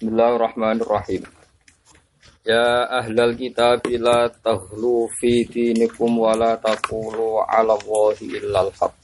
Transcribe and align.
Bismillahirrahmanirrahim. 0.00 1.28
Ya 2.40 2.88
ahlal 2.88 3.36
kitab 3.36 3.84
la 4.00 4.32
taghlu 4.32 5.04
fi 5.12 5.44
dinikum 5.44 6.24
wa 6.24 6.32
la 6.32 6.56
taqulu 6.56 7.44
'ala 7.44 7.76
Allahi 7.76 8.32
illal 8.32 8.72
haq. 8.80 8.96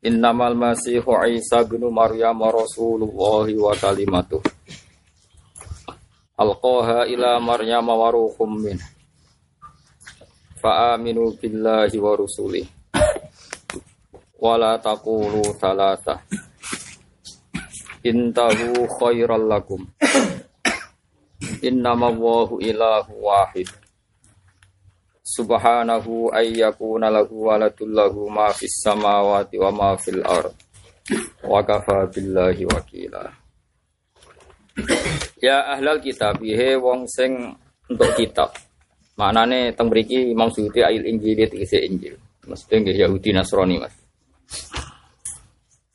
Innamal 0.00 0.56
masihu 0.56 1.12
Isa 1.28 1.68
bin 1.68 1.84
Maryam 1.92 2.40
rasulullah 2.40 3.44
wa 3.44 3.76
kalimatuh. 3.76 4.40
Alqaha 6.40 7.04
ila 7.04 7.36
Maryam 7.44 7.84
wa 7.84 8.08
ruhum 8.08 8.64
min. 8.64 8.80
Fa 10.64 10.96
aminu 10.96 11.28
billahi 11.36 12.00
wa 12.00 12.16
rusulih. 12.16 12.64
Wa 14.40 14.56
la 14.56 14.80
taqulu 14.80 15.44
thalathah 15.60 16.24
intahu 18.04 18.84
khairal 19.00 19.48
lakum. 19.48 19.88
Innama 21.64 22.12
wahu 22.12 22.60
ilahu 22.60 23.24
wahid. 23.24 23.68
Subhanahu 25.24 26.28
ayyakuna 26.36 27.08
lahu 27.08 27.48
waladul 27.48 27.88
lahu 27.88 28.28
ma 28.28 28.52
fis 28.52 28.76
samawati 28.84 29.56
wa 29.56 29.72
ma 29.72 29.90
fil 29.96 30.20
ard. 30.20 30.52
Wa 31.40 31.64
kafa 31.64 32.12
billahi 32.12 32.68
wakila. 32.68 33.32
Ya 35.40 35.64
ahlal 35.72 36.04
kitab 36.04 36.44
he 36.44 36.76
wong 36.76 37.08
sing 37.08 37.56
untuk 37.88 38.12
kitab. 38.20 38.52
Maknane 39.16 39.72
teng 39.72 39.88
mriki 39.88 40.34
Imam 40.34 40.52
Suyuti 40.52 40.84
ayil 40.84 41.08
Injil 41.08 41.48
tegese 41.48 41.80
Injil. 41.80 42.20
Mesti 42.44 42.74
nggih 42.76 43.08
Yahudi 43.08 43.32
Nasrani 43.32 43.80
Mas 43.80 43.94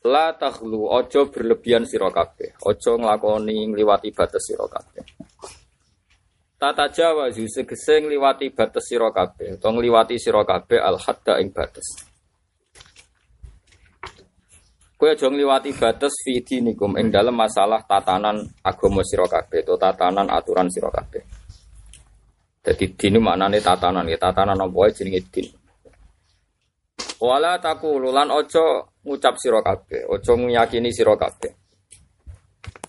La 0.00 0.32
takhlu 0.32 0.88
ojo 0.88 1.28
berlebihan 1.28 1.84
sira 1.84 2.08
kabeh, 2.08 2.56
ojo 2.64 2.96
nglakoni 2.96 3.68
ngliwati 3.68 4.08
batas 4.16 4.48
sira 4.48 4.64
kabeh. 4.64 5.04
Tata 6.56 6.88
Jawa 6.88 7.28
segese 7.32 8.00
ngliwati 8.00 8.48
batas 8.48 8.88
sira 8.88 9.12
kabeh, 9.12 9.60
utawa 9.60 9.76
ngliwati 9.76 10.16
sira 10.16 10.40
kabeh 10.40 10.80
al 10.80 10.96
hadda 10.96 11.36
ing 11.44 11.52
batas. 11.52 11.84
Kowe 14.96 15.08
aja 15.12 15.28
ngliwati 15.28 15.76
batas 15.76 16.16
fi 16.24 16.40
dinikum 16.40 16.96
ing 16.96 17.12
dalam 17.12 17.36
masalah 17.36 17.84
tatanan 17.84 18.40
agama 18.64 19.04
sira 19.04 19.28
kabeh, 19.28 19.68
utawa 19.68 19.92
tatanan 19.92 20.32
aturan 20.32 20.72
sira 20.72 20.88
kabeh. 20.88 21.20
Jadi 22.64 22.96
din 22.96 23.20
maknane 23.20 23.60
tatanan, 23.60 24.08
ya 24.08 24.16
tatanan 24.16 24.60
apa 24.64 24.92
jenenge 24.96 25.28
din. 25.28 25.59
Wala 27.20 27.60
takulu 27.60 28.08
lan 28.08 28.32
ojo 28.32 28.96
ngucap 29.04 29.36
sira 29.36 29.60
kabeh, 29.60 30.08
aja 30.08 30.32
meyakini 30.40 30.88
sira 30.88 31.12
kabeh. 31.20 31.52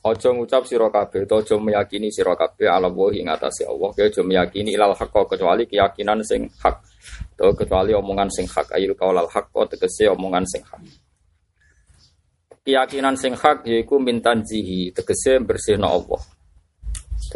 Aja 0.07 0.31
ngucap 0.31 0.63
sira 0.63 0.87
kabeh, 0.87 1.27
aja 1.27 1.55
meyakini 1.59 2.07
sira 2.07 2.31
kabeh 2.39 2.71
ala 2.71 2.87
wa 2.87 3.11
ing 3.11 3.27
atase 3.27 3.67
Allah, 3.67 3.91
aja 3.91 4.23
meyakini 4.23 4.71
ilal 4.71 4.95
haqq 4.95 5.35
kecuali 5.35 5.67
keyakinan 5.67 6.23
sing 6.23 6.47
hak. 6.63 6.79
Atau 7.35 7.51
kecuali 7.59 7.91
omongan 7.91 8.31
sing 8.31 8.47
hak 8.47 8.71
ayil 8.71 8.95
qaulal 8.95 9.27
haqq 9.27 9.51
tegese 9.75 10.07
omongan 10.07 10.47
sing 10.47 10.63
hak. 10.63 10.79
Keyakinan 12.63 13.19
sing 13.19 13.35
hak 13.35 13.67
yaiku 13.67 13.99
mintan 13.99 14.47
zihi, 14.47 14.95
tegese 14.95 15.43
bersihna 15.43 15.91
Allah. 15.91 16.23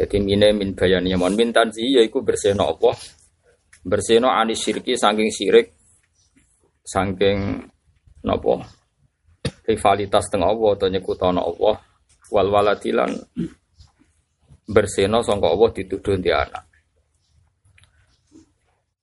Jadi 0.00 0.16
mine 0.16 0.56
min 0.56 0.72
bayani 0.72 1.12
mon 1.12 1.36
mintan 1.36 1.68
zihi 1.68 2.00
yaiku 2.00 2.24
bersihna 2.24 2.64
Allah. 2.64 2.96
Bersihna 3.84 4.32
anis 4.40 4.64
syirki 4.64 4.96
saking 4.96 5.28
syirik 5.28 5.75
saking 6.86 7.66
napa 8.22 8.62
rivalitas 9.66 10.30
teng 10.30 10.46
Allah 10.46 10.78
atau 10.78 10.86
nyekutana 10.86 11.42
Allah 11.42 11.82
wal 12.30 12.48
waladilan 12.54 13.10
berseno 14.70 15.26
sangka 15.26 15.50
Allah 15.50 15.70
dituduh 15.74 16.14
di 16.18 16.30
anak 16.30 16.66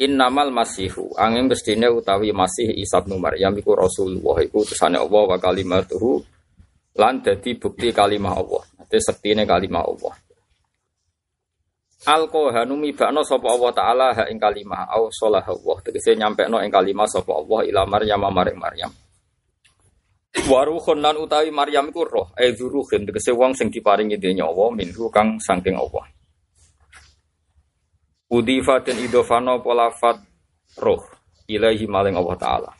Innamal 0.04 0.50
masihu 0.50 1.14
angin 1.16 1.48
mestine 1.48 1.88
utawi 1.88 2.34
masih 2.34 2.76
Isa 2.76 3.00
bin 3.06 3.22
Maryam 3.22 3.54
iku 3.56 3.78
Rasulullah 3.78 4.42
iku 4.42 4.66
utusane 4.66 4.98
Allah 5.00 5.22
wa 5.30 5.38
kalimatuhu 5.38 6.20
lan 6.98 7.22
dadi 7.22 7.58
bukti 7.58 7.94
kalimah 7.94 8.34
Allah. 8.38 8.64
Dadi 8.90 9.00
sektine 9.00 9.46
kalimah 9.46 9.86
Allah. 9.86 10.14
Alkohanu 12.04 12.76
mibakno 12.76 13.24
sapa 13.24 13.48
Allah 13.48 13.72
taala 13.72 14.08
ha 14.12 14.24
ing 14.28 14.36
kalimah 14.36 14.92
au 14.92 15.08
salah 15.08 15.44
Allah 15.44 15.78
tegese 15.80 16.20
nyampekno 16.20 16.60
ing 16.60 16.68
kalimah 16.68 17.08
sapa 17.08 17.32
Allah 17.32 17.64
ila 17.64 17.82
Maryam 17.88 18.28
maring 18.28 18.60
Maryam. 18.60 18.92
Waruhun 20.34 21.00
lan 21.00 21.16
utawi 21.16 21.54
Maryam 21.54 21.94
iku 21.94 22.04
roh, 22.04 22.28
e 22.36 22.52
zuruhin 22.52 23.08
tegese 23.08 23.32
wong 23.32 23.56
sing 23.56 23.72
diparingi 23.72 24.20
nyawa 24.20 24.74
minhu 24.76 25.08
kang 25.08 25.40
saking 25.40 25.80
Allah. 25.80 26.04
Udifa 28.34 28.82
dan 28.82 28.98
idofano 28.98 29.62
polafat 29.62 30.18
roh 30.82 31.06
ilahi 31.48 31.86
maling 31.86 32.18
Allah 32.18 32.36
Ta'ala. 32.36 32.72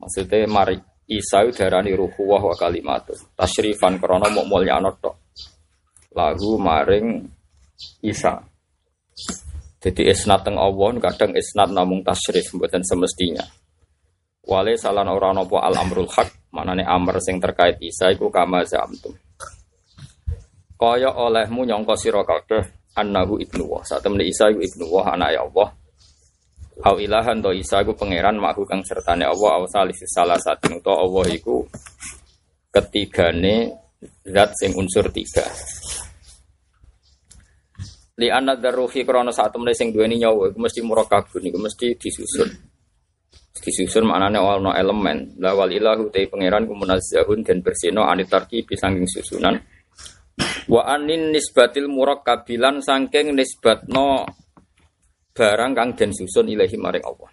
Maksudnya 0.00 0.48
mari 0.48 0.76
Isa 1.04 1.44
darani 1.52 1.92
ruhu 1.92 2.32
wa 2.32 2.40
kalimatun. 2.56 3.36
Tasyrifan 3.36 4.00
krono 4.00 4.24
mau 4.32 4.48
mulia 4.48 4.80
tok. 4.96 5.36
Lagu 6.16 6.56
maring 6.56 7.28
Isa. 8.04 8.40
Jadi 9.84 10.08
isnat 10.08 10.48
teng 10.48 10.56
Allah 10.56 10.96
kadang 10.96 11.36
isnat 11.36 11.68
namung 11.68 12.00
tasyrif 12.00 12.56
mboten 12.56 12.80
semestinya. 12.80 13.44
Wale 14.44 14.76
salan 14.76 15.08
ora 15.08 15.32
nopo 15.32 15.60
al 15.60 15.76
amrul 15.76 16.08
hak, 16.08 16.52
manane 16.52 16.84
amr 16.84 17.16
sing 17.20 17.40
terkait 17.40 17.80
Isa 17.80 18.12
iku 18.12 18.28
kama 18.28 18.64
zamtum. 18.64 19.12
Kaya 20.76 21.12
olehmu 21.12 21.64
nyangka 21.64 21.96
sira 21.96 22.24
kabeh 22.24 22.92
annahu 22.96 23.40
ibnu 23.40 23.64
wa. 23.64 23.80
Saat 23.80 24.04
temne 24.04 24.24
Isa 24.24 24.52
iku 24.52 24.60
ibnu 24.60 24.84
wa 24.88 25.16
anak 25.16 25.30
ya 25.32 25.40
Allah. 25.44 25.68
Au 26.84 26.96
ilahan 26.98 27.38
to 27.40 27.54
Isa 27.54 27.80
iku 27.80 27.96
pangeran 27.96 28.36
makhu 28.36 28.66
kang 28.68 28.84
sertane 28.84 29.24
Allah 29.24 29.50
au 29.60 29.64
salis 29.70 30.00
salah 30.10 30.36
satu 30.36 30.76
to 30.82 30.92
Allah 30.92 31.24
iku 31.30 31.64
ketigane 32.68 33.72
zat 34.28 34.52
sing 34.60 34.76
unsur 34.76 35.08
tiga. 35.08 35.46
Li 38.14 38.30
anak 38.30 38.62
daruhi 38.62 39.02
krono 39.02 39.34
saat 39.34 39.50
temne 39.50 39.74
sing 39.74 39.90
duweni 39.90 40.22
nyawa 40.22 40.54
iku 40.54 40.58
mesti 40.62 40.80
murakabun 40.86 41.50
iku 41.50 41.58
mesti 41.58 41.98
disusun. 41.98 42.46
Disusun 43.58 44.06
maknanya 44.06 44.38
no 44.62 44.70
elemen. 44.70 45.34
Lawal 45.42 45.74
ilahu 45.74 46.14
tei 46.14 46.30
pangeran 46.30 46.70
kumunazzahun 46.70 47.42
dan 47.42 47.58
bersino 47.58 48.06
anitarki 48.06 48.62
bisangking 48.62 49.10
susunan. 49.10 49.58
Wa 50.70 50.94
anin 50.94 51.34
nisbatil 51.34 51.90
murak 51.90 52.22
kabilan 52.22 52.78
sangking 52.78 53.34
nisbatno 53.34 54.26
barang 55.34 55.72
kang 55.74 55.90
den 55.98 56.14
susun 56.14 56.46
ilahi 56.46 56.78
maring 56.78 57.02
Allah. 57.02 57.30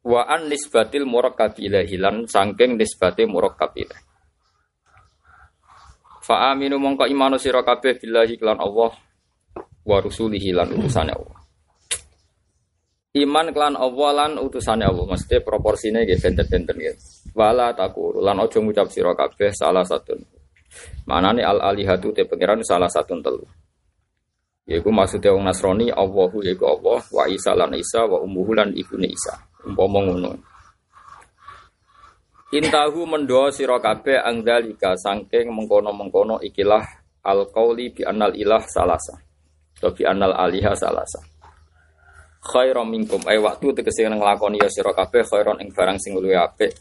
Wa 0.00 0.24
an 0.32 0.48
nisbatil 0.48 1.04
murak 1.04 1.36
kabilahilan 1.36 2.24
sangking 2.24 2.80
nisbati 2.80 3.28
murak 3.28 3.60
kabilah 3.60 4.09
fa 6.30 6.54
aminu 6.54 6.78
mongko 6.78 7.10
imanu 7.10 7.42
sira 7.42 7.66
kabeh 7.66 7.98
billahi 7.98 8.38
klan 8.38 8.62
Allah 8.62 8.94
wa 9.82 9.96
rusulihi 9.98 10.54
lan 10.54 10.70
utusane 10.70 11.10
Allah 11.10 11.40
Iman 13.10 13.50
klan 13.50 13.74
Allah 13.74 14.10
lan 14.14 14.38
utusane 14.38 14.86
Allah, 14.86 15.02
mesti 15.02 15.42
proporsinya 15.42 15.98
gitu 16.06 16.30
benten-benten 16.30 16.78
gitu. 16.78 17.02
Wala 17.34 17.74
taku 17.74 18.22
lan 18.22 18.38
ojo 18.38 18.62
ngucap 18.62 18.86
sira 18.86 19.18
kabeh 19.18 19.50
salah 19.50 19.82
satu. 19.82 20.14
Manane 21.10 21.42
al 21.42 21.58
alihatu 21.58 22.14
te 22.14 22.22
pangeran 22.22 22.62
salah 22.62 22.86
satu 22.86 23.18
telu. 23.18 23.42
Yaiku 24.70 24.94
maksudnya 24.94 25.34
wong 25.34 25.42
Nasrani 25.42 25.90
Allahu 25.90 26.38
yaiku 26.46 26.70
Allah 26.70 27.02
wa 27.10 27.26
Isa 27.26 27.50
lan 27.58 27.74
Isa 27.74 28.06
wa 28.06 28.22
ummuhu 28.22 28.54
lan 28.54 28.70
ibune 28.78 29.10
Isa. 29.10 29.34
Umpama 29.66 30.06
ngono. 30.06 30.38
Intahu 32.50 33.06
mendoa 33.06 33.54
sira 33.54 33.78
kabeh 33.78 34.18
angdalika 34.26 34.98
saking 34.98 35.54
mengkono-mengkono 35.54 36.42
ikilah 36.42 36.82
al 37.22 37.46
qauli 37.46 37.94
bi 37.94 38.02
annal 38.02 38.34
ilah 38.34 38.58
salasa. 38.66 39.14
Atau 39.78 39.94
bi 39.94 40.02
annal 40.02 40.34
aliha 40.34 40.74
salasa. 40.74 41.22
Khairon 42.42 42.90
minkum. 42.90 43.22
Ay 43.30 43.38
waktu 43.38 43.70
tegese 43.70 44.02
nglakoni 44.02 44.58
ya 44.58 44.66
sira 44.66 44.90
kabeh 44.90 45.22
khairon 45.22 45.62
ing 45.62 45.70
barang 45.70 45.94
sing 46.02 46.18
luwih 46.18 46.42
apik. 46.42 46.74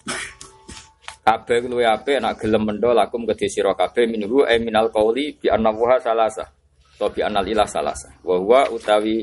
Kabeh 1.22 1.70
luwih 1.70 1.86
apik 1.86 2.18
nak 2.18 2.42
gelem 2.42 2.66
mendo 2.66 2.90
lakum 2.90 3.30
kedhe 3.30 3.46
sira 3.46 3.78
kabeh 3.78 4.10
minhu 4.10 4.42
ay 4.50 4.58
minal 4.58 4.90
qauli 4.90 5.38
bi 5.38 5.54
annahu 5.54 5.86
salasa 6.02 6.50
to 6.98 7.06
bi 7.14 7.22
annal 7.22 7.46
ilah 7.46 7.70
salasa. 7.70 8.10
Wa 8.26 8.42
huwa 8.42 8.74
utawi 8.74 9.22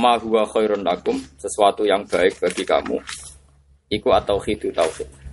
ma 0.00 0.16
huwa 0.16 0.48
khairun 0.48 0.80
lakum 0.80 1.20
sesuatu 1.36 1.84
yang 1.84 2.08
baik 2.08 2.40
bagi 2.40 2.64
kamu. 2.64 2.96
Iku 3.92 4.08
atau 4.08 4.40
khidu 4.40 4.72
tauhid 4.72 5.23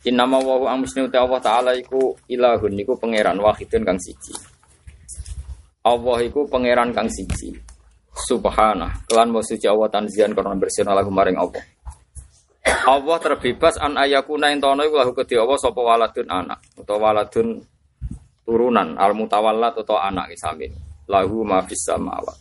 Innama 0.00 0.40
wa 0.40 0.56
huwa 0.56 0.72
amsni 0.72 1.04
Allah 1.12 1.40
taala 1.44 1.76
iku 1.76 2.16
ilahun 2.24 2.72
iku 2.72 2.96
pangeran 2.96 3.36
wahidun 3.36 3.84
kang 3.84 4.00
siji. 4.00 4.32
Allah 5.84 6.18
iku 6.24 6.48
pangeran 6.48 6.96
kang 6.96 7.04
siji. 7.12 7.52
Subhana 8.16 9.04
kelan 9.04 9.28
mau 9.28 9.44
suci 9.44 9.68
Allah 9.68 9.92
tanzian 9.92 10.32
karena 10.32 10.56
bersihna 10.56 10.96
lagu 10.96 11.12
maring 11.12 11.36
Allah. 11.36 11.60
Allah 12.88 13.16
terbebas 13.20 13.76
an 13.76 14.00
ayakuna 14.00 14.48
entono 14.48 14.88
iku 14.88 15.04
lahu 15.04 15.12
kedhi 15.12 15.36
Allah 15.36 15.60
sapa 15.60 15.84
waladun 15.84 16.32
anak. 16.32 16.64
Utawa 16.80 17.12
waladun 17.12 17.60
turunan 18.48 18.96
al 18.96 19.12
mutawallat 19.12 19.76
utawa 19.76 20.08
anak 20.08 20.32
isamin 20.32 20.72
lahu 21.12 21.44
ma 21.44 21.60
fis 21.60 21.84
samawat. 21.84 22.40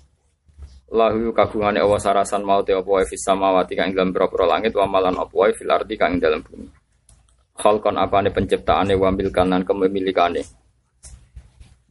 Lahu 0.96 1.36
kagungane 1.36 1.84
Allah 1.84 2.00
sarasan 2.00 2.48
mau 2.48 2.64
te 2.64 2.72
apa 2.72 3.04
fis 3.04 3.20
samawati 3.20 3.76
kang 3.76 3.92
dalam 3.92 4.16
pira 4.16 4.48
langit 4.48 4.72
wa 4.80 4.88
malan 4.88 5.20
apa 5.20 5.52
fil 5.52 5.68
ardi 5.68 6.00
kang 6.00 6.24
dalam 6.24 6.40
bumi 6.40 6.79
khalqan 7.60 8.00
apane 8.00 8.32
penciptaane 8.32 8.96
wa 8.96 9.12
milkan 9.12 9.52
lan 9.52 9.68
kepemilikane 9.68 10.42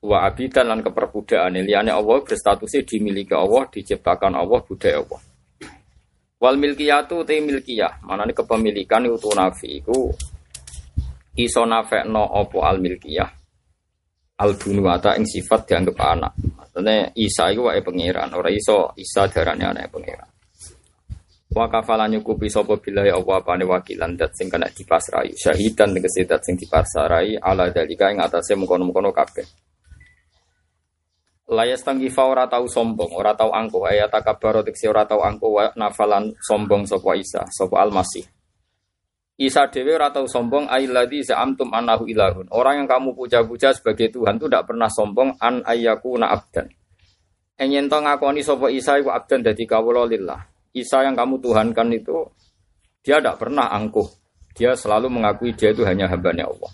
wa 0.03 0.25
abidan 0.25 0.73
lan 0.73 0.81
keperbudakane 0.81 1.61
liyane 1.61 1.93
Allah 1.93 2.25
berstatusnya 2.25 2.89
dimiliki 2.89 3.37
Allah 3.37 3.69
diciptakan 3.69 4.33
Allah 4.33 4.65
budaya 4.65 5.05
Allah 5.05 5.21
Wal 6.39 6.55
milkiyatu 6.55 7.27
te 7.27 7.43
milkiyah, 7.43 7.99
manane 8.07 8.31
kepemilikan 8.31 9.03
itu 9.11 9.27
nafi 9.35 9.83
iku 9.83 10.07
iso 11.35 11.67
nafekno 11.67 12.23
opo 12.23 12.63
al 12.63 12.79
milkiyah. 12.79 13.27
Al 14.39 14.55
bunuwata 14.55 15.19
ing 15.19 15.27
sifat 15.27 15.67
dianggap 15.67 15.99
anak. 15.99 16.33
Maksudnya 16.39 17.11
Isa 17.19 17.51
iku 17.51 17.67
wae 17.67 17.83
pangeran, 17.83 18.31
ora 18.39 18.55
iso 18.55 18.95
Isa 18.95 19.27
darane 19.27 19.67
anak 19.67 19.91
pangeran. 19.91 20.28
Wa 21.59 21.67
kafalan 21.67 22.15
nyukupi 22.15 22.47
sapa 22.47 22.79
billahi 22.79 23.11
apa 23.11 23.43
apane 23.43 23.67
wakilan 23.67 24.15
dat 24.15 24.31
sing 24.39 24.47
kena 24.47 24.71
dipasrai. 24.71 25.35
Syahidan 25.35 25.91
tegese 25.91 26.23
dat 26.23 26.47
sing 26.47 26.55
dipasrai 26.55 27.35
ala 27.35 27.67
dalika 27.75 28.15
ing 28.15 28.23
atase 28.23 28.55
mengkono-mengkono 28.55 29.11
kabeh. 29.11 29.43
Layas 31.51 31.83
tanggifa 31.83 32.29
ora 32.31 32.47
tau 32.47 32.71
sombong, 32.71 33.11
ora 33.11 33.35
tau 33.35 33.51
angkuh, 33.51 33.91
ayat 33.91 34.13
takabaro 34.13 34.63
tiksi 34.63 34.87
ora 34.87 35.03
tau 35.09 35.25
angkuh, 35.25 35.75
nafalan 35.75 36.31
sombong 36.39 36.87
sopo 36.87 37.11
Isa, 37.17 37.43
sopo 37.49 37.81
Al-Masih. 37.81 38.23
Isa 39.41 39.67
dewe 39.67 39.97
ora 39.97 40.13
tau 40.13 40.29
sombong, 40.29 40.69
ailadi 40.69 41.25
za'amtum 41.25 41.73
anahu 41.73 42.05
ilahun. 42.05 42.53
Orang 42.53 42.85
yang 42.85 42.89
kamu 42.93 43.17
puja-puja 43.17 43.73
sebagai 43.73 44.13
Tuhan 44.13 44.37
itu 44.37 44.47
tidak 44.47 44.69
pernah 44.69 44.93
sombong, 44.93 45.41
an 45.41 45.65
ayyaku 45.65 46.21
na 46.21 46.37
abdan. 46.37 46.69
Enyen 47.57 47.89
to 47.89 47.97
ngakoni 47.97 48.45
sopo 48.45 48.69
Isa 48.69 49.01
iku 49.01 49.09
abdan 49.11 49.41
dadi 49.41 49.65
kawula 49.65 50.05
lillah. 50.05 50.58
Isa 50.77 51.05
yang 51.05 51.17
kamu 51.17 51.41
tuhankan 51.41 51.89
itu, 51.95 52.29
dia 53.01 53.19
tidak 53.19 53.41
pernah 53.41 53.73
angkuh. 53.73 54.07
Dia 54.53 54.75
selalu 54.75 55.09
mengakui 55.09 55.55
dia 55.55 55.71
itu 55.71 55.87
hanya 55.87 56.11
hambanya 56.11 56.51
Allah 56.51 56.73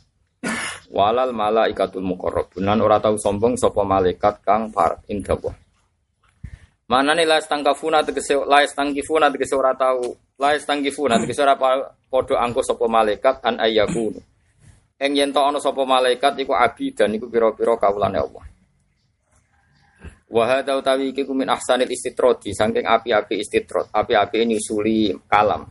walal 0.94 1.34
malaikatul 1.34 2.06
muqarrabun 2.06 2.62
lan 2.62 2.78
ora 2.78 3.02
tau 3.02 3.18
sombong 3.18 3.58
sapa 3.58 3.82
malaikat 3.82 4.46
kang 4.46 4.70
par 4.70 5.02
indah 5.10 5.36
Mana 6.84 7.16
nih 7.16 7.26
la 7.26 7.42
stangkafuna 7.42 8.06
tegese 8.06 8.38
la 8.46 8.62
stangkifuna 8.62 9.32
tegese 9.32 9.56
ora 9.58 9.74
tau 9.74 10.14
la 10.38 10.54
stangkifuna 10.54 11.16
tegese 11.18 11.42
ora 11.42 11.56
padha 11.58 12.36
angko 12.38 12.60
sapa 12.60 12.84
malaikat 12.84 13.40
an 13.40 13.56
ayyakun. 13.56 14.20
Eng 15.00 15.12
yen 15.16 15.32
ana 15.32 15.58
sapa 15.58 15.82
malaikat 15.88 16.36
iku 16.44 16.52
abi 16.52 16.92
dan 16.92 17.16
iku 17.16 17.32
pira-pira 17.32 17.80
kawulane 17.80 18.20
Allah. 18.20 18.43
Wa 20.24 20.44
hadza 20.48 20.72
utawi 20.72 21.12
iku 21.12 21.36
min 21.36 21.52
ahsanil 21.52 21.90
istitrodi 21.90 22.56
saking 22.56 22.88
api-api 22.88 23.44
istitrod, 23.44 23.92
api-api 23.92 24.48
nyusuli 24.48 25.12
kalam. 25.28 25.68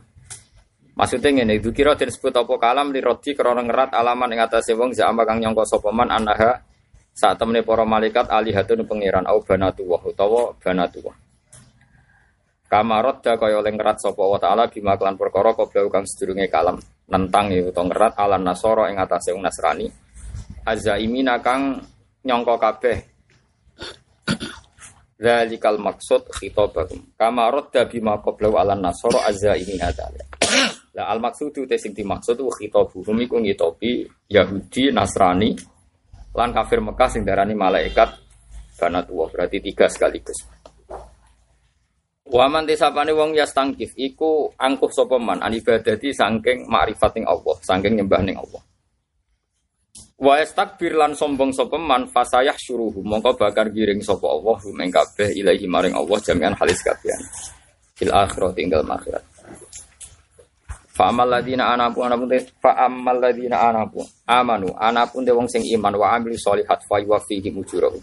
Maksudnya 0.94 1.42
ngene, 1.42 1.58
itu 1.58 1.74
kira 1.74 1.98
disebut 1.98 2.30
apa 2.30 2.54
kalam 2.54 2.94
di 2.94 3.02
roti 3.02 3.34
krana 3.34 3.66
ngerat 3.66 3.90
alaman 3.98 4.30
ing 4.30 4.46
atase 4.46 4.78
wong 4.78 4.94
zama 4.94 5.26
kang 5.26 5.42
nyangka 5.42 5.66
sapa 5.66 5.90
man 5.90 6.06
anaha 6.06 6.62
saat 7.10 7.34
temene 7.34 7.66
para 7.66 7.82
malaikat 7.82 8.30
alihatun 8.30 8.86
pangeran 8.86 9.26
au 9.26 9.42
banatu 9.42 9.82
wa 9.90 9.98
utawa 10.06 10.54
banatu 10.54 11.02
wa. 11.02 11.14
Kamarot 12.70 13.26
da 13.26 13.34
kaya 13.34 13.58
oleh 13.58 13.74
ngerat 13.74 13.98
sapa 13.98 14.22
wa 14.22 14.38
taala 14.38 14.70
bima 14.70 14.94
kelan 14.94 15.18
perkara 15.18 15.50
kobra 15.58 15.82
kang 15.90 16.06
sedurunge 16.06 16.46
kalam 16.46 16.78
nentang 17.10 17.50
ya 17.50 17.66
utawa 17.66 17.90
ngerat 17.90 18.14
alan 18.14 18.46
nasara 18.46 18.86
ing 18.94 18.98
atase 19.02 19.34
wong 19.34 19.42
Nasrani. 19.42 19.90
Azaimina 20.62 21.42
kang 21.42 21.82
nyangka 22.22 22.54
kabeh 22.54 23.13
Zalikal 25.14 25.78
maksud 25.78 26.26
khitabahum. 26.34 27.14
Kamarot 27.14 27.70
da 27.70 27.86
bima 27.86 28.18
qabla 28.18 28.50
alan 28.58 28.82
nasara 28.82 29.30
azaimina 29.30 29.94
dzalik. 29.94 30.26
Lah 30.94 31.10
al 31.10 31.18
maksudu 31.22 31.66
te 31.66 31.78
sing 31.78 31.94
dimaksud 31.94 32.38
ku 32.38 32.50
khitabuhum 32.50 33.18
iku 33.26 33.42
ngitopi 33.42 34.06
Yahudi, 34.30 34.94
Nasrani 34.94 35.54
lan 36.34 36.50
kafir 36.50 36.82
Mekah 36.82 37.08
sing 37.10 37.22
darani 37.22 37.54
malaikat 37.54 38.10
tua 38.78 39.24
berarti 39.32 39.64
tiga 39.64 39.88
sekaligus. 39.88 40.44
Waman 42.24 42.66
tisapane 42.68 43.14
wong 43.14 43.36
yastangkif 43.38 43.94
iku 43.96 44.50
angkuh 44.58 44.90
sapa 44.90 45.16
man 45.20 45.40
an 45.40 45.54
ibadati 45.54 46.10
saking 46.10 46.66
makrifating 46.66 47.24
Allah, 47.24 47.56
saking 47.62 48.00
nyembah 48.00 48.20
ning 48.24 48.36
Allah. 48.36 48.60
Wa 50.14 50.38
istakbir 50.38 50.94
lan 50.94 51.18
sombong 51.18 51.50
sapa 51.50 51.74
man 51.74 52.06
fasayah 52.06 52.54
syuruhu 52.54 53.02
mongko 53.02 53.34
bakar 53.34 53.66
giring 53.74 53.98
sapa 53.98 54.30
Allah 54.30 54.62
ing 54.62 54.90
kabeh 54.94 55.34
ilahi 55.34 55.66
maring 55.66 55.94
Allah 55.98 56.18
jami'an 56.22 56.54
halis 56.54 56.78
kabeh. 56.86 57.10
Fil 57.98 58.14
akhirat 58.14 58.54
tinggal 58.54 58.86
akhirat. 58.86 59.26
Fa 60.94 61.10
amal 61.10 61.26
ladina 61.26 61.74
anapu 61.74 62.06
anapun 62.06 62.30
te 62.30 62.46
fa 62.62 62.86
amal 62.86 63.18
ladina 63.18 63.58
amanu 64.30 64.70
anapun 64.78 65.26
te 65.26 65.34
wong 65.34 65.50
sing 65.50 65.66
iman 65.74 65.98
wa 65.98 66.14
amil 66.14 66.38
sholihat 66.38 66.78
fa 66.86 67.02
yuwafihi 67.02 67.50
ujurahum. 67.50 68.02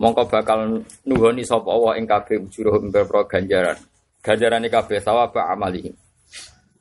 Mongko 0.00 0.24
bakal 0.24 0.80
nuhoni 1.04 1.44
sapa 1.44 1.68
Allah 1.68 2.00
ing 2.00 2.08
kabeh 2.08 2.40
ujurahum 2.40 2.88
berpro 2.88 3.28
ganjaran. 3.28 3.76
Ganjarane 4.24 4.72
kabeh 4.72 4.96
sawaba 4.96 5.52
amalihim. 5.52 5.92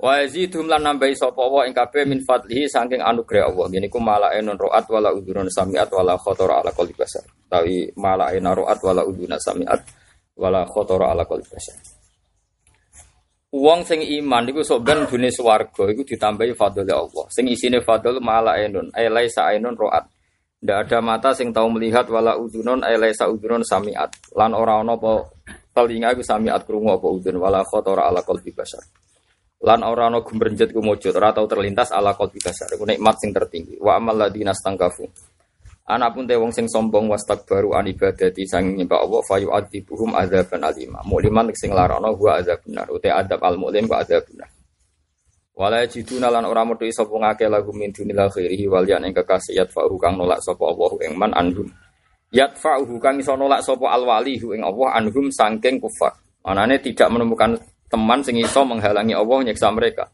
Wa 0.03 0.19
yazidhum 0.19 0.67
lan 0.67 0.83
nambahi 0.83 1.15
sapa 1.15 1.39
Allah 1.39 1.71
ing 1.71 1.71
kabeh 1.71 2.03
min 2.03 2.19
fadlihi 2.27 2.67
saking 2.67 2.99
anugerah 2.99 3.47
Allah. 3.47 3.71
Ngene 3.71 3.87
iku 3.87 4.03
malae 4.03 4.43
non 4.43 4.59
roat 4.59 4.83
wala 4.91 5.15
udurun 5.15 5.47
samiat 5.47 5.87
wala 5.95 6.19
khatara 6.19 6.59
ala 6.59 6.75
qalbi 6.75 6.91
basar. 6.91 7.23
Tawi 7.47 7.87
malae 7.95 8.35
roat 8.43 8.83
wala 8.83 9.07
uduna 9.07 9.39
samiat 9.39 9.79
wala 10.35 10.67
khatara 10.67 11.15
ala 11.15 11.23
qalbi 11.23 11.47
basar. 11.47 11.79
Uang 13.55 13.87
sing 13.87 14.03
iman 14.03 14.43
iku 14.51 14.59
sok 14.59 14.83
ben 14.83 15.07
dunia 15.07 15.31
swarga 15.31 15.87
iku 15.87 16.03
ditambahi 16.03 16.51
fadl 16.51 16.83
Allah. 16.83 17.25
Sing 17.31 17.47
isine 17.47 17.79
fadl 17.79 18.19
mala 18.19 18.59
ainun, 18.59 18.91
ay 18.91 19.07
laisa 19.07 19.55
ainun 19.55 19.77
roat. 19.79 20.03
Ndak 20.59 20.91
ada 20.91 20.99
mata 20.99 21.31
sing 21.31 21.55
tahu 21.55 21.79
melihat 21.79 22.11
wala 22.11 22.35
udunun 22.35 22.83
ay 22.83 22.99
laisa 22.99 23.31
udunun 23.31 23.63
samiat. 23.63 24.35
Lan 24.35 24.51
ora 24.51 24.83
ana 24.83 24.99
apa 24.99 25.31
telinga 25.71 26.11
iku 26.11 26.27
samiat 26.27 26.67
krungu 26.67 26.91
apa 26.91 27.07
udun 27.07 27.39
wala 27.39 27.63
khatara 27.63 28.11
ala 28.11 28.19
qalbi 28.19 28.51
basar. 28.51 28.83
Lan 29.63 29.79
ora 29.87 30.11
ana 30.11 30.19
gumrenjet 30.19 30.75
ku 30.75 30.83
mujud, 30.83 31.15
ora 31.15 31.31
tau 31.31 31.47
terlintas 31.47 31.95
ala 31.95 32.11
qalbi 32.19 32.35
basar. 32.43 32.67
Iku 32.75 32.83
nikmat 32.83 33.15
sing 33.23 33.31
tertinggi. 33.31 33.79
Wa 33.79 33.95
amal 33.95 34.19
ladina 34.19 34.51
stangkafu. 34.51 35.07
Anak 35.83 36.15
pun 36.15 36.27
wong 36.27 36.51
sing 36.55 36.67
sombong 36.67 37.11
wastak 37.11 37.43
baru 37.43 37.75
an 37.75 37.87
ibadati 37.87 38.47
sang 38.47 38.71
nyembah 38.75 39.03
Allah 39.03 39.19
fayu 39.23 39.51
adibuhum 39.51 40.15
adzaban 40.15 40.63
alima. 40.63 41.03
Mukliman 41.03 41.51
sing 41.55 41.75
larono 41.75 42.11
gua 42.15 42.39
adzab 42.39 42.63
benar. 42.63 42.87
Ute 42.87 43.11
adab 43.11 43.39
al 43.43 43.59
muklim 43.59 43.87
wa 43.91 43.99
adzab 43.99 44.23
benar. 44.31 44.47
Wala 45.53 45.83
jiduna 45.83 46.31
lan 46.31 46.47
ora 46.47 46.63
metu 46.63 46.87
sapa 46.87 47.11
ngake 47.11 47.51
lagu 47.51 47.75
min 47.75 47.91
dunil 47.91 48.15
khairihi 48.15 48.65
wal 48.71 48.87
yan 48.87 49.05
ing 49.05 49.13
kekasih 49.13 49.59
yatfa'u 49.59 49.95
kang 49.99 50.15
nolak 50.15 50.39
sapa 50.39 50.63
Allah 50.71 50.91
ing 51.03 51.13
man 51.19 51.31
anhum. 51.35 51.67
Yatfa'u 52.31 52.87
kang 53.03 53.19
iso 53.19 53.35
nolak 53.35 53.59
sapa 53.59 53.91
al 53.91 54.07
wali 54.07 54.39
ing 54.39 54.63
Allah 54.63 55.03
anhum 55.03 55.27
sangking 55.31 55.83
kufar. 55.83 56.15
Manane 56.47 56.79
tidak 56.79 57.11
menemukan 57.11 57.59
teman 57.93 58.25
sing 58.25 58.41
iso 58.41 58.65
menghalangi 58.65 59.13
Allah 59.13 59.37
nyiksa 59.45 59.69
mereka. 59.69 60.09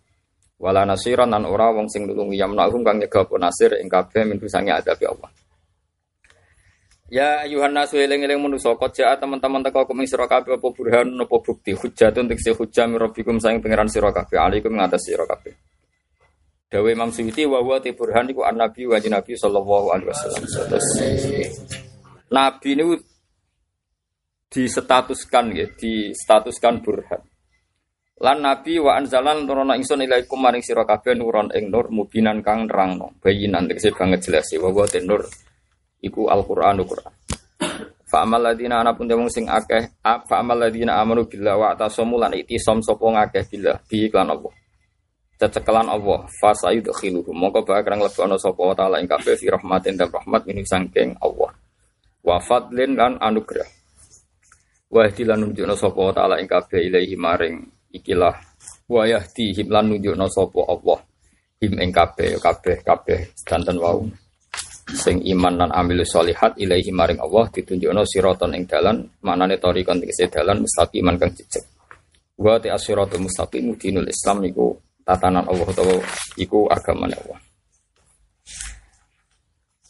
Wala 0.60 0.84
nasiran 0.84 1.32
lan 1.32 1.48
ora 1.48 1.72
wong 1.72 1.88
sing 1.88 2.04
nulungi 2.04 2.36
yamnahum 2.36 2.84
kang 2.84 3.00
nyegah 3.00 3.24
nasir 3.40 3.80
ing 3.80 3.88
kabeh 3.88 4.28
min 4.28 4.36
sange 4.52 4.76
adab 4.76 5.00
Allah. 5.08 5.32
Ya 7.10 7.42
ayuhan 7.48 7.74
nasu 7.74 7.98
eling-eling 7.98 8.38
manusa 8.38 8.76
jaa 8.92 9.18
teman-teman 9.18 9.66
teko 9.66 9.88
kuming 9.88 10.06
sira 10.06 10.30
kabeh 10.30 10.60
apa 10.60 10.68
burhan 10.70 11.18
apa 11.18 11.36
bukti 11.42 11.74
hujatun 11.74 12.30
tekse 12.30 12.54
hujjah 12.54 12.86
mirabbikum 12.86 13.42
saing 13.42 13.64
pangeran 13.64 13.90
sira 13.90 14.14
kabeh 14.14 14.38
alaikum 14.38 14.76
ngatas 14.76 15.08
sira 15.08 15.24
kabeh. 15.26 15.56
Dawe 16.70 16.86
Imam 16.86 17.10
Suyuti 17.10 17.50
wa 17.50 17.66
huwa 17.66 17.82
ti 17.82 17.98
burhan 17.98 18.30
iku 18.30 18.46
an-nabi 18.46 18.86
wa 18.86 19.02
nabi 19.02 19.34
sallallahu 19.34 19.90
alaihi 19.90 20.10
wasallam. 20.14 20.44
Nabi 22.30 22.70
niku 22.78 22.94
disetatuskan 24.54 25.50
ya, 25.58 25.66
disetatuskan 25.66 26.86
burhan. 26.86 27.26
Lan 28.20 28.44
nabi 28.44 28.76
wa 28.84 29.00
anzalan 29.00 29.48
nurono 29.48 29.72
ingsun 29.80 30.04
ilaikum 30.04 30.44
maring 30.44 30.60
sira 30.60 30.84
kabeh 30.84 31.16
nuron 31.16 31.56
ing 31.56 31.72
nur 31.72 31.88
mubinan 31.88 32.44
kang 32.44 32.68
nerangno 32.68 33.16
bayinan 33.24 33.64
tekse 33.64 33.96
banget 33.96 34.28
jelas 34.28 34.52
ya 34.52 34.60
wa 34.60 34.76
huwa 34.76 34.84
nur 35.08 35.24
iku 36.04 36.28
Al-Qur'anu 36.28 36.84
Qur'an. 36.84 37.16
Fa 38.10 38.26
amal 38.26 38.42
ladina 38.42 38.82
ana 38.82 38.98
pun 38.98 39.06
demung 39.06 39.30
sing 39.30 39.46
akeh, 39.46 40.02
fa 40.02 40.36
amal 40.42 40.58
ladina 40.58 40.98
amanu 40.98 41.30
billah 41.30 41.56
wa 41.56 41.68
atasamu 41.72 42.18
lan 42.18 42.34
itisam 42.36 42.82
sapa 42.82 43.06
ngakeh 43.06 43.44
billah 43.54 43.78
bi 43.86 44.10
iklan 44.10 44.34
Allah. 44.34 44.52
Cecekelan 45.40 45.88
Allah, 45.88 46.28
fa 46.28 46.52
sayudkhiluhum. 46.52 47.32
Mongko 47.32 47.64
bakal 47.64 47.96
nglebokno 47.96 48.36
sapa 48.36 48.60
wa 48.60 48.76
taala 48.76 49.00
ing 49.00 49.08
kabeh 49.08 49.40
fi 49.40 49.48
rahmatin 49.48 49.96
dan 49.96 50.12
rahmat 50.12 50.44
min 50.44 50.60
sangking 50.68 51.16
Allah. 51.24 51.56
Wa 52.20 52.44
fadlin 52.44 53.00
lan 53.00 53.16
anugerah. 53.22 53.70
Wa 54.92 55.08
ihdilan 55.08 55.40
nunjukna 55.40 55.80
sapa 55.80 56.00
wa 56.02 56.12
taala 56.12 56.44
ing 56.44 56.50
kabeh 56.50 56.92
ilahi 56.92 57.16
maring 57.16 57.79
ikilah. 57.94 58.36
Wa 58.90 59.06
yahdihim 59.06 59.70
lan 59.70 59.94
nunjukna 59.94 60.26
sapa 60.30 60.62
Allah. 60.66 61.00
Him 61.60 61.76
ing 61.78 61.92
kabeh 61.92 62.40
kabeh 62.40 62.78
kabeh 62.82 63.20
danten 63.46 63.78
wau. 63.78 64.06
Sing 64.90 65.22
iman 65.22 65.54
lan 65.54 65.70
amilu 65.70 66.02
solihat 66.02 66.58
ilaihi 66.58 66.90
maring 66.90 67.22
Allah 67.22 67.46
ditunjukno 67.54 68.02
siraton 68.10 68.58
ing 68.58 68.66
dalan 68.66 69.06
manane 69.22 69.62
tariqon 69.62 70.02
tegese 70.02 70.26
dalan 70.34 70.66
mustaqiman 70.66 71.20
kang 71.22 71.30
jejeg. 71.38 71.62
Wa 72.40 72.58
ta 72.58 72.74
asiratul 72.74 73.22
mustaqim 73.22 73.76
dinul 73.78 74.10
islam 74.10 74.42
iku 74.48 74.74
tatanan 75.06 75.46
Allah 75.46 75.68
utawa 75.70 75.94
iku 76.40 76.66
agamane 76.66 77.14
Allah. 77.22 77.40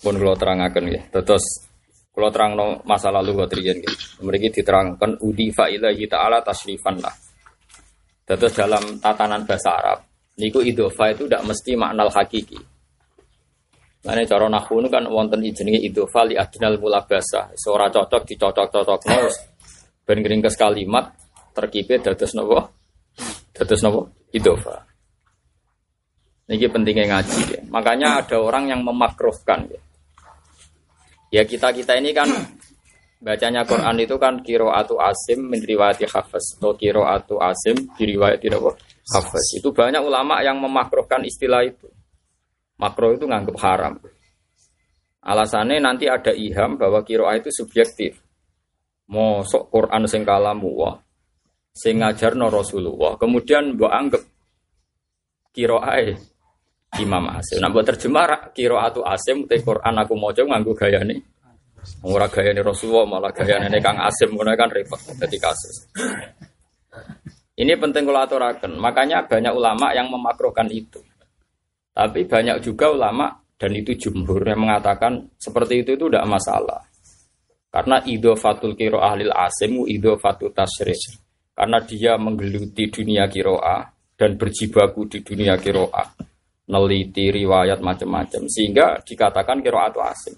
Pun 0.03 0.15
kula 0.19 0.35
terangaken 0.35 0.83
nggih. 0.89 1.03
Terus 1.15 1.45
kula 2.11 2.27
terangno 2.33 2.83
masa 2.83 3.13
lalu 3.13 3.45
kok 3.45 3.55
riyen 3.55 3.79
mriki 4.25 4.59
diterangkan 4.59 5.23
udi 5.23 5.55
fa 5.55 5.71
ilahi 5.71 6.03
taala 6.11 6.43
tasrifan 6.43 6.99
lah 6.99 7.28
terus 8.37 8.53
dalam 8.53 9.01
tatanan 9.01 9.41
bahasa 9.47 9.73
Arab 9.73 9.99
niku 10.37 10.61
idofa 10.61 11.13
itu 11.13 11.25
tidak 11.25 11.45
mesti 11.49 11.71
makna 11.73 12.05
hakiki 12.05 12.59
Nah, 13.99 14.15
cara 14.23 14.47
nahu 14.47 14.79
kan 14.87 15.03
wonten 15.11 15.43
jenenge 15.51 15.83
idofa 15.83 16.23
li 16.23 16.39
adnal 16.39 16.79
mulabasa. 16.79 17.51
Seora 17.59 17.91
cocok 17.91 18.23
dicocok-cocokno 18.23 19.27
ben 20.07 20.23
ke 20.23 20.49
kalimat 20.55 21.11
terkipe 21.51 21.99
dados 21.99 22.31
napa? 22.31 22.71
Dados 23.51 23.83
napa? 23.83 24.07
Idofa. 24.31 24.87
Ini 26.49 26.65
pentingnya 26.71 27.05
ngaji 27.11 27.39
ya. 27.45 27.61
Makanya 27.69 28.23
ada 28.23 28.39
orang 28.39 28.71
yang 28.71 28.81
memakruhkan 28.81 29.67
ya. 29.67 29.81
Ya 31.29 31.43
kita 31.45 31.69
kita 31.75 31.93
ini 31.99 32.15
kan 32.15 32.25
bacanya 33.19 33.67
Quran 33.67 33.99
itu 33.99 34.15
kan 34.15 34.39
kiro 34.39 34.71
atu 34.71 34.95
asim 34.97 35.51
menriwati 35.51 36.07
hafaz 36.07 36.55
atau 36.55 36.73
kiro 36.79 37.03
atu 37.03 37.35
asim 37.43 37.75
diriwayati 37.99 38.47
hafaz. 39.11 39.59
Itu 39.59 39.75
banyak 39.75 39.99
ulama 39.99 40.39
yang 40.39 40.57
memakruhkan 40.63 41.27
istilah 41.27 41.67
itu. 41.67 41.87
Makro 42.79 43.11
itu 43.11 43.27
nganggap 43.27 43.57
haram. 43.59 43.93
Alasannya 45.19 45.83
nanti 45.83 46.07
ada 46.07 46.31
iham 46.31 46.79
bahwa 46.79 47.03
kiroah 47.03 47.35
itu 47.35 47.51
subjektif. 47.51 48.15
Mosok 49.11 49.67
Quran 49.67 50.07
sing 50.07 50.23
kalamu 50.23 50.69
wah, 50.79 50.95
sing 51.75 51.99
ngajar 51.99 52.39
no 52.39 52.47
Rasulullah. 52.47 53.19
Kemudian 53.19 53.75
mbok 53.75 53.91
anggap 53.91 54.23
kiroah 55.51 56.15
Imam 56.97 57.25
Asim. 57.35 57.59
Nah, 57.61 57.69
buat 57.69 57.85
terjemah 57.85 58.53
kiroah 58.55 58.89
itu 58.89 59.01
Asim, 59.03 59.43
te 59.45 59.59
Quran 59.59 59.93
aku 59.99 60.13
mau 60.15 60.31
coba 60.31 60.55
nganggu 60.55 60.73
gaya 60.73 61.03
nih. 61.03 61.19
Ora 62.03 62.27
gaya 62.31 62.51
nih 62.51 62.63
Rasulullah 62.63 63.07
malah 63.07 63.31
gaya 63.31 63.59
nih 63.67 63.81
Kang 63.83 63.99
Asim, 63.99 64.35
mulai 64.35 64.55
kan 64.55 64.71
repot 64.71 64.99
jadi 64.99 65.37
kasus. 65.39 65.89
Ini 67.59 67.75
penting 67.75 68.07
kalau 68.07 68.23
aturakan. 68.23 68.79
Makanya 68.79 69.27
banyak 69.27 69.51
ulama 69.51 69.91
yang 69.91 70.07
memakrokan 70.07 70.71
itu. 70.71 71.03
Tapi 71.91 72.23
banyak 72.23 72.63
juga 72.63 72.95
ulama 72.95 73.35
dan 73.59 73.75
itu 73.75 73.91
jumhur 73.99 74.39
yang 74.47 74.63
mengatakan 74.63 75.27
seperti 75.35 75.83
itu 75.83 75.99
itu 75.99 76.07
tidak 76.07 76.23
masalah. 76.23 76.79
Karena 77.67 77.99
fatul 78.39 78.79
kiro 78.79 79.03
ahlil 79.03 79.35
asimu 79.35 79.83
fatul 80.15 80.55
tasrih. 80.55 80.95
Karena 81.51 81.83
dia 81.83 82.15
menggeluti 82.15 82.87
dunia 82.87 83.27
kiroah 83.27 83.83
dan 84.15 84.39
berjibaku 84.39 85.11
di 85.11 85.19
dunia 85.19 85.59
kiroah. 85.59 86.07
Neliti 86.71 87.27
riwayat 87.27 87.83
macam-macam. 87.83 88.47
Sehingga 88.47 89.03
dikatakan 89.03 89.59
kiroah 89.59 89.91
itu 89.91 89.99
asim. 89.99 90.35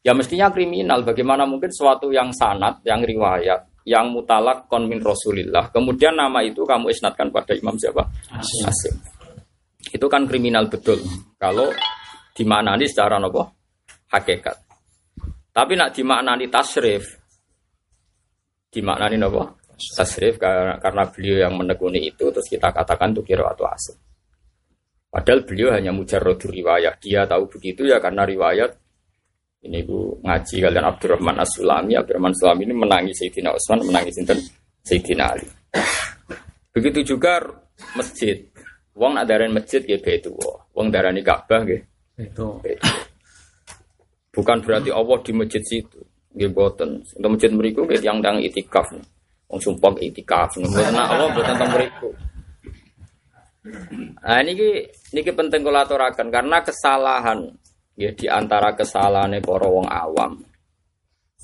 Ya 0.00 0.16
mestinya 0.16 0.48
kriminal. 0.48 1.04
Bagaimana 1.04 1.44
mungkin 1.44 1.68
suatu 1.68 2.08
yang 2.08 2.32
sanat, 2.32 2.80
yang 2.88 3.04
riwayat, 3.04 3.84
yang 3.84 4.08
mutalak 4.08 4.64
konmin 4.68 5.00
rasulillah. 5.00 5.68
Kemudian 5.68 6.16
nama 6.16 6.40
itu 6.40 6.64
kamu 6.64 6.88
isnatkan 6.88 7.28
pada 7.28 7.52
imam 7.52 7.76
siapa? 7.76 8.08
Asim. 8.32 8.64
asim. 8.64 8.94
Itu 9.92 10.08
kan 10.08 10.24
kriminal 10.24 10.72
betul. 10.72 11.00
Kalau 11.36 11.68
dimaknani 12.32 12.88
secara 12.88 13.20
nopo 13.20 13.44
hakikat. 14.08 14.56
Tapi 15.50 15.72
nak 15.74 15.92
dimaknani 15.92 16.46
tasrif, 16.48 17.04
dimaknani 18.70 19.18
nopo 19.18 19.60
tasrif 19.76 20.36
karena, 20.36 20.78
karena 20.78 21.04
beliau 21.08 21.36
yang 21.48 21.54
menekuni 21.56 22.06
itu 22.06 22.28
terus 22.30 22.46
kita 22.46 22.70
katakan 22.70 23.12
itu 23.12 23.20
kira 23.24 23.48
atau 23.52 23.66
asal. 23.68 23.96
Padahal 25.10 25.42
beliau 25.42 25.74
hanya 25.74 25.90
mujarrodur 25.90 26.54
riwayat. 26.54 27.02
Dia 27.02 27.26
tahu 27.26 27.50
begitu 27.50 27.82
ya 27.82 27.98
karena 27.98 28.22
riwayat 28.22 28.70
ini 29.60 29.84
bu 29.84 30.16
ngaji 30.24 30.56
kalian 30.64 30.86
Abdurrahman 30.88 31.36
As-Sulami. 31.44 31.92
Abdurrahman 31.92 32.32
As-Sulami 32.32 32.64
ini 32.64 32.74
menangis 32.74 33.20
Sayyidina 33.20 33.52
Utsman, 33.52 33.84
menangis 33.84 34.16
Sayyidina 34.80 35.24
Ali. 35.36 35.46
Begitu 36.72 37.14
juga 37.14 37.44
masjid. 37.92 38.40
Wong 38.96 39.16
nak 39.16 39.28
masjid 39.52 39.84
nggih 39.84 40.00
betu. 40.00 40.32
Wong 40.72 40.88
darani 40.88 41.20
Ka'bah 41.20 41.60
nggih. 41.64 41.80
Itu. 42.20 42.60
Bukan 44.32 44.58
berarti 44.64 44.90
Allah 44.92 45.18
di 45.20 45.32
masjid 45.36 45.62
situ. 45.64 46.00
Nggih 46.32 46.50
boten. 46.56 47.04
Untuk 47.20 47.30
masjid 47.36 47.52
mriku 47.52 47.84
nggih 47.84 48.00
yang 48.00 48.24
dang 48.24 48.40
itikaf. 48.40 48.88
Wong 49.50 49.60
sumpah 49.60 49.92
itikaf. 50.00 50.56
Mboten 50.56 50.96
Allah 50.96 51.28
boten 51.36 51.54
teng 51.58 51.70
mriku. 51.74 52.10
Nah 54.24 54.40
ini 54.40 54.88
niki 55.12 55.32
penting 55.36 55.60
kula 55.60 55.84
aturaken 55.84 56.32
karena 56.32 56.64
kesalahan 56.64 57.44
ya 58.00 58.10
di 58.16 58.24
antara 58.24 58.72
kesalahan 58.72 59.36
para 59.44 59.68
wong 59.68 59.84
awam. 59.84 60.40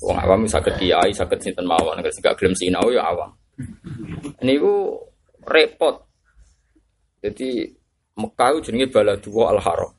Wong 0.01 0.17
awam 0.17 0.49
saged 0.49 0.81
kiai, 0.81 1.13
saged 1.13 1.37
sinten 1.37 1.69
mawon, 1.69 2.01
nek 2.01 2.09
gak 2.09 2.41
sinau 2.57 2.89
ya 2.89 3.05
awam. 3.05 3.37
Niku 4.41 4.97
repot 5.45 6.07
jadi 7.21 7.73
Mekah 8.17 8.49
itu 8.57 8.73
jenenge 8.73 8.89
dua 9.21 9.53
al 9.53 9.61
Haram. 9.61 9.93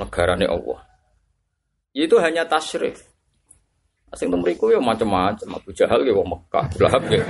Negarane 0.00 0.48
Allah. 0.48 0.80
Itu 1.92 2.16
hanya 2.16 2.48
tasrif. 2.48 3.04
Asing 4.08 4.32
temriku 4.32 4.72
ya 4.72 4.80
macam-macam. 4.80 5.60
Abu 5.60 5.76
Jahal 5.76 6.08
ya 6.08 6.16
wong 6.16 6.28
Mekah, 6.32 6.66
Lahab 6.80 7.04
ya 7.12 7.20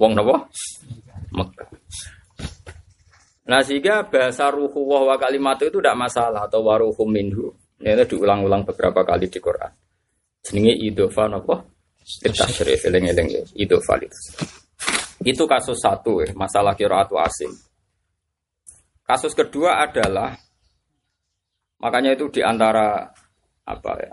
wong 0.00 0.18
napa? 0.18 0.50
Nah 3.46 3.62
sehingga 3.62 4.02
bahasa 4.10 4.50
ruhu 4.50 4.90
wa 4.90 5.14
kalimat 5.14 5.54
itu 5.62 5.78
tidak 5.78 5.94
masalah 5.94 6.50
atau 6.50 6.66
waruhu 6.66 7.06
minhu. 7.06 7.54
Ini 7.78 8.02
diulang-ulang 8.08 8.66
beberapa 8.66 9.06
kali 9.06 9.30
di 9.30 9.38
Quran. 9.38 9.70
Jenenge 10.42 10.74
idofa 10.74 11.30
napa? 11.30 11.62
Tasrif 12.22 12.86
eling-eling 12.86 13.28
ya. 13.30 13.42
Idofa 13.54 13.98
itu. 14.02 14.18
Itu 15.22 15.44
kasus 15.46 15.78
satu 15.78 16.22
ya, 16.22 16.30
masalah 16.34 16.74
kiraatu 16.74 17.18
asim. 17.18 17.50
Kasus 19.06 19.34
kedua 19.38 19.86
adalah 19.86 20.34
makanya 21.78 22.18
itu 22.18 22.26
di 22.30 22.42
antara 22.42 23.06
apa 23.62 23.92
ya? 24.02 24.12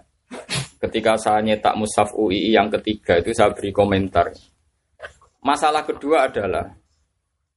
Ketika 0.77 1.15
saya 1.15 1.39
nyetak 1.41 1.73
Musaf 1.79 2.11
UI 2.13 2.51
yang 2.51 2.67
ketiga 2.69 3.17
itu 3.17 3.31
saya 3.31 3.55
beri 3.55 3.71
komentar. 3.71 4.29
Masalah 5.41 5.87
kedua 5.87 6.27
adalah 6.27 6.67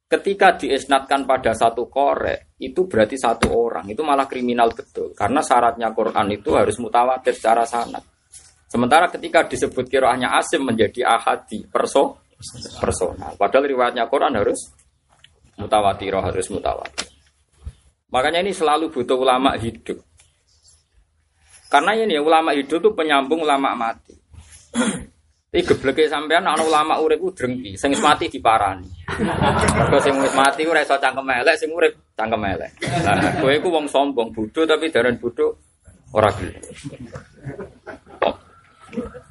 ketika 0.06 0.54
diisnatkan 0.54 1.26
pada 1.26 1.50
satu 1.50 1.90
korek 1.90 2.54
itu 2.62 2.86
berarti 2.86 3.18
satu 3.18 3.50
orang 3.50 3.90
itu 3.90 4.06
malah 4.06 4.30
kriminal 4.30 4.70
betul 4.70 5.10
karena 5.12 5.42
syaratnya 5.42 5.90
Quran 5.90 6.30
itu 6.30 6.54
harus 6.54 6.78
mutawatir 6.78 7.34
secara 7.34 7.66
sanad. 7.66 8.02
Sementara 8.66 9.10
ketika 9.10 9.46
disebut 9.46 9.86
kiroahnya 9.86 10.34
asim 10.38 10.62
menjadi 10.62 11.06
ahadi 11.06 11.66
perso 11.66 12.26
personal. 12.78 13.34
Padahal 13.38 13.66
riwayatnya 13.66 14.06
Quran 14.10 14.34
harus 14.36 14.74
mutawatir, 15.56 16.12
harus 16.14 16.46
mutawatir. 16.50 17.08
Makanya 18.10 18.42
ini 18.46 18.52
selalu 18.54 18.92
butuh 18.92 19.18
ulama 19.18 19.54
hidup. 19.58 19.98
Karena 21.66 21.98
ini 21.98 22.14
ulama 22.22 22.54
hidup 22.54 22.78
itu 22.78 22.90
penyambung 22.94 23.42
ulama 23.42 23.74
mati. 23.74 24.14
Ini 25.56 25.64
gebleke 25.64 26.04
sampean 26.04 26.44
ana 26.44 26.60
ulama 26.60 27.00
urip 27.00 27.16
ku 27.16 27.32
drengki, 27.32 27.80
sing 27.80 27.96
mati 28.04 28.28
diparani. 28.28 28.92
Mergo 29.72 29.96
sing 30.04 30.12
wis 30.20 30.36
mati 30.36 30.68
ora 30.68 30.84
iso 30.84 31.00
cangkem 31.00 31.24
elek, 31.24 31.56
sing 31.56 31.72
urip 31.72 31.96
cangkem 32.12 32.44
elek. 32.44 32.76
Nah, 33.00 33.40
kowe 33.40 33.48
iku 33.48 33.72
sombong, 33.88 34.36
bodho 34.36 34.68
tapi 34.68 34.92
daran 34.92 35.16
bodho 35.16 35.56
ora 36.12 36.28
gelem. 36.36 36.60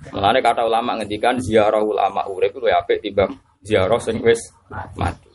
Mulane 0.10 0.42
kata 0.42 0.66
ulama 0.66 0.98
ngendikan 0.98 1.38
ziarah 1.38 1.86
ulama 1.86 2.26
urip 2.26 2.58
itu 2.58 2.74
apik 2.74 3.06
timbang 3.06 3.30
ziarah 3.62 4.02
sing 4.02 4.18
wis 4.26 4.42
mati. 4.98 5.30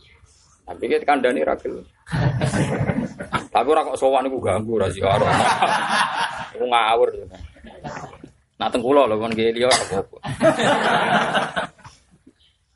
Tapi 0.66 0.90
kita 0.90 1.06
kandani 1.06 1.46
ra 1.46 1.54
gelem. 1.54 1.86
Tapi 3.46 3.66
ora 3.70 3.86
kok 3.86 3.94
sowan 3.94 4.26
iku 4.26 4.42
ganggu 4.42 4.74
ra 4.74 4.90
ziarah. 4.90 5.38
Iku 6.58 6.66
ngawur. 6.66 7.14
Nak 8.60 8.68
teng 8.68 8.84
kula 8.84 9.08
lho 9.08 9.16
kon 9.16 9.32
nggih 9.32 9.56
liya 9.56 9.72
apa-apa. 9.72 10.16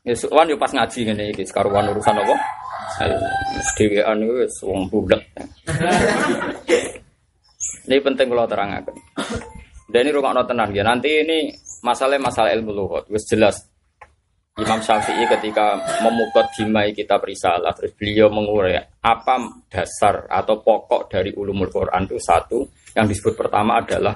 Ya 0.01 0.17
yo 0.17 0.57
pas 0.57 0.73
ngaji 0.73 0.99
ngene 1.05 1.33
iki 1.33 1.45
sekaruan 1.45 1.89
urusan 1.93 2.17
apa? 2.17 2.35
Dhewean 3.77 4.17
iku 4.25 4.33
wis 4.41 4.55
wong 4.65 4.89
budak. 4.89 5.21
Ini 7.85 8.01
penting 8.01 8.33
kalau 8.33 8.49
terangkan. 8.49 8.89
Dan 9.85 10.09
ini 10.09 10.13
rumah 10.13 10.41
tenan 10.45 10.73
ya. 10.73 10.81
Nanti 10.81 11.21
ini 11.21 11.53
masalah 11.85 12.17
masalah 12.17 12.49
ilmu 12.57 12.73
luhut, 12.73 13.05
wis 13.13 13.25
jelas. 13.29 13.61
Imam 14.55 14.79
Syafi'i 14.79 15.27
ketika 15.27 15.75
memukot 15.99 16.47
dimai 16.55 16.95
kitab 16.95 17.27
risalah 17.27 17.75
terus 17.75 17.91
beliau 17.91 18.31
mengurai 18.31 18.79
apa 19.03 19.67
dasar 19.67 20.31
atau 20.31 20.63
pokok 20.63 21.11
dari 21.11 21.35
ulumul 21.35 21.67
Quran 21.67 22.07
itu 22.07 22.15
satu 22.15 22.63
yang 22.95 23.03
disebut 23.03 23.35
pertama 23.35 23.83
adalah 23.83 24.15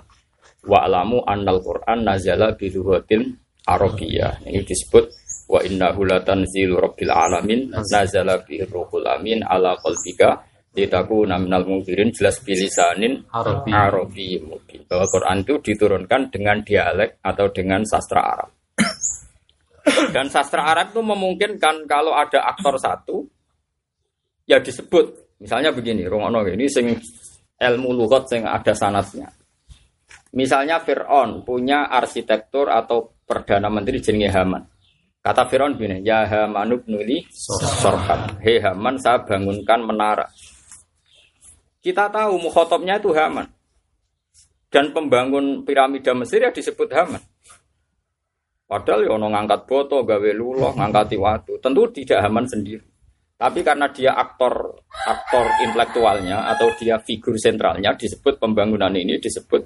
wa'lamu 0.66 1.24
annal 1.24 1.64
Quran 1.64 2.04
nazala 2.04 2.56
bi 2.56 2.68
lughatil 2.74 3.36
Arabiyah. 3.70 4.44
Ini 4.50 4.66
disebut 4.66 5.06
wa 5.50 5.60
innahu 5.62 6.06
latanzilu 6.06 6.78
rabbil 6.78 7.14
alamin 7.14 7.70
nazala 7.74 8.42
bi 8.42 8.62
ruhul 8.66 9.06
amin 9.06 9.46
ala 9.46 9.78
qalbika 9.78 10.46
litakuna 10.74 11.42
minal 11.42 11.66
munzirin 11.66 12.14
jelas 12.14 12.42
bilisanin 12.46 13.26
Arabi. 13.34 13.70
Arabi 13.74 14.28
mungkin 14.42 14.86
bahwa 14.86 15.06
Quran 15.10 15.38
itu 15.42 15.54
diturunkan 15.62 16.22
dengan 16.30 16.62
dialek 16.62 17.18
atau 17.26 17.50
dengan 17.50 17.82
sastra 17.86 18.22
Arab. 18.22 18.50
Dan 20.14 20.30
sastra 20.30 20.70
Arab 20.70 20.94
itu 20.94 21.02
memungkinkan 21.02 21.90
kalau 21.90 22.14
ada 22.14 22.46
aktor 22.46 22.78
satu 22.78 23.26
ya 24.46 24.62
disebut 24.62 25.38
misalnya 25.42 25.74
begini, 25.74 26.06
rungono 26.06 26.46
ini 26.46 26.70
sing 26.70 26.94
ilmu 27.58 27.90
lughat 27.98 28.30
sing 28.30 28.46
ada 28.46 28.74
sanatnya. 28.78 29.34
Misalnya 30.30 30.78
Fir'aun 30.82 31.42
punya 31.42 31.90
arsitektur 31.90 32.70
atau 32.70 33.18
perdana 33.26 33.70
menteri 33.70 33.98
jenenge 33.98 34.30
Haman. 34.30 34.62
Kata 35.20 35.46
Fir'aun 35.50 35.78
begini, 35.78 36.06
ya 36.06 36.26
Hamanub 36.26 36.86
nuli 36.86 37.26
sorham. 37.34 38.38
Hei 38.42 38.62
Haman, 38.62 39.02
saya 39.02 39.26
bangunkan 39.26 39.82
menara. 39.82 40.26
Kita 41.82 42.10
tahu 42.10 42.42
mukhotobnya 42.42 42.98
itu 42.98 43.14
Haman. 43.14 43.46
Dan 44.70 44.94
pembangun 44.94 45.66
piramida 45.66 46.14
Mesir 46.14 46.46
ya 46.46 46.54
disebut 46.54 46.90
Haman. 46.94 47.22
Padahal 48.70 49.06
ya 49.06 49.18
ngangkat 49.18 49.66
boto, 49.66 50.06
gawe 50.06 50.32
luloh, 50.34 50.78
ngangkati 50.78 51.18
watu. 51.18 51.58
Tentu 51.58 51.90
tidak 51.90 52.22
Haman 52.22 52.46
sendiri. 52.46 52.89
Tapi 53.40 53.64
karena 53.64 53.88
dia 53.88 54.12
aktor 54.20 54.84
aktor 55.08 55.48
intelektualnya 55.64 56.52
atau 56.52 56.76
dia 56.76 57.00
figur 57.00 57.40
sentralnya 57.40 57.96
disebut 57.96 58.36
pembangunan 58.36 58.92
ini 58.92 59.16
disebut 59.16 59.64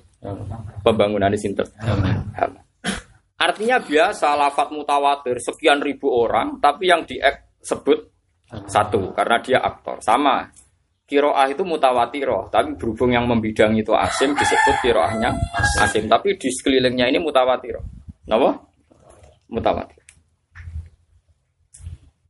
pembangunan 0.85 1.33
sinter. 1.33 1.65
Artinya 3.33 3.81
biasa 3.81 4.37
lafat 4.37 4.69
mutawatir 4.69 5.41
sekian 5.41 5.81
ribu 5.81 6.05
orang 6.05 6.61
tapi 6.61 6.93
yang 6.93 7.01
disebut 7.01 8.13
satu 8.69 9.09
karena 9.17 9.41
dia 9.41 9.57
aktor. 9.57 9.97
Sama 10.05 10.45
kiroah 11.09 11.49
itu 11.49 11.65
mutawatiroh 11.65 12.53
tapi 12.53 12.77
berhubung 12.77 13.09
yang 13.09 13.25
membidang 13.25 13.73
itu 13.73 13.89
asim 13.97 14.37
disebut 14.37 14.85
kiroahnya 14.85 15.33
asim 15.81 16.05
tapi 16.05 16.37
di 16.37 16.53
sekelilingnya 16.53 17.09
ini 17.09 17.17
mutawatiroh. 17.17 17.81
Kenapa? 18.21 18.53
Mutawatir. 19.49 20.02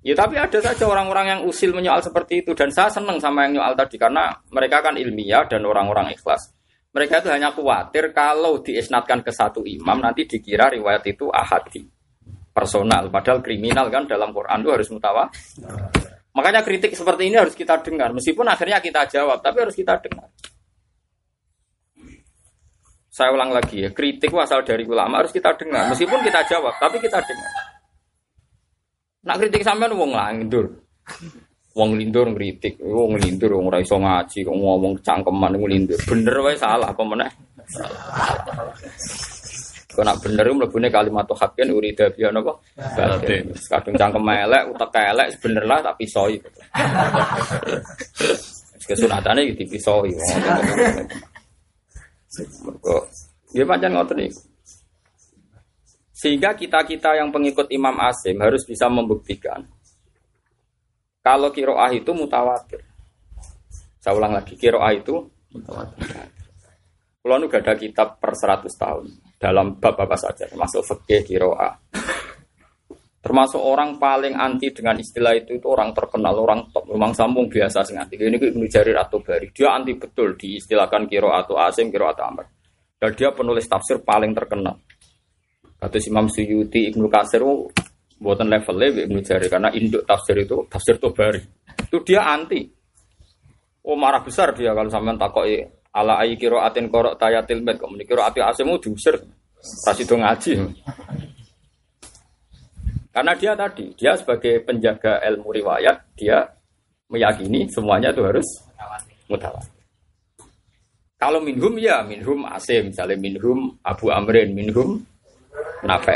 Ya 0.03 0.19
tapi 0.19 0.35
ada 0.35 0.59
saja 0.59 0.83
orang-orang 0.83 1.25
yang 1.31 1.41
usil 1.47 1.71
menyoal 1.71 2.03
seperti 2.03 2.43
itu 2.43 2.51
dan 2.51 2.67
saya 2.75 2.91
senang 2.91 3.23
sama 3.23 3.47
yang 3.47 3.63
nyoal 3.63 3.71
tadi 3.71 3.95
karena 3.95 4.35
mereka 4.51 4.83
kan 4.83 4.99
ilmiah 4.99 5.47
dan 5.47 5.63
orang-orang 5.63 6.11
ikhlas. 6.11 6.51
Mereka 6.91 7.23
itu 7.23 7.31
hanya 7.31 7.55
khawatir 7.55 8.11
kalau 8.11 8.59
diisnatkan 8.59 9.23
ke 9.23 9.31
satu 9.31 9.63
imam 9.63 10.03
nanti 10.03 10.27
dikira 10.27 10.67
riwayat 10.67 11.07
itu 11.07 11.31
ahadi 11.31 11.87
personal 12.51 13.09
padahal 13.09 13.39
kriminal 13.39 13.87
kan 13.87 14.03
dalam 14.03 14.35
Quran 14.35 14.59
itu 14.59 14.69
harus 14.75 14.87
mutawa. 14.91 15.23
Makanya 16.35 16.67
kritik 16.67 16.91
seperti 16.99 17.31
ini 17.31 17.39
harus 17.39 17.55
kita 17.55 17.79
dengar 17.79 18.11
meskipun 18.11 18.43
akhirnya 18.43 18.83
kita 18.83 19.07
jawab 19.07 19.39
tapi 19.39 19.63
harus 19.63 19.73
kita 19.73 20.03
dengar. 20.03 20.27
Saya 23.07 23.31
ulang 23.31 23.55
lagi 23.55 23.87
ya, 23.87 23.89
kritik 23.95 24.35
asal 24.35 24.67
dari 24.67 24.83
ulama 24.83 25.23
harus 25.23 25.31
kita 25.31 25.55
dengar 25.55 25.87
meskipun 25.95 26.19
kita 26.27 26.43
jawab 26.51 26.75
tapi 26.75 26.99
kita 26.99 27.23
dengar. 27.23 27.51
Nak 29.23 29.35
kritik 29.39 29.63
sampean 29.63 29.95
wong 29.95 30.11
lindur. 30.11 30.67
Wong 31.73 31.97
lindur 31.97 32.29
ngritik, 32.29 32.77
wong 32.83 33.17
lindur 33.17 33.57
wong 33.57 33.73
ora 33.73 33.81
iso 33.81 33.97
ngaji, 33.97 34.45
kok 34.45 34.53
ngomong 34.53 34.93
cangkeman 35.01 35.57
wong 35.57 35.69
lindur. 35.71 35.97
Bener 36.05 36.35
wae 36.43 36.53
salah 36.53 36.93
apa 36.93 37.01
meneh? 37.01 37.31
Kok 39.93 40.03
nak 40.05 40.19
bener 40.21 40.45
iku 40.45 40.55
mlebune 40.57 40.87
kalimat 40.93 41.25
haqqin 41.25 41.73
urida 41.73 42.09
biya 42.13 42.29
napa? 42.29 42.53
Batin. 42.77 43.49
Kadung 43.69 43.95
cangkem 43.97 44.25
elek, 44.25 44.63
utek 44.69 45.01
elek 45.01 45.27
bener 45.41 45.63
lah 45.65 45.79
tak 45.81 45.97
pisoi. 45.97 46.37
Kesunatane 48.83 49.47
iki 49.47 49.63
dipisoi. 49.63 50.11
Mergo 52.65 53.05
ya 53.53 53.63
pancen 53.69 53.93
ngoten 53.93 54.17
niku. 54.17 54.52
Sehingga 56.23 56.55
kita-kita 56.55 57.19
yang 57.19 57.35
pengikut 57.35 57.67
Imam 57.67 57.99
Asim 57.99 58.39
harus 58.39 58.63
bisa 58.63 58.87
membuktikan 58.87 59.59
kalau 61.19 61.51
kiroah 61.51 61.91
itu 61.91 62.15
mutawatir. 62.15 62.79
Saya 63.99 64.15
ulang 64.15 64.35
lagi, 64.35 64.55
kiroah 64.55 64.91
itu 64.95 65.19
mutawatir. 65.51 66.31
Kalau 67.23 67.39
nu 67.39 67.47
ada 67.47 67.75
kitab 67.79 68.19
per 68.19 68.35
100 68.35 68.67
tahun 68.71 69.05
dalam 69.35 69.79
bab 69.79 69.95
apa 69.99 70.15
saja, 70.15 70.47
termasuk 70.47 70.83
fikih 70.83 71.27
kiroah. 71.27 71.75
Termasuk 73.23 73.59
orang 73.59 73.95
paling 73.95 74.35
anti 74.35 74.71
dengan 74.75 74.99
istilah 74.99 75.31
itu 75.31 75.55
itu 75.55 75.67
orang 75.71 75.95
terkenal, 75.95 76.35
orang 76.35 76.67
top, 76.75 76.91
memang 76.91 77.15
sambung 77.15 77.47
biasa 77.47 77.83
sing. 77.87 77.95
Ini 77.99 78.35
Ibnu 78.35 78.67
Jarir 78.67 78.99
atau 78.99 79.23
Bari, 79.23 79.51
dia 79.55 79.71
anti 79.71 79.95
betul 79.95 80.35
diistilahkan 80.35 81.07
kiro 81.07 81.31
atau 81.31 81.55
asim, 81.55 81.87
kiro 81.87 82.11
atau 82.11 82.27
amr. 82.27 82.47
Dan 82.99 83.15
dia 83.15 83.31
penulis 83.31 83.63
tafsir 83.63 84.03
paling 84.03 84.35
terkenal. 84.35 84.75
Kata 85.83 85.99
Imam 86.07 86.31
Suyuti, 86.31 86.87
Ibnu 86.95 87.11
Kasir, 87.11 87.43
oh, 87.43 87.67
buatan 88.15 88.47
levelnya 88.47 89.03
Ibnu 89.03 89.19
Jarir 89.19 89.51
karena 89.51 89.67
induk 89.75 90.07
tafsir 90.07 90.39
itu 90.39 90.63
tafsir 90.71 90.95
Tobari. 90.95 91.43
Itu 91.75 91.99
dia 92.07 92.23
anti. 92.23 92.63
Oh 93.83 93.99
marah 93.99 94.23
besar 94.23 94.55
dia 94.55 94.71
kalau 94.71 94.87
sampean 94.87 95.19
takoi 95.19 95.59
ala 95.91 96.23
ayi 96.23 96.39
kiro 96.39 96.63
atin 96.63 96.87
korok 96.87 97.19
tayatil 97.19 97.59
med 97.59 97.75
kok 97.75 97.91
menikiro 97.91 98.23
ati 98.23 98.39
asemu 98.39 98.79
diusir. 98.79 99.19
Rasido 99.83 100.15
ngaji. 100.19 100.59
Karena 103.13 103.31
dia 103.35 103.53
tadi, 103.53 103.93
dia 103.95 104.11
sebagai 104.17 104.59
penjaga 104.65 105.21
ilmu 105.23 105.53
riwayat, 105.53 106.17
dia 106.17 106.43
meyakini 107.07 107.69
semuanya 107.71 108.09
itu 108.11 108.25
harus 108.25 108.47
mutawatir. 109.29 109.71
Kalau 111.15 111.39
minhum 111.39 111.79
ya 111.79 112.03
minhum 112.03 112.43
asim, 112.49 112.91
misalnya 112.91 113.15
minhum 113.15 113.79
Abu 113.85 114.11
Amrin, 114.11 114.51
minhum 114.51 114.99
Nafe. 115.83 116.15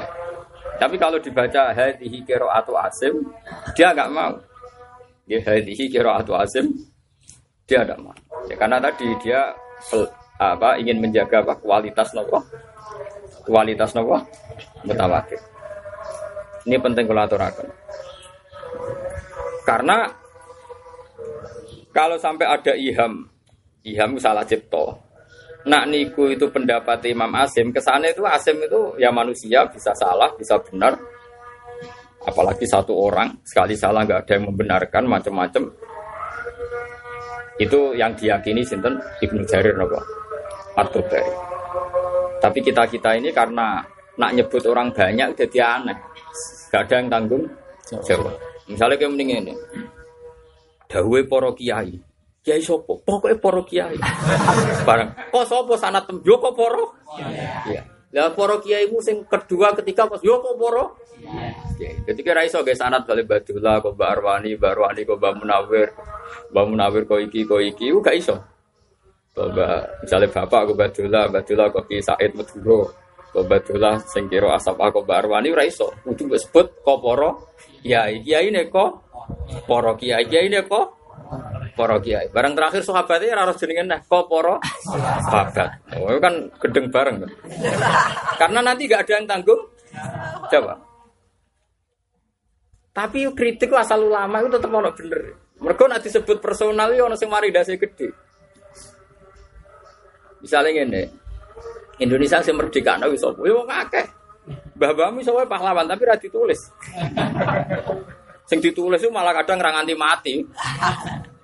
Tapi 0.78 0.95
kalau 1.02 1.17
dibaca 1.17 1.73
hadhihi 1.73 2.21
atau 2.30 2.78
asim, 2.78 3.13
dia 3.73 3.91
nggak 3.91 4.12
mau. 4.13 4.38
Ya 5.26 5.41
hadhihi 5.41 5.89
atau 5.97 6.38
asim, 6.38 6.69
dia 7.65 7.82
nggak 7.82 8.00
mau. 8.00 8.13
Ya, 8.47 8.56
karena 8.56 8.78
tadi 8.80 9.10
dia 9.19 9.52
apa 10.38 10.78
ingin 10.78 11.02
menjaga 11.02 11.41
apa, 11.41 11.58
kualitas 11.58 12.13
nopo, 12.13 12.39
kualitas 13.43 13.91
nopo 13.97 14.21
mutawatir. 14.86 15.41
Ini 16.67 16.78
penting 16.78 17.08
kalau 17.10 17.23
aturakan. 17.26 17.67
Karena 19.65 20.08
kalau 21.91 22.15
sampai 22.21 22.45
ada 22.45 22.73
iham, 22.78 23.26
iham 23.84 24.12
salah 24.21 24.45
cipto. 24.45 25.07
Nak 25.67 25.84
niku 25.91 26.32
itu 26.32 26.47
pendapat 26.47 27.03
Imam 27.12 27.30
Asim, 27.36 27.75
kesannya 27.75 28.15
itu 28.15 28.23
Asim 28.23 28.56
itu 28.63 28.95
ya 28.95 29.12
manusia 29.12 29.67
bisa 29.67 29.91
salah, 29.91 30.32
bisa 30.39 30.56
benar. 30.63 30.95
Apalagi 32.23 32.63
satu 32.63 32.95
orang 32.95 33.36
sekali 33.43 33.75
salah 33.75 34.08
nggak 34.08 34.27
ada 34.27 34.32
yang 34.39 34.45
membenarkan 34.51 35.03
macam-macam. 35.08 35.63
Itu 37.60 37.91
yang 37.97 38.15
diyakini 38.15 38.63
sinten 38.63 38.95
Ibnu 39.19 39.43
Jarir 39.43 39.75
nopo 39.75 39.99
atau 40.77 41.01
Tapi 42.38 42.60
kita 42.62 42.86
kita 42.86 43.17
ini 43.17 43.34
karena 43.34 43.82
nak 44.17 44.32
nyebut 44.34 44.62
orang 44.69 44.93
banyak 44.93 45.34
jadi 45.34 45.82
aneh. 45.82 45.97
Gak 46.69 46.86
ada 46.86 46.95
yang 47.01 47.10
tanggung 47.10 47.43
jawab. 48.06 48.36
Misalnya 48.69 48.95
kayak 48.99 49.12
mending 49.15 49.30
ini. 49.41 49.53
Dawe 50.86 51.19
poro 51.25 51.58
kiai. 51.58 51.97
Kiai 52.47 52.63
sopo? 52.63 53.03
Pokoknya 53.03 53.36
poro 53.43 53.67
kiai. 53.67 53.99
Barang. 54.88 55.12
Kok 55.36 55.43
sopo 55.43 55.75
sanat 55.75 56.07
tem? 56.07 56.23
Yo 56.23 56.39
kok 56.39 56.55
poro? 56.55 56.95
Iya. 57.67 57.83
Lah 58.15 58.31
poro 58.31 58.63
kiai 58.63 58.88
mu 58.88 59.03
sing 59.03 59.27
kedua 59.27 59.75
ketiga 59.75 60.07
pas 60.07 60.23
yo 60.23 60.39
kok 60.39 60.55
poro? 60.55 60.95
Iya. 61.19 61.51
Jadi 62.07 62.23
kira 62.23 62.47
iso 62.47 62.63
guys 62.63 62.79
sanat 62.79 63.03
balik 63.03 63.27
Badullah, 63.27 63.83
kok 63.83 63.99
Mbak 63.99 64.10
Arwani, 64.15 64.55
Mbak 64.55 64.71
Arwani, 64.79 65.01
kok 65.03 65.19
Mbak 65.19 65.33
Munawir, 65.43 65.89
Mbak 66.55 66.65
Munawir 66.71 67.03
kok 67.03 67.19
iki, 67.19 67.43
kok 67.43 67.60
iki, 67.60 67.91
gak 67.99 68.15
iso. 68.15 68.36
Mbak 69.36 70.07
misalnya 70.07 70.27
bapak 70.31 70.62
kok 70.71 70.77
Badullah, 70.79 71.23
Badullah 71.27 71.67
kok 71.67 71.86
Ki 71.91 71.99
Said 71.99 72.31
Maduro, 72.31 72.95
Kobatullah 73.36 74.01
sing 74.07 74.31
kira 74.31 74.55
asap 74.55 74.79
aku 74.79 75.03
barwani 75.03 75.51
ora 75.51 75.67
iso. 75.67 75.91
Kudu 76.01 76.31
sebut 76.39 76.79
kok 76.79 76.97
para 77.03 77.36
kiai. 77.83 78.23
Kiai 78.23 78.49
ne 78.49 78.71
kok 78.71 79.03
para 79.67 79.93
kiai. 79.99 80.23
Kiai 80.25 80.47
ne 80.47 80.63
kok 80.63 80.95
para 81.78 82.02
kiai. 82.02 82.34
Barang 82.34 82.58
terakhir 82.58 82.82
sahabatnya 82.82 83.38
ora 83.38 83.42
harus 83.46 83.62
jenengan 83.62 83.94
nah 83.94 84.02
kok 84.02 84.26
para 84.26 84.58
sahabat. 85.30 85.70
Oh 86.02 86.18
kan 86.18 86.50
gedeng 86.58 86.90
bareng 86.90 87.22
kan. 87.22 87.32
Karena 88.42 88.60
nanti 88.66 88.90
gak 88.90 89.06
ada 89.06 89.13
yang 89.22 89.26
tanggung 89.30 89.62
jawab. 90.50 90.82
Tapi 92.98 93.30
kritik 93.38 93.70
asal 93.78 94.10
ulama 94.10 94.42
itu 94.42 94.50
tetap 94.58 94.74
ono 94.74 94.90
bener. 94.90 95.22
Mereka 95.62 95.86
nanti 95.86 96.10
disebut 96.10 96.42
personal 96.42 96.90
itu 96.90 97.06
ono 97.06 97.13
sing 97.13 97.30
mari 97.30 97.54
dasi 97.54 97.78
gede. 97.78 98.10
Misalnya 100.42 100.82
ini, 100.86 101.04
Indonesia 102.02 102.42
sing 102.42 102.58
merdeka 102.58 102.98
nah 102.98 103.06
wis 103.06 103.22
apa? 103.22 103.42
Yo 103.46 103.62
akeh. 103.70 104.06
Mbah-mbahmu 104.78 105.22
iso 105.22 105.36
pahlawan 105.46 105.86
tapi 105.90 106.04
ra 106.08 106.16
ditulis. 106.16 106.72
sing 108.48 108.63
ditulis 108.63 109.04
itu 109.04 109.12
malah 109.12 109.36
kadang 109.44 109.60
ra 109.60 109.76
nganti 109.76 109.94
mati. 109.98 110.36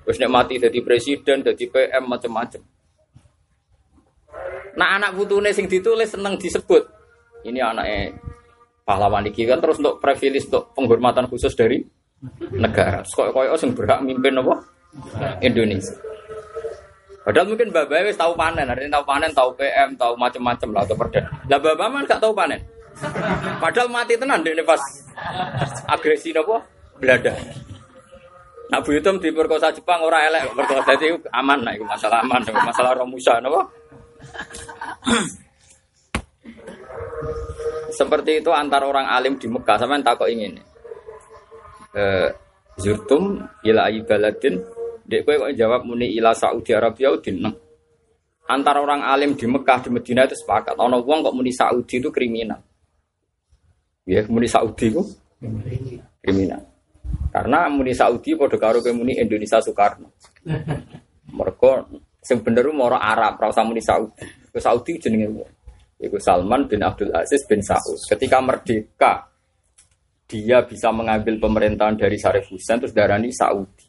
Wis 0.03 0.19
nek 0.19 0.31
mati 0.31 0.59
jadi 0.59 0.79
presiden, 0.83 1.43
jadi 1.43 1.65
PM 1.71 2.03
macam-macam. 2.07 2.61
Nah 4.73 4.87
anak 4.99 5.13
putune 5.15 5.53
sing 5.53 5.69
ditulis 5.69 6.11
seneng 6.11 6.35
disebut. 6.35 6.83
Ini 7.43 7.59
anaknya 7.61 8.15
pahlawan 8.83 9.27
iki 9.27 9.47
kan 9.47 9.63
terus 9.63 9.79
untuk 9.79 9.99
privilege 10.03 10.47
untuk 10.51 10.75
penghormatan 10.75 11.27
khusus 11.31 11.55
dari 11.55 11.79
negara. 12.55 13.03
Kok 13.03 13.31
koyo 13.31 13.55
sing 13.55 13.71
berhak 13.71 14.03
mimpin 14.03 14.35
apa? 14.39 14.55
Indonesia. 15.39 15.95
Padahal 17.23 17.47
mungkin 17.55 17.71
bapak 17.71 18.03
wis 18.03 18.19
tahu 18.19 18.35
panen, 18.35 18.67
hari 18.67 18.91
tahu 18.91 19.03
panen, 19.07 19.31
tahu 19.31 19.55
PM, 19.55 19.95
tahu 19.95 20.11
macam-macam 20.19 20.69
lah 20.75 20.81
atau 20.83 20.95
perdana. 20.99 21.31
Lah 21.47 21.59
bapak 21.63 21.87
man 21.87 22.03
gak 22.03 22.19
tahu 22.19 22.35
panen. 22.35 22.59
Padahal 23.63 23.87
mati 23.87 24.19
tenan 24.19 24.43
deh 24.43 24.53
pas 24.67 24.81
agresi 25.87 26.35
apa? 26.35 26.59
Belanda. 26.99 27.31
Bu 28.81 28.95
Yutum 28.97 29.21
diperkosa 29.21 29.69
Jepang 29.75 30.01
ora 30.01 30.25
elek, 30.25 30.55
perkosa 30.55 30.95
itu 30.97 31.19
aman, 31.29 31.62
nah 31.62 31.75
itu 31.75 31.86
masalah 31.86 32.25
aman, 32.25 32.41
masalah 32.47 32.97
Romusa, 32.97 33.38
napa? 33.38 33.62
Seperti 37.93 38.41
itu 38.41 38.49
antar 38.49 38.81
orang 38.88 39.05
alim 39.05 39.38
di 39.38 39.45
Mekah 39.45 39.77
sama 39.77 39.99
yang 39.99 40.05
takut 40.07 40.25
ingin. 40.31 40.57
Eh, 41.93 42.29
zurtum 42.81 43.38
ila 43.62 43.86
baladin 44.01 44.57
Dek 45.03 45.27
kowe 45.27 45.36
kok 45.36 45.53
jawab 45.59 45.83
muni 45.83 46.15
ila 46.15 46.31
Saudi 46.31 46.71
Arabia 46.71 47.12
udin. 47.12 47.43
Antara 48.47 48.79
orang 48.79 49.03
alim 49.03 49.36
di 49.36 49.45
Mekah 49.47 49.83
di 49.83 49.89
Medina 49.91 50.23
itu 50.23 50.36
sepakat. 50.36 50.79
Ono 50.79 51.03
wong 51.03 51.27
kok 51.27 51.36
muni 51.36 51.51
Saudi 51.51 51.99
itu 51.99 52.07
kriminal. 52.07 52.59
Ya, 54.07 54.23
muni 54.31 54.47
Saudi 54.47 54.89
itu 54.91 55.03
kriminal. 56.23 56.72
Karena 57.34 57.65
muni 57.65 57.97
Saudi 57.97 58.38
pada 58.38 58.58
karo 58.62 58.78
muni 58.93 59.17
Indonesia 59.17 59.58
Soekarno. 59.58 60.13
Mereka 61.34 61.71
sing 62.21 62.45
bener 62.45 62.69
mau 62.69 62.93
Arab, 62.93 63.41
ora 63.41 63.49
usah 63.49 63.65
muni 63.65 63.82
Saudi. 63.82 64.21
Ke 64.54 64.62
Saudi 64.62 65.02
jenenge 65.02 65.28
wong. 65.34 65.52
Iku 65.97 66.19
Salman 66.21 66.69
bin 66.69 66.86
Abdul 66.86 67.10
Aziz 67.15 67.41
bin 67.49 67.63
Saud. 67.63 67.97
Ketika 68.06 68.38
merdeka, 68.43 69.34
dia 70.30 70.62
bisa 70.65 70.93
mengambil 70.93 71.41
pemerintahan 71.41 71.97
dari 71.97 72.17
Syarif 72.19 72.49
Hussein 72.54 72.78
terus 72.78 72.93
darani 72.93 73.34
Saudi. 73.34 73.88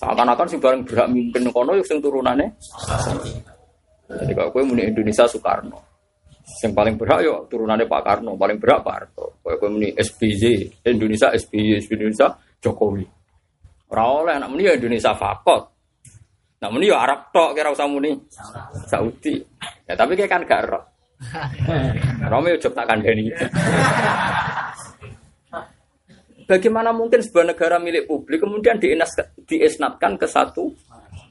Seakan-akan 0.00 0.46
sih 0.48 0.56
bareng 0.56 0.82
berhak 0.84 1.08
mimpin 1.12 1.44
kono 1.52 1.76
yuk 1.76 1.84
sing 1.84 2.00
turunannya. 2.00 2.48
Jadi 4.10 4.32
kalau 4.32 4.50
gue 4.50 4.62
muni 4.64 4.88
Indonesia 4.88 5.28
Soekarno. 5.28 5.89
Yang 6.58 6.72
paling 6.74 6.94
berhak 6.98 7.20
yuk 7.22 7.38
turunannya 7.46 7.86
Pak 7.86 8.02
Karno, 8.02 8.34
paling 8.34 8.58
berhak 8.58 8.82
Pak 8.82 8.94
Harto. 8.94 9.26
Gue 9.40 9.70
muni 9.70 9.94
SBY, 9.94 10.66
Indonesia 10.90 11.30
SBY, 11.30 11.78
Indonesia 11.86 12.34
Jokowi. 12.58 13.04
Ora 13.90 14.02
oleh 14.22 14.34
anak 14.38 14.48
muni 14.50 14.66
ya 14.66 14.74
Indonesia 14.74 15.14
Fakot. 15.14 15.62
Namun 16.60 16.84
ya 16.84 17.00
Arab 17.00 17.32
tok 17.32 17.56
kira 17.56 17.72
usah 17.72 17.88
muni 17.88 18.12
Saudi. 18.86 19.40
Ya 19.88 19.96
tapi 19.96 20.12
kayak 20.14 20.30
kan 20.30 20.42
gak 20.44 20.68
roh. 20.68 20.84
Romeo 22.32 22.56
jok 22.60 22.72
tak 22.76 22.86
kandani. 22.88 23.32
Bagaimana 26.44 26.90
mungkin 26.90 27.22
sebuah 27.22 27.54
negara 27.54 27.78
milik 27.78 28.10
publik 28.10 28.42
kemudian 28.42 28.76
diesnatkan 29.46 30.18
ke 30.18 30.26
satu 30.26 30.74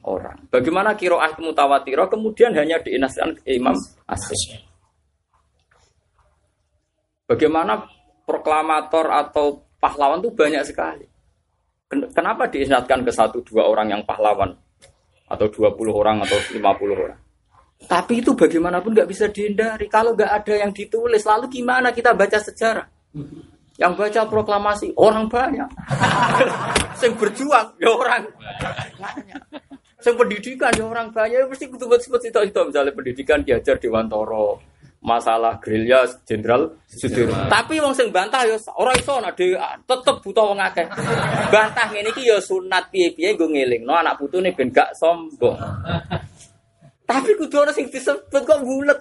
orang? 0.07 0.47
Bagaimana 0.47 0.95
kiroah 0.95 1.35
mutawatiro 1.37 2.07
kemudian 2.07 2.55
hanya 2.55 2.79
dienaskan 2.79 3.35
ke 3.35 3.59
Imam 3.59 3.75
Asyik? 4.07 4.68
Bagaimana 7.29 7.85
proklamator 8.25 9.05
atau 9.13 9.61
pahlawan 9.77 10.17
itu 10.25 10.33
banyak 10.33 10.65
sekali. 10.65 11.05
Kenapa 11.89 12.49
diesnatkan 12.49 13.05
ke 13.05 13.13
satu 13.13 13.45
dua 13.45 13.69
orang 13.69 13.93
yang 13.93 14.01
pahlawan? 14.01 14.57
atau 15.29 15.47
20 15.47 15.93
orang 15.93 16.25
atau 16.25 16.37
50 16.41 17.05
orang. 17.05 17.21
Tapi 17.79 18.19
itu 18.19 18.35
bagaimanapun 18.35 18.91
nggak 18.91 19.07
bisa 19.07 19.31
dihindari. 19.31 19.87
Kalau 19.87 20.17
nggak 20.17 20.27
ada 20.43 20.53
yang 20.57 20.71
ditulis, 20.75 21.23
lalu 21.23 21.47
gimana 21.47 21.95
kita 21.95 22.11
baca 22.11 22.35
sejarah? 22.41 22.83
Yang 23.79 23.93
baca 23.95 24.21
proklamasi 24.27 24.91
orang 24.99 25.31
banyak. 25.31 25.69
Yang 27.05 27.13
berjuang 27.15 27.67
ya 27.79 27.89
orang 27.95 28.27
banyak. 28.99 29.41
Yang 30.03 30.15
pendidikan 30.19 30.71
ya 30.75 30.83
orang 30.83 31.07
banyak. 31.15 31.39
Ya 31.39 31.47
mesti 31.47 31.71
kutu 31.71 31.87
sebut 31.87 32.19
itu 32.19 32.39
itu 32.43 32.59
misalnya 32.67 32.91
pendidikan 32.91 33.39
diajar 33.39 33.79
di 33.79 33.87
Wantoro, 33.87 34.59
masalah 34.99 35.55
gerilya 35.63 36.03
jenderal 36.27 36.75
Sudirman. 36.91 37.47
Tapi 37.47 37.79
wong 37.79 37.95
sing 37.95 38.11
bantah 38.11 38.43
ya 38.43 38.59
ora 38.75 38.91
iso 38.99 39.15
nek 39.23 39.39
tetep 39.87 40.15
buta 40.19 40.41
wong 40.43 40.59
akeh. 40.59 40.85
Bantah 41.47 41.87
ngene 41.87 42.11
iki 42.11 42.27
ya 42.27 42.35
sunat 42.43 42.91
piye-piye 42.91 43.35
nggo 43.35 43.47
ngelingno 43.47 43.95
anak 43.95 44.19
putune 44.19 44.51
ben 44.51 44.67
gak 44.75 44.91
sombong. 44.99 45.55
Tapi 47.07 47.29
kudu 47.39 47.63
ana 47.63 47.71
sing 47.71 47.87
disebut 47.87 48.43
kok 48.43 48.59
bulet. 48.61 48.99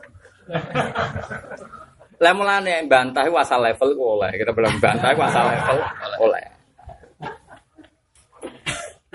Lah 2.19 2.33
mulane 2.35 2.87
bantah 2.87 3.27
iku 3.27 3.43
asal 3.43 3.59
level 3.59 3.89
ku 3.99 4.05
oleh. 4.23 4.31
Kita 4.39 4.55
belum 4.55 4.79
bantah 4.79 5.11
iku 5.11 5.23
asal 5.27 5.45
level 5.51 5.79
oleh. 6.23 6.45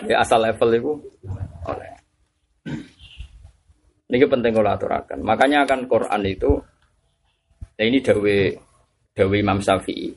Ya 0.04 0.20
asal 0.20 0.44
level 0.44 0.70
itu 0.76 0.92
oleh. 1.64 1.92
Ini 4.12 4.28
penting 4.28 4.52
kalau 4.52 4.72
aturakan. 4.76 5.24
Makanya 5.24 5.64
akan 5.64 5.88
Quran 5.88 6.22
itu 6.28 6.60
Nah 7.74 7.84
ini 7.84 8.00
dawe 8.00 8.38
dawe 9.14 9.36
Imam 9.36 9.60
Syafi'i. 9.62 10.10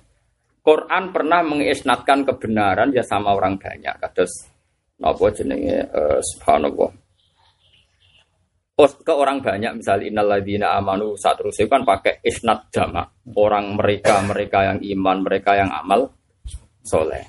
Quran 0.61 1.15
pernah 1.15 1.41
mengisnatkan 1.47 2.27
kebenaran 2.27 2.91
ya 2.91 3.07
sama 3.07 3.33
orang 3.33 3.57
banyak. 3.57 3.95
Kados 4.03 4.51
napa 4.99 5.31
jenenge 5.31 5.87
uh, 5.93 6.19
subhanallah. 6.21 6.91
Oh, 8.77 8.85
ke 8.85 9.09
orang 9.09 9.41
banyak 9.41 9.81
misalnya 9.81 10.05
innalladzina 10.13 10.77
amanu 10.77 11.17
saat 11.17 11.41
terus 11.41 11.57
kan 11.65 11.81
pakai 11.81 12.21
isnat 12.21 12.69
jama 12.69 13.09
orang 13.41 13.73
mereka 13.73 14.21
mereka 14.21 14.69
yang 14.69 14.79
iman 14.85 15.25
mereka 15.25 15.57
yang 15.57 15.73
amal 15.73 16.13
soleh 16.85 17.25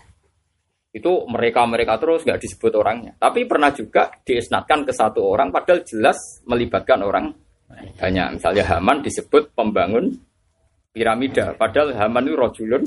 itu 0.92 1.24
mereka 1.32 1.63
mereka 1.63 1.96
terus 2.04 2.28
nggak 2.28 2.44
disebut 2.44 2.76
orangnya 2.76 3.16
tapi 3.16 3.48
pernah 3.48 3.72
juga 3.72 4.12
diisnatkan 4.28 4.84
ke 4.84 4.92
satu 4.92 5.24
orang 5.24 5.48
padahal 5.48 5.88
jelas 5.88 6.44
melibatkan 6.44 7.00
orang 7.00 7.32
banyak 7.67 8.39
misalnya 8.39 8.63
Haman 8.63 9.03
disebut 9.03 9.51
pembangun 9.51 10.15
piramida, 10.95 11.53
padahal 11.53 11.93
Haman 11.93 12.25
itu 12.25 12.36
rojulun 12.36 12.84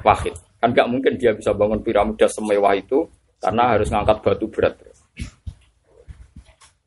wahid. 0.00 0.34
Kan 0.56 0.72
nggak 0.72 0.88
mungkin 0.88 1.20
dia 1.20 1.36
bisa 1.36 1.52
bangun 1.52 1.84
piramida 1.84 2.30
semewah 2.30 2.72
itu 2.78 3.04
karena 3.42 3.76
harus 3.76 3.92
ngangkat 3.92 4.18
batu 4.24 4.46
berat. 4.48 4.74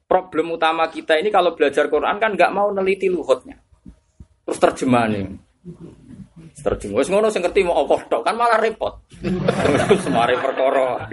Problem 0.09 0.57
utama 0.57 0.89
kita 0.89 1.21
ini 1.21 1.29
kalau 1.29 1.53
belajar 1.53 1.85
Quran 1.85 2.17
kan 2.17 2.33
nggak 2.33 2.49
mau 2.49 2.73
neliti 2.73 3.05
luhutnya. 3.13 3.61
Terus 4.41 4.57
terjemahannya. 4.57 5.37
Terjemah. 6.59 6.99
Wes 6.99 7.07
ngono 7.07 7.27
sing 7.31 7.41
ngerti 7.43 7.63
mau 7.63 7.83
Allah 7.85 7.99
tok 8.11 8.21
kan 8.23 8.35
malah 8.35 8.59
repot. 8.59 8.93
Semari 10.03 10.35
perkara. 10.35 11.07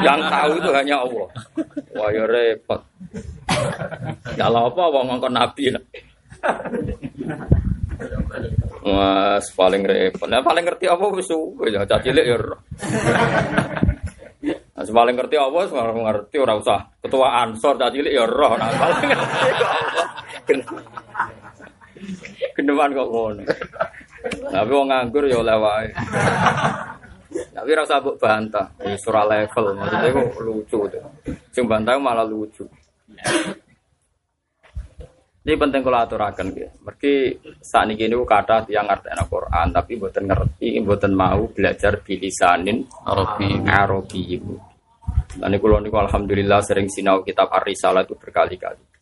Yang 0.00 0.20
tahu 0.26 0.52
itu 0.56 0.70
hanya 0.72 0.96
Allah. 1.04 1.28
Wah 1.96 2.08
ya 2.12 2.24
repot. 2.24 2.80
Kalau 4.40 4.72
apa 4.72 4.82
wong 4.88 5.04
ngongkon 5.12 5.34
nabi. 5.36 5.64
Mas 8.80 9.46
paling 9.52 9.82
repot. 9.84 10.28
Nah, 10.28 10.40
paling 10.40 10.64
ngerti 10.64 10.88
apa 10.88 11.04
wis 11.12 11.28
ya 11.68 11.84
cacilik 11.84 12.24
ya. 12.24 12.38
Nah, 14.50 14.84
paling 14.88 15.14
ngerti 15.20 15.36
apa 15.36 15.56
wis 15.68 15.72
ngerti 15.76 16.36
ora 16.40 16.54
usah 16.56 16.88
ketua 17.04 17.44
ansor 17.44 17.76
cacilik 17.76 18.12
ya 18.12 18.24
roh. 18.24 18.56
Nah, 18.56 18.72
paling 18.72 19.08
ngerti 19.12 19.48
apa. 19.52 20.02
Geneman 22.56 22.96
kok 22.96 23.08
ngono. 23.12 23.42
Tapi 24.30 24.70
wong 24.70 24.88
nganggur 24.90 25.24
ya 25.26 25.42
oleh 25.42 25.56
wae. 25.58 25.88
Tapi 27.30 27.70
rasa 27.76 28.02
mbok 28.02 28.18
bantah, 28.18 28.66
surah 28.98 29.24
level 29.26 29.78
maksudnya 29.78 30.10
kok 30.10 30.42
lucu 30.42 30.78
tuh. 30.90 31.02
Sing 31.54 31.64
bantah 31.66 31.94
malah 31.98 32.26
lucu. 32.26 32.66
Ini 35.40 35.56
penting 35.56 35.80
kalau 35.80 36.04
aturakan 36.04 36.52
gitu. 36.52 36.68
Mergi 36.84 37.14
saat 37.64 37.88
ini 37.88 37.96
gini 37.96 38.12
kata 38.12 38.68
yang 38.68 38.84
ngerti 38.84 39.08
Quran 39.24 39.66
tapi 39.72 39.96
buatan 39.96 40.24
ngerti, 40.28 40.68
buatan 40.84 41.12
mau 41.16 41.48
belajar 41.48 41.96
bilisanin 42.04 42.84
Arabi 43.08 43.56
Arabi 43.64 44.20
ibu. 44.36 44.54
Dan 45.40 45.56
kalau 45.56 45.80
niku 45.80 45.96
alhamdulillah 45.96 46.60
sering 46.60 46.92
sinau 46.92 47.24
kitab 47.24 47.48
Ar-Risalah 47.48 48.04
itu 48.04 48.18
berkali-kali. 48.20 48.99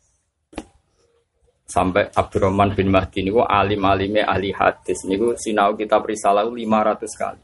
Sampai 1.69 2.09
Abdurrahman 2.09 2.73
bin 2.73 2.89
Mahdi 2.89 3.21
niku 3.21 3.45
alim 3.45 3.85
alime 3.85 4.25
ahli 4.25 4.49
hadis 4.49 5.05
niku 5.05 5.37
sinau 5.37 5.77
kitab 5.77 6.01
risalah 6.09 6.49
500 6.49 7.05
kali. 7.13 7.41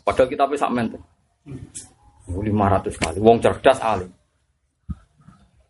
Padahal 0.00 0.28
kita 0.32 0.44
bisa 0.48 0.66
menten. 0.72 1.04
500 2.24 2.96
kali. 2.96 3.18
Wong 3.20 3.36
cerdas 3.44 3.78
alim. 3.84 4.08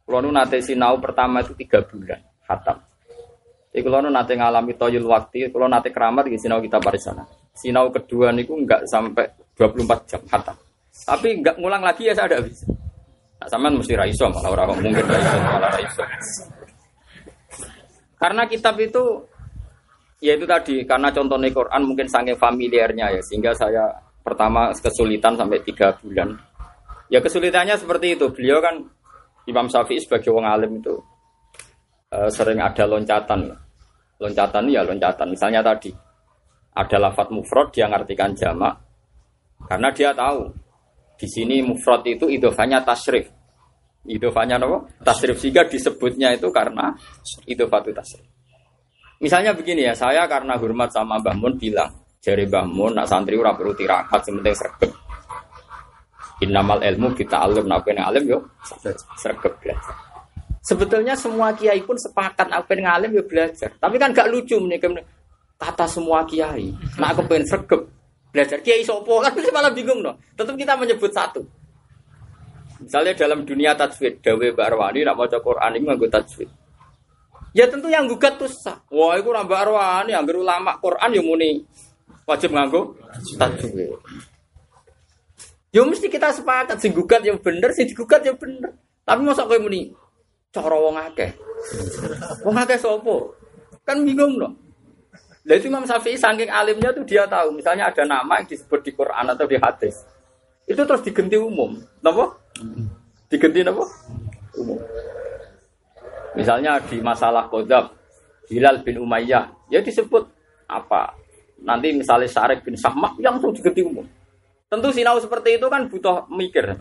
Kalau 0.07 0.26
nu 0.26 0.31
nate 0.35 0.59
sinau 0.62 0.98
pertama 0.98 1.38
itu 1.38 1.55
tiga 1.55 1.87
bulan, 1.87 2.18
khatam. 2.42 2.83
Jadi 3.70 3.83
kalau 3.87 4.03
nu 4.03 4.11
nate 4.11 4.35
ngalami 4.35 4.74
toyul 4.74 5.07
waktu, 5.07 5.50
kalau 5.55 5.70
nate 5.70 5.94
keramat 5.94 6.26
di 6.26 6.38
sinau 6.38 6.59
kita 6.59 6.83
parisana. 6.83 7.22
Sinau 7.55 7.94
kedua 7.94 8.35
niku 8.35 8.59
enggak 8.59 8.87
sampai 8.90 9.31
24 9.55 10.11
jam 10.11 10.22
khatam. 10.26 10.57
Tapi 10.90 11.29
enggak 11.42 11.55
ngulang 11.62 11.83
lagi 11.83 12.11
ya 12.11 12.14
saya 12.14 12.26
ada 12.26 12.42
bisa. 12.42 12.66
Nah, 13.40 13.48
sama 13.48 13.70
mesti 13.70 13.94
raiso 13.96 14.26
malah 14.29 14.50
orang 14.50 14.83
mungkin 14.83 15.07
raiso 15.07 15.37
malah 15.46 15.70
raiso. 15.79 16.03
Karena 18.21 18.45
kitab 18.45 18.77
itu 18.77 19.25
ya 20.21 20.37
itu 20.37 20.45
tadi 20.45 20.85
karena 20.85 21.09
contohnya 21.09 21.49
Quran 21.49 21.83
mungkin 21.89 22.05
sangat 22.05 22.37
familiarnya 22.37 23.17
ya 23.17 23.21
sehingga 23.25 23.57
saya 23.57 23.89
pertama 24.21 24.69
kesulitan 24.77 25.41
sampai 25.41 25.65
tiga 25.65 25.97
bulan. 26.05 26.37
Ya 27.09 27.25
kesulitannya 27.25 27.81
seperti 27.81 28.21
itu. 28.21 28.29
Beliau 28.29 28.61
kan 28.61 28.85
Imam 29.49 29.67
Syafi'i 29.67 29.99
sebagai 29.99 30.31
orang 30.31 30.53
alim 30.53 30.73
itu 30.79 30.95
uh, 32.13 32.29
sering 32.29 32.61
ada 32.61 32.85
loncatan. 32.85 33.57
Loncatan 34.21 34.69
ya 34.69 34.85
loncatan. 34.85 35.33
Misalnya 35.33 35.65
tadi 35.65 35.89
ada 36.77 36.97
lafat 37.01 37.33
mufrad 37.33 37.73
dia 37.73 37.89
ngartikan 37.91 38.37
jamak 38.37 38.79
karena 39.67 39.89
dia 39.93 40.15
tahu 40.15 40.49
di 41.19 41.27
sini 41.29 41.61
mufrad 41.61 42.07
itu 42.09 42.31
idofanya 42.31 42.81
tasrif. 42.81 43.29
Idofanya 44.09 44.57
apa? 44.57 44.89
Tasrif 45.05 45.37
sehingga 45.37 45.69
disebutnya 45.69 46.33
itu 46.33 46.49
karena 46.49 46.97
idofatu 47.45 47.93
tasrif. 47.93 48.25
Misalnya 49.21 49.53
begini 49.53 49.85
ya, 49.85 49.93
saya 49.93 50.25
karena 50.25 50.57
hormat 50.57 50.89
sama 50.89 51.21
Mbah 51.21 51.37
Mun 51.37 51.61
bilang, 51.61 51.93
jari 52.25 52.49
Mbah 52.49 52.65
Mun, 52.65 52.97
nak 52.97 53.05
santri 53.05 53.37
ora 53.37 53.53
perlu 53.53 53.77
tirakat, 53.77 54.25
sementing 54.25 54.57
sregep. 54.57 54.91
Innamal 56.41 56.81
ilmu 56.81 57.13
kita 57.13 57.45
alim, 57.45 57.69
nak 57.69 57.85
yang 57.85 58.09
alim 58.09 58.25
yo 58.25 58.41
sregep 59.21 59.61
belajar. 59.61 59.93
Sebetulnya 60.65 61.13
semua 61.13 61.53
kiai 61.53 61.85
pun 61.85 62.01
sepakat 62.01 62.49
apa 62.49 62.73
yang 62.73 62.89
alim 62.89 63.13
yo 63.13 63.29
belajar. 63.29 63.77
Tapi 63.77 64.01
kan 64.01 64.17
gak 64.17 64.33
lucu 64.33 64.57
nih 64.57 64.81
kata 65.61 65.85
semua 65.85 66.25
kiai. 66.25 66.73
Nak 66.97 67.09
aku 67.13 67.29
pengen 67.29 67.45
sregep 67.45 67.81
belajar 68.33 68.65
kiai 68.65 68.81
sopo 68.81 69.21
kan 69.25 69.37
malah 69.53 69.69
bingung 69.77 70.01
no. 70.01 70.17
Tetap 70.33 70.57
kita 70.57 70.81
menyebut 70.81 71.13
satu. 71.13 71.45
Misalnya 72.81 73.12
dalam 73.12 73.45
dunia 73.45 73.77
tajwid, 73.77 74.25
Dawe 74.25 74.47
Mbak 74.57 74.66
Arwani 74.73 75.05
nak 75.05 75.16
maca 75.21 75.38
Quran 75.38 75.71
ini 75.77 75.85
nganggo 75.85 76.09
tajwid. 76.09 76.49
Ya 77.53 77.69
tentu 77.69 77.93
yang 77.93 78.09
gugat 78.09 78.40
tuh 78.40 78.49
sah. 78.49 78.81
Wah, 78.88 79.21
itu 79.21 79.29
Mbak 79.29 79.61
Arwani 79.69 80.16
yang 80.16 80.25
ulama 80.25 80.81
Quran 80.81 81.11
yang 81.12 81.27
muni 81.29 81.61
wajib 82.25 82.57
nganggo 82.57 82.97
tajwid. 83.37 84.01
Ya 85.71 85.87
mesti 85.87 86.11
kita 86.11 86.35
sepakat 86.35 86.83
sing 86.83 86.90
gugat 86.90 87.23
yang 87.23 87.38
bener, 87.38 87.71
sing 87.71 87.87
digugat 87.87 88.25
yang 88.27 88.35
bener. 88.35 88.75
Tapi 89.07 89.21
masa 89.23 89.47
kowe 89.47 89.59
muni 89.61 89.95
cara 90.51 90.75
wong 90.75 90.99
akeh. 90.99 91.31
Wong 92.43 92.57
akeh 92.59 92.79
sapa? 92.81 93.16
Kan 93.87 94.03
bingung 94.03 94.35
loh. 94.35 94.51
Lah 95.47 95.57
itu 95.57 95.73
Imam 95.73 95.87
Syafi'i 95.88 96.21
saking 96.21 96.53
alimnya 96.53 96.93
tuh 96.93 97.07
dia 97.07 97.25
tahu, 97.25 97.57
misalnya 97.57 97.88
ada 97.88 98.05
nama 98.05 98.38
yang 98.38 98.47
disebut 98.51 98.81
di 98.85 98.93
Quran 98.93 99.25
atau 99.25 99.47
di 99.49 99.57
hadis. 99.57 100.05
Itu 100.71 100.87
terus 100.87 101.03
diganti 101.03 101.35
umum. 101.35 101.75
Napa? 101.99 102.31
Diganti 103.27 103.67
napa? 103.67 103.83
Umum. 104.55 104.79
Misalnya 106.39 106.79
di 106.87 107.03
masalah 107.03 107.51
kodab, 107.51 107.91
Hilal 108.47 108.87
bin 108.87 109.03
Umayyah, 109.03 109.51
ya 109.67 109.83
disebut 109.83 110.31
apa? 110.71 111.19
Nanti 111.67 111.91
misalnya 111.91 112.31
Syarif 112.31 112.63
bin 112.63 112.79
Sahmak 112.79 113.19
yang 113.19 113.37
langsung 113.37 113.51
diganti 113.51 113.83
umum. 113.83 114.07
Tentu 114.71 114.95
sinau 114.95 115.19
seperti 115.19 115.59
itu 115.59 115.67
kan 115.67 115.91
butuh 115.91 116.31
mikir. 116.31 116.79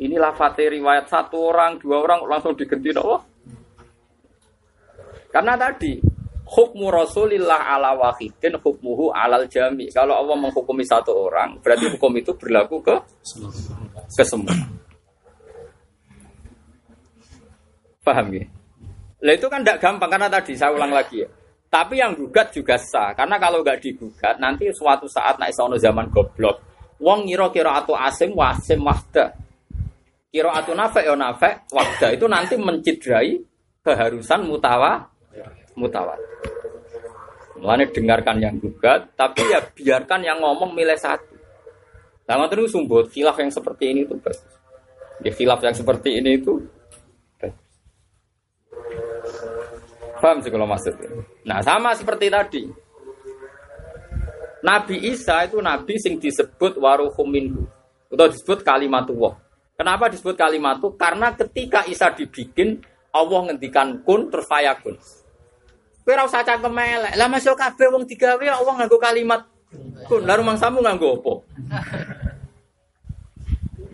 Ini 0.00 0.16
lafate 0.16 0.72
riwayat 0.72 1.06
satu 1.06 1.52
orang, 1.52 1.76
dua 1.76 2.00
orang 2.00 2.24
langsung 2.24 2.56
diganti 2.56 2.88
Allah. 2.96 3.20
Karena 5.28 5.60
tadi 5.60 6.00
hukmu 6.44 6.92
Rasulillah 6.92 7.74
ala 7.76 7.96
wahidin 7.96 8.60
hukmuhu 8.60 9.10
alal 9.10 9.48
jami. 9.48 9.88
Kalau 9.90 10.20
Allah 10.20 10.36
menghukumi 10.36 10.84
satu 10.84 11.28
orang, 11.28 11.58
berarti 11.64 11.88
hukum 11.96 12.12
itu 12.16 12.32
berlaku 12.36 12.80
ke 12.84 12.94
ke 14.14 14.24
semua. 14.24 14.52
Paham 18.04 18.28
ya? 18.36 18.44
Lah 19.24 19.32
itu 19.32 19.48
kan 19.48 19.64
tidak 19.64 19.80
gampang 19.80 20.10
karena 20.12 20.28
tadi 20.28 20.52
saya 20.52 20.76
ulang 20.76 20.92
lagi 20.92 21.24
ya. 21.24 21.28
Tapi 21.72 21.98
yang 21.98 22.14
gugat 22.14 22.54
juga 22.54 22.78
sah 22.78 23.16
karena 23.16 23.40
kalau 23.40 23.64
nggak 23.64 23.80
digugat 23.82 24.38
nanti 24.38 24.70
suatu 24.70 25.10
saat 25.10 25.40
naik 25.42 25.56
sono 25.56 25.74
zaman 25.74 26.06
goblok 26.12 26.74
Wong 27.02 27.26
ngira 27.26 27.50
kira 27.50 27.82
atu 27.82 27.92
asim 27.92 28.32
wasim 28.38 28.80
wahda. 28.86 29.34
Kira 30.30 30.50
atu 30.54 30.74
nafek 30.74 31.04
ya 31.06 31.14
nafek 31.18 31.66
wahda 31.74 32.06
itu 32.14 32.26
nanti 32.30 32.54
mencidrai 32.54 33.38
keharusan 33.84 34.46
mutawa 34.46 35.13
mutawa. 35.78 36.14
Mulane 37.58 37.86
dengarkan 37.90 38.42
yang 38.42 38.58
gugat, 38.58 39.14
tapi 39.14 39.46
ya 39.46 39.62
biarkan 39.62 40.20
yang 40.26 40.42
ngomong 40.42 40.74
milih 40.74 40.98
satu. 40.98 41.34
Nah, 42.24 42.48
terus 42.48 42.72
sumbut 42.72 43.12
khilaf 43.12 43.36
yang 43.36 43.52
seperti 43.52 43.92
ini 43.92 44.08
itu 44.08 44.16
bagus. 44.16 44.42
Ya 45.22 45.30
khilaf 45.30 45.60
yang 45.62 45.76
seperti 45.76 46.18
ini 46.18 46.40
itu 46.40 46.58
Paham 50.24 50.40
sih 50.40 50.48
kalau 50.48 50.64
maksudnya. 50.64 51.12
Nah 51.44 51.60
sama 51.60 51.92
seperti 51.92 52.32
tadi. 52.32 52.64
Nabi 54.64 55.12
Isa 55.12 55.44
itu 55.44 55.60
nabi 55.60 56.00
sing 56.00 56.16
disebut 56.16 56.80
waruhum 56.80 57.28
minhu 57.28 57.68
atau 58.08 58.32
disebut 58.32 58.64
kalimatullah. 58.64 59.36
Kenapa 59.76 60.08
disebut 60.08 60.32
kalimat 60.32 60.80
itu? 60.80 60.96
Karena 60.96 61.36
ketika 61.36 61.84
Isa 61.84 62.08
dibikin 62.16 62.80
Allah 63.12 63.52
ngendikan 63.52 64.00
kun 64.00 64.32
terus 64.32 64.48
fayakun. 64.48 64.96
Kowe 66.04 66.12
ora 66.12 66.28
usah 66.28 66.44
cangkem 66.44 66.76
elek. 66.76 67.16
Lah 67.16 67.28
masuk 67.32 67.56
kabeh 67.56 67.88
wong 67.88 68.04
digawe 68.04 68.44
Allah 68.44 68.74
nganggo 68.76 69.00
kalimat 69.00 69.48
kun. 70.04 70.28
Lah 70.28 70.36
rumang 70.36 70.60
samu 70.60 70.84
nganggo 70.84 71.16
apa? 71.16 71.32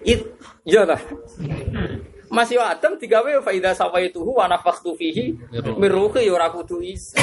It, 0.03 0.27
iya 0.67 0.83
lah. 0.83 0.99
Masih 2.27 2.59
Adam 2.59 2.99
digawe 2.99 3.31
fa 3.47 3.55
idza 3.55 3.79
sawaituhu 3.79 4.43
wa 4.43 4.51
nafakhtu 4.51 4.95
fihi 4.99 5.39
min 5.79 5.91
ruhi 5.91 6.27
ya 6.27 6.35
ora 6.35 6.51
kudu 6.51 6.83
Isa. 6.83 7.23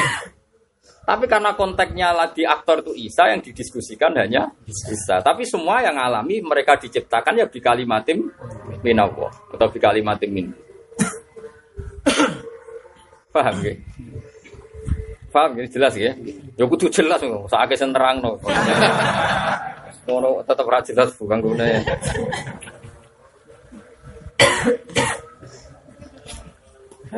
Tapi 1.07 1.23
karena 1.23 1.55
konteksnya 1.55 2.11
lagi 2.11 2.43
aktor 2.43 2.83
itu 2.83 3.11
Isa 3.11 3.31
yang 3.31 3.39
didiskusikan 3.39 4.11
hanya 4.19 4.51
Isa. 4.67 5.23
Tapi 5.23 5.47
semua 5.47 5.83
yang 5.83 5.95
alami 5.95 6.43
mereka 6.43 6.75
diciptakan 6.75 7.39
ya 7.39 7.47
di 7.47 7.59
kalimatim 7.63 8.27
minallah 8.83 9.31
atau 9.51 9.67
di 9.71 9.79
kalimatim 9.79 10.31
min. 10.31 10.47
Paham 13.35 13.55
ya? 13.63 13.75
Paham 15.37 15.53
ya? 15.53 15.65
Jelas 15.69 15.93
ya? 15.93 16.09
Ya 16.57 16.65
kudu 16.65 16.89
jelas 16.89 17.21
kok. 17.21 17.45
Saake 17.45 17.77
sing 17.77 17.93
terangno. 17.93 18.41
Ngono 20.09 20.41
tetep 20.41 20.65
ra 20.65 20.81
jelas 20.81 21.13
bukan 21.13 21.37
gune. 21.45 21.77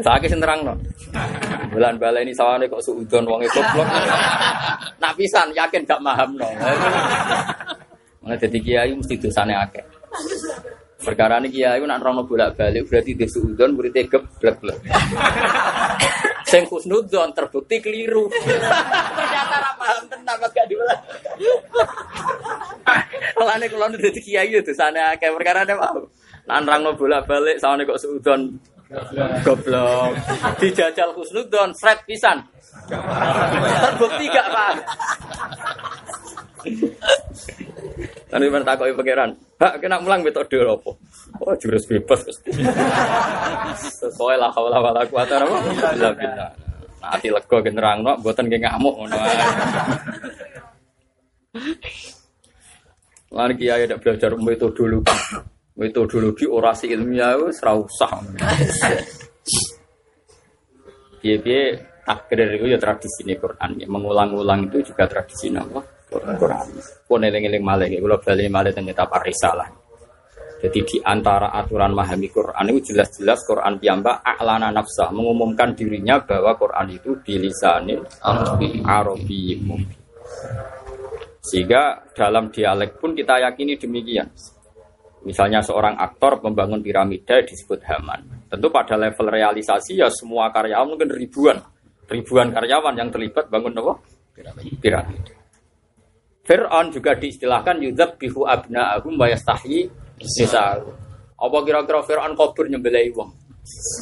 Saiki 0.03 0.27
sing 0.27 0.43
terangno. 0.43 0.75
Bulan 1.71 1.95
baleni 1.95 2.35
sawane 2.35 2.67
kok 2.67 2.83
suudon 2.83 3.23
wong 3.23 3.39
itu 3.39 3.63
blok. 3.71 3.87
Nak 4.99 5.15
pisan 5.15 5.55
yakin 5.55 5.87
gak 5.87 6.03
mahamno. 6.03 6.51
Mana 8.19 8.35
jadi 8.35 8.59
kiai 8.59 8.91
mesti 8.99 9.15
dosane 9.15 9.55
akeh. 9.55 9.85
Perkara 10.99 11.39
ini 11.39 11.47
kiai 11.47 11.79
nak 11.87 12.03
rono 12.03 12.27
bolak-balik 12.27 12.83
berarti 12.83 13.15
dia 13.15 13.31
suudon 13.31 13.79
berarti 13.79 14.11
geblek-blek. 14.11 14.77
Sing 16.49 16.65
khusnudon 16.65 17.29
terbukti 17.37 17.77
keliru. 17.77 18.25
Ternyata 18.33 19.55
ra 19.61 19.71
paham 19.77 20.03
tenan 20.09 20.35
gak 20.41 20.65
diulang. 20.65 21.01
Lane 23.37 23.65
kula 23.69 23.93
dadi 23.93 24.19
kiai 24.19 24.49
itu 24.49 24.73
sana 24.73 25.13
akeh 25.13 25.29
perkara 25.29 25.61
ne. 25.63 25.77
Nak 26.49 26.65
rono 26.65 26.97
bolak-balik 26.97 27.61
sawane 27.61 27.85
kok 27.85 28.01
suudon 28.01 28.57
Goblok. 29.45 30.17
Dijajal 30.57 31.13
Husnudon, 31.13 31.69
sret 31.77 32.01
pisan. 32.09 32.41
Terbukti 32.89 34.25
gak, 34.33 34.49
Pak? 34.49 34.73
Nanti 38.29 38.45
mana 38.45 38.61
takoki 38.61 38.93
pangeran. 38.93 39.33
Hak 39.57 39.81
kena 39.81 39.97
mulang 39.99 40.21
metode 40.21 40.53
apa? 40.61 40.91
Oh, 41.41 41.53
jurus 41.57 41.89
bebas. 41.89 42.21
Sesuai 43.81 44.37
lah 44.37 44.53
hawla 44.53 44.77
wala 44.77 45.01
quwata 45.09 45.41
illa 45.97 46.13
billah. 46.13 46.51
Nah, 46.99 47.15
ati 47.15 47.31
lega 47.31 47.57
gen 47.63 47.73
nerangno, 47.79 48.11
mboten 48.19 48.45
nggih 48.51 48.59
ngamuk 48.59 48.93
ngono 48.99 49.17
ae. 49.17 49.35
Lan 53.33 53.51
kiai 53.57 53.87
ada 53.87 53.97
belajar 53.97 54.35
metodologi 54.35 55.13
metodologi 55.79 56.45
orasi 56.45 56.91
ilmiah 56.91 57.39
wis 57.39 57.63
ora 57.63 57.73
usah. 57.79 58.19
Piye-piye 61.19 61.61
takdir 62.03 62.47
itu 62.55 62.65
ya 62.71 62.79
tradisi 62.79 63.23
ini 63.27 63.35
Quran. 63.39 63.79
Ya. 63.79 63.87
Mengulang-ulang 63.87 64.67
itu 64.71 64.91
juga 64.91 65.07
tradisi 65.07 65.51
apa? 65.55 65.98
Quran. 66.09 66.65
Pun 67.05 67.21
eling-eling 67.21 67.61
malih, 67.61 67.87
kalau 68.01 68.17
balik 68.17 68.49
malih 68.49 68.71
ternyata 68.73 69.05
parisalah. 69.05 69.69
Jadi 70.59 70.79
di 70.83 70.97
antara 70.99 71.55
aturan 71.55 71.95
memahami 71.95 72.27
Quran 72.27 72.67
itu 72.75 72.91
jelas-jelas 72.91 73.47
Quran 73.47 73.79
piyambak 73.79 74.19
aklana 74.19 74.67
nafsa 74.75 75.07
mengumumkan 75.07 75.71
dirinya 75.71 76.19
bahwa 76.19 76.51
Quran 76.59 76.99
itu 76.99 77.15
bilisanin 77.23 78.03
Arabi. 78.83 79.55
Sehingga 81.39 82.11
dalam 82.11 82.51
dialek 82.51 82.99
pun 82.99 83.15
kita 83.15 83.39
yakini 83.39 83.79
demikian. 83.79 84.27
Misalnya 85.23 85.63
seorang 85.63 85.95
aktor 85.95 86.43
membangun 86.43 86.83
piramida 86.83 87.39
disebut 87.39 87.79
Haman. 87.87 88.51
Tentu 88.51 88.67
pada 88.67 88.99
level 88.99 89.31
realisasi 89.31 89.95
ya 89.95 90.11
semua 90.11 90.51
karyawan 90.51 90.91
mungkin 90.91 91.07
ribuan. 91.07 91.55
Ribuan 92.11 92.51
karyawan 92.51 92.99
yang 92.99 93.07
terlibat 93.07 93.47
bangun 93.47 93.79
apa? 93.79 93.93
Piramida. 94.35 95.38
Fir'aun 96.49 96.89
juga 96.89 97.13
diistilahkan 97.13 97.77
yudhab 97.77 98.17
bihu 98.17 98.41
abna'ahum 98.41 99.13
wa 99.21 99.29
yastahyi 99.29 99.85
Sisa. 100.17 100.81
Apa 101.37 101.57
kira-kira 101.61 102.01
Fir'aun 102.01 102.33
kabur 102.33 102.65
nyembelih 102.65 103.13
wong? 103.13 103.29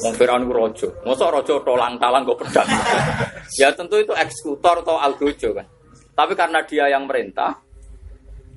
Wong 0.08 0.14
Fir'aun 0.16 0.48
ku 0.48 0.56
raja. 0.56 0.88
Mosok 1.04 1.28
raja 1.28 1.54
tolang-talang 1.60 2.24
kok 2.24 2.40
pedang. 2.40 2.70
ya 3.60 3.68
tentu 3.76 4.00
itu 4.00 4.16
eksekutor 4.16 4.80
atau 4.80 4.96
algojo 4.96 5.52
kan. 5.60 5.68
Tapi 6.16 6.34
karena 6.40 6.64
dia 6.64 6.88
yang 6.88 7.04
merintah 7.04 7.52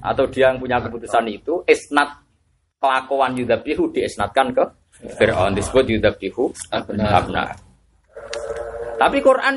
atau 0.00 0.24
dia 0.30 0.54
yang 0.54 0.62
punya 0.62 0.78
keputusan 0.80 1.26
itu, 1.26 1.66
isnat 1.66 2.22
kelakuan 2.78 3.36
Yudabihu 3.36 3.90
diesnatkan 3.90 4.54
ke 4.54 4.64
Fir'aun 5.18 5.52
disebut 5.58 5.98
Yudabihu 5.98 6.54
abna. 6.72 7.58
Tapi 9.02 9.18
Quran 9.18 9.54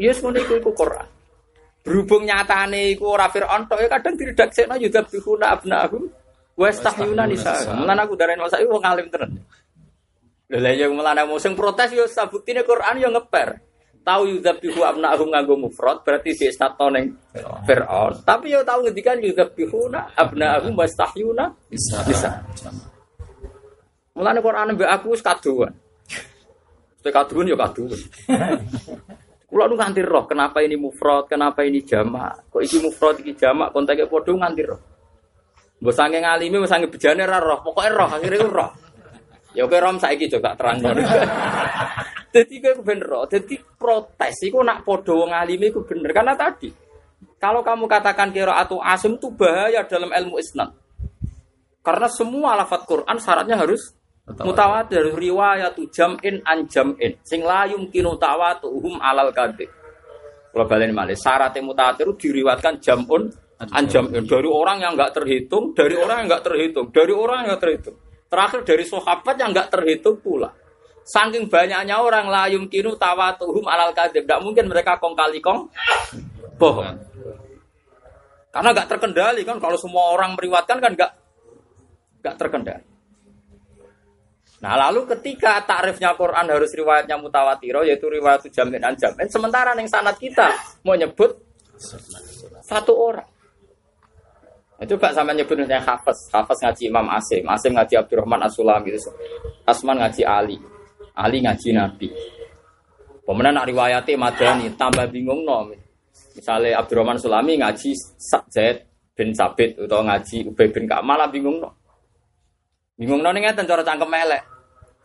semuanya 0.00 0.40
iku 0.48 0.54
iku 0.64 0.70
Quran. 0.72 1.15
Berhubung 1.86 2.26
nyatane 2.26 2.98
iku 2.98 3.14
ora 3.14 3.30
Fir'aun 3.30 3.70
tok 3.70 3.78
ya 3.78 3.86
kadang 3.86 4.18
diredaksekno 4.18 4.74
Yudabihu 4.74 5.38
abnahum 5.38 6.10
Wes 6.56 6.80
tahyuna 6.80 7.28
nisa. 7.28 7.52
Mulane 7.76 8.00
aku 8.08 8.16
darani 8.16 8.40
masa 8.40 8.56
iku 8.58 8.80
ngalim 8.80 9.12
tenan. 9.12 9.38
Lha 10.48 10.58
lha 10.58 10.70
yang 10.72 10.96
mulane 10.96 11.28
musim 11.28 11.52
protes 11.52 11.92
yo 11.92 12.08
sabuktine 12.08 12.64
Quran 12.64 12.96
yo 12.96 13.12
ngeper. 13.12 13.60
Tahu 14.06 14.22
yudzabihu 14.38 14.86
abna'ahum 14.86 15.34
nganggo 15.34 15.58
mufrad 15.58 16.06
berarti 16.06 16.30
di 16.32 16.46
stato 16.48 16.86
ning 16.88 17.10
Firaun. 17.66 18.22
Tapi 18.22 18.54
yo 18.54 18.62
tahu 18.62 18.86
ngendikan 18.86 19.18
yudzabihuna 19.18 20.16
abna'ahum 20.16 20.72
wastahyuna 20.78 21.50
bisa. 21.68 22.00
Bisa. 22.08 22.30
Mulane 24.16 24.40
Quran 24.40 24.78
mbek 24.78 24.90
aku 24.90 25.12
wis 25.12 25.20
kaduan. 25.20 25.74
Wis 27.02 27.10
kaduan 27.12 27.50
yo 27.52 27.58
kaduan. 27.58 28.00
Kulo 29.46 29.70
nu 29.70 29.78
nganti 29.78 30.02
roh 30.02 30.26
kenapa 30.26 30.58
ini 30.58 30.74
mufrad, 30.74 31.30
kenapa 31.30 31.62
ini 31.62 31.86
jamak. 31.86 32.50
Kok 32.50 32.62
iki 32.66 32.82
mufrad 32.82 33.22
iki 33.22 33.38
jamak 33.38 33.70
konteke 33.70 34.10
padha 34.10 34.34
nganti 34.34 34.62
roh. 34.66 34.80
Mbok 35.78 35.94
sange 35.94 36.18
ngalimi, 36.18 36.58
mbok 36.58 36.70
sange 36.70 36.86
bejane 36.90 37.22
ra 37.22 37.38
roh, 37.38 37.62
pokoke 37.62 37.90
roh, 37.94 38.10
akhire 38.10 38.42
roh. 38.42 38.70
Ya 39.56 39.64
oke 39.64 39.78
rom 39.80 39.96
saiki 39.96 40.28
juga 40.28 40.52
terang 40.52 40.84
Jadi 42.34 42.54
gue 42.60 42.76
bener 42.84 43.08
roh, 43.08 43.24
jadi 43.24 43.56
protes 43.80 44.44
iku 44.44 44.60
nak 44.60 44.84
podo 44.84 45.16
wong 45.16 45.32
ngalimi 45.32 45.72
iku 45.72 45.88
bener 45.88 46.12
karena 46.12 46.36
tadi 46.36 46.68
kalau 47.40 47.64
kamu 47.64 47.88
katakan 47.88 48.28
kira 48.32 48.60
atau 48.60 48.80
asim 48.84 49.16
itu 49.16 49.32
bahaya 49.32 49.84
dalam 49.88 50.12
ilmu 50.12 50.36
isnad. 50.36 50.76
Karena 51.80 52.08
semua 52.10 52.58
lafat 52.58 52.84
Quran 52.84 53.16
syaratnya 53.16 53.56
harus 53.56 53.96
mutawatir, 54.26 55.14
riwayat 55.14 55.78
jam'in 55.94 56.42
an 56.42 56.66
jam'in. 56.66 57.14
Sing 57.22 57.46
la 57.46 57.66
yumkinu 57.70 58.18
tawatuhum 58.18 58.98
alal 58.98 59.30
kadhib. 59.30 59.70
Kalau 60.50 60.64
balen 60.66 60.96
malih 60.96 61.14
syaratnya 61.14 61.60
mutawatir 61.62 62.08
diriwatkan 62.16 62.80
jam'un 62.80 63.28
Anjam 63.56 64.12
dari 64.12 64.48
orang 64.52 64.84
yang 64.84 64.92
nggak 64.92 65.16
terhitung, 65.16 65.72
dari 65.72 65.96
orang 65.96 66.24
yang 66.24 66.28
nggak 66.28 66.44
terhitung, 66.44 66.86
dari 66.92 67.12
orang 67.16 67.36
yang 67.40 67.56
nggak 67.56 67.62
terhitung. 67.64 67.96
Terakhir 68.28 68.60
dari 68.68 68.84
sahabat 68.84 69.34
yang 69.40 69.50
nggak 69.56 69.68
terhitung 69.72 70.16
pula. 70.20 70.52
Saking 71.08 71.48
banyaknya 71.48 71.96
orang 71.96 72.28
layum 72.28 72.68
kinu 72.68 73.00
tawatuhum 73.00 73.64
alal 73.64 73.96
kadib. 73.96 74.28
Tidak 74.28 74.40
mungkin 74.44 74.68
mereka 74.68 75.00
kong 75.00 75.16
kali 75.16 75.40
kong 75.40 75.72
bohong. 76.60 77.00
Karena 78.52 78.68
nggak 78.76 78.88
terkendali 78.92 79.40
kan 79.48 79.56
kalau 79.56 79.80
semua 79.80 80.12
orang 80.12 80.36
meriwatkan 80.36 80.76
kan 80.76 80.92
nggak 80.92 81.12
nggak 82.20 82.36
terkendali. 82.36 82.95
Nah 84.66 84.74
lalu 84.90 85.06
ketika 85.14 85.62
takrifnya 85.62 86.18
Quran 86.18 86.50
harus 86.50 86.74
riwayatnya 86.74 87.14
mutawatiro 87.22 87.86
yaitu 87.86 88.10
riwayat 88.10 88.50
jamin 88.50 88.82
dan 88.82 88.98
jamin. 88.98 89.30
Sementara 89.30 89.78
yang 89.78 89.86
sanat 89.86 90.18
kita 90.18 90.50
mau 90.82 90.98
nyebut 90.98 91.38
satu 92.66 92.90
orang. 92.98 93.30
Itu 94.82 94.98
Coba 94.98 95.14
sama 95.14 95.30
nyebut 95.38 95.54
misalnya 95.54 95.86
Hafiz 95.86 96.28
ngaji 96.34 96.82
Imam 96.90 97.06
Asim, 97.14 97.46
Asim 97.46 97.78
ngaji 97.78 97.94
Abdurrahman 97.94 98.42
As-Sulami 98.42 98.90
gitu. 98.90 99.08
Asman 99.62 100.02
ngaji 100.02 100.26
Ali, 100.26 100.58
Ali 101.14 101.46
ngaji 101.46 101.68
Nabi. 101.70 102.10
Pemenang 103.22 103.62
nak 103.62 103.70
riwayati 103.70 104.18
Madani 104.18 104.74
tambah 104.74 105.06
bingung 105.14 105.46
no. 105.46 105.70
Misalnya 106.34 106.82
Abdurrahman 106.82 107.22
Sulami 107.22 107.62
ngaji 107.62 107.94
Zaid 108.50 108.82
bin 109.14 109.30
Sabit 109.30 109.78
atau 109.78 110.02
ngaji 110.02 110.50
Ubay 110.50 110.74
bin 110.74 110.90
Ka'ab 110.90 111.06
bingung 111.30 111.62
no. 111.62 111.70
Bingung 112.98 113.22
no 113.22 113.30
nih 113.30 113.54
cara 113.54 113.86
cangkem 113.86 114.10
melek. 114.10 114.55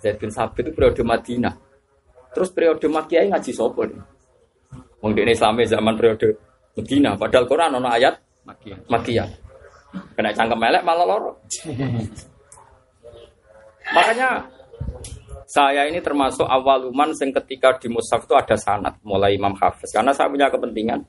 Zaid 0.02 0.18
bin 0.18 0.34
Sabit 0.34 0.68
itu 0.68 0.72
periode 0.74 1.06
Madinah. 1.06 1.54
Terus 2.34 2.50
periode 2.50 2.86
Makkiyah 2.90 3.38
ngaji 3.38 3.52
sopo 3.54 3.86
nih. 3.86 4.02
Mungkin 5.02 5.30
Islamnya 5.30 5.78
zaman 5.78 5.94
periode 5.98 6.38
Medina, 6.78 7.14
padahal 7.20 7.46
Quran 7.46 7.78
ono 7.78 7.90
ayat. 7.90 8.16
Makkiyah. 8.90 9.30
Kena 10.16 10.32
cangkem 10.32 10.58
melek 10.58 10.84
malah 10.88 11.06
loro. 11.06 11.32
Makanya 13.92 14.48
saya 15.52 15.84
ini 15.84 16.00
termasuk 16.00 16.48
awaluman 16.48 17.12
yang 17.12 17.36
ketika 17.44 17.76
di 17.76 17.92
Musaf 17.92 18.24
itu 18.24 18.32
ada 18.40 18.56
sanat 18.56 18.96
mulai 19.04 19.36
Imam 19.36 19.52
Hafiz 19.60 19.92
karena 19.92 20.16
saya 20.16 20.32
punya 20.32 20.48
kepentingan 20.48 21.04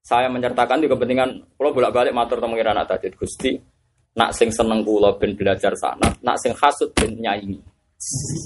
saya 0.00 0.32
menyertakan 0.32 0.80
di 0.80 0.88
kepentingan 0.88 1.30
kalau 1.60 1.70
bolak-balik 1.76 2.16
matur 2.16 2.40
temu 2.40 2.56
anak 2.56 2.88
tadi 2.88 3.12
Gusti 3.12 3.52
nak 4.16 4.32
sing 4.32 4.48
seneng 4.48 4.80
kula 4.80 5.20
ben 5.20 5.36
belajar 5.36 5.76
sanat 5.76 6.16
nak 6.24 6.40
sing 6.40 6.56
hasut 6.56 6.96
ben 6.96 7.12
nyanyi 7.12 7.60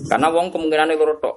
karena 0.07 0.29
wong 0.31 0.53
kemungkinan 0.53 0.93
itu 0.93 1.05
tok 1.23 1.37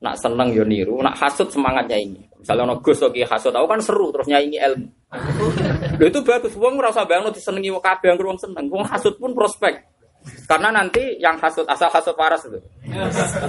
nak 0.00 0.16
seneng 0.16 0.52
yo 0.56 0.64
niru 0.64 1.00
nak 1.04 1.16
hasut 1.16 1.48
semangatnya 1.52 2.00
ini 2.00 2.24
misalnya 2.40 2.72
ono 2.72 2.74
Gus 2.80 3.04
lagi 3.04 3.20
hasut 3.24 3.52
aku 3.52 3.66
kan 3.68 3.80
seru 3.84 4.08
terus 4.08 4.28
nyanyi 4.28 4.56
ilmu 4.56 4.88
Lho 5.98 6.04
itu 6.06 6.20
bagus. 6.22 6.54
Wong 6.54 6.78
ngerasa 6.78 7.02
banget 7.02 7.34
disenengi 7.34 7.74
wong 7.74 7.82
kabeh 7.82 8.14
yang 8.14 8.18
wong 8.22 8.38
seneng. 8.38 8.70
Wong 8.70 8.86
hasud 8.86 9.18
pun 9.18 9.34
prospek. 9.34 9.82
Karena 10.44 10.68
nanti 10.68 11.16
yang 11.16 11.34
hasut 11.40 11.64
asal 11.66 11.90
hasut 11.90 12.14
waras 12.14 12.44
itu. 12.46 12.60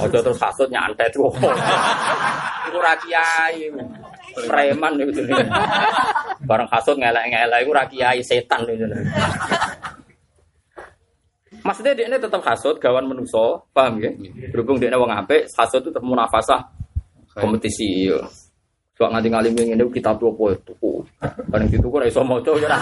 Ojo 0.01 0.17
terus 0.23 0.39
hasut 0.41 0.67
nyantet. 0.71 1.13
Iku 1.13 2.77
ra 2.82 2.93
kiai. 2.97 3.69
Preman 4.47 4.97
itu. 4.97 5.21
Bareng 6.47 6.67
hasut 6.71 6.97
ngelek-ngelek 6.97 7.60
iku 7.62 7.71
ra 7.75 7.86
kiai 7.86 8.19
setan 8.25 8.65
itu. 8.65 8.89
Maksudnya 11.62 11.93
dia 11.93 12.10
ini 12.10 12.17
tetap 12.17 12.41
hasut, 12.41 12.82
gawan 12.82 13.06
menuso, 13.06 13.69
paham 13.69 14.02
ya? 14.02 14.10
Berhubung 14.50 14.82
dia 14.82 14.89
ini 14.89 14.97
wong 14.97 15.13
apik, 15.13 15.45
hasut 15.54 15.86
itu 15.86 15.93
tetap 15.93 16.02
munafasah 16.02 16.65
kompetisi. 17.38 18.10
Iya. 18.10 18.26
Kok 18.97 19.10
nganti 19.10 19.30
ngalim 19.34 19.54
ngene 19.58 19.86
kita 19.89 20.13
tuh 20.17 20.30
apa 20.30 20.54
itu? 20.54 20.74
Bareng 21.50 21.69
itu 21.74 21.88
kok 21.89 22.06
iso 22.06 22.21
maca 22.21 22.54
ya. 22.62 22.69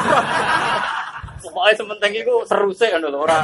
Pokoke 1.40 1.72
sementing 1.72 2.20
iku 2.20 2.44
seru 2.44 2.68
sih 2.76 2.92
kan 2.92 3.00
ora. 3.08 3.40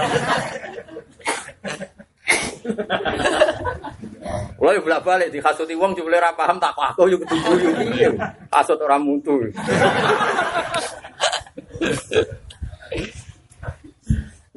Kulo 4.59 4.75
yo 4.75 4.83
bolak-balik 4.83 5.31
dihasuti 5.31 5.79
wong 5.79 5.95
jebule 5.95 6.19
ora 6.19 6.35
paham 6.35 6.59
tak 6.59 6.75
aku 6.75 7.07
yo 7.07 7.15
ketuju 7.23 7.55
yo 7.55 7.71
piye. 7.79 8.11
Hasut 8.51 8.83
ora 8.83 8.99
mutu. 8.99 9.39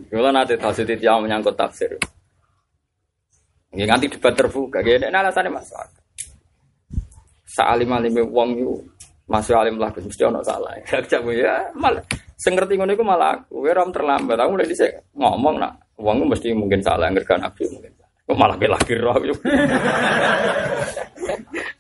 Kalau 0.09 0.33
nanti 0.33 0.57
tafsir 0.57 0.89
yang 0.89 1.21
menyangkut 1.21 1.53
tafsir, 1.53 1.93
ya 3.77 3.85
nanti 3.85 4.09
debat 4.09 4.33
terbuka. 4.33 4.81
Gak 4.81 5.05
ada 5.05 5.29
alasannya 5.29 5.53
masalah. 5.53 5.93
Sa'alim 7.49 7.93
alim 7.93 8.17
wong 8.29 8.51
itu 8.57 8.75
masih 9.29 9.55
alim 9.61 9.77
lah 9.77 9.93
mesti 9.93 10.25
ono 10.25 10.41
salah. 10.41 10.73
Gak 10.89 11.21
ya 11.37 11.69
malah 11.77 12.01
sing 12.41 12.57
ngerti 12.57 12.81
ngono 12.81 12.97
malah 13.05 13.37
aku 13.37 13.69
ora 13.69 13.85
terlambat. 13.93 14.37
Aku 14.41 14.51
mulai 14.57 14.69
dhisik 14.69 15.13
ngomong 15.13 15.61
nak 15.61 15.73
wong 16.01 16.25
mesti 16.25 16.57
mungkin 16.57 16.81
salah 16.81 17.13
ngerkan 17.13 17.45
nabi 17.45 17.69
mungkin. 17.69 17.93
Kok 18.29 18.37
malah 18.37 18.57
ke 18.61 18.69
lagi 18.69 18.95
roh. 18.97 19.17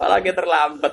malah 0.01 0.19
terlambat. 0.21 0.93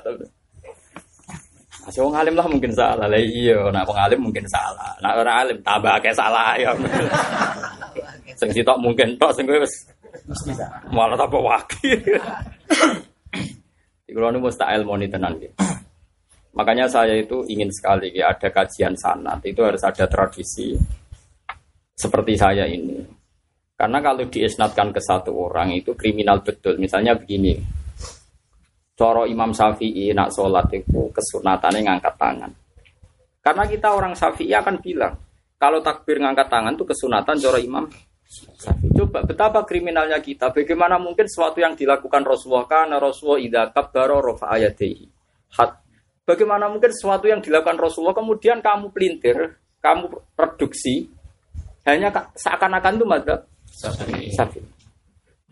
Masih 1.86 2.02
wong 2.02 2.18
alim 2.18 2.34
lah 2.34 2.46
mungkin 2.50 2.72
salah. 2.74 3.06
Lah 3.06 3.22
iya, 3.22 3.70
nak 3.70 3.86
wong 3.86 3.94
alim 3.94 4.20
mungkin 4.26 4.42
salah. 4.50 4.90
Nak 4.98 5.12
ora 5.22 5.32
alim 5.46 5.62
tambah 5.62 5.94
kayak 6.02 6.18
salah 6.18 6.58
ya. 6.58 6.74
sing 8.40 8.50
sitok 8.52 8.76
mungkin 8.82 9.16
tok 9.16 9.32
sing 9.32 9.46
wis 9.46 9.86
malah 10.90 11.14
tambah 11.14 11.38
wakil. 11.38 12.02
Kalau 14.16 14.32
ini 14.32 14.40
mustahil 14.40 14.80
moni 14.80 15.06
tenan 15.12 15.36
gitu. 15.36 15.52
Makanya 16.56 16.88
saya 16.88 17.12
itu 17.20 17.44
ingin 17.52 17.68
sekali 17.68 18.16
ya, 18.16 18.32
ada 18.32 18.48
kajian 18.48 18.96
sanat 18.96 19.44
itu 19.44 19.60
harus 19.60 19.84
ada 19.84 20.08
tradisi 20.08 20.72
seperti 21.92 22.32
saya 22.32 22.64
ini. 22.64 22.96
Karena 23.76 24.00
kalau 24.00 24.24
diisnatkan 24.24 24.88
ke 24.88 25.04
satu 25.04 25.36
orang 25.36 25.76
itu 25.76 25.92
kriminal 25.92 26.40
betul. 26.40 26.80
Misalnya 26.80 27.12
begini, 27.12 27.60
Coro 28.96 29.28
Imam 29.28 29.52
Syafi'i 29.52 30.16
nak 30.16 30.32
sholat 30.32 30.72
itu 30.72 31.12
kesunatannya 31.12 31.84
ngangkat 31.84 32.14
tangan. 32.16 32.50
Karena 33.44 33.64
kita 33.68 33.92
orang 33.92 34.16
Syafi'i 34.16 34.56
akan 34.56 34.80
bilang, 34.80 35.14
kalau 35.60 35.84
takbir 35.84 36.16
ngangkat 36.16 36.48
tangan 36.48 36.72
itu 36.72 36.88
kesunatan 36.88 37.36
coro 37.36 37.60
Imam 37.60 37.84
Syafi'i. 38.56 38.96
Coba 38.96 39.20
betapa 39.28 39.60
kriminalnya 39.68 40.16
kita. 40.24 40.48
Bagaimana 40.48 40.96
mungkin 40.96 41.28
sesuatu 41.28 41.60
yang 41.60 41.76
dilakukan 41.76 42.24
Rasulullah 42.24 42.64
karena 42.64 42.96
Rasulullah 42.96 43.40
idza 43.44 43.62
kabbara 43.76 44.16
rafa 44.16 44.48
ayatihi. 44.56 45.04
Bagaimana 46.26 46.66
mungkin 46.66 46.90
sesuatu 46.90 47.28
yang 47.30 47.44
dilakukan 47.44 47.78
Rasulullah 47.78 48.16
kemudian 48.16 48.58
kamu 48.58 48.90
pelintir, 48.90 49.60
kamu 49.78 50.10
reduksi 50.34 51.06
hanya 51.86 52.10
seakan-akan 52.34 52.98
itu 52.98 53.06
madzhab 53.06 53.40
Sapi. 53.70 54.75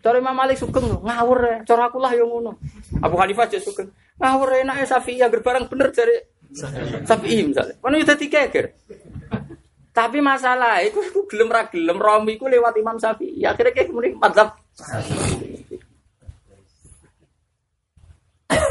Cara 0.05 0.21
Imam 0.21 0.37
Malik 0.37 0.61
sugeng 0.61 0.85
ngawur 1.01 1.39
ya, 1.41 1.57
cara 1.65 1.89
aku 1.89 1.97
lah 1.97 2.13
yang 2.13 2.29
ngono. 2.29 2.61
Abu 3.01 3.17
Hanifah 3.17 3.49
aja 3.49 3.57
sugeng. 3.57 3.89
Ngawur 4.21 4.61
enak 4.61 4.85
ya 4.85 4.87
Safi 4.93 5.17
ya 5.17 5.33
barang 5.33 5.65
bener 5.65 5.89
dari 5.89 6.21
Safi 7.01 7.41
misalnya. 7.41 7.73
Kan 7.81 7.97
udah 7.97 8.13
tiga 8.13 8.45
Tapi 9.89 10.21
masalah 10.21 10.85
itu 10.85 11.01
aku 11.01 11.25
belum 11.25 11.49
ra 11.49 11.65
gelem 11.73 11.97
romi 11.97 12.37
ku 12.37 12.45
lewat 12.45 12.77
Imam 12.77 13.01
Safi. 13.01 13.33
Ya 13.33 13.57
akhirnya 13.57 13.73
kayak 13.73 13.89
kemudian 13.89 14.21
madzhab 14.21 14.53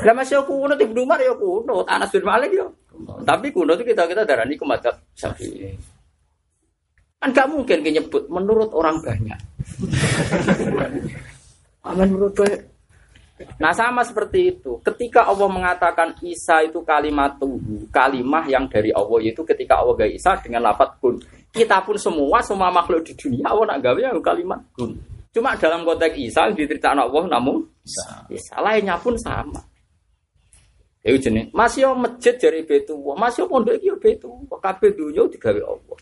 Lah 0.07 0.15
masih 0.15 0.39
aku 0.39 0.55
kuno 0.55 0.79
di 0.79 0.87
Umar 0.87 1.19
ya 1.19 1.35
kuno, 1.35 1.83
Anas 1.83 2.15
bin 2.15 2.23
Malik 2.23 2.55
ya. 2.55 2.71
Tapi 3.27 3.51
kuno 3.51 3.75
itu 3.75 3.83
kita 3.83 4.07
kita 4.07 4.23
darani 4.23 4.55
ku 4.55 4.63
madzhab 4.63 4.95
Syafi'i. 5.19 5.94
Kan 7.25 7.33
gak 7.33 7.49
mungkin 7.49 7.81
nyebut 7.81 8.29
menurut 8.29 8.69
orang 8.77 9.01
banyak. 9.01 9.41
Amin 11.89 12.09
menurut 12.13 12.37
banyak. 12.37 12.61
Nah 13.57 13.73
sama 13.73 14.05
seperti 14.05 14.53
itu. 14.53 14.77
Ketika 14.85 15.25
Allah 15.25 15.49
mengatakan 15.49 16.21
Isa 16.21 16.61
itu 16.69 16.85
kalimat 16.85 17.41
tuhu, 17.41 17.89
kalimah 17.89 18.45
yang 18.45 18.69
dari 18.69 18.93
Allah 18.93 19.25
itu 19.25 19.41
ketika 19.41 19.81
Allah 19.81 20.05
gak 20.05 20.13
Isa 20.13 20.37
dengan 20.45 20.69
lafat 20.69 21.01
kun. 21.01 21.17
Kita 21.49 21.81
pun 21.81 21.97
semua, 21.97 22.45
semua 22.45 22.69
makhluk 22.69 23.09
di 23.09 23.17
dunia 23.17 23.57
Allah 23.57 23.73
nak 23.73 23.81
gawe 23.81 24.01
yang 24.05 24.21
kalimat 24.21 24.61
kun. 24.77 24.93
Cuma 25.33 25.57
dalam 25.57 25.81
konteks 25.89 26.21
Isa 26.21 26.53
diceritakan 26.53 27.09
Allah 27.09 27.41
namun 27.41 27.65
Isa 28.29 28.61
lainnya 28.61 29.01
pun 29.01 29.17
sama. 29.17 29.65
Ya 31.01 31.17
jenis 31.17 31.49
masih 31.57 31.89
masjid 31.97 32.37
dari 32.37 32.69
betu, 32.69 33.01
masih 33.17 33.49
pondok 33.49 33.81
iki 33.81 33.97
betu, 33.97 34.29
kabeh 34.61 34.93
dunia 34.93 35.25
digawe 35.25 35.65
Allah. 35.65 35.99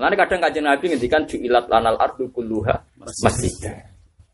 Nanti 0.00 0.16
kadang 0.16 0.40
kajian 0.40 0.64
Nabi 0.64 0.84
ngendikan 0.96 1.22
ju'ilat 1.28 1.68
lanal 1.68 2.00
ardu 2.00 2.32
kulluha 2.32 2.72
masjid. 3.20 3.52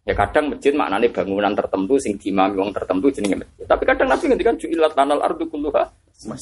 Ya 0.06 0.14
kadang 0.14 0.54
masjid 0.54 0.70
maknanya 0.70 1.10
bangunan 1.10 1.50
tertentu 1.58 1.98
sing 1.98 2.14
dimami 2.14 2.54
wong 2.54 2.70
tertentu 2.70 3.10
jenenge 3.10 3.42
masjid. 3.42 3.66
Tapi 3.66 3.82
kadang 3.82 4.06
Nabi 4.06 4.30
ngendikan 4.30 4.54
ju'ilat 4.54 4.94
lanal 4.94 5.18
ardu 5.26 5.50
kulluha 5.50 5.82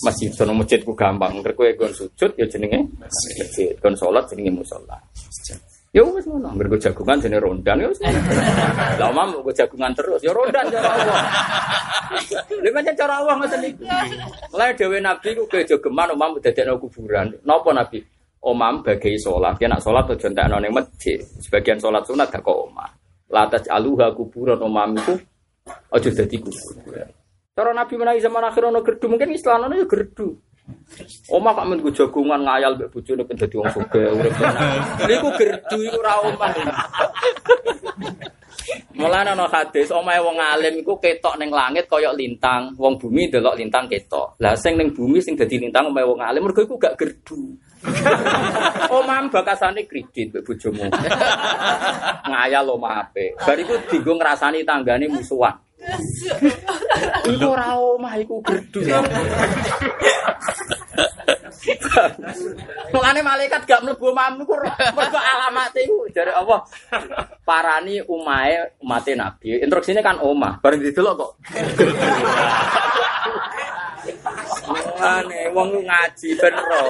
masjid. 0.05 0.29
Sono 0.29 0.53
masjid 0.53 0.85
ku 0.85 0.93
gampang. 0.93 1.41
Engger 1.41 1.57
kowe 1.57 1.73
gon 1.73 1.89
sujud 1.97 2.37
ya 2.37 2.45
jenenge 2.45 2.85
masjid. 3.01 3.73
Gon 3.81 3.97
salat 3.97 4.29
jenenge 4.29 4.61
musala. 4.61 5.01
Ya 5.97 6.05
wis 6.05 6.29
ngono. 6.29 6.53
Engger 6.53 6.77
jagungan 6.77 7.17
jenenge 7.17 7.41
rondan 7.41 7.81
ya 7.81 7.89
wis. 7.89 8.05
Lah 9.01 9.09
omam 9.09 9.41
go 9.41 9.49
jagungan 9.57 9.97
terus 9.97 10.21
ya 10.21 10.37
rondan 10.37 10.69
cara 10.69 11.01
Allah. 11.01 11.21
Lha 12.61 12.71
pancen 12.77 12.93
cara 12.93 13.25
Allah 13.25 13.41
ngoten 13.41 13.73
iki. 13.73 13.89
Mulai 14.53 14.77
dhewe 14.77 15.01
Nabi 15.01 15.29
ku 15.33 15.49
kejogeman 15.49 16.13
omam 16.13 16.37
dadekno 16.45 16.77
kuburan. 16.77 17.33
Napa 17.49 17.73
Nabi? 17.73 18.14
Omam 18.45 18.85
bagai 18.85 19.17
sholat. 19.17 19.57
Dia 19.57 19.73
nak 19.73 19.81
sholat 19.81 20.05
tuh 20.05 20.21
jontek 20.21 20.47
nong 20.47 20.69
masjid. 20.71 21.19
Sebagian 21.41 21.81
sholat 21.81 22.05
sunat 22.05 22.29
gak 22.29 22.45
kok 22.45 22.69
omah. 22.69 22.93
Latas 23.33 23.65
aluha 23.73 24.13
kuburan 24.13 24.61
omam 24.61 24.95
itu 24.95 25.17
ojo 25.91 26.09
jadi 26.13 26.37
kuburan. 26.37 27.09
Cara 27.55 27.71
Nabi 27.73 27.95
menawi 27.97 28.21
zaman 28.21 28.45
akhir 28.45 28.69
ono 28.69 28.85
gerdu 28.85 29.07
mungkin 29.09 29.33
Islam 29.33 29.67
ono 29.67 29.75
ya 29.75 29.87
gerdu. 29.89 30.37
Oma 31.29 31.53
kok 31.53 31.67
men 31.69 31.79
jagungan 31.93 32.41
ngayal 32.45 32.73
mbek 32.77 32.89
bojone 32.93 33.23
ben 33.29 33.37
dadi 33.37 33.57
wong 33.57 33.69
sugih 33.73 34.13
urip. 34.17 34.33
Niku 35.09 35.29
gerdu 35.37 35.77
iku 35.81 35.99
ora 36.01 36.15
omah. 36.25 36.51
Mulane 38.97 39.37
ana 39.37 39.45
hadis 39.51 39.93
omahe 39.93 40.23
wong 40.25 40.41
alim 40.41 40.81
iku 40.81 40.97
ketok 40.97 41.37
ning 41.37 41.53
langit 41.53 41.85
kaya 41.85 42.15
lintang, 42.17 42.73
wong 42.81 42.97
bumi 42.97 43.29
delok 43.29 43.61
lintang 43.61 43.85
ketok. 43.91 44.41
Lah 44.41 44.57
sing 44.57 44.81
ning 44.81 44.95
bumi 44.97 45.21
sing 45.21 45.37
dadi 45.37 45.61
lintang 45.61 45.93
omahe 45.93 46.07
wong 46.09 46.25
alim 46.25 46.49
mergo 46.49 46.65
iku 46.65 46.81
gak 46.81 46.97
gerdu. 46.97 47.59
Omam 48.99 49.29
bakasane 49.29 49.85
kredit 49.85 50.33
mbek 50.33 50.45
bojomu. 50.45 50.89
Ngayal 52.31 52.67
omah 52.73 53.05
apik. 53.05 53.37
Bar 53.41 53.59
iku 53.61 53.75
dienggo 53.89 54.13
ngrasani 54.17 54.65
tanggane 54.65 55.07
musuhan. 55.09 55.57
Iku 57.29 57.45
ora 57.45 57.77
omah 57.77 58.17
iku 58.17 58.41
gerdu. 58.41 58.81
Mulane 62.93 63.21
malaikat 63.21 63.69
gak 63.69 63.85
mlebu 63.85 64.13
omahmu 64.13 64.49
iku 64.49 64.55
mergo 64.97 65.21
alamat 65.21 65.77
iku 65.77 66.09
jare 66.09 66.33
Allah. 66.33 66.65
Parani 67.45 68.01
umahe 68.09 68.81
umate 68.81 69.13
Nabi. 69.13 69.61
Instruksine 69.61 70.01
kan 70.01 70.25
omah, 70.25 70.57
bareng 70.65 70.81
didelok 70.81 71.15
kok. 71.21 71.31
Mulane 74.65 75.41
wong 75.53 75.71
ngaji 75.85 76.29
ben 76.41 76.57
ro. 76.57 76.85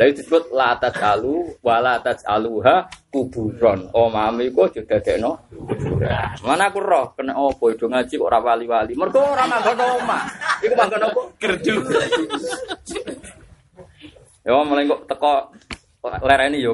Jadi 0.00 0.16
disebut 0.16 0.48
latat 0.54 0.96
alu, 0.96 1.52
walatat 1.60 2.24
aluha 2.24 2.88
kuburon. 3.12 3.92
Oh 3.92 4.08
mami 4.08 4.48
kok 4.48 4.72
juga 4.72 4.96
dekno 4.96 5.36
Mana 6.40 6.72
aku 6.72 6.80
roh 6.80 7.12
kena 7.12 7.36
opo 7.36 7.68
itu 7.68 7.84
ngaji 7.84 8.16
kok 8.16 8.28
ora 8.30 8.40
wali-wali. 8.40 8.96
Mergo 8.96 9.20
ora 9.20 9.44
manggon 9.44 9.76
omah. 9.76 10.24
Iku 10.64 10.74
manggon 10.78 11.04
opo? 11.10 11.20
Gerdu. 11.36 11.84
Ya 14.40 14.56
mulai 14.56 14.88
kok 14.88 15.04
teko 15.04 15.52
lereni 16.24 16.64
yo 16.64 16.72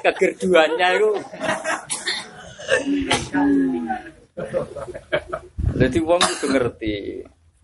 kegerduannya 0.00 0.88
itu. 0.96 1.10
Jadi 5.76 5.98
wong 6.00 6.22
itu 6.24 6.46
ngerti. 6.48 6.94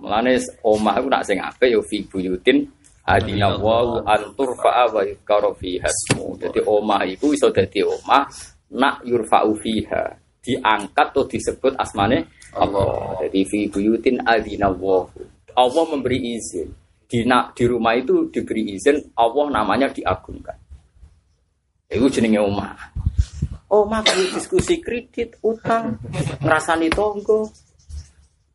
Mulane 0.02 0.36
omah 0.66 0.98
iku 0.98 1.08
nak 1.08 1.24
sing 1.24 1.38
apik 1.38 1.70
yo 1.72 1.80
fi 1.80 2.02
buyutin 2.02 2.66
adina 3.06 3.54
wa 3.54 4.02
antur 4.02 4.52
fa'a 4.58 4.90
wa 4.90 5.00
yuzkaru 5.06 5.54
fiha 5.56 5.88
ismu. 5.88 6.36
Dadi 6.36 6.60
omah 6.60 7.06
iku 7.08 7.32
iso 7.32 7.48
dadi 7.54 7.80
omah 7.80 8.26
nak 8.76 9.06
yurfa'u 9.06 9.54
fiha 9.56 10.18
diangkat 10.42 11.06
atau 11.14 11.24
disebut 11.24 11.78
asmane 11.78 12.26
Allah. 12.58 13.22
Jadi 13.24 13.40
fi 13.46 13.58
buyutin 13.70 14.20
adina 14.26 14.68
wa. 14.68 15.06
Allah 15.54 15.84
memberi 15.86 16.36
izin. 16.36 16.68
Di, 17.06 17.28
di 17.28 17.64
rumah 17.68 17.92
itu 17.92 18.32
diberi 18.32 18.72
izin 18.72 19.12
Allah 19.20 19.46
namanya 19.52 19.92
diagungkan. 19.92 20.56
Itu 21.92 22.08
jenenge 22.08 22.40
omah. 22.40 22.72
Omah 23.68 24.00
kayak 24.04 24.36
diskusi 24.36 24.80
kredit, 24.80 25.36
utang, 25.44 25.96
ngrasani 26.40 26.88
tonggo, 26.92 27.52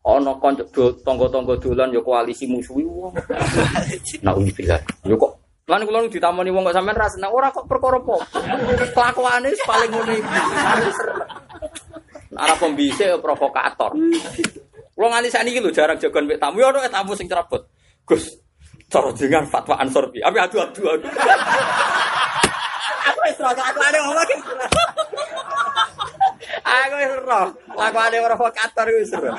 ana 0.07 0.31
kanca 0.39 0.63
tangga-tangga 1.03 1.59
dolan 1.59 1.91
ya 1.91 1.99
koalisi 1.99 2.47
musuhi 2.47 2.87
wong. 2.87 3.11
Nauzubillah. 4.23 4.79
Yo 5.03 5.19
kok 5.19 5.43
Lan 5.67 5.83
kula 5.83 5.99
nu 5.99 6.07
ditamoni 6.07 6.47
wong 6.47 6.63
kok 6.71 6.79
sampean 6.79 6.95
ra 6.95 7.11
seneng 7.11 7.27
ora 7.27 7.51
kok 7.51 7.67
perkara 7.67 7.99
apa. 7.99 8.15
Kelakuane 8.95 9.51
paling 9.67 9.91
ngono 9.91 10.13
iki. 10.15 10.39
Ora 12.31 12.55
pembisik 12.55 13.19
provokator. 13.19 13.91
Kula 14.95 15.07
nganti 15.11 15.27
sakniki 15.27 15.59
lho 15.59 15.75
jarang 15.75 15.99
jagon 15.99 16.23
mek 16.23 16.39
tamu 16.39 16.63
ya 16.63 16.71
ono 16.71 16.79
tamu 16.87 17.11
sing 17.19 17.27
cerabut. 17.27 17.67
Gus, 18.07 18.31
cara 18.87 19.11
dengan 19.11 19.43
fatwa 19.43 19.75
ansor 19.75 20.07
bi. 20.07 20.23
Abi 20.23 20.39
adu-adu. 20.39 20.87
Aku 23.11 23.19
wis 23.27 23.39
ora 23.43 23.51
aku 23.59 23.79
ada 23.83 23.99
ngomong 24.07 24.39
Aku 26.67 26.95
wis 26.99 27.15
roh, 27.23 27.47
lakone 27.79 28.17
provokator 28.27 28.87
wis 28.91 29.15
roh. 29.15 29.35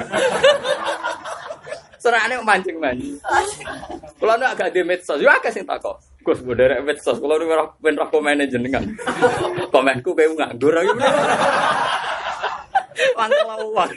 Serane 2.00 2.40
mancing-mancing. 2.40 3.20
Kulo 4.16 4.32
nek 4.38 4.56
agak 4.56 4.72
di 4.72 4.80
medsos, 4.86 5.20
yo 5.20 5.28
akeh 5.28 5.52
sing 5.52 5.66
takok. 5.68 6.00
Gus 6.24 6.40
mbok 6.40 6.56
derek 6.56 6.80
medsos, 6.86 7.20
kulo 7.20 7.36
ora 7.36 7.68
ben 7.82 8.00
roh 8.00 8.08
komen 8.08 8.48
jenengan. 8.48 8.86
Komenku 9.68 10.16
kowe 10.16 10.24
nganggur 10.24 10.78
iki. 10.78 10.94
Mantap 13.18 13.60
uang. 13.66 13.90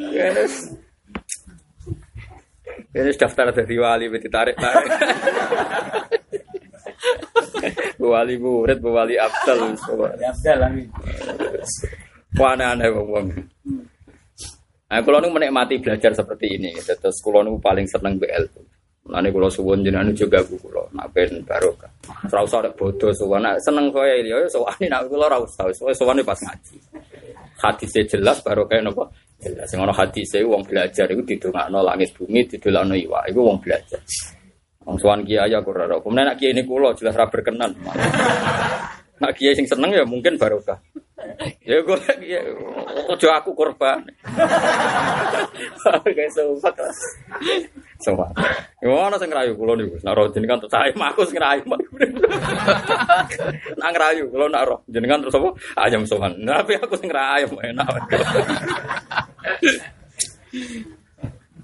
Yes. 0.00 0.74
Ini 2.92 3.12
daftar 3.16 3.52
dari 3.52 3.76
wali, 3.80 4.08
ditarik 4.08 4.56
tarik. 4.56 4.92
Wali 8.02 8.34
murid, 8.38 8.80
wali 8.82 9.14
abdal. 9.18 9.74
Abdal 10.18 10.58
lagi. 10.58 10.84
aneh-aneh 12.38 12.88
wong. 12.90 13.26
Nah, 14.92 15.00
kalau 15.00 15.24
nu 15.24 15.32
menikmati 15.32 15.80
belajar 15.80 16.12
seperti 16.12 16.60
ini, 16.60 16.76
terus 16.76 17.16
kalau 17.24 17.40
nu 17.40 17.56
paling 17.56 17.88
seneng 17.88 18.20
BL. 18.20 18.44
Nanti 19.02 19.34
kalau 19.34 19.50
suwon 19.50 19.82
jenengan 19.82 20.14
juga 20.14 20.38
aku 20.38 20.54
kalau 20.62 20.86
ben 21.10 21.42
barokah. 21.42 21.90
Usah 22.30 22.62
ada 22.62 22.70
bodoh 22.70 23.10
suwon, 23.10 23.42
nak 23.42 23.58
seneng 23.58 23.90
kowe 23.90 24.06
ya 24.06 24.38
suwon 24.46 24.70
nak 24.86 25.10
kula 25.10 25.26
ora 25.26 25.42
usah, 25.42 25.66
suwon 25.74 26.22
pas 26.22 26.38
ngaji. 26.38 26.76
Hadisnya 27.58 28.06
jelas 28.06 28.38
barokah 28.46 28.78
napa? 28.78 29.10
Jelas. 29.42 29.66
Sing 29.66 29.82
ana 29.82 29.90
hadise 29.90 30.38
wong 30.46 30.62
belajar 30.62 31.10
iku 31.10 31.22
didongakno 31.26 31.82
langit 31.82 32.14
bumi, 32.14 32.46
didolakno 32.46 32.94
iwa. 32.94 33.26
Iku 33.26 33.40
wong 33.42 33.58
belajar. 33.58 33.98
Wong 34.86 35.24
kiai 35.24 35.54
aku 35.54 35.70
ora. 35.70 36.00
Kemudian 36.00 36.26
nak 36.26 36.38
kiai 36.38 36.52
ini 36.52 36.66
kula 36.66 36.94
jelas 36.98 37.14
ra 37.14 37.30
berkenan. 37.30 37.70
Nak 39.22 39.32
kiai 39.38 39.54
sing 39.54 39.66
seneng 39.70 39.94
ya 39.94 40.02
mungkin 40.02 40.34
barokah. 40.34 40.78
Ya 41.62 41.78
gue 41.78 41.98
ya 42.26 42.42
ojo 43.06 43.28
aku 43.30 43.54
korban. 43.54 44.02
Kayak 46.02 46.34
sobat. 46.34 46.74
Sobat. 48.02 48.34
Gimana 48.82 49.14
sing 49.14 49.30
ngerayu 49.30 49.54
kula 49.54 49.78
niku? 49.78 49.94
Nak 50.02 50.14
roh 50.18 50.26
jenengan 50.34 50.58
terus 50.58 50.74
saya 50.74 50.90
aku 50.90 51.22
sing 51.22 51.38
ngerayu. 51.38 51.62
Nak 53.78 53.90
ngerayu 53.94 54.26
kula 54.34 54.50
nak 54.50 54.66
roh 54.66 54.82
jenengan 54.90 55.22
terus 55.22 55.38
apa? 55.38 55.54
Ayam 55.78 56.02
sowan. 56.02 56.34
Tapi 56.42 56.74
aku 56.82 56.98
sing 56.98 57.06
ngerayu 57.06 57.46
enak. 57.62 57.86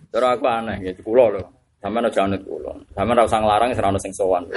Terus 0.09 0.25
aku 0.25 0.49
aneh 0.49 0.81
gitu 0.81 1.05
kula 1.05 1.37
lho. 1.37 1.58
Sampeyan 1.89 2.13
aja 2.13 2.29
anut 2.29 2.45
kula. 2.45 2.77
Sampeyan 2.93 3.17
ora 3.17 3.25
usah 3.25 3.41
nglarang 3.41 3.73
ora 3.73 3.89
ono 3.89 3.97
sing 3.97 4.13
sowan. 4.13 4.45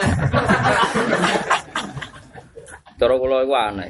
Terus 3.00 3.18
kula 3.24 3.48
iku 3.48 3.56
aneh. 3.56 3.88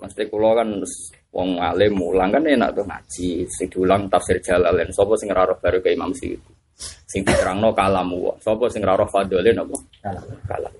Mesti 0.00 0.24
kula 0.32 0.56
kan 0.56 0.80
wong 1.28 1.60
alim 1.60 1.92
mulang 1.92 2.32
kan 2.32 2.40
enak 2.40 2.72
tuh 2.72 2.88
ngaji, 2.88 3.44
sing 3.52 3.68
diulang 3.68 4.08
tafsir 4.08 4.40
Jalalain. 4.40 4.88
Sapa 4.96 5.12
sing 5.20 5.28
ora 5.28 5.44
roh 5.44 5.60
baru 5.60 5.84
ke 5.84 5.92
Imam 5.92 6.08
Suyuti. 6.16 6.56
Sing 7.04 7.20
diterangno 7.20 7.76
kalamu. 7.76 8.32
Sapa 8.40 8.64
sing 8.72 8.80
ora 8.80 8.96
roh 8.96 9.12
fadhole 9.12 9.52
napa? 9.52 9.76
Kalam. 10.48 10.72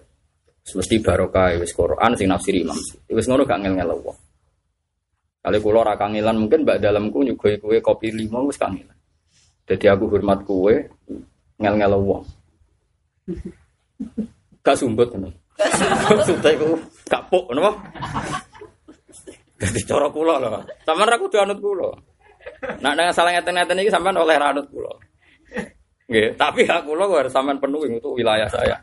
Mesti 0.65 0.97
barokah 1.05 1.53
wis 1.61 1.77
Quran 1.77 2.17
sing 2.17 2.33
nafsir 2.33 2.57
Imam 2.57 2.81
Suyuti. 2.81 3.13
Wis 3.13 3.29
ngono 3.29 3.45
gak 3.45 3.61
ngel-ngel 3.61 3.93
wong. 3.93 4.17
Kali 5.45 5.61
kula 5.61 5.85
ora 5.85 6.01
kangelan 6.01 6.41
mungkin 6.41 6.65
mbak 6.65 6.81
dalamku 6.81 7.21
nyugoi 7.21 7.61
kue 7.61 7.77
kopi 7.85 8.09
lima 8.09 8.41
wis 8.41 8.57
kangelan. 8.57 8.97
Jadi 9.69 9.85
aku 9.93 10.09
hormat 10.09 10.41
kue 11.55 11.63
ngel-ngel 11.63 11.95
wong. 12.03 12.25
Gak 14.65 14.77
sumbut 14.79 15.09
ngono. 15.15 15.31
Sudah 16.27 16.51
iku 16.51 16.75
kapuk 17.07 17.47
napa? 17.55 17.79
Jadi 19.61 19.81
cara 19.87 20.11
kula 20.11 20.43
lho. 20.43 20.61
Sampeyan 20.83 21.09
ra 21.09 21.17
kudu 21.17 21.37
anut 21.39 21.59
kula. 21.63 21.89
Nak 22.83 22.93
dengan 22.99 23.15
salah 23.15 23.33
ngeten-ngeten 23.33 23.81
iki 23.81 23.91
sampean 23.93 24.19
oleh 24.19 24.35
anut 24.37 24.67
kula. 24.69 24.93
Nggih, 26.11 26.37
tapi 26.37 26.69
hak 26.69 26.85
kula 26.85 27.07
harus 27.09 27.33
sampean 27.33 27.63
penuhi 27.63 27.97
untuk 27.97 28.19
wilayah 28.19 28.51
saya. 28.51 28.77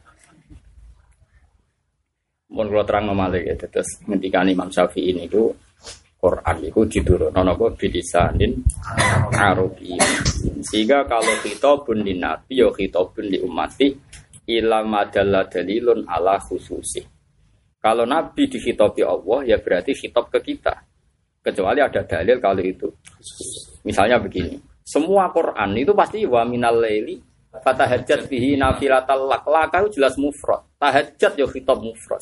Mun 2.51 2.71
kula 2.71 2.83
terang 2.87 3.11
malih 3.11 3.45
ya, 3.45 3.55
terus 3.55 4.01
ngendikan 4.07 4.47
Imam 4.49 4.67
Syafi'i 4.67 5.15
ini 5.15 5.27
itu 5.27 5.51
Quran 6.21 6.57
itu 6.61 6.81
diturunkan 6.85 7.41
napa 7.41 7.73
bilisanin 7.73 8.61
Arabi. 9.33 9.97
Sehingga 10.61 11.09
kalau 11.09 11.33
khitabun 11.41 12.05
di 12.05 12.13
nabi 12.21 12.61
ya 12.61 12.69
khitabun 12.69 13.25
di 13.25 13.41
umati 13.41 13.89
ila 14.45 14.85
madalla 14.85 15.49
dalilun 15.49 16.05
ala 16.05 16.37
khususi. 16.37 17.01
Kalau 17.81 18.05
Nabi 18.05 18.45
dihitopi 18.45 19.01
Allah, 19.01 19.41
ya 19.41 19.57
berarti 19.57 19.97
hitop 19.97 20.29
ke 20.29 20.53
kita. 20.53 20.85
Kecuali 21.41 21.81
ada 21.81 22.05
dalil 22.05 22.37
kalau 22.37 22.61
itu. 22.61 22.85
Misalnya 23.81 24.21
begini, 24.21 24.61
semua 24.85 25.33
Quran 25.33 25.73
itu 25.73 25.89
pasti 25.97 26.21
wa 26.29 26.45
minal 26.45 26.77
laili 26.77 27.17
fatahajjat 27.49 28.29
bihi 28.29 28.53
nafilatal 28.53 29.25
lak. 29.25 29.49
Laka 29.49 29.81
itu 29.81 29.97
jelas 29.97 30.13
mufrad. 30.21 30.61
Tahajjat 30.77 31.33
ya 31.41 31.49
hitop 31.49 31.81
mufrad. 31.81 32.21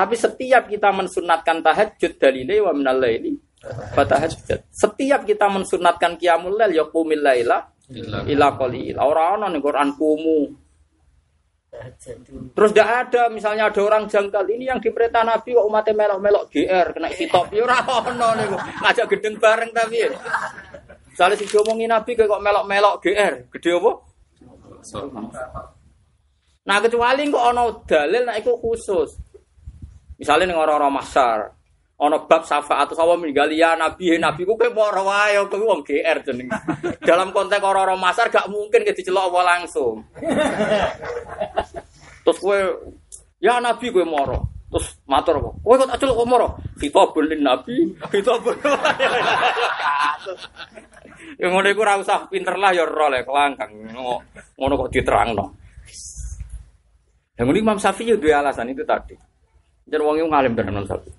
Tapi 0.00 0.16
setiap 0.16 0.64
kita 0.64 0.88
mensunatkan 0.96 1.60
tahajud 1.60 2.16
dalilnya 2.16 2.64
wa 2.64 2.72
minal 2.72 2.96
laili 2.96 3.36
fatahajjat. 3.92 4.72
Setiap 4.72 5.28
kita 5.28 5.52
mensunatkan 5.52 6.16
qiyamul 6.16 6.56
lail 6.56 6.72
ya 6.72 6.88
qumil 6.88 7.20
laila 7.20 7.68
ila 8.24 8.48
qalil. 8.56 8.96
Ora 8.96 9.36
ana 9.36 9.52
ning 9.52 9.60
Quran 9.60 9.92
kumu 10.00 10.48
Terus 12.50 12.74
tidak 12.74 12.90
ada, 13.06 13.30
misalnya 13.30 13.70
ada 13.70 13.78
orang 13.78 14.10
jangkal 14.10 14.42
ini 14.50 14.66
yang 14.66 14.82
diperintah 14.82 15.22
Nabi 15.22 15.54
kok 15.54 15.68
umatnya 15.70 15.94
melok-melok 15.94 16.50
GR 16.50 16.86
kena 16.98 17.08
hitop 17.14 17.46
ya 17.54 17.62
ora 17.62 17.78
ono 17.86 18.28
niku. 18.34 18.58
Ngajak 18.58 19.06
gedeng 19.06 19.38
bareng 19.38 19.70
tapi. 19.70 20.02
Misalnya 21.14 21.38
si 21.38 21.46
ngomongin 21.46 21.94
Nabi 21.94 22.18
kok 22.18 22.42
melok-melok 22.42 22.94
GR, 22.98 23.34
gede 23.54 23.70
apa? 23.78 23.92
Nah 26.66 26.76
kecuali 26.82 27.22
kok 27.30 27.44
ono 27.54 27.64
dalil 27.86 28.22
nah 28.26 28.34
itu 28.34 28.52
khusus. 28.58 29.29
Misalnya 30.20 30.52
ning 30.52 30.60
orang-orang 30.60 30.92
masar, 30.92 31.56
ono 32.00 32.28
bab 32.28 32.44
syafaat 32.44 32.92
sawa 32.92 33.16
meninggal 33.16 33.48
ya 33.52 33.72
nabi 33.72 34.16
nabi 34.16 34.48
ku 34.48 34.56
kowe 34.56 34.72
ora 34.72 35.00
wae 35.00 35.36
kowe 35.48 35.64
wong 35.64 35.80
GR 35.80 36.18
jeneng. 36.24 36.48
Dalam 37.08 37.32
konteks 37.32 37.64
orang-orang 37.64 37.96
masar 37.96 38.28
gak 38.28 38.48
mungkin 38.52 38.84
ke 38.84 38.92
dicelok 38.92 39.32
apa 39.32 39.40
langsung. 39.56 40.04
Terus 42.24 42.38
kowe 42.40 42.58
ya 43.40 43.64
nabi 43.64 43.88
kowe 43.88 44.04
moro. 44.04 44.68
Terus 44.68 45.00
matur 45.08 45.40
kok. 45.40 45.54
Kowe 45.60 45.74
kok 45.76 45.88
tak 45.92 45.98
celok 46.04 46.16
kok 46.20 46.28
moro? 46.28 46.48
Khitabul 46.76 47.24
lin 47.24 47.40
nabi, 47.40 47.76
khitabul. 48.12 48.56
Ya 51.40 51.48
ngono 51.48 51.66
iku 51.72 51.80
ora 51.80 52.00
usah 52.00 52.28
pinter 52.28 52.56
lah 52.60 52.76
ya 52.76 52.84
ora 52.84 53.08
lek 53.08 53.24
kelangkang. 53.24 53.72
Ngono 54.56 54.72
kok 54.76 54.92
diterangno. 54.92 55.56
Yang 57.40 57.48
ini 57.56 57.60
Imam 57.64 57.80
Syafi'i 57.80 58.20
dua 58.20 58.44
alasan 58.44 58.68
itu 58.68 58.84
tadi. 58.84 59.29
Jadi 59.90 60.02
wong 60.06 60.30
ngalim 60.30 60.54
tenan 60.54 60.86
Syafi'i. 60.86 61.10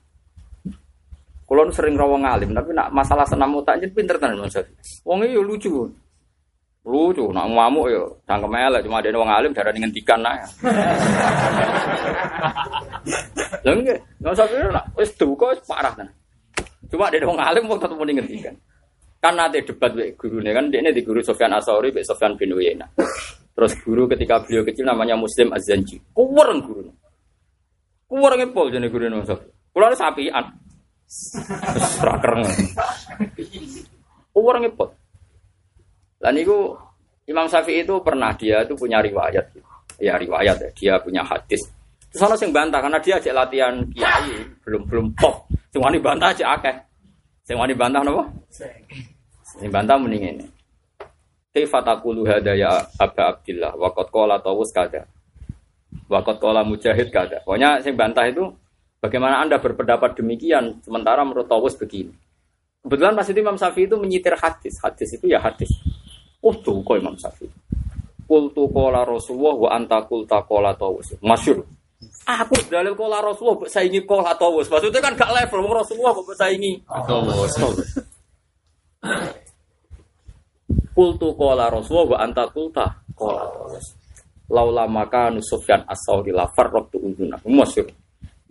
Kulo 1.44 1.68
sering 1.76 2.00
rawang 2.00 2.24
ngalim, 2.24 2.56
tapi 2.56 2.72
nak 2.72 2.96
masalah 2.96 3.28
senam 3.28 3.52
otak 3.60 3.84
jadi 3.84 3.92
pinter 3.92 4.16
tenan 4.16 4.48
Syafi'i. 4.48 5.04
Wong 5.04 5.28
yo 5.28 5.44
lucu. 5.44 5.92
Lucu, 6.82 7.30
nak 7.30 7.46
ngamuk 7.46 7.94
yo 7.94 8.04
cangkem 8.26 8.58
elek 8.58 8.82
cuma 8.82 9.04
ada 9.04 9.14
wong 9.14 9.30
alim 9.30 9.54
darah 9.54 9.70
ngentikan 9.70 10.18
nah. 10.18 10.34
Lha 13.62 13.72
nggih, 13.76 14.00
Imam 14.24 14.34
Syafi'i 14.34 14.66
nak 14.72 14.88
wis 14.96 15.12
duka 15.20 15.52
wis 15.52 15.62
parah 15.68 15.92
tenan. 15.92 16.16
Cuma 16.88 17.12
ada 17.12 17.28
wong 17.28 17.38
alim 17.38 17.68
wong 17.68 17.78
tetep 17.78 18.00
muni 18.00 18.16
ngentikan. 18.16 18.56
Kan 19.22 19.38
debat 19.38 19.94
wek 19.94 20.18
gurune 20.18 20.50
kan 20.50 20.74
dia 20.74 20.90
di 20.90 21.06
guru 21.06 21.22
Sofyan 21.22 21.54
Asauri, 21.54 21.94
wek 21.94 22.02
Sofyan 22.02 22.34
bin 22.34 22.58
Uyainah. 22.58 22.90
Terus 23.54 23.78
guru 23.86 24.10
ketika 24.10 24.42
beliau 24.42 24.66
kecil 24.66 24.90
namanya 24.90 25.14
Muslim 25.14 25.54
Az-Zanji. 25.54 26.02
Kuweren 26.10 26.66
guru. 28.12 28.20
Kuweren 28.20 28.38
ngepol 28.44 28.68
jadi 28.76 28.88
guru 28.92 29.24
Syafi'i. 29.24 29.52
Kulo 29.72 29.84
ada 29.88 29.96
sapian. 29.96 30.46
Rakereng. 32.04 32.44
Kuweren 34.36 34.62
ngepol. 34.68 34.90
Dan 36.20 36.36
itu 36.36 36.76
Imam 37.32 37.48
Syafi'i 37.48 37.88
itu 37.88 37.96
pernah 38.04 38.36
dia 38.36 38.68
itu 38.68 38.76
punya 38.76 39.00
riwayat. 39.00 39.48
Ya 40.02 40.20
riwayat 40.20 40.60
ya, 40.60 40.70
dia 40.76 40.94
punya 41.00 41.24
hadis. 41.24 41.64
Terus 42.12 42.28
ana 42.28 42.36
sing 42.36 42.52
bantah 42.52 42.84
karena 42.84 43.00
dia 43.00 43.16
ajak 43.16 43.32
latihan 43.32 43.80
kiai, 43.88 44.44
belum 44.68 44.84
belum 44.84 45.06
pop. 45.16 45.48
Sing 45.72 45.80
wani 45.80 45.96
bantah 46.04 46.36
aja 46.36 46.60
akeh. 46.60 46.76
Sing 47.48 47.56
wani 47.56 47.72
bantah 47.72 48.04
napa? 48.04 48.28
Sing 49.56 49.72
bantah 49.72 49.96
mending 49.96 50.36
ini. 50.36 50.46
Kaifa 51.52 51.80
taqulu 51.84 52.28
hadza 52.28 52.56
ya 52.56 52.84
Aba 53.00 53.36
Abdillah 53.36 53.76
wa 53.76 53.92
qad 53.96 54.08
qala 54.12 54.40
Tawus 54.44 54.72
kada. 54.76 55.08
Wa 56.12 56.20
qad 56.24 56.44
qala 56.44 56.64
Mujahid 56.68 57.08
kada. 57.12 57.40
Pokoknya 57.44 57.80
sing 57.80 57.96
bantah 57.96 58.28
itu 58.28 58.52
bagaimana 59.00 59.40
Anda 59.40 59.60
berpendapat 59.60 60.20
demikian 60.20 60.84
sementara 60.84 61.24
menurut 61.24 61.48
Tawus 61.48 61.80
begini. 61.80 62.12
Kebetulan 62.82 63.14
pas 63.14 63.30
itu 63.30 63.40
Imam 63.40 63.56
Syafi'i 63.56 63.86
itu 63.86 63.96
menyitir 63.96 64.34
hadis. 64.36 64.82
Hadis 64.82 65.14
itu 65.14 65.30
ya 65.30 65.38
hadis. 65.38 65.70
Oh 66.42 66.52
tuh 66.58 66.82
kok 66.82 66.98
Imam 66.98 67.14
Syafi'i. 67.14 67.52
Kultu 68.26 68.64
kola 68.72 69.04
Rasulullah 69.04 69.56
wa 69.56 69.70
anta 69.76 70.02
kulta 70.08 70.42
kola 70.48 70.74
Tawus. 70.74 71.14
Masyur. 71.22 71.62
Aku 72.26 72.56
dalil 72.72 72.98
kola 72.98 73.22
Rasulullah 73.22 73.70
saya 73.70 73.86
ingin 73.86 74.08
kola 74.10 74.34
Tawus. 74.34 74.66
Maksudnya 74.72 75.00
kan 75.04 75.14
gak 75.14 75.30
level 75.30 75.70
Rasulullah 75.70 76.16
kok 76.16 76.34
saya 76.34 76.52
ingin 76.58 76.82
Tawus. 76.88 77.54
Kultu 80.92 81.28
kola 81.38 81.70
Rasulullah 81.70 82.18
wa 82.18 82.18
anta 82.24 82.44
kulta 82.50 82.86
kola 83.14 83.46
Tawus. 83.46 84.01
Laula 84.52 84.84
maka 84.84 85.32
Nusufyan 85.32 85.88
as-Sauri 85.88 86.36
la 86.36 86.52
farraqtu 86.52 87.00
unduna. 87.00 87.40
Masyur. 87.48 87.88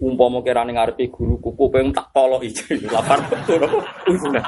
Umpama 0.01 0.41
kirane 0.41 0.73
ngarepe 0.73 1.13
guru 1.13 1.37
kuku 1.37 1.69
pengen 1.69 1.93
tak 1.93 2.09
tolok 2.17 2.41
iki. 2.41 2.81
La 2.95 3.05
farraqtu 3.05 3.61
unduna. 4.09 4.41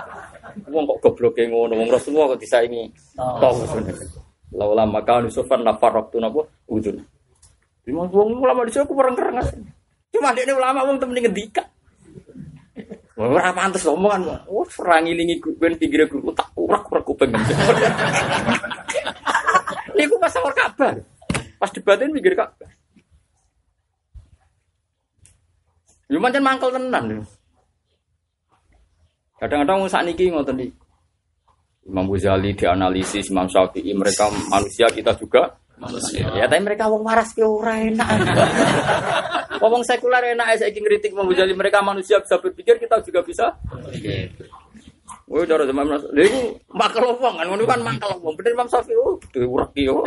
Wong 0.73 0.85
kok 0.89 0.99
gobloke 1.05 1.45
ngono 1.49 1.77
wong 1.77 1.89
Rasulullah 1.93 2.33
kok 2.33 2.41
disaingi 2.41 2.89
Tawus. 3.17 3.69
Laula 4.57 4.89
maka 4.89 5.21
Nusufyan 5.21 5.61
la 5.61 5.77
farraqtu 5.77 6.17
napa 6.17 6.41
unduna. 6.73 7.05
Lima 7.85 8.09
wong 8.09 8.41
ulama 8.41 8.65
aku 8.65 8.93
perang 8.97 9.13
kerengas. 9.13 9.53
Cuma 10.09 10.33
dia 10.33 10.49
ini 10.49 10.57
ulama 10.57 10.89
wong 10.89 10.97
temen 10.97 11.21
ngendika. 11.21 11.69
Ora 13.13 13.53
pantes 13.53 13.85
omongan. 13.85 14.49
Oh, 14.49 14.65
serang 14.65 15.05
ilingi 15.05 15.37
ben 15.61 15.77
pinggire 15.77 16.09
guru 16.09 16.33
tak 16.33 16.49
urak-urak 16.57 17.05
kuping. 17.05 17.29
Niku 19.97 20.17
pas 20.17 20.33
awal 20.41 20.57
kabar. 20.57 20.97
Pas 21.63 21.71
debatin 21.71 22.11
pinggir 22.11 22.35
Ka'bah. 22.35 22.67
Yo 26.11 26.19
pancen 26.19 26.43
mangkel 26.43 26.75
tenan. 26.75 27.23
Kadang-kadang 29.39 29.87
saat 29.87 30.03
niki 30.03 30.35
ngoten 30.35 30.59
iki. 30.59 30.75
Imam 31.87 32.11
Ghazali 32.11 32.59
dianalisis 32.59 33.31
Imam 33.31 33.47
Syafi'i 33.47 33.95
mereka 33.95 34.27
manusia 34.51 34.91
kita 34.91 35.15
juga 35.15 35.55
manusia. 35.79 36.35
Ya 36.35 36.51
tapi 36.51 36.67
mereka 36.67 36.91
wong 36.91 37.07
waras 37.07 37.31
ki 37.31 37.47
ora 37.47 37.79
enak. 37.79 38.11
Wong 39.63 39.87
sekuler 39.87 40.35
enak 40.35 40.59
saya 40.59 40.75
kritik 40.75 41.15
Imam 41.15 41.31
Ghazali 41.31 41.55
mereka 41.55 41.79
manusia 41.79 42.19
bisa 42.19 42.43
berpikir 42.43 42.83
kita 42.83 42.99
juga 43.07 43.23
bisa. 43.23 43.55
Woi 45.31 45.47
cara 45.47 45.63
zaman 45.63 45.87
lha 45.87 46.27
iku 46.27 46.59
makel 46.75 47.07
wong 47.07 47.35
kan 47.39 47.47
ngono 47.47 47.63
kan 47.63 47.81
makel 47.81 48.11
wong. 48.19 48.35
Bener 48.35 48.59
Imam 48.59 48.69
Syafi'i 48.69 48.99
oh 48.99 49.15
diurek 49.31 49.71
ki 49.73 49.87
yo. 49.87 50.03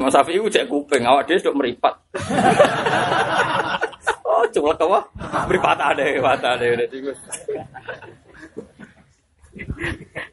Imam 0.00 0.10
Syafi'i 0.14 0.40
cek 0.48 0.66
kuping 0.72 1.04
awak 1.04 1.28
dhewe 1.28 1.38
sok 1.38 1.58
meripat. 1.58 1.94
oh 4.28 4.44
coba 4.48 4.72
apa? 4.78 5.00
Meripat 5.52 5.78
ada, 5.78 6.02
meripat 6.02 6.40
ada. 6.40 6.66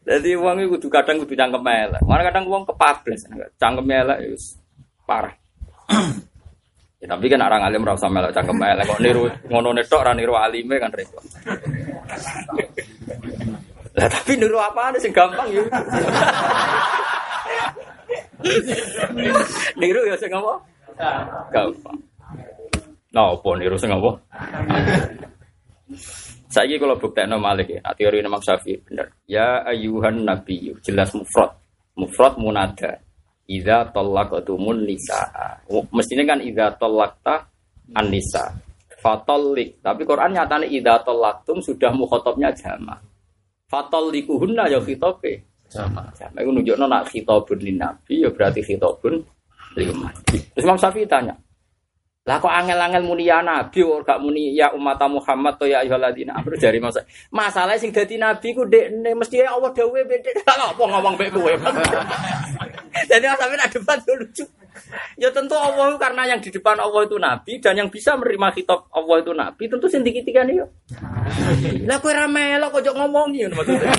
Jadi 0.06 0.38
uang 0.38 0.62
itu 0.62 0.70
kudu 0.78 0.88
kadang 0.88 1.18
kudu 1.18 1.34
cangkem 1.34 1.66
elek. 1.66 2.02
Mana 2.06 2.22
kadang 2.24 2.46
uang 2.46 2.64
kepablas, 2.70 3.26
cangkem 3.58 3.90
elek 3.90 4.18
itu 4.22 4.38
parah. 5.04 5.34
ya, 7.06 7.14
tapi 7.14 7.30
kan 7.30 7.46
orang 7.46 7.62
alim 7.62 7.86
rasa 7.86 8.10
melek 8.10 8.34
cangkem 8.34 8.58
elek 8.58 8.90
kok 8.90 8.98
niru 8.98 9.30
ngono 9.46 9.70
netok 9.78 10.02
ra 10.02 10.18
niru 10.18 10.34
alime 10.34 10.82
kan 10.82 10.90
repot. 10.90 11.22
Lah 13.94 14.10
tapi 14.10 14.32
niru 14.42 14.58
apa 14.58 14.90
sing 14.98 15.14
gampang 15.14 15.48
ya. 15.54 15.64
niru 19.78 20.02
ya 20.10 20.18
sing 20.18 20.34
apa? 20.34 20.54
Gampang. 21.54 21.98
Nah, 23.14 23.32
apa 23.38 23.50
niru 23.56 23.78
sing 23.78 23.94
apa? 23.94 24.18
Saya 26.50 26.76
kalau 26.80 26.98
bukti 26.98 27.22
no 27.28 27.38
malik 27.38 27.68
ya, 27.68 27.84
teori 27.94 28.24
Imam 28.24 28.40
Syafi'i 28.42 28.80
benar. 28.82 29.12
Ya 29.28 29.62
ayuhan 29.68 30.24
nabi, 30.24 30.72
jelas 30.82 31.12
mufrad, 31.12 31.52
mufrad 32.00 32.40
munada. 32.40 33.05
Iza 33.46 33.94
tolakatumun 33.94 34.90
nisa. 34.90 35.22
Mestinya 35.94 36.34
kan 36.34 36.42
iza 36.42 36.74
tolakta 36.82 37.46
an 37.94 38.10
nisa. 38.10 38.50
Fatolik. 38.98 39.78
Tapi 39.86 40.02
Quran 40.02 40.34
nyatanya 40.34 40.66
iza 40.66 40.98
tolaktum 41.06 41.62
sudah 41.62 41.94
mukhotobnya 41.94 42.50
jama. 42.58 42.98
Fatolikuhunna 43.70 44.66
ya 44.66 44.82
khitobe. 44.82 45.46
Jama. 45.70 46.10
Jama 46.18 46.38
itu 46.42 46.50
nunjukno 46.50 46.86
nak 46.90 47.10
khitobun 47.10 47.60
lin 47.62 47.78
nabi 47.82 48.26
ya 48.26 48.30
berarti 48.34 48.66
khitobun 48.66 49.22
lima. 49.78 50.10
Terus 50.26 50.66
Imam 50.66 50.80
Syafi'i 50.80 51.06
tanya, 51.06 51.36
lah 52.26 52.42
kok 52.42 52.50
angel-angel 52.50 53.06
muni 53.06 53.30
ya 53.30 53.46
nabi 53.46 53.86
kok 53.86 54.02
gak 54.02 54.18
muni 54.18 54.58
ya 54.58 54.74
umat 54.74 54.98
Muhammad 55.06 55.62
to 55.62 55.70
ya 55.70 55.86
ayyuhalladzina 55.86 56.34
amanu 56.34 56.58
jari 56.58 56.82
masa. 56.82 57.06
Masalah 57.30 57.78
sing 57.78 57.94
dadi 57.94 58.18
nabi 58.18 58.50
ku 58.58 58.66
dekne 58.66 59.14
mesti 59.14 59.46
Allah 59.46 59.70
dawuhe 59.70 60.02
bedek. 60.10 60.42
Lah 60.42 60.74
apa 60.74 60.84
ngomong 60.90 61.22
mek 61.22 61.30
kowe. 61.30 61.54
Jadi 63.06 63.26
sampe 63.30 63.54
ada 63.54 63.70
debat 63.70 64.02
lucu. 64.10 64.42
Ya 65.22 65.30
tentu 65.30 65.54
Allah 65.54 65.94
karena 66.02 66.26
yang 66.26 66.42
di 66.42 66.50
depan 66.50 66.82
Allah 66.82 67.06
itu 67.06 67.22
nabi 67.22 67.62
dan 67.62 67.78
yang 67.78 67.94
bisa 67.94 68.18
menerima 68.18 68.58
kitab 68.58 68.90
Allah 68.90 69.22
itu 69.22 69.30
nabi 69.30 69.64
tentu 69.70 69.86
sing 69.86 70.02
dikitikan 70.02 70.50
yo. 70.50 70.66
Lah 71.86 72.02
kowe 72.02 72.10
ra 72.10 72.26
melok 72.26 72.82
kok 72.82 72.90
ngomongi 72.90 73.46
ngono 73.46 73.62
maksudnya. 73.62 73.94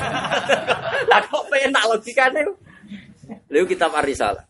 Lah 1.15 1.23
kok 1.23 1.47
pengen 1.47 1.71
tak 1.71 1.87
logikane. 1.95 2.43
Lalu 3.27 3.67
kitab 3.75 3.91
Arisalah. 3.95 4.45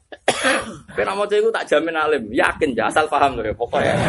Kena 0.97 1.16
mau 1.16 1.27
itu 1.29 1.51
tak 1.53 1.68
jamin 1.68 1.97
alim, 1.97 2.33
yakin 2.33 2.77
ya 2.77 2.87
asal 2.89 3.09
paham 3.09 3.37
loh 3.41 3.45
ya 3.45 3.55
pokoknya. 3.57 3.95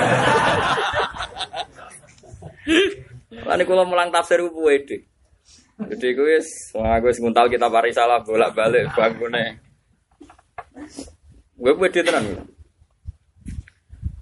Lalu 3.48 3.64
kalau 3.64 3.88
mulang 3.88 4.12
tafsir 4.12 4.44
gue 4.44 4.52
pede. 4.52 5.08
Jadi 5.78 6.18
gue 6.18 6.42
semua 6.42 6.98
gue 6.98 7.14
nguntal 7.14 7.46
kita 7.54 7.70
salah 7.94 8.18
bolak 8.24 8.56
balik 8.58 8.90
bangunnya. 8.98 9.54
Gue 11.56 11.74
pede 11.78 12.02
tenan. 12.04 12.26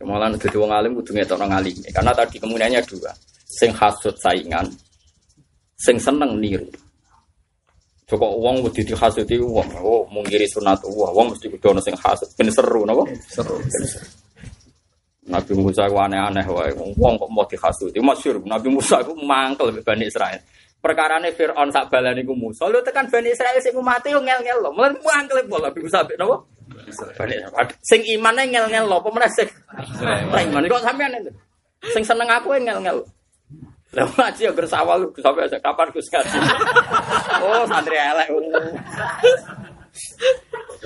Malah 0.05 0.37
jadi 0.37 0.53
wong 0.61 0.69
alim 0.69 0.93
kudu 1.01 1.17
ngetok 1.17 1.41
nang 1.41 1.57
alim. 1.57 1.73
Karena 1.89 2.13
tadi 2.13 2.37
kemudiannya 2.37 2.77
dua. 2.85 3.09
Sing 3.49 3.73
hasut 3.73 4.13
saingan, 4.21 4.69
sing 5.79 5.97
seneng 5.97 6.37
niru. 6.37 6.69
Joko 8.05 8.37
uang 8.37 8.61
wedi 8.61 8.85
dihasuti 8.85 9.33
uang, 9.41 9.81
oh 9.81 10.05
mungkiri 10.13 10.45
sunat 10.45 10.77
uang, 10.85 11.09
uang 11.09 11.27
mesti 11.33 11.49
kudu 11.49 11.73
ono 11.73 11.81
sing 11.81 11.97
hasut. 11.97 12.29
Ben 12.37 12.53
seru 12.53 12.85
napa? 12.85 13.01
Seru. 13.25 13.57
Nabi 15.25 15.57
Musa 15.57 15.89
ku 15.89 15.97
aneh-aneh 15.97 16.45
wae. 16.45 16.69
Wong 16.77 17.17
kok 17.17 17.29
mau 17.33 17.49
dihasuti. 17.49 17.97
Masyhur 17.97 18.45
Nabi 18.45 18.69
Musa 18.69 19.01
ku 19.01 19.17
mangkel 19.17 19.73
Bani 19.81 20.05
Israel. 20.05 20.37
Perkarane 20.77 21.33
Firaun 21.33 21.73
sak 21.73 21.89
balane 21.89 22.21
ku 22.21 22.37
Musa. 22.37 22.69
Lho 22.69 22.85
tekan 22.85 23.09
Bani 23.09 23.33
Israel 23.33 23.57
sing 23.57 23.73
mati 23.81 24.13
yo 24.13 24.21
ngel-ngel 24.21 24.61
lho. 24.61 24.69
Mulai 24.69 24.93
mangkel 25.01 25.41
pola 25.49 25.73
Nabi 25.73 25.81
Musa 25.81 26.05
napa? 26.05 26.45
Bani 27.17 27.33
Sing 27.81 28.05
imane 28.05 28.53
ngel-ngel 28.53 28.85
lho, 28.85 29.01
apa 29.01 29.09
meneh 29.09 29.31
sing 29.33 29.49
iman 30.53 30.69
kok 30.69 30.85
sampean 30.85 31.17
itu. 31.17 31.33
Sing 31.89 32.05
seneng 32.05 32.29
aku 32.29 32.53
ngel-ngel. 32.61 33.01
Lah 33.93 34.09
ngaji 34.09 34.41
ya 34.49 34.51
bersawal 34.51 35.05
sampai 35.21 35.51
kapan 35.61 35.87
Gus 35.93 36.09
ngaji. 36.09 36.37
oh, 37.45 37.63
santri 37.69 37.97
elek. 37.99 38.27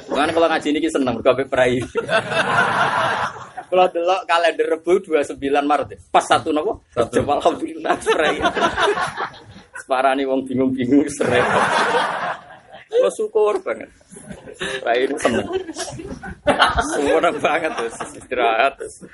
Bukan 0.10 0.30
kalau 0.36 0.48
ngaji 0.52 0.68
ini 0.76 0.90
seneng 0.92 1.16
berkabe 1.22 1.48
perai. 1.48 1.80
Kalau 3.70 3.86
delok 3.94 4.26
kalender 4.26 4.66
Rebu 4.66 5.14
29 5.14 5.38
Maret. 5.62 6.10
Pas 6.10 6.26
satu 6.26 6.50
nopo? 6.50 6.84
Coba 6.94 7.38
alhamdulillah 7.38 7.96
perai. 8.02 8.36
Separani 9.80 10.26
wong 10.26 10.44
bingung-bingung 10.46 11.06
serai. 11.08 11.42
Lo 13.00 13.10
syukur 13.14 13.62
banget. 13.62 13.90
Perai 14.58 15.06
ini 15.06 15.16
seneng. 15.22 15.48
Semua 16.94 17.30
banget 17.38 17.72
terus 17.78 17.96
istirahat 18.18 18.74
terus. 18.76 19.06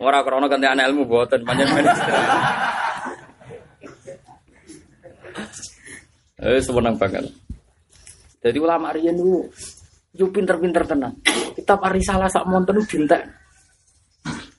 Ora 0.00 0.24
krana 0.24 0.48
ganti 0.48 0.66
anak 0.68 0.88
ilmu 0.92 1.04
boten 1.04 1.40
panjenengan. 1.44 1.84
Eh 6.36 6.60
seneng 6.60 6.96
banget. 7.00 7.24
Jadi 8.44 8.58
ulama 8.60 8.92
riyen 8.92 9.16
niku 9.16 9.48
yo 10.16 10.28
pinter-pinter 10.32 10.84
tenan. 10.84 11.16
Kitab 11.56 11.80
Arisalah 11.84 12.28
sak 12.28 12.44
monten 12.48 12.80
dintek. 12.84 13.24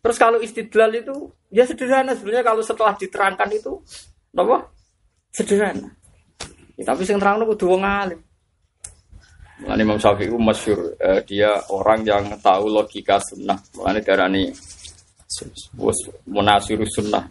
Terus 0.02 0.18
kalau 0.18 0.40
istidlal 0.40 0.94
itu 0.96 1.16
ya 1.52 1.68
sederhana 1.68 2.16
sebenarnya 2.16 2.46
kalau 2.46 2.62
setelah 2.64 2.94
diterangkan 2.96 3.50
itu 3.52 3.74
apa? 4.38 4.70
Sederhana. 5.34 5.90
Ya, 6.78 6.94
tapi 6.94 7.04
sing 7.04 7.18
terang 7.18 7.42
kudu 7.42 7.74
wong 7.74 7.82
alim. 7.82 8.22
Mulane 9.58 9.82
Imam 9.82 9.98
Syafi'i 9.98 10.30
masyhur, 10.30 10.94
eh, 11.02 11.26
dia 11.26 11.58
orang 11.74 12.06
yang 12.06 12.30
tahu 12.38 12.70
logika 12.70 13.18
sunnah. 13.18 13.58
Mulane 13.74 14.06
darani 14.06 14.54
Wes 15.76 16.00
munasiru 16.24 16.88
sunnah. 16.88 17.28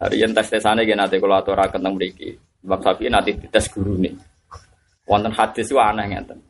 Hari 0.00 0.16
yang 0.20 0.32
tes 0.32 0.48
tesane 0.48 0.84
gak 0.84 0.96
nanti 0.96 1.16
kalau 1.20 1.36
aturaken 1.36 1.80
tentang 1.80 1.96
mriki. 1.96 2.32
Bab 2.60 2.80
sapi 2.84 3.08
nanti 3.08 3.36
tes 3.48 3.68
guru 3.72 3.96
nih. 3.96 4.12
Wonten 5.08 5.32
hadis 5.32 5.68
itu 5.68 5.80
aneh 5.80 6.08
ngeten. 6.12 6.40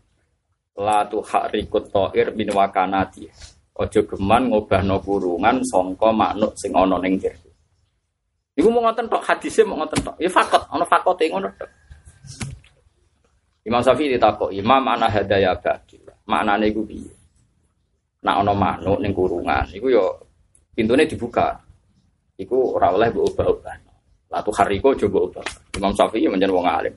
La 0.79 1.07
tu 1.07 1.23
harikut 1.23 1.91
to'ir 1.91 2.35
bin 2.35 2.51
wakanati. 2.51 3.27
Ojo 3.79 4.01
geman 4.05 4.51
ngobahno 4.51 4.99
kurungan 5.01 5.63
songko 5.65 6.13
maknuk 6.13 6.53
sing 6.59 6.75
ana 6.75 6.99
ning 6.99 7.17
jero. 7.17 7.51
Iku 8.59 8.69
mau 8.69 8.85
ngoten 8.85 9.07
tok 9.07 9.23
hadisnya 9.25 9.65
mau 9.65 9.81
ngoten 9.81 9.99
tok. 10.05 10.17
Ya 10.21 10.29
fakot, 10.29 10.63
ana 10.69 10.85
fakote 10.85 11.25
ngono 11.31 11.49
tok. 11.57 11.71
Imam 13.65 13.81
Syafi'i 13.81 14.19
ditakok, 14.19 14.51
"Imam 14.53 14.83
ana 14.85 15.07
hadaya 15.09 15.55
ba'di." 15.57 16.01
Maknane 16.27 16.71
iku 16.71 16.83
piye? 16.85 17.20
Nak 18.21 18.45
ono 18.45 18.53
manuk 18.53 18.99
ning 19.01 19.13
kurungan 19.17 19.65
iku 19.73 19.87
yo 19.89 20.05
pintune 20.77 21.09
dibuka. 21.09 21.57
Iku 22.41 22.81
ora 22.81 22.89
oleh 22.93 23.13
mbok 23.13 23.37
ubah-ubah 23.37 23.77
latu 24.33 24.51
hariko 24.55 24.97
coba 24.97 25.19
ubah 25.29 25.47
Imam 25.77 25.93
Syafi'i 25.93 26.29
menjadi 26.29 26.53
wong 26.53 26.65
alim. 26.65 26.95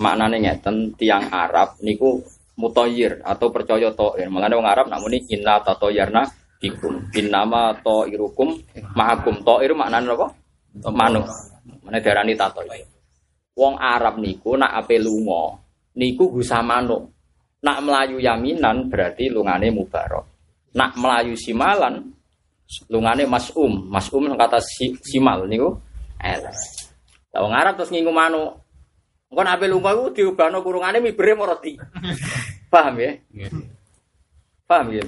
Maknane 0.00 0.40
ngeten 0.40 0.96
tiang 0.96 1.28
Arab 1.28 1.76
niku 1.84 2.16
mutoyir 2.56 3.20
atau 3.20 3.52
percaya 3.52 3.92
toir. 3.92 4.32
Malah 4.32 4.48
wong 4.56 4.68
Arab 4.68 4.86
namun 4.88 5.12
ini 5.12 5.36
inna 5.36 5.60
tatoyarna 5.60 6.24
bikum. 6.56 7.04
Innama 7.12 7.76
toirukum 7.84 8.56
mahakum 8.96 9.44
toir 9.44 9.76
maknane 9.76 10.08
apa? 10.08 10.26
Manuk. 10.88 11.28
Mana 11.84 12.00
darani 12.00 12.32
tato 12.32 12.64
wong 13.52 13.76
Arab 13.76 14.16
niku 14.16 14.56
nak 14.56 14.72
ape 14.72 14.96
lunga 14.96 15.52
niku 16.00 16.32
gusa 16.32 16.64
manuk. 16.64 17.12
Nak 17.62 17.78
melayu 17.84 18.18
yaminan 18.18 18.88
berarti 18.88 19.30
lungane 19.30 19.70
mubarok 19.70 20.31
Nak 20.72 20.96
melayu 20.96 21.36
simalan 21.36 22.12
Lungane 22.88 23.28
masum, 23.28 23.84
masum 23.92 24.32
kata 24.32 24.56
si, 24.64 24.96
simal 25.04 25.44
niku 25.44 25.76
elek. 26.16 26.56
Lah 27.36 27.40
wong 27.44 27.52
Arab 27.52 27.76
terus 27.76 27.92
ngingu 27.92 28.12
manuk. 28.12 28.64
Engko 29.28 29.40
nek 29.44 29.54
ape 29.60 29.66
lunga 29.68 29.92
ku 29.96 30.12
diubahno 30.12 30.64
kurungane 30.64 31.00
mibere 31.00 31.36
roti. 31.36 31.76
Paham 32.72 32.96
ya? 33.00 33.12
Paham 34.64 34.88
ya? 34.92 35.04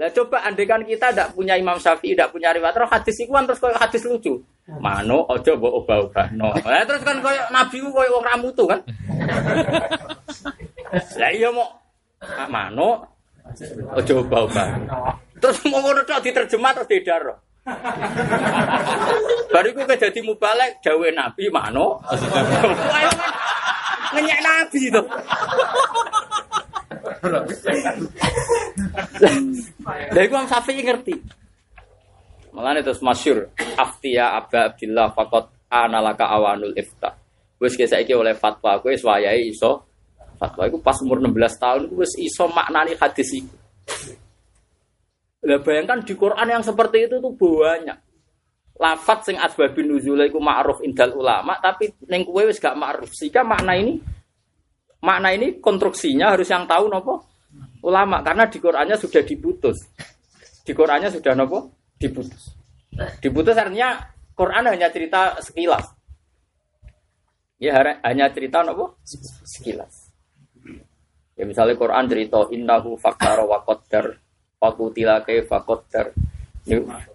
Lah 0.00 0.08
coba 0.12 0.44
andekan 0.48 0.84
kita 0.88 1.12
tidak 1.12 1.36
punya 1.36 1.56
Imam 1.56 1.76
Syafi'i, 1.76 2.16
tidak 2.16 2.32
punya 2.32 2.52
riwayat, 2.56 2.72
terus 2.76 2.88
hadis 2.88 3.16
iku 3.20 3.36
kan 3.36 3.44
terus 3.44 3.60
koyo 3.60 3.76
hadis 3.76 4.02
lucu. 4.08 4.40
Mano 4.80 5.28
ojo 5.28 5.50
mbok 5.56 5.72
obah-obahno. 5.84 6.48
Lah 6.64 6.84
terus 6.88 7.04
kan 7.04 7.20
koyo 7.20 7.44
nabi 7.52 7.76
ku 7.76 7.92
koyo 7.92 8.08
wong 8.16 8.24
ramutu 8.24 8.64
kan. 8.64 8.80
Lah 11.20 11.30
iya 11.32 11.48
mau 11.52 11.68
mano 12.48 13.11
ojo 13.98 14.12
obah-obahno. 14.24 14.86
Terus 15.42 15.58
mau 15.68 15.82
ngono 15.82 16.06
tok 16.06 16.22
diterjemah 16.22 16.70
terus 16.76 16.88
didar. 16.90 17.24
Bariku 19.50 19.86
ke 19.86 19.94
jadi 19.98 20.20
mubalek 20.22 20.82
dawe 20.82 21.08
nabi 21.14 21.46
mano. 21.50 22.02
Ngenyek 24.14 24.40
nabi 24.42 24.80
itu. 24.90 25.02
Lah 30.12 30.22
iku 30.22 30.34
Imam 30.38 30.48
ngerti. 30.82 31.14
Mulane 32.52 32.84
terus 32.84 33.00
masyur 33.00 33.48
aftiya 33.78 34.36
Aba 34.36 34.74
Abdillah 34.74 35.14
faqat 35.16 35.70
analaka 35.72 36.28
awanul 36.28 36.76
ifta. 36.76 37.16
Wis 37.62 37.78
saiki 37.78 38.12
oleh 38.12 38.34
fatwa 38.34 38.82
kowe 38.82 38.90
wis 38.90 39.06
iso 39.46 39.91
fatwa 40.42 40.66
iku 40.66 40.82
pas 40.82 40.98
umur 41.06 41.22
16 41.22 41.62
tahun 41.62 41.80
iku 41.86 41.94
wis 42.02 42.18
iso 42.18 42.50
maknani 42.50 42.98
hadis 42.98 43.30
iku. 43.38 43.54
Lah 45.46 45.62
bayangkan 45.62 46.02
di 46.02 46.18
Quran 46.18 46.48
yang 46.50 46.62
seperti 46.66 47.06
itu 47.06 47.22
tuh 47.22 47.30
banyak. 47.38 47.98
Lafat 48.82 49.30
sing 49.30 49.38
asbabun 49.38 49.86
nuzul 49.86 50.18
iku 50.26 50.42
ma'ruf 50.42 50.82
indal 50.82 51.14
ulama 51.14 51.54
tapi 51.62 51.94
ning 52.10 52.26
kowe 52.26 52.42
wis 52.42 52.58
gak 52.58 52.74
ma'ruf. 52.74 53.14
Sehingga 53.14 53.46
makna 53.46 53.78
ini 53.78 54.02
makna 55.06 55.30
ini 55.30 55.62
konstruksinya 55.62 56.34
harus 56.34 56.50
yang 56.50 56.66
tahu 56.66 56.90
nopo 56.90 57.14
ulama 57.86 58.18
karena 58.26 58.50
di 58.50 58.58
Qurannya 58.58 58.98
sudah 58.98 59.22
diputus. 59.22 59.78
Di 60.66 60.74
Qurannya 60.74 61.14
sudah 61.14 61.38
nopo 61.38 61.86
diputus. 61.94 62.50
Diputus 63.22 63.54
artinya 63.54 63.94
Quran 64.34 64.66
hanya 64.66 64.90
cerita 64.90 65.38
sekilas. 65.38 65.86
Ya 67.62 67.78
hanya 68.02 68.26
cerita 68.34 68.66
nopo 68.66 68.98
sekilas. 69.46 70.01
Ya 71.42 71.50
misalnya 71.50 71.74
Quran 71.74 72.06
cerita 72.06 72.46
innahu 72.54 72.94
fakara 72.94 73.42
wa 73.42 73.58
qaddar 73.66 74.14
fakutila 74.62 75.26
kaifa 75.26 75.58
qaddar. 75.66 76.14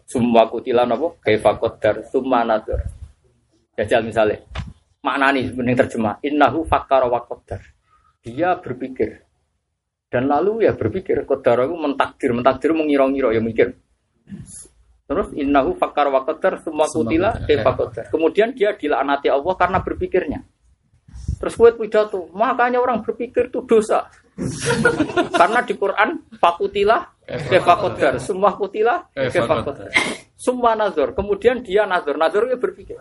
Semua 0.03 0.51
kutila 0.51 0.83
nopo 0.83 1.15
kaifa 1.23 1.55
qaddar 1.55 2.03
summa 2.11 2.43
nadur. 2.43 2.83
Jajal 3.79 4.03
misalnya. 4.03 4.43
Makna 4.99 5.31
nih 5.31 5.47
mending 5.55 5.79
terjemah. 5.79 6.19
Innahu 6.27 6.67
fakara 6.67 7.07
wa 7.07 7.23
qaddar. 7.23 7.63
Dia 8.19 8.59
berpikir. 8.59 9.23
Dan 10.11 10.27
lalu 10.27 10.67
ya 10.67 10.75
berpikir 10.75 11.23
kodar 11.23 11.63
aku 11.63 11.79
mentakdir 11.79 12.35
mentakdir 12.35 12.75
mengira-ngira. 12.75 13.31
Ya 13.31 13.39
mikir. 13.39 13.79
Terus 15.07 15.31
innahu 15.39 15.79
fakar 15.79 16.11
wa 16.11 16.27
qadar 16.27 16.59
semua 16.59 16.83
kutila 16.91 17.31
kefa 17.47 18.11
kemudian 18.11 18.51
dia 18.51 18.75
dilaknati 18.75 19.31
Allah 19.31 19.55
karena 19.55 19.79
berpikirnya 19.79 20.43
terus 21.37 21.53
buat 21.55 21.77
pidato. 21.77 22.29
Makanya 22.33 22.81
orang 22.81 23.05
berpikir 23.05 23.49
itu 23.53 23.63
dosa. 23.63 24.09
Karena 25.33 25.65
di 25.65 25.73
Quran 25.73 26.21
fakutilah 26.37 27.01
kefa 27.25 27.73
semua 28.21 28.53
kutila 28.53 29.09
kefa 29.13 29.65
semua 30.37 30.77
nazar. 30.77 31.17
Kemudian 31.17 31.65
dia 31.65 31.89
nazar. 31.89 32.17
Nazar 32.17 32.45
dia 32.45 32.59
berpikir. 32.59 32.97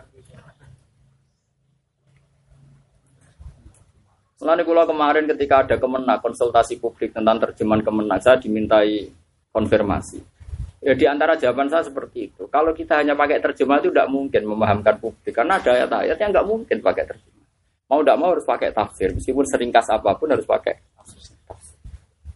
Selain 4.36 4.60
kula 4.68 4.84
kemarin 4.84 5.24
ketika 5.32 5.64
ada 5.64 5.76
kemenang 5.80 6.20
konsultasi 6.20 6.76
publik 6.76 7.16
tentang 7.16 7.40
terjemahan 7.40 7.80
kemenang 7.80 8.20
saya 8.20 8.36
dimintai 8.36 9.08
konfirmasi. 9.48 10.20
Ya 10.84 10.92
di 10.92 11.08
antara 11.08 11.40
jawaban 11.40 11.72
saya 11.72 11.88
seperti 11.88 12.28
itu. 12.28 12.44
Kalau 12.52 12.76
kita 12.76 13.00
hanya 13.00 13.16
pakai 13.16 13.40
terjemah 13.40 13.80
itu 13.80 13.88
tidak 13.88 14.12
mungkin 14.12 14.44
memahamkan 14.44 15.00
publik. 15.00 15.32
Karena 15.32 15.56
ada 15.56 15.72
ayat-ayat 15.72 16.16
yang 16.20 16.30
nggak 16.36 16.48
mungkin 16.52 16.78
pakai 16.84 17.04
terjemah. 17.08 17.45
Mau 17.86 18.02
tidak 18.02 18.18
mau 18.18 18.34
harus 18.34 18.46
pakai 18.46 18.74
tafsir. 18.74 19.14
Meskipun 19.14 19.46
seringkas 19.46 19.86
apa 19.94 20.18
pun 20.18 20.30
harus 20.34 20.46
pakai. 20.46 20.74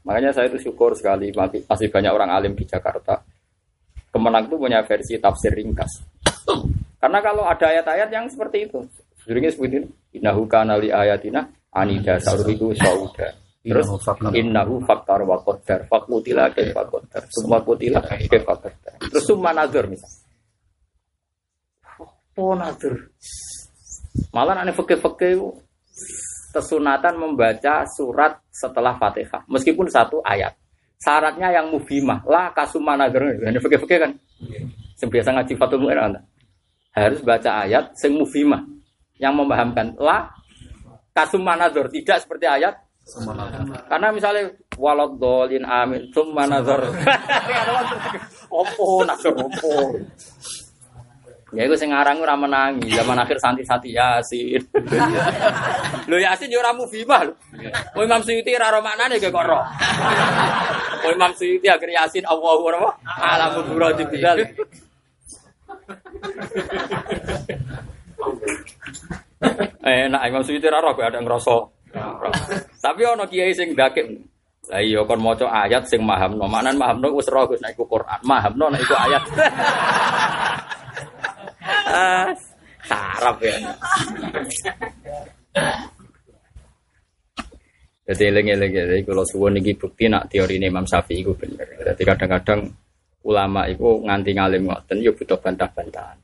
Makanya 0.06 0.30
saya 0.30 0.46
itu 0.48 0.70
syukur 0.70 0.94
sekali 0.94 1.30
masih 1.34 1.88
banyak 1.90 2.12
orang 2.12 2.30
alim 2.30 2.52
di 2.54 2.64
Jakarta. 2.64 3.20
Kemenang 4.10 4.50
itu 4.50 4.56
punya 4.58 4.82
versi 4.82 5.18
tafsir 5.18 5.54
ringkas. 5.54 6.02
Karena 6.98 7.18
kalau 7.22 7.46
ada 7.46 7.66
ayat-ayat 7.70 8.08
yang 8.10 8.26
seperti 8.26 8.66
itu, 8.66 8.82
seringnya 9.22 9.54
seperti 9.54 9.86
ini, 9.86 9.88
innahu 10.18 10.50
kana 10.50 10.76
li 10.76 10.90
ayatina 10.90 11.46
anida 11.70 12.18
sauriku 12.18 12.74
sauda. 12.74 13.30
Terus 13.60 13.86
innahu 14.34 14.80
faktar 14.82 15.20
wa 15.22 15.36
qaddar. 15.44 15.84
Fakutila 15.86 16.48
kaifa 16.50 16.82
qaddar. 16.90 17.22
semua 17.28 17.60
kutila 17.60 18.00
kaifa 18.00 18.40
qaddar. 18.40 18.94
terus 18.98 19.24
summa 19.28 19.52
nazar 19.52 19.84
misal. 19.86 20.10
Oh 22.40 22.56
nazar 22.56 22.96
malah 24.34 24.58
ane 24.60 24.74
fakir-fakir 24.74 25.38
kesunatan 26.50 27.14
membaca 27.18 27.86
surat 27.86 28.42
setelah 28.50 28.98
Fatihah 28.98 29.46
meskipun 29.46 29.86
satu 29.86 30.18
ayat. 30.22 30.54
Syaratnya 31.00 31.48
yang 31.48 31.72
mufimah 31.72 32.20
lah 32.28 32.52
kasuma 32.52 32.92
nazar 32.98 33.24
ini 33.40 33.56
fakir-fakir 33.56 33.98
kan? 34.04 34.12
Biasa 35.00 35.32
ngaji 35.32 35.52
Fatul 35.56 35.80
Mu'in 35.80 35.96
harus 36.90 37.20
baca 37.22 37.64
ayat 37.64 37.96
sing 37.96 38.18
mufimah 38.18 38.60
yang 39.16 39.32
memahamkan. 39.36 39.96
Lah 39.96 40.28
kasum 41.14 41.44
manazor 41.44 41.88
tidak 41.92 42.24
seperti 42.24 42.48
ayat. 42.48 42.74
Karena 43.90 44.14
misalnya 44.14 44.54
walad 44.78 45.18
dolin 45.18 45.66
amin 45.66 46.08
sum 46.14 46.30
manazor 46.30 46.84
opo 48.48 49.02
nazar. 49.02 49.34
Opo 49.34 49.72
ya 51.50 51.66
itu 51.66 51.74
sing 51.74 51.90
aran 51.90 52.22
ora 52.22 52.38
menangi 52.38 52.94
zaman 52.94 53.18
akhir 53.18 53.38
santi-santi 53.42 53.90
yasin 53.94 54.62
lho 56.10 56.16
yasin 56.18 56.52
yo 56.52 56.62
ora 56.62 56.70
mufimah 56.70 57.26
lho 57.26 57.34
kowe 57.94 58.04
Imam 58.06 58.22
Suyuti 58.22 58.54
ora 58.54 58.70
ro 58.70 58.80
maknane 58.82 59.18
kok 59.18 59.34
ro 59.34 59.58
kowe 61.02 61.12
Imam 61.12 61.32
Suyuti 61.34 61.66
akhir 61.66 61.90
yasin 61.90 62.24
Allahu 62.26 62.70
akbar 62.70 62.94
alamu 63.18 63.60
burati 63.66 64.04
bidal 64.06 64.38
Eh, 69.80 70.04
nak 70.12 70.22
Imam 70.28 70.44
Suyuti 70.44 70.68
ra 70.68 70.84
roh 70.84 70.92
ada 70.92 71.18
ngrasa. 71.18 71.56
Tapi 72.84 73.00
ana 73.08 73.24
kiai 73.24 73.56
sing 73.56 73.72
dakek. 73.72 74.06
Lah 74.70 74.78
iya 74.84 75.02
kon 75.08 75.18
maca 75.24 75.48
ayat 75.48 75.88
sing 75.88 76.04
mahamno. 76.04 76.44
Maknan 76.44 76.76
mahamno 76.76 77.08
wis 77.16 77.26
roh 77.32 77.48
Gus 77.48 77.58
nek 77.64 77.74
iku 77.74 77.88
Quran. 77.88 78.20
Mahamno 78.22 78.68
nek 78.70 78.84
iku 78.84 78.94
ayat. 78.94 79.22
Ah, 81.64 82.30
sarap 82.84 83.36
ya. 83.44 83.56
Jadi 88.10 88.22
eling-eling 88.26 88.72
jadi 88.74 89.06
kalau 89.06 89.22
suwun 89.22 89.62
iki 89.62 89.78
bukti 89.78 90.10
nak 90.10 90.26
teori 90.26 90.58
Imam 90.58 90.82
Syafi'i 90.82 91.22
itu 91.22 91.30
bener. 91.38 91.62
Jadi 91.78 92.02
kadang-kadang 92.02 92.66
ulama 93.22 93.70
itu 93.70 93.86
nganti 94.02 94.34
ngalim 94.34 94.66
ngoten 94.66 94.98
yo 94.98 95.14
butuh 95.14 95.38
bantah-bantahan. 95.38 96.18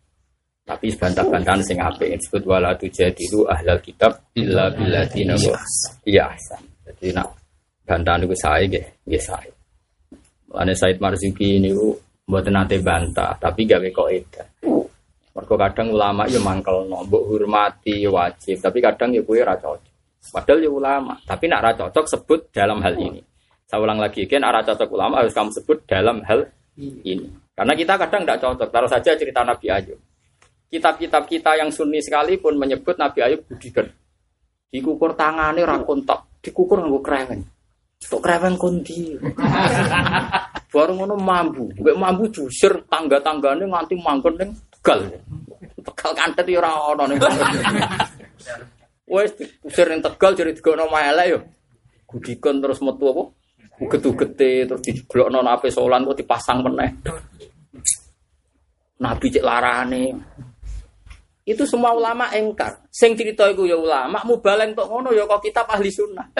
Tapi 0.66 0.90
bantah-bantahan 0.98 1.62
sing 1.62 1.78
apik 1.78 2.18
disebut 2.18 2.42
wala 2.42 2.74
tujadilu 2.74 3.46
ahlal 3.46 3.78
kitab 3.78 4.18
illa 4.34 4.66
billadina 4.74 5.38
iya 6.02 6.26
ahsan. 6.26 6.58
Jadi 6.90 7.14
nak 7.14 7.30
bantahan 7.86 8.26
itu 8.26 8.34
saya 8.34 8.66
nggih, 8.66 8.86
nggih 9.06 9.22
saya. 9.22 9.52
Ane 10.58 10.74
Said 10.74 10.98
Marzuki 10.98 11.62
ini 11.62 11.70
buat 12.26 12.42
nate 12.50 12.82
bantah, 12.82 13.38
tapi 13.38 13.62
gawe 13.62 13.86
kok 13.94 14.10
itu. 14.10 14.42
Mergo 15.36 15.60
kadang 15.60 15.92
ulama 15.92 16.24
ya 16.24 16.40
mangkel 16.40 16.88
mbok 16.88 17.22
hormati 17.28 18.00
ya 18.00 18.08
wajib, 18.08 18.56
tapi 18.56 18.80
kadang 18.80 19.12
ya 19.12 19.20
kuwi 19.20 19.44
ra 19.44 19.52
cocok. 19.60 19.92
Padahal 20.32 20.64
ya 20.64 20.70
ulama, 20.72 21.12
tapi 21.28 21.44
nak 21.44 21.60
ra 21.60 21.72
cocok 21.76 22.04
sebut 22.08 22.40
dalam 22.56 22.80
hal 22.80 22.96
ini. 22.96 23.20
Saya 23.66 23.82
ulang 23.82 23.98
lagi, 23.98 24.30
kan 24.30 24.46
arah 24.46 24.62
cocok 24.62 24.88
ulama 24.94 25.18
harus 25.18 25.34
kamu 25.34 25.50
sebut 25.50 25.82
dalam 25.90 26.22
hal 26.22 26.46
ini. 26.78 27.26
Karena 27.50 27.74
kita 27.74 27.98
kadang 27.98 28.22
tidak 28.22 28.38
cocok. 28.38 28.68
Taruh 28.70 28.90
saja 28.90 29.10
cerita 29.18 29.42
Nabi 29.42 29.66
Ayub. 29.74 29.98
Kitab-kitab 30.70 31.26
kita 31.26 31.58
yang 31.58 31.74
sunni 31.74 31.98
sekalipun 31.98 32.54
menyebut 32.54 32.94
Nabi 32.94 33.26
Ayub 33.26 33.42
budikan. 33.42 33.90
Dikukur 34.70 35.18
tangannya 35.18 35.66
rakontak, 35.66 36.38
dikukur 36.46 36.78
nganggo 36.78 37.02
kreweng. 37.02 37.42
Tok 38.06 38.22
kreweng 38.22 38.54
kondi. 38.54 39.18
Baru 40.74 40.92
ngono 40.94 41.18
mambu, 41.18 41.72
mbek 41.82 41.96
mambu 41.96 42.30
jusir 42.30 42.70
tangga-tanggane 42.86 43.66
nganti 43.66 43.94
manggon 43.98 44.34
ning 44.36 44.50
Tegal. 44.86 45.10
Tegal 45.82 46.12
kantet 46.14 46.46
ya 46.46 46.62
ora 46.62 46.94
ono 46.94 47.10
ning. 47.10 47.18
Wes 49.10 49.34
usir 49.66 49.90
ning 49.90 49.98
Tegal 49.98 50.38
jadi 50.38 50.54
digono 50.54 50.86
elek 50.86 51.26
yo. 51.26 51.38
Gudikon 52.06 52.62
terus 52.62 52.78
metu 52.78 53.10
apa? 53.10 53.22
Uget-ugete 53.82 54.70
terus 54.70 54.82
dijeblokno 54.86 55.42
nape 55.42 55.74
solan 55.74 56.06
kok 56.06 56.22
dipasang 56.22 56.62
meneh. 56.62 57.02
Nabi 59.02 59.26
cek 59.26 59.42
larane. 59.42 60.04
Itu 61.42 61.66
semua 61.66 61.90
ulama 61.90 62.30
engkar. 62.30 62.86
Sing 62.86 63.18
cerita 63.18 63.50
iku 63.50 63.66
ya 63.66 63.74
ulama, 63.74 64.22
mubaleng 64.22 64.70
tok 64.70 64.86
ngono 64.86 65.10
ya 65.10 65.26
kok 65.26 65.42
kitab 65.42 65.66
ahli 65.66 65.90
sunnah. 65.90 66.30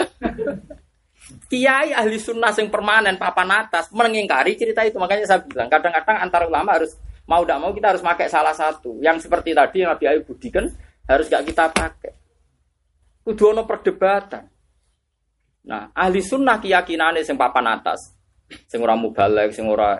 Kiai 1.51 1.91
ahli 1.91 2.15
sunnah 2.15 2.55
sing 2.55 2.71
permanen 2.71 3.19
papan 3.19 3.51
atas 3.59 3.91
mengingkari 3.91 4.55
cerita 4.55 4.87
itu. 4.87 4.95
Makanya 4.95 5.27
saya 5.27 5.43
bilang 5.43 5.67
kadang-kadang 5.67 6.15
antar 6.23 6.47
ulama 6.47 6.79
harus 6.79 6.95
mau 7.27 7.43
tidak 7.43 7.59
mau 7.59 7.71
kita 7.75 7.87
harus 7.93 8.03
pakai 8.03 8.27
salah 8.31 8.55
satu. 8.55 8.97
Yang 9.03 9.27
seperti 9.27 9.51
tadi 9.51 9.83
yang 9.83 9.93
Nabi 9.93 10.05
Ayub 10.07 10.23
budikan 10.25 10.71
harus 11.07 11.27
gak 11.27 11.43
kita 11.43 11.69
pakai. 11.71 12.13
Kudu 13.27 13.51
ono 13.51 13.67
perdebatan. 13.67 14.47
Nah, 15.67 15.91
ahli 15.91 16.23
sunnah 16.23 16.63
keyakinannya 16.63 17.27
sing 17.27 17.35
papan 17.35 17.75
atas, 17.75 18.15
sing 18.71 18.79
ora 18.79 18.95
mubalek, 18.95 19.51
sing 19.51 19.67
ora 19.67 19.99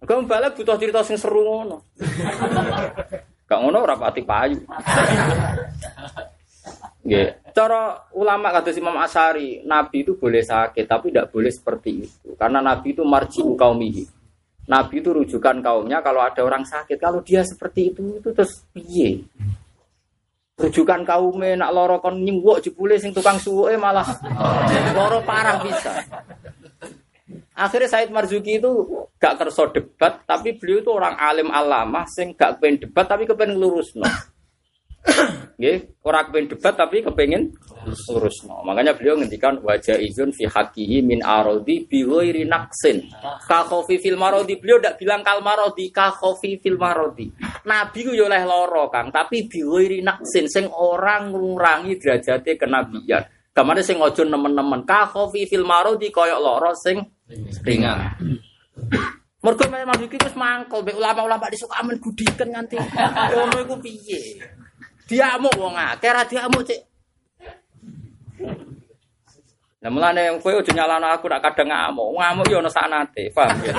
Gak 0.00 0.18
mubalek 0.26 0.58
butuh 0.58 0.74
cerita 0.80 1.06
sing 1.06 1.14
seru 1.14 1.46
ngono. 1.46 1.86
Gak 3.46 3.60
ngono 3.62 3.78
ora 3.78 3.94
pati 3.94 4.26
payu. 4.26 4.58
Nggih. 7.06 7.54
Cara 7.54 8.10
ulama 8.14 8.48
kata 8.54 8.70
Imam 8.74 8.96
Asari, 8.98 9.62
Nabi 9.62 10.06
itu 10.06 10.14
boleh 10.16 10.42
sakit 10.42 10.86
tapi 10.86 11.10
tidak 11.10 11.30
boleh 11.30 11.50
seperti 11.52 11.90
itu. 12.06 12.34
Karena 12.34 12.58
Nabi 12.64 12.94
itu 12.96 13.02
marjiu 13.06 13.54
kaumihi. 13.54 14.19
Nabi 14.70 15.02
itu 15.02 15.10
rujukan 15.10 15.58
kaumnya 15.58 15.98
kalau 15.98 16.22
ada 16.22 16.46
orang 16.46 16.62
sakit. 16.62 16.94
Kalau 16.94 17.18
dia 17.26 17.42
seperti 17.42 17.90
itu 17.90 18.22
itu 18.22 18.30
terus 18.30 18.62
piye? 18.70 19.26
Rujukan 20.54 21.02
kaumnya 21.02 21.58
nak 21.58 21.74
loro 21.74 21.98
kon 21.98 22.22
nyingwok 22.22 22.62
jebule 22.62 22.94
sing 23.02 23.10
tukang 23.10 23.42
suwe 23.42 23.74
malah 23.74 24.06
loro 24.94 25.26
parah 25.26 25.58
bisa. 25.58 26.06
Akhirnya 27.60 27.92
Said 27.92 28.08
Marzuki 28.08 28.56
itu 28.56 28.70
gak 29.20 29.36
kerso 29.36 29.68
debat, 29.68 30.24
tapi 30.24 30.56
beliau 30.56 30.80
itu 30.80 30.90
orang 30.96 31.12
alim 31.20 31.52
alama, 31.52 32.08
sing 32.08 32.32
gak 32.32 32.56
pengen 32.56 32.88
debat 32.88 33.04
tapi 33.04 33.28
kepengen 33.28 33.60
lurus 33.60 33.92
no. 33.92 34.08
Nggih, 35.60 36.00
ora 36.04 36.24
kepengen 36.24 36.56
debat 36.56 36.72
tapi 36.72 37.04
kepengen 37.04 37.52
lurus 38.08 38.44
no. 38.48 38.64
Makanya 38.64 38.96
beliau 38.96 39.20
ngendikan 39.20 39.60
wajah 39.60 39.96
izun 40.00 40.32
fi 40.32 40.48
hakihi 40.48 41.04
min 41.04 41.20
arodi 41.20 41.84
bi 41.84 42.00
ghairi 42.04 42.48
naqsin. 42.48 43.08
Ka 43.44 43.68
khofi 43.68 44.00
fil 44.00 44.16
marodi 44.16 44.56
beliau 44.56 44.80
ndak 44.80 44.96
bilang 44.96 45.20
kal 45.20 45.44
marodi 45.44 45.92
ka 45.92 46.12
khofi 46.16 46.60
fil 46.60 46.80
marodi. 46.80 47.28
Nabi 47.68 47.98
ku 48.08 48.12
yo 48.16 48.28
oleh 48.28 48.44
loro 48.44 48.88
Kang, 48.88 49.12
tapi 49.12 49.48
bi 49.48 49.60
ghairi 49.60 50.00
naqsin 50.00 50.48
sing 50.48 50.64
orang 50.68 51.32
ngurangi 51.32 51.96
derajate 52.00 52.56
kenabian. 52.56 53.24
Kamane 53.52 53.84
sing 53.84 54.00
ojo 54.00 54.24
nemen-nemen 54.24 54.88
ka 54.88 55.12
khofi 55.12 55.44
fil 55.44 55.68
marodi 55.68 56.08
koyok 56.08 56.40
loro 56.40 56.72
sing 56.72 57.00
ringan. 57.64 58.16
Mergo 59.40 59.64
Mas 59.72 60.00
iki 60.04 60.20
wis 60.20 60.36
mangkel 60.36 60.84
mbek 60.84 61.00
ulama-ulama 61.00 61.48
disuka 61.48 61.80
amen 61.80 61.96
gudiken 61.96 62.52
nganti 62.52 62.76
ngono 62.76 63.56
iku 63.64 63.76
piye? 63.80 64.36
Diamuk 65.10 65.58
wong 65.58 65.74
akeh 65.74 66.10
ra 66.14 66.22
diamuk 66.22 66.62
cek. 66.62 66.80
Nah 69.82 69.90
mulane 69.90 70.38
kowe 70.38 70.54
aja 70.54 70.70
nyalano 70.70 71.10
aku 71.10 71.26
nak 71.26 71.42
kadang 71.42 71.74
ngamuk. 71.74 72.14
Ngamuk 72.14 72.46
yo 72.46 72.62
ana 72.62 72.70
sanate, 72.70 73.34
paham 73.34 73.58
ya? 73.66 73.74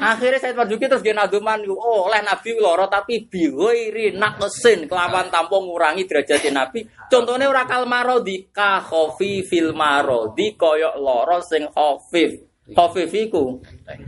Akhirnya 0.00 0.40
saya 0.40 0.56
Marzuki 0.56 0.88
terus 0.88 1.04
dia 1.04 1.12
naduman, 1.12 1.60
oh 1.68 2.08
oleh 2.08 2.20
Nabi 2.24 2.56
loro 2.56 2.88
tapi 2.88 3.28
biwiri 3.28 4.16
naqsin 4.16 4.88
kelawan 4.88 5.28
tanpa 5.32 5.56
ngurangi 5.56 6.08
derajat 6.08 6.48
Nabi. 6.52 6.84
Contohnya 7.08 7.48
ora 7.48 7.64
kal 7.64 7.84
marodi 7.88 8.48
ka 8.52 8.80
khofi 8.80 9.44
fil 9.44 9.72
marodi 9.76 10.56
koyok 10.56 10.96
loro 11.00 11.40
sing 11.44 11.68
khofif. 11.68 12.49
Khofif 12.70 13.10
iku 13.10 13.58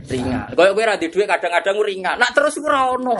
ringan. 0.07 0.55
Koyok 0.55 0.73
kowe 0.75 0.83
ra 0.87 0.95
di 0.95 1.07
dhuwit 1.11 1.27
kadang-kadang 1.27 1.77
ringan. 1.83 2.15
Nak 2.15 2.31
terus 2.31 2.55
ora 2.63 2.95
ono. 2.95 3.15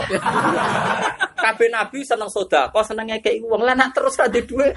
Kabeh 1.44 1.68
Nabi 1.68 2.00
seneng 2.08 2.32
sedekah, 2.32 2.84
seneng 2.84 3.12
ngekeki 3.12 3.44
wong. 3.44 3.68
Lah 3.68 3.76
nak 3.76 3.92
terus 3.92 4.16
ra 4.16 4.32
dhuwit. 4.32 4.74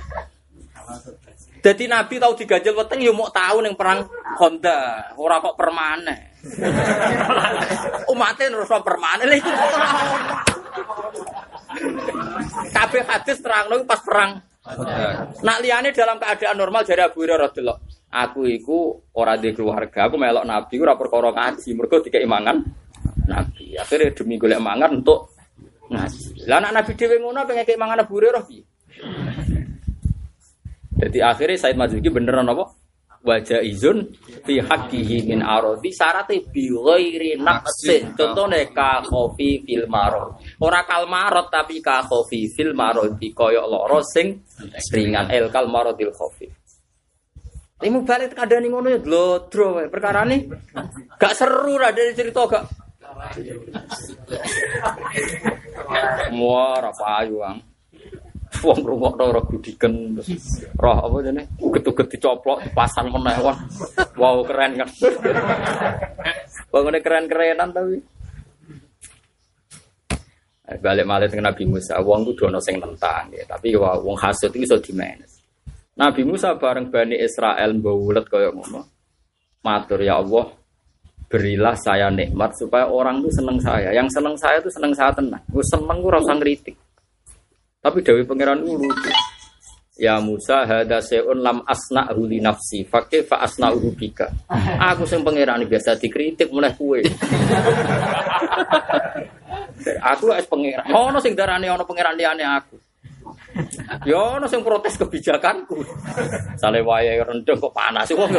Jadi 1.67 1.85
Nabi 1.91 2.23
tahu 2.23 2.39
diganjel 2.39 2.79
weteng 2.79 3.03
ya 3.03 3.11
mau 3.11 3.27
tahu 3.27 3.59
ning 3.59 3.75
perang 3.75 4.07
Honda, 4.39 5.11
ora 5.19 5.43
kok 5.43 5.59
permanen. 5.59 6.39
Umatnya 8.13 8.55
terus 8.55 8.71
permanen 8.71 9.27
lha. 9.35 9.39
Kabeh 12.71 13.03
hadis 13.03 13.43
terang 13.43 13.67
pas 13.83 13.99
perang. 13.99 14.39
Nak 15.47 15.59
liane 15.63 15.95
dalam 15.95 16.19
keadaan 16.19 16.59
normal 16.59 16.83
jadi 16.83 17.07
Abu 17.07 17.23
Hurairah. 17.23 17.55
Aku 18.07 18.49
iku 18.49 18.99
ora 19.15 19.39
di 19.39 19.53
keluarga, 19.55 20.09
aku 20.09 20.17
melok 20.17 20.47
Nabi 20.47 20.75
ora 20.83 20.95
perkara 20.99 21.31
ngaji, 21.31 21.69
mergo 21.77 22.03
dikek 22.03 22.27
mangan 22.27 22.65
Nabi. 23.31 23.79
Akhirnya 23.79 24.15
demi 24.15 24.41
golek 24.41 24.59
mangan 24.63 25.03
untuk 25.03 25.31
ngaji. 25.91 26.49
Lah 26.51 26.59
anak 26.63 26.73
Nabi 26.83 26.91
dhewe 26.99 27.17
ngono 27.23 27.47
pengen 27.47 27.67
kek 27.67 27.79
mangan 27.79 28.03
Abu 28.03 28.19
Hurairah 28.19 28.43
piye? 28.47 28.63
Jadi 30.97 31.19
akhirnya 31.21 31.61
Said 31.61 31.77
Mazuki 31.77 32.09
beneran 32.09 32.49
apa? 32.49 32.73
Wajah 33.27 33.59
izun 33.59 34.07
fi 34.47 34.63
haqqihi 34.63 35.27
min 35.27 35.43
arodi 35.43 35.91
syaratnya 35.91 36.47
bi 36.47 36.71
ghairi 36.71 37.35
naqsin. 37.43 38.15
Contohnya 38.15 38.63
ka 38.71 39.03
khofi 39.03 39.67
fil 39.67 39.91
marot. 39.91 40.39
Ora 40.63 40.87
kal 40.87 41.11
marot 41.11 41.51
tapi 41.51 41.83
ka 41.83 42.07
khofi 42.07 42.47
fil 42.55 42.71
marot 42.71 43.19
di 43.19 43.35
koyok 43.35 43.67
loro 43.67 43.99
sing 44.07 44.47
ringan 44.95 45.27
el 45.35 45.51
kal 45.51 45.67
marotil 45.67 46.15
khofi. 46.15 46.47
Ini 47.77 47.99
balik 48.09 48.33
kadang 48.33 48.65
ngono 48.73 48.89
ya 48.89 49.03
glodro 49.03 49.77
perkara 49.93 50.25
ini 50.25 50.49
gak 51.21 51.37
seru 51.37 51.77
lah 51.77 51.93
dari 51.93 52.17
cerita 52.17 52.49
gak. 52.49 52.65
Wah, 56.33 56.81
apa 56.81 57.05
ayu 57.21 57.45
ang. 57.45 57.61
Wong 58.47 58.81
rungokno 58.83 59.23
ora 59.31 59.43
gudiken. 59.43 60.17
Roh 60.79 60.97
apa 61.03 61.17
jane? 61.23 61.51
Uget-uget 61.59 62.07
dicoplok 62.17 62.63
dipasang 62.63 63.11
meneh. 63.11 63.37
Wow 64.17 64.47
keren 64.47 64.81
kan. 64.81 64.89
Wong 66.73 66.85
keren-kerenan 67.03 67.71
tapi. 67.75 67.99
Eh, 70.67 70.79
balik 70.83 71.07
malah 71.07 71.31
dengan 71.31 71.55
Nabi 71.55 71.63
Musa, 71.63 71.95
wong 72.03 72.27
kudu 72.27 72.51
ana 72.51 72.59
sing 72.59 72.83
nentang 72.83 73.31
ya. 73.31 73.47
Tapi 73.47 73.79
wah, 73.79 74.03
wong 74.03 74.19
hasud 74.19 74.51
iki 74.51 74.67
iso 74.67 74.75
dimenes. 74.83 75.39
Nabi 75.95 76.27
Musa 76.27 76.59
bareng 76.59 76.91
Bani 76.91 77.15
Israel 77.23 77.71
mbawulet 77.79 78.27
kaya 78.27 78.51
ngono. 78.51 78.83
Matur 79.63 80.03
ya 80.03 80.19
Allah, 80.19 80.51
berilah 81.31 81.79
saya 81.79 82.11
nikmat 82.11 82.51
supaya 82.59 82.91
orang 82.91 83.23
itu 83.23 83.31
seneng 83.39 83.63
saya. 83.63 83.95
Yang 83.95 84.19
seneng 84.19 84.35
saya 84.35 84.59
itu 84.59 84.71
seneng 84.75 84.91
saya 84.91 85.15
tenang. 85.15 85.43
Gue 85.47 85.63
seneng 85.63 86.03
gue 86.03 86.11
rasa 86.11 86.35
ngeritik. 86.35 86.77
Tapi 87.87 88.03
Dewi 88.03 88.27
Pangeran 88.27 88.67
lucu. 88.67 88.91
Ya 89.95 90.19
Musa 90.19 90.67
hada 90.67 90.99
seun 90.99 91.39
lam 91.39 91.63
asna 91.63 92.11
huli 92.11 92.43
nafsi 92.43 92.83
fakih 92.83 93.23
fa 93.23 93.47
asna 93.47 93.71
urubika. 93.71 94.27
Aku 94.93 95.09
sing 95.09 95.25
pangeran 95.25 95.65
biasa 95.65 95.97
dikritik 95.97 96.53
mulai 96.53 96.77
kue. 96.77 97.01
aku 100.13 100.37
es 100.37 100.45
pangeran. 100.51 100.85
Ono 100.93 101.17
sing 101.23 101.33
darane 101.33 101.73
ono 101.73 101.89
pangeran 101.89 102.13
liyane 102.13 102.45
aku. 102.45 102.77
Ya 104.05 104.37
ono 104.37 104.45
sing 104.51 104.61
protes 104.61 105.01
kebijakanku. 105.01 105.81
Sale 106.61 106.85
rendeng 107.25 107.57
kok 107.57 107.73
panas 107.73 108.13
wong. 108.13 108.37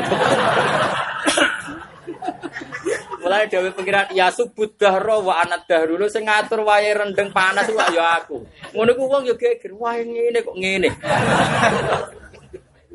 Mulai 3.21 3.49
dewe 3.51 3.69
pengiran 3.75 4.07
ya 4.15 4.31
subut 4.31 4.79
dahro 4.79 5.25
wa 5.25 5.43
anat 5.43 5.67
dahru 5.67 5.99
lu 5.99 6.07
sing 6.07 6.23
ngatur 6.23 6.63
wayahe 6.63 6.95
rendeng 6.95 7.29
panas 7.35 7.67
wae 7.71 7.95
ya 7.95 8.23
aku. 8.23 8.43
Ngono 8.71 8.91
ku 8.95 9.03
wong 9.09 9.23
yo 9.27 9.35
geger 9.35 9.73
wae 9.75 10.03
ngene 10.05 10.39
kok 10.43 10.55
ngene. 10.55 10.89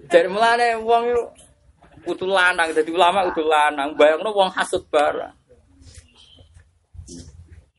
Dari 0.09 0.29
mulane 0.29 0.79
wong 0.81 1.03
yo 1.09 1.21
kudu 2.03 2.27
lanang 2.27 2.75
dadi 2.75 2.91
ulama 2.91 3.29
kudu 3.31 3.45
lanang 3.47 3.95
bayangno 3.95 4.31
wong 4.33 4.51
hasud 4.53 4.85
barang. 4.89 5.35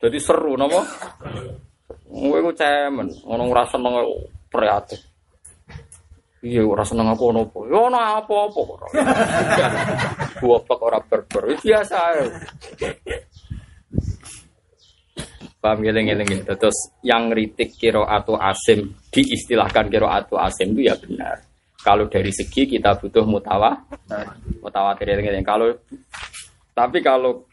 Jadi 0.04 0.18
seru 0.20 0.52
napa? 0.60 0.84
Kowe 2.04 2.38
ku 2.44 2.52
cemen, 2.52 3.08
ngono 3.24 3.48
ora 3.48 3.64
seneng 3.66 3.96
prihatin. 4.52 5.13
Iya 6.44 6.60
ora 6.60 6.84
seneng 6.84 7.08
aku 7.08 7.32
ono 7.32 7.48
apa. 7.48 7.58
Ya 7.64 7.78
ono 7.88 7.96
apa-apa 7.96 8.60
ora. 8.68 8.88
Goblok 10.36 10.80
ora 10.92 11.00
berber. 11.00 11.56
Biasa. 11.56 11.98
Paham 15.56 15.80
geleng-geleng 15.80 16.44
Terus 16.44 16.92
yang 17.00 17.32
ritik 17.32 17.72
kiro 17.80 18.04
atau 18.04 18.36
asim 18.36 18.92
diistilahkan 19.08 19.88
kiro 19.88 20.04
atau 20.12 20.36
asim 20.36 20.76
itu 20.76 20.84
ya 20.84 20.92
benar. 21.00 21.40
Kalau 21.80 22.12
dari 22.12 22.28
segi 22.28 22.68
kita 22.68 23.00
butuh 23.00 23.24
mutawa, 23.24 23.72
mutawatir 24.60 25.16
geleng 25.16 25.40
Kalau 25.40 25.72
tapi 26.76 27.00
kalau 27.00 27.48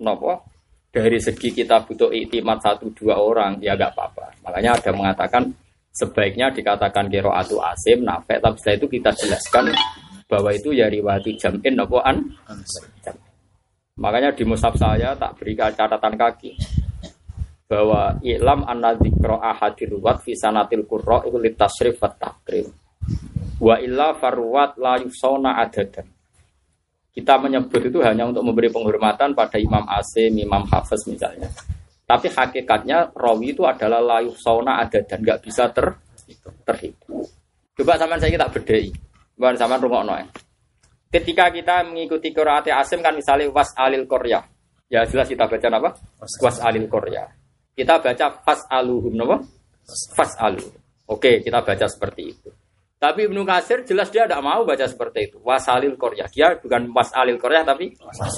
nopo 0.00 0.48
dari 0.88 1.20
segi 1.20 1.52
kita 1.52 1.84
butuh 1.84 2.08
iktimat 2.08 2.56
satu 2.64 2.88
dua 2.96 3.20
orang 3.20 3.60
ya 3.60 3.76
gak 3.76 3.92
apa-apa. 3.92 4.32
Makanya 4.48 4.80
ada 4.80 4.90
mengatakan 4.96 5.44
sebaiknya 5.94 6.50
dikatakan 6.50 7.06
kiro 7.06 7.30
atu 7.30 7.62
asim 7.62 8.02
nafek 8.02 8.42
tapi 8.42 8.58
setelah 8.58 8.76
itu 8.82 8.86
kita 8.98 9.10
jelaskan 9.14 9.70
bahwa 10.26 10.50
itu 10.50 10.74
ya 10.74 10.90
riwayat 10.90 11.22
jam'in 11.38 11.78
nopo 11.78 12.02
an 12.02 12.34
Makanya 13.94 14.34
di 14.34 14.42
mushaf 14.42 14.74
saya 14.74 15.14
tak 15.14 15.38
berikan 15.38 15.70
catatan 15.70 16.18
kaki 16.18 16.58
bahwa 17.70 18.18
ilam 18.26 18.66
anna 18.66 18.98
dzikra 18.98 19.38
ahadir 19.38 19.94
ruwat 19.94 20.26
fi 20.26 20.34
sanatil 20.34 20.82
qurra 20.82 21.22
iku 21.22 21.38
litasrif 21.38 22.02
wa 22.02 22.10
takrim. 22.10 22.74
Wa 23.62 23.78
illa 23.78 24.18
farwat 24.18 24.82
la 24.82 24.98
yusona 24.98 25.62
adadan. 25.62 26.10
Kita 27.14 27.38
menyebut 27.38 27.78
itu 27.86 28.02
hanya 28.02 28.26
untuk 28.26 28.42
memberi 28.42 28.66
penghormatan 28.74 29.38
pada 29.38 29.54
Imam 29.62 29.86
Asim, 29.86 30.34
Imam 30.42 30.66
Hafiz 30.66 31.06
misalnya. 31.06 31.46
Tapi 32.14 32.30
hakikatnya 32.30 33.10
rawi 33.10 33.58
itu 33.58 33.66
adalah 33.66 33.98
layu 33.98 34.30
sauna 34.38 34.78
ada 34.78 35.02
dan 35.02 35.18
nggak 35.18 35.42
bisa 35.42 35.66
ter 35.74 35.98
terhitung. 36.62 37.26
Coba 37.74 37.98
sama 37.98 38.22
saya 38.22 38.30
kita 38.30 38.46
bedai. 38.54 38.86
Bukan 39.34 39.58
sama 39.58 39.82
rumah 39.82 40.22
ya. 40.22 40.30
Ketika 41.10 41.50
kita 41.50 41.82
mengikuti 41.82 42.30
Qiraat 42.30 42.70
Asim 42.70 43.02
kan 43.02 43.18
misalnya 43.18 43.50
was 43.50 43.74
alil 43.74 44.06
Korea. 44.06 44.46
Ya 44.86 45.02
jelas 45.02 45.26
kita 45.26 45.50
baca 45.50 45.66
apa? 45.74 45.90
Was 46.38 46.62
alil 46.62 46.86
Korea. 46.86 47.26
Kita 47.74 47.98
baca 47.98 48.26
fas 48.46 48.62
aluhum 48.70 49.18
apa? 49.26 49.42
Fas 50.14 50.38
alu. 50.38 50.62
Oke, 51.10 51.42
kita 51.42 51.66
baca 51.66 51.86
seperti 51.90 52.22
itu. 52.30 52.50
Tapi 53.02 53.26
Ibnu 53.26 53.42
Kasir 53.42 53.82
jelas 53.82 54.08
dia 54.14 54.24
tidak 54.24 54.40
mau 54.40 54.62
baca 54.62 54.86
seperti 54.86 55.28
itu. 55.28 55.36
Wasalil 55.42 55.98
Korea. 55.98 56.24
Dia 56.30 56.56
bukan 56.56 56.88
wasalil 56.94 57.36
Korea 57.36 57.66
tapi 57.66 57.92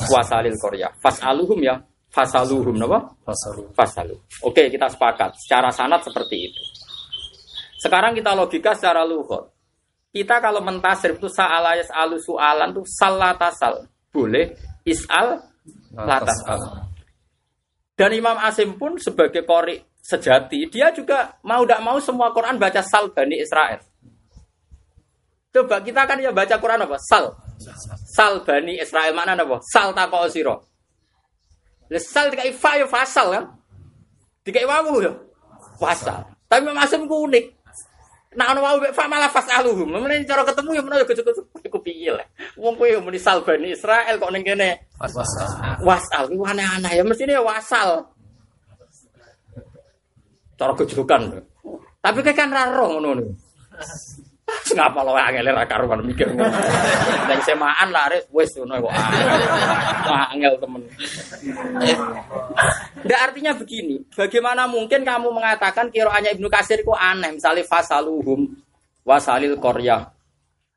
wasalil 0.09 0.57
Korea. 0.57 0.89
Fas 0.97 1.21
aluhum 1.21 1.61
ya. 1.61 1.77
Fasaluhum 2.17 2.81
apa? 2.89 3.13
Fasalu. 3.29 3.63
Fasalu. 3.77 4.17
Oke, 4.41 4.73
kita 4.73 4.89
sepakat. 4.89 5.37
Secara 5.37 5.69
sanat 5.69 6.01
seperti 6.01 6.49
itu. 6.49 6.63
Sekarang 7.77 8.17
kita 8.17 8.33
logika 8.33 8.73
secara 8.73 9.05
luhur. 9.05 9.53
Kita 10.09 10.41
kalau 10.41 10.65
mentasir 10.65 11.21
itu 11.21 11.29
sa'alayas 11.29 11.93
alu 11.93 12.17
su'alan 12.17 12.73
itu 12.73 12.89
salatasal. 12.89 13.85
Boleh 14.09 14.57
is'al 14.89 15.45
latasal. 15.93 16.89
Dan 17.93 18.17
Imam 18.17 18.41
Asim 18.41 18.81
pun 18.81 18.97
sebagai 18.97 19.45
kori 19.45 19.77
sejati, 20.01 20.73
dia 20.73 20.89
juga 20.97 21.37
mau 21.45 21.69
tidak 21.69 21.85
mau 21.85 22.01
semua 22.01 22.33
Quran 22.33 22.57
baca 22.57 22.81
sal 22.81 23.13
Bani 23.13 23.37
Israel. 23.45 23.85
Coba 25.53 25.85
kita 25.85 26.09
kan 26.09 26.17
ya 26.17 26.33
baca 26.33 26.57
Quran 26.57 26.81
apa? 26.81 26.97
Sal. 26.97 27.37
Sal 28.09 28.41
Bani 28.41 28.81
Israel 28.81 29.13
mana 29.13 29.37
apa? 29.37 29.61
Sal 29.61 29.93
tako 29.93 30.33
siro. 30.33 30.76
Sal 31.95 32.35
dikai 32.35 32.51
fa 32.51 32.75
ya 32.75 32.87
fasal 32.91 33.27
kan? 33.31 33.45
Dikai 34.43 34.67
wawu 34.67 35.03
ya? 35.03 35.13
Fasal. 35.79 36.27
Tapi 36.51 36.67
Asim 36.75 37.07
ku 37.07 37.31
unik. 37.31 37.45
Nah 38.37 38.53
ono 38.53 38.61
wawu 38.61 38.79
fa 38.91 39.07
malah 39.07 39.31
fasaluhum. 39.31 39.87
Mulane 39.95 40.27
cara 40.27 40.43
ketemu 40.43 40.71
ya 40.75 40.83
menawa 40.83 41.07
gejek-gejek 41.07 41.47
iku 41.67 41.79
piye 41.79 42.11
lah. 42.11 42.27
Wong 42.59 42.75
kowe 42.75 42.91
yo 42.91 42.99
muni 42.99 43.23
sal 43.23 43.47
Bani 43.47 43.71
Israel 43.73 44.19
kok 44.19 44.31
ning 44.35 44.43
kene 44.43 44.91
wasal. 44.99 45.47
Wasal 45.87 46.25
ku 46.35 46.43
aneh-aneh 46.43 46.93
ya 46.99 47.03
mestine 47.07 47.39
ya 47.39 47.43
wasal. 47.43 48.11
Cara 50.59 50.73
gejokan. 50.75 51.43
Tapi 52.03 52.21
kan 52.35 52.51
ra 52.51 52.71
roh 52.71 52.99
ngono 52.99 53.35
Ngapa 54.77 55.01
lo 55.03 55.19
angel 55.19 55.51
ra 55.51 55.67
karuan 55.67 56.07
mikir 56.07 56.31
ngono. 56.31 56.47
Ning 57.27 57.41
semaan 57.43 57.91
lah 57.91 58.07
res 58.07 58.31
wis 58.31 58.55
ngono 58.55 58.79
kok. 58.87 58.95
Angel 60.31 60.55
temen. 60.63 60.83
Ndak 63.03 63.21
artinya 63.31 63.53
begini, 63.59 64.07
bagaimana 64.15 64.71
mungkin 64.71 65.03
kamu 65.03 65.35
mengatakan 65.35 65.91
kiroannya 65.91 66.39
Ibnu 66.39 66.47
Kasir 66.47 66.83
aneh, 66.87 67.35
misalnya 67.39 67.67
fasaluhum 67.67 68.47
wasalil 69.03 69.59
korya. 69.59 70.15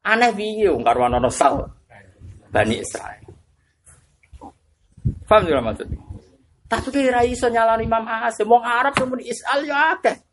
Aneh 0.06 0.34
piye 0.34 0.70
wong 0.74 0.82
karuan 0.82 1.14
ana 1.14 1.30
sal 1.30 1.70
Bani 2.50 2.82
Israel. 2.82 3.30
Paham 5.30 5.46
juga 5.46 5.62
maksudnya? 5.62 6.02
Tapi 6.70 6.90
kira 6.90 7.22
iso 7.26 7.46
nyalani 7.50 7.86
Imam 7.86 8.06
Asim, 8.06 8.50
wong 8.50 8.66
Arab 8.66 8.98
semua 8.98 9.22
isal 9.22 9.66
ya 9.66 9.94
akeh. 9.98 10.29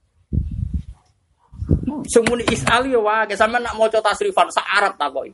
Semuni 2.04 2.44
is'al 2.52 2.84
yo 2.92 3.00
wae, 3.06 3.32
sampean 3.32 3.64
nak 3.64 3.74
maca 3.80 4.02
tasrifan 4.04 4.52
sak 4.52 4.66
Arab 4.68 5.00
takoki. 5.00 5.32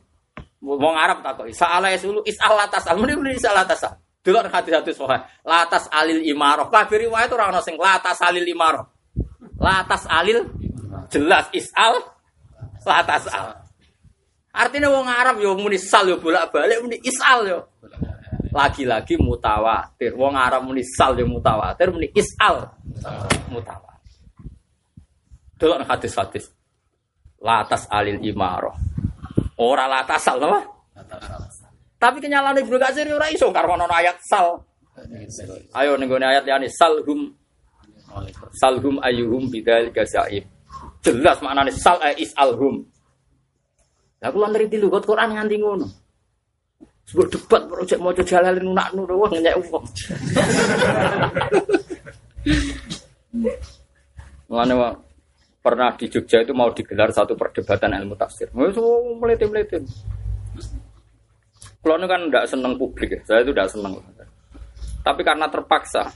Wong 0.63 0.95
Arab 0.95 1.19
takoki, 1.19 1.51
sa'ala 1.51 1.91
yasulu 1.91 2.23
is'al 2.23 2.55
latas. 2.55 2.87
Muni 2.95 3.19
muni 3.19 3.35
is'al 3.35 3.51
latas. 3.51 3.83
Delok 4.23 4.47
hadis-hadis 4.47 4.95
sahih. 4.95 5.19
Latas 5.43 5.91
alil 5.91 6.23
imarah. 6.23 6.71
Kabeh 6.71 7.11
riwayat 7.11 7.27
ora 7.35 7.51
ono 7.51 7.59
sing 7.59 7.75
latas 7.75 8.23
alil 8.23 8.47
imarah. 8.47 8.87
Latas 9.59 10.07
alil 10.07 10.47
jelas 11.11 11.51
is'al 11.51 11.99
latas 12.87 13.27
al. 13.27 13.59
Artinya 14.55 14.87
wong 14.93 15.11
Arab 15.11 15.43
yo 15.43 15.57
muni 15.59 15.75
sal 15.75 16.07
yo 16.07 16.21
bolak-balik 16.23 16.79
muni 16.79 17.03
is'al 17.03 17.41
yo. 17.51 17.59
Lagi-lagi 18.53 19.19
mutawatir. 19.19 20.15
Wong 20.15 20.39
Arab 20.39 20.63
muni 20.71 20.85
sal 20.85 21.19
yo 21.19 21.27
mutawatir, 21.27 21.91
muni 21.91 22.07
is'al 22.15 22.63
mutawatir. 23.51 24.23
Delok 25.59 25.83
hadis-hadis. 25.83 26.52
Latas 27.43 27.83
alil 27.91 28.23
imaro. 28.23 28.71
Ora 29.59 29.83
latas 29.91 30.23
sal 30.23 30.39
apa? 30.39 30.63
Tapi 31.99 32.17
kenyalaan 32.23 32.59
Ibnu 32.63 32.79
Katsir 32.79 33.07
ora 33.11 33.27
iso 33.27 33.51
karo 33.51 33.75
ono 33.75 33.83
ayat 33.87 34.15
sal. 34.23 34.63
Ayo 35.75 35.99
ning 35.99 36.07
ayat 36.07 36.47
yani 36.47 36.71
salhum 36.71 37.35
salhum 38.55 38.95
ayuhum 39.03 39.51
bidal 39.51 39.91
gazaib. 39.91 40.47
Jelas 41.03 41.43
maknane 41.43 41.75
sal 41.75 41.99
eh, 41.99 42.15
is 42.23 42.31
alhum. 42.39 42.87
Lah 44.23 44.31
kula 44.31 44.47
nriti 44.47 44.79
lho 44.79 44.87
Quran 45.03 45.35
nganti 45.35 45.59
ngono. 45.59 45.87
Sebut 47.03 47.27
debat 47.27 47.67
projek 47.67 47.99
mau 47.99 48.15
jalalin 48.15 48.71
nak 48.71 48.95
nur 48.95 49.11
wah 49.11 49.27
ngenyek 49.27 49.59
wong. 49.67 49.83
Mulane 54.47 54.73
pernah 55.63 55.95
di 55.95 56.11
Jogja 56.11 56.43
itu 56.43 56.51
mau 56.51 56.67
digelar 56.75 57.15
satu 57.15 57.39
perdebatan 57.39 57.95
ilmu 58.03 58.19
tafsir. 58.19 58.51
Mau 58.51 58.67
melete-melete. 59.15 59.79
Kalau 61.79 61.99
kan 62.07 62.27
tidak 62.27 62.45
senang 62.51 62.75
publik 62.75 63.15
ya, 63.15 63.19
saya 63.23 63.39
itu 63.47 63.55
tidak 63.55 63.71
senang. 63.71 63.95
Tapi 65.03 65.21
karena 65.23 65.47
terpaksa 65.47 66.11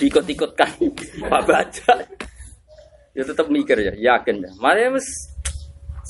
diikut-ikutkan 0.00 0.70
Pak 1.32 1.42
Baca, 1.44 1.94
ya 3.12 3.22
tetap 3.24 3.48
mikir 3.52 3.76
ya, 3.76 3.92
yakin 3.92 4.40
ya. 4.40 4.50
Mari 4.56 4.88
mas 4.88 5.08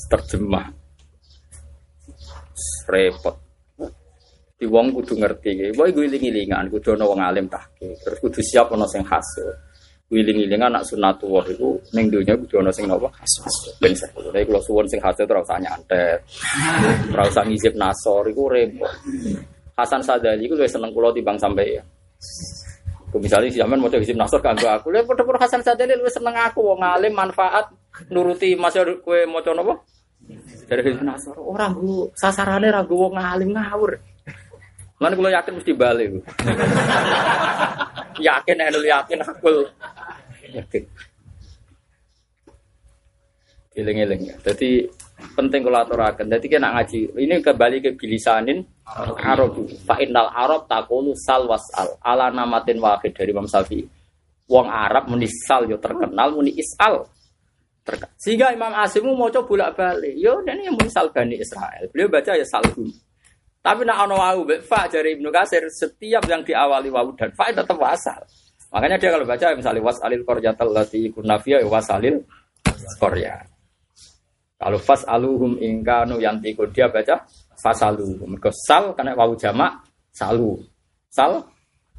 terjemah, 0.07 0.71
repot. 2.87 3.35
Di 4.59 4.67
wong 4.67 4.91
kudu 4.91 5.19
ngerti, 5.19 5.71
boy 5.75 5.91
gue 5.91 6.07
iling-ilingan, 6.07 6.67
kudu 6.67 6.95
ono 6.95 7.11
wong 7.11 7.19
alim 7.23 7.47
tahke, 7.47 7.95
terus 8.03 8.19
kudu 8.23 8.39
siap 8.43 8.71
ono 8.71 8.87
sing 8.87 9.03
hasil 9.03 9.68
wiling-wiling 10.09 10.61
anak 10.65 10.81
sunatullah 10.89 11.45
itu 11.53 11.77
ning 11.93 12.09
dunya 12.09 12.33
kudu 12.33 12.65
ana 12.65 12.73
sing 12.73 12.89
napa 12.89 13.13
ben 13.77 13.93
nek 14.33 14.43
kula 14.49 14.59
suwun 14.65 14.89
sing 14.89 14.97
hasil 14.97 15.29
ora 15.29 15.45
usah 15.45 15.61
nyantet. 15.61 16.17
Ora 17.13 17.29
usah 17.29 17.45
ngizip 17.45 17.77
nasor 17.77 18.25
iku 18.25 18.49
repot. 18.49 18.89
Hasan 19.77 20.01
Sadali 20.01 20.49
iku 20.49 20.57
luwih 20.57 20.67
seneng 20.67 20.91
kula 20.91 21.13
timbang 21.13 21.37
sampai 21.37 21.77
ya. 21.77 21.83
Misalnya 23.09 23.49
si 23.49 23.57
zaman 23.61 23.81
mau 23.81 23.89
hizib 23.89 24.17
nasor 24.17 24.41
kanggo 24.41 24.65
aku. 24.65 24.89
Lha 24.89 25.05
padha 25.05 25.37
Hasan 25.37 25.61
Sadali 25.61 25.93
luwih 25.93 26.09
seneng 26.09 26.33
aku 26.33 26.73
wong 26.73 26.81
alim 26.81 27.13
manfaat 27.13 27.69
nuruti 28.09 28.57
masih 28.57 29.05
maca 29.29 29.53
napa 29.53 29.77
dari 30.65 30.81
hizib 30.89 31.05
nasor. 31.05 31.37
Ora 31.37 31.69
nggo 31.69 32.17
sasarane 32.17 32.73
ra 32.73 32.81
wong 32.81 33.13
alim 33.13 33.53
ngawur 33.53 33.93
Mana 34.99 35.15
kalau 35.15 35.31
yakin 35.31 35.53
mesti 35.55 35.71
balik. 35.71 36.11
yakin, 38.27 38.57
enul 38.59 38.83
yakin 38.83 39.19
aku 39.23 39.63
yakin. 40.51 40.83
Eling-eling. 43.79 44.27
Jadi 44.43 44.91
penting 45.39 45.63
kalau 45.63 45.79
aturakan. 45.87 46.27
Jadi 46.27 46.45
kena 46.51 46.75
ngaji. 46.75 47.15
Ini 47.15 47.39
kembali 47.39 47.77
ke 47.79 47.89
bilisanin 47.95 48.59
Arab. 49.23 49.55
Fa'inal 49.87 50.35
Arab 50.35 50.67
takulu 50.67 51.15
sal 51.15 51.47
wasal. 51.47 51.95
Ala 52.03 52.27
namatin 52.27 52.83
wahid 52.83 53.15
dari 53.15 53.31
Imam 53.31 53.47
Syafi'i. 53.47 53.87
Wong 54.51 54.67
Arab 54.67 55.07
muni 55.07 55.31
sal 55.47 55.63
yo 55.69 55.79
terkenal 55.79 56.35
muni 56.35 56.59
isal. 56.59 57.07
Terkenal. 57.87 58.11
Sehingga 58.19 58.51
Imam 58.51 58.75
Asimu 58.75 59.15
mau 59.15 59.31
coba 59.31 59.47
bolak 59.47 59.69
balik. 59.79 60.11
Yo 60.19 60.43
ini 60.43 60.67
yang 60.67 60.75
muni 60.75 60.91
sal 60.91 61.07
bani 61.13 61.39
Israel. 61.39 61.87
Beliau 61.87 62.11
baca 62.11 62.35
ya 62.35 62.43
salhum. 62.43 62.91
Tapi 63.59 63.83
nak 63.83 64.07
ono 64.07 64.15
wau 64.15 64.41
fa 64.63 64.87
dari 64.87 65.19
Ibnu 65.19 65.27
Kasir 65.35 65.67
setiap 65.67 66.23
yang 66.31 66.47
diawali 66.47 66.87
wau 66.87 67.11
dan 67.11 67.35
fa 67.35 67.51
tetap 67.51 67.75
wasal. 67.75 68.23
Makanya 68.71 68.95
dia 69.01 69.09
kalau 69.11 69.25
baca 69.25 69.45
misalnya 69.57 69.81
wasalil 69.83 70.23
qaryatal 70.23 70.71
lati 70.71 71.11
kunafia 71.11 71.59
ya 71.59 71.67
wasalil 71.67 72.23
qarya. 73.01 73.35
Kalau 74.59 74.79
fas 74.79 75.07
aluhum 75.07 75.55
ingkanu 75.59 76.19
yang 76.19 76.39
tiku 76.43 76.67
dia 76.71 76.87
baca 76.87 77.23
fasaluhum. 77.59 78.39
Kesal 78.39 78.95
karena 78.95 79.15
wau 79.15 79.35
jamak 79.35 79.83
salu. 80.11 80.59
Sal 81.11 81.43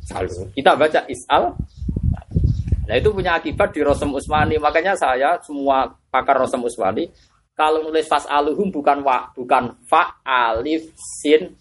salu. 0.05 0.49
Kita 0.57 0.77
baca 0.77 1.05
isal. 1.09 1.57
Nah 2.89 2.95
itu 2.99 3.09
punya 3.13 3.37
akibat 3.37 3.73
di 3.73 3.81
Rosem 3.85 4.13
Usmani. 4.13 4.57
Makanya 4.57 4.93
saya 4.97 5.37
semua 5.45 5.89
pakar 6.09 6.41
Rosem 6.41 6.61
Usmani 6.61 7.09
kalau 7.61 7.85
nulis 7.85 8.09
fas 8.09 8.25
aluhum 8.25 8.73
bukan 8.73 9.05
wa, 9.05 9.29
bukan 9.37 9.77
fa 9.85 10.17
alif 10.25 10.89
sin 10.97 11.53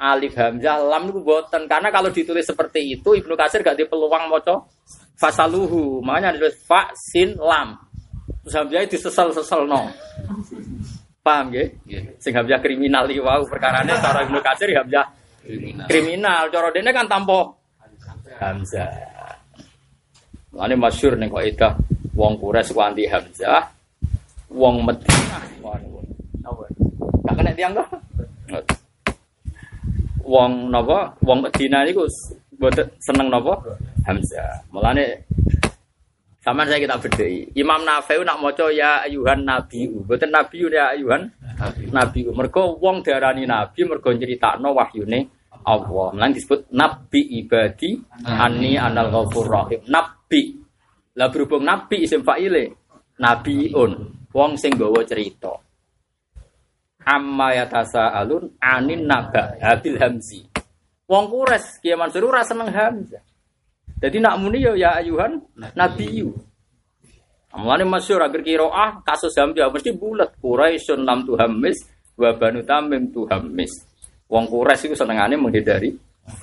alif 0.00 0.32
hamzah 0.32 0.80
lam 0.80 1.12
itu 1.12 1.20
boten 1.20 1.68
karena 1.68 1.92
kalau 1.92 2.08
ditulis 2.08 2.48
seperti 2.48 2.96
itu 2.96 3.12
Ibnu 3.12 3.36
Katsir 3.36 3.60
gak 3.60 3.76
di 3.76 3.84
peluang 3.84 4.32
maca 4.32 4.64
fasaluhu 5.20 6.00
makanya 6.00 6.40
ditulis 6.40 6.56
fa 6.64 6.88
sin 6.96 7.36
lam. 7.36 7.76
Terus 8.42 8.54
hamzah 8.56 8.88
disesal-sesal 8.88 9.68
no 9.68 9.92
paham 11.22 11.54
ya 11.54 11.68
sing 12.16 12.32
hamzah 12.32 12.58
kriminal 12.58 13.04
iki 13.12 13.20
wau 13.20 13.44
perkarane 13.44 13.92
cara 14.00 14.24
Ibnu 14.24 14.40
Katsir 14.40 14.72
ya 14.72 14.80
hamzah 14.80 15.06
Kriminal. 15.42 15.86
kriminal. 15.90 16.42
Cara 16.54 16.68
dene 16.70 16.90
kan 16.94 17.06
tanpa 17.10 17.50
hamzah. 18.40 18.88
Lane 20.54 20.76
masyhur 20.78 21.18
ning 21.18 21.28
kok 21.28 21.44
itu 21.44 21.68
wong 22.14 22.38
Quraisy 22.40 22.72
ku 22.72 22.80
anti 22.80 23.04
hamzah 23.10 23.81
wong 24.52 24.84
Madinah 24.84 25.42
gak 27.22 27.34
kena 27.38 27.52
tiang 27.56 27.72
kok 27.76 27.88
wong 30.22 30.70
napa 30.70 31.12
wong 31.24 31.38
Medina 31.44 31.82
niku 31.82 32.06
mboten 32.56 32.86
seneng 33.02 33.26
napa 33.26 33.58
Hamzah. 34.02 34.66
Mulane 34.74 35.26
sampean 36.42 36.66
saya 36.66 36.82
kita 36.82 36.98
bedhei. 36.98 37.46
Imam 37.54 37.86
Nafi'u 37.86 38.26
nak 38.26 38.42
maca 38.42 38.66
ya 38.74 39.06
ayuhan 39.06 39.46
nabiu, 39.46 40.02
mboten 40.02 40.30
nabiu 40.34 40.66
ya 40.66 40.90
ayuhan 40.90 41.30
nabiu. 41.94 42.34
Mergo 42.34 42.78
wong 42.82 43.06
diarani 43.06 43.46
nabi 43.46 43.86
mergo 43.86 44.10
nyeritakno 44.10 44.74
wahyune 44.74 45.30
Allah. 45.62 46.06
Mulane 46.14 46.34
disebut 46.34 46.70
nabi 46.74 47.20
ibadi 47.42 47.94
anni 48.26 48.74
anal 48.74 49.10
ghafur 49.10 49.46
rahim. 49.46 49.82
Nabi. 49.86 50.58
Lah 51.14 51.30
berhubung 51.30 51.62
nabi 51.62 52.02
isim 52.02 52.26
fa'ile 52.26 52.74
nabiun. 53.22 54.21
Wong 54.32 54.56
sing 54.56 54.72
gawa 54.74 55.04
cerita. 55.04 55.52
Amma 57.04 57.52
yatasa 57.52 58.16
alun 58.16 58.48
anin 58.62 59.04
naba 59.04 59.56
habil 59.60 60.00
hamzi. 60.00 60.48
Wong 61.04 61.28
kures 61.28 61.76
Kiai 61.84 61.98
Mansur 61.98 62.24
ora 62.24 62.40
seneng 62.40 62.72
hamzah. 62.72 63.20
Jadi 64.02 64.18
nak 64.18 64.40
muni 64.40 64.64
ya 64.64 64.74
ya 64.74 64.98
ayuhan 64.98 65.38
nabiyu 65.78 66.34
Amlane 67.52 67.84
masyhur 67.84 68.24
agar 68.24 68.40
kiroah 68.40 69.04
kasus 69.04 69.36
hamzah 69.36 69.68
mesti 69.68 69.92
bulat. 69.92 70.32
Quraisyun 70.40 71.04
lam 71.04 71.28
tuhammis 71.28 71.84
wa 72.16 72.32
banu 72.32 72.64
tamim 72.64 73.12
tuhammis. 73.12 73.84
Wong 74.32 74.48
kures 74.48 74.80
itu 74.88 74.96
senengane 74.96 75.36
menghindari 75.36 75.92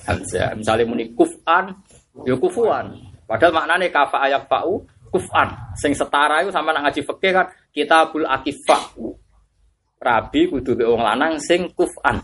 hamzah. 0.06 0.54
Misalnya 0.54 0.86
muni 0.86 1.10
kufan 1.10 1.74
ya 2.22 2.38
kufuan. 2.38 2.94
Padahal 3.26 3.54
maknane 3.58 3.90
kafa 3.90 4.22
ayak 4.30 4.46
fa'u 4.46 4.86
kufan 5.10 5.50
sing 5.74 5.92
setara 5.92 6.40
itu 6.40 6.54
sama 6.54 6.70
nak 6.70 6.90
ngaji 6.90 7.02
fikih 7.02 7.32
kan 7.34 7.46
kitabul 7.74 8.24
akifah 8.24 8.94
rabi 10.00 10.48
kudu 10.48 10.78
be 10.78 10.84
wong 10.88 11.04
lanang 11.04 11.36
sing 11.42 11.68
kufan. 11.76 12.18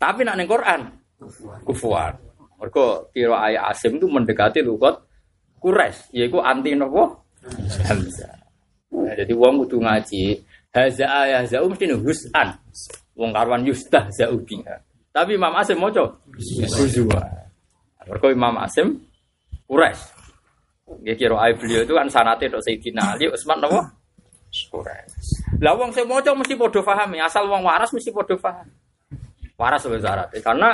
Tapi 0.00 0.24
nak 0.24 0.38
ning 0.40 0.48
Quran 0.48 1.04
kufuan. 1.64 2.14
Mergo 2.60 3.10
kira 3.10 3.50
ayat 3.50 3.74
Asim 3.74 3.98
itu 3.98 4.06
mendekati 4.08 4.62
lugat 4.64 4.96
Quraisy, 5.60 6.12
yaiku 6.12 6.44
anti 6.44 6.76
nopo? 6.76 7.24
Hamzah. 7.88 8.36
Nah, 8.92 9.16
jadi 9.16 9.32
wong 9.32 9.64
kudu 9.64 9.80
ngaji 9.80 10.44
haza 10.72 11.08
ayah 11.24 11.42
zau 11.48 11.66
mesti 11.72 11.88
husan. 11.88 12.48
Wong 13.16 13.32
karwan 13.32 13.64
yustah 13.64 14.08
zau 14.12 14.36
biha. 14.44 14.76
Tapi 15.08 15.40
Imam 15.40 15.56
Asim 15.56 15.80
moco 15.80 16.20
huzwa. 16.76 17.20
Mergo 18.04 18.28
Imam 18.28 18.60
Asim 18.60 19.00
Quraisy. 19.64 20.13
Ya 21.04 21.14
kira 21.16 21.36
ayat 21.40 21.56
beliau 21.60 21.80
itu 21.84 21.92
kan 21.96 22.08
sanate 22.12 22.48
tok 22.52 22.60
Sayyidina 22.60 23.16
Ali 23.16 23.28
Utsman 23.32 23.60
nopo? 23.60 23.80
Quraisy. 24.54 25.58
Lah 25.64 25.74
wong 25.74 25.90
sing 25.90 26.06
maca 26.06 26.30
mesti 26.36 26.54
padha 26.54 26.80
paham 26.84 27.10
ya, 27.18 27.26
asal 27.26 27.48
wong 27.48 27.64
waras 27.66 27.90
mesti 27.90 28.12
padha 28.14 28.36
paham. 28.38 28.66
Waras 29.58 29.80
sebagai 29.82 30.04
syarat. 30.04 30.28
Karena 30.44 30.68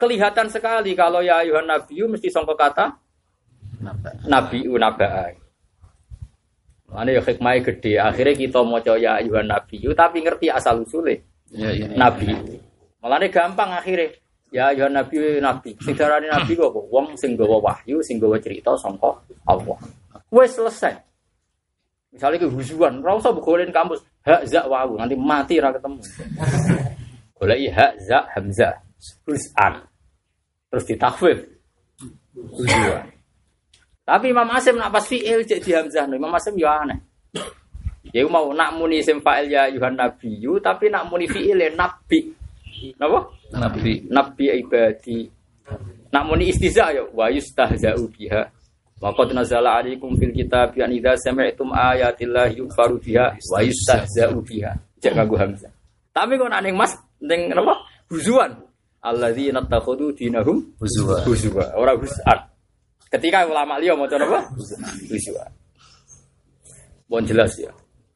kelihatan 0.00 0.48
sekali 0.50 0.92
kalau 0.98 1.22
ya 1.22 1.44
ayuhan 1.44 1.68
nabiyu 1.68 2.10
mesti 2.10 2.26
sangka 2.32 2.56
kata 2.58 2.86
nabiu 4.26 4.74
nabaa. 4.80 5.30
Mana 6.90 7.10
ya 7.10 7.22
hikmahnya 7.22 7.60
gede. 7.68 7.92
Akhirnya 8.00 8.34
kita 8.34 8.60
maca 8.64 8.94
ya 8.98 9.18
ayuhan 9.22 9.46
nabiyu 9.46 9.92
tapi 9.94 10.22
ngerti 10.24 10.46
asal 10.50 10.82
usulnya 10.82 11.20
Ya, 11.54 11.70
ya. 11.70 11.86
nabi. 11.94 12.34
Malahnya 12.98 13.28
gampang 13.30 13.70
akhirnya. 13.78 14.10
Ya 14.54 14.70
ayuhan 14.70 14.94
nabi 14.94 15.18
nabi. 15.42 15.74
Sing 15.82 15.98
darani 15.98 16.30
nabi 16.30 16.54
kok? 16.54 16.70
Wong 16.70 17.18
sing 17.18 17.34
gawa 17.34 17.58
wahyu, 17.58 17.98
sing 18.06 18.22
gawa 18.22 18.38
cerita 18.38 18.70
sangka 18.78 19.10
Allah. 19.50 19.74
Wes 20.30 20.54
selesai. 20.54 20.94
Misalnya 22.14 22.46
ke 22.46 22.46
hujuan, 22.46 23.02
ora 23.02 23.18
usah 23.18 23.34
golek 23.34 23.74
kampus 23.74 23.98
hak 24.22 24.46
za 24.46 24.62
wawu 24.70 24.94
nanti 24.94 25.18
mati 25.18 25.58
ra 25.58 25.74
ketemu. 25.74 25.98
Golek 27.34 27.58
hak 27.74 27.92
za 28.06 28.22
hamzah. 28.38 28.78
Husan. 29.26 29.82
Terus 30.70 30.84
ditakhfif. 30.86 31.38
Hujuan. 32.38 33.10
Tapi 34.06 34.30
Imam 34.30 34.46
Asim 34.54 34.78
nak 34.78 34.94
pas 34.94 35.02
fi'il 35.02 35.42
cek 35.42 35.66
di 35.66 35.74
hamzah, 35.74 36.06
Imam 36.06 36.30
Asim 36.30 36.54
ya 36.54 36.78
aneh. 36.86 37.02
Ya 38.14 38.22
mau 38.30 38.54
nak 38.54 38.78
muni 38.78 39.02
isim 39.02 39.18
fa'il 39.18 39.50
ya 39.50 39.66
yuhan 39.66 39.98
nabiyyu 39.98 40.62
tapi 40.62 40.86
nak 40.94 41.10
muni 41.10 41.26
fi'il 41.26 41.58
ya 41.58 41.74
nabi. 41.74 42.30
Napa? 43.00 43.18
Nabi. 43.54 44.06
Nabi 44.10 44.44
ibadi. 44.62 45.18
Nak 46.12 46.22
muni 46.30 46.50
istiza 46.52 46.94
ya 46.94 47.02
wa 47.10 47.26
yustahza'u 47.30 48.06
biha. 48.14 48.42
Wa 49.02 49.10
qad 49.10 49.34
nazala 49.34 49.82
'alaikum 49.82 50.14
fil 50.14 50.30
kitab 50.30 50.78
an 50.78 50.94
idza 50.94 51.18
sami'tum 51.18 51.74
ayatillahi 51.74 52.62
yukfaru 52.62 53.02
biha 53.02 53.34
wa 53.50 53.58
yustahza'u 53.64 54.38
biha. 54.44 54.72
Cek 55.02 55.12
kanggo 55.12 55.36
hamzah. 55.36 55.72
Tapi 56.14 56.38
kok 56.38 56.48
nak 56.48 56.62
ning 56.62 56.78
Mas 56.78 56.94
ning 57.18 57.50
napa? 57.50 57.74
Huzuan. 58.06 58.54
Alladzina 59.04 59.60
takhudhu 59.60 60.16
dinahum 60.16 60.64
Huzwa. 60.80 61.20
huzwa, 61.28 61.76
ora 61.76 61.92
husan. 61.92 62.38
Ketika 63.12 63.44
ulama 63.44 63.76
liya 63.76 63.92
maca 63.92 64.16
napa? 64.16 64.48
Huzwa. 64.56 65.44
Bon 67.04 67.20
jelas 67.20 67.52
ya. 67.60 67.68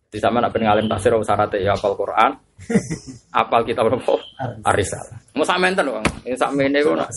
Di 0.08 0.16
sama 0.16 0.40
nak 0.40 0.56
ngalim 0.56 0.88
tafsir 0.88 1.12
syaratnya 1.12 1.60
ya 1.60 1.76
apal 1.76 1.92
Quran, 1.92 2.40
apal 3.32 3.62
kitab 3.64 3.88
apa? 3.88 4.14
Arisalah. 4.68 5.16
Mau 5.34 5.46
sampean 5.46 5.72
ten, 5.76 5.88
Bang. 5.88 6.04
Ini 6.26 6.36
sakmene 6.36 6.78
kok 6.84 6.96
nak. 6.98 7.10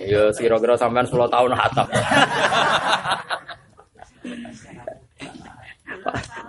Ya 0.00 0.32
kira-kira 0.32 0.74
sampean 0.80 1.04
10 1.04 1.28
tahun 1.28 1.52
hatam. 1.52 1.86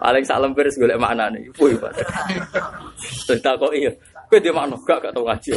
Paling 0.02 0.24
sak 0.26 0.42
wis 0.42 0.80
golek 0.82 0.98
maknane. 0.98 1.46
Woi, 1.62 1.78
Pak. 1.78 1.92
Terus 3.30 3.42
kok 3.44 3.74
iya. 3.76 3.92
Kowe 4.32 4.40
dia 4.40 4.56
makna 4.56 4.80
gak 4.88 5.04
gak 5.04 5.12
tau 5.12 5.28
ngaji. 5.28 5.52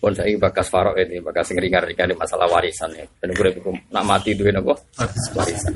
Pun 0.00 0.16
saya 0.16 0.34
bakas 0.34 0.66
farok 0.66 0.98
ini, 0.98 1.22
bakas 1.22 1.54
ngeringar-ringar 1.54 2.10
di 2.10 2.16
masalah 2.18 2.50
warisan 2.50 2.90
ya. 2.96 3.06
Dan 3.22 3.30
gue 3.36 3.54
nak 3.94 4.02
mati 4.02 4.34
duit 4.34 4.50
apa? 4.50 4.74
Warisan. 5.38 5.72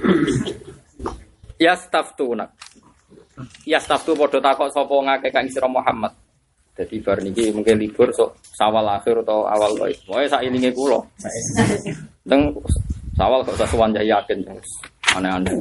Ya 1.62 1.78
staff 1.78 2.18
tuh 2.18 2.34
nak. 2.34 2.50
Ya 3.66 3.82
staff 3.82 4.06
tuh 4.06 4.14
bodoh 4.14 4.38
takut 4.38 4.70
sopo 4.70 5.02
ngake 5.02 5.34
kang 5.34 5.46
sira 5.50 5.66
Muhammad. 5.66 6.14
Jadi 6.74 6.98
bar 7.02 7.22
niki 7.22 7.54
mungkin 7.54 7.78
libur 7.78 8.10
sok 8.10 8.34
sawal 8.54 8.82
akhir 8.98 9.22
atau 9.22 9.46
awal 9.46 9.78
koi. 9.78 9.94
Pokoknya 10.06 10.26
sak 10.26 10.42
ini 10.42 10.70
kulo. 10.74 11.06
Teng 12.26 12.50
sawal 13.14 13.46
kok 13.46 13.54
usah 13.54 13.68
suwan 13.70 13.94
jaya 13.94 14.18
yakin 14.18 14.42
aneh-aneh. 15.14 15.54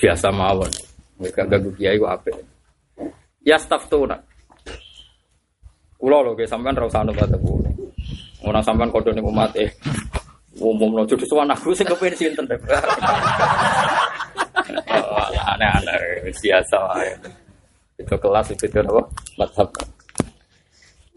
Biasa 0.00 0.32
mawon. 0.32 0.72
Mereka 1.20 1.44
ganggu 1.44 1.70
kiai 1.76 2.00
apik. 2.00 2.36
Ya 3.44 3.60
tuh 3.60 4.08
nak. 4.08 4.24
Kulo 6.00 6.16
lho 6.24 6.32
guys 6.32 6.48
sampean 6.48 6.76
ra 6.76 6.88
usah 6.88 7.04
anut 7.04 7.20
kulo. 7.20 7.68
Ora 8.48 8.64
sampean 8.64 8.88
kodho 8.88 9.12
ning 9.12 9.28
umat 9.28 9.52
eh. 9.60 9.68
Umum 10.56 10.96
no 10.96 11.04
jodoh 11.04 11.28
suwan 11.28 11.52
aku 11.52 11.76
sing 11.76 11.86
kepen 11.86 12.16
sinten 12.16 12.48
Aneh-aneh 15.56 16.28
biasa. 16.28 16.80
Itu 17.96 18.14
kelas 18.20 18.52
itu 18.52 18.66
apa? 18.68 19.02
Madhab. 19.40 19.68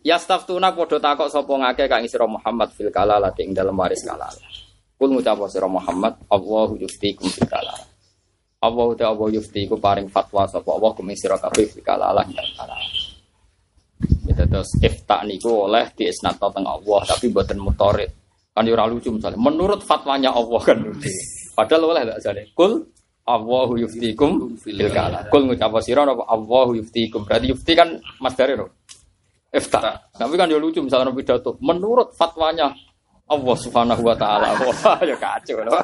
Ya 0.02 0.18
staff 0.18 0.50
tuna 0.50 0.74
podo 0.74 0.98
takok 0.98 1.30
sapa 1.30 1.54
ngake 1.54 1.86
kang 1.86 2.02
isra 2.02 2.26
Muhammad 2.26 2.74
fil 2.74 2.90
kalala 2.90 3.30
ing 3.38 3.54
dalam 3.54 3.78
waris 3.78 4.02
kalala. 4.02 4.34
Kul 4.98 5.14
ngucap 5.14 5.38
sira 5.50 5.70
Muhammad, 5.70 6.18
Allahu 6.30 6.78
yuftikum 6.82 7.30
fil 7.30 7.46
kalala. 7.46 7.86
Allah 8.62 8.88
ta 8.94 9.10
Allah 9.10 9.28
yuftiku 9.34 9.78
paring 9.78 10.10
fatwa 10.10 10.46
sapa 10.46 10.70
Allah 10.70 10.94
kum 10.94 11.10
sira 11.14 11.38
kabeh 11.38 11.70
fil 11.70 11.86
kalala 11.86 12.26
ing 12.26 12.34
dalam 12.34 12.54
kalala. 12.58 12.88
Gitu 14.02 14.44
terus 14.50 14.70
ifta 14.82 15.22
niku 15.22 15.70
oleh 15.70 15.90
diisnatno 15.94 16.50
teng 16.50 16.66
Allah 16.66 17.02
tapi 17.06 17.30
mboten 17.30 17.62
mutorid. 17.62 18.10
Kan 18.58 18.66
ora 18.68 18.90
lucu 18.90 19.14
misalnya. 19.14 19.38
Menurut 19.38 19.86
fatwanya 19.86 20.34
Allah 20.34 20.62
kan. 20.66 20.82
Padahal 21.58 21.94
oleh 21.94 22.02
gak 22.10 22.20
jane. 22.26 22.44
Kul 22.58 22.90
Allahu 23.32 23.80
yuftikum 23.80 24.60
fil 24.60 24.82
kala. 24.92 25.28
Kul 25.32 25.48
ngucap 25.48 25.72
sira 25.80 26.04
apa 26.04 26.28
Allahu 26.28 26.76
yuftikum. 26.84 27.24
Berarti 27.24 27.52
yufti 27.52 27.72
kan 27.72 27.96
masdare 28.20 28.60
no. 28.60 28.68
Ifta. 29.52 30.00
Tapi 30.16 30.34
kan 30.36 30.48
yo 30.48 30.60
lucu 30.60 30.84
misalnya 30.84 31.12
pidato. 31.12 31.56
Menurut 31.64 32.16
fatwanya 32.16 32.72
Allah 33.28 33.56
Subhanahu 33.56 34.04
wa 34.04 34.16
taala. 34.16 34.56
Wah, 34.60 35.00
ya 35.04 35.16
kacau 35.16 35.64
loh. 35.64 35.84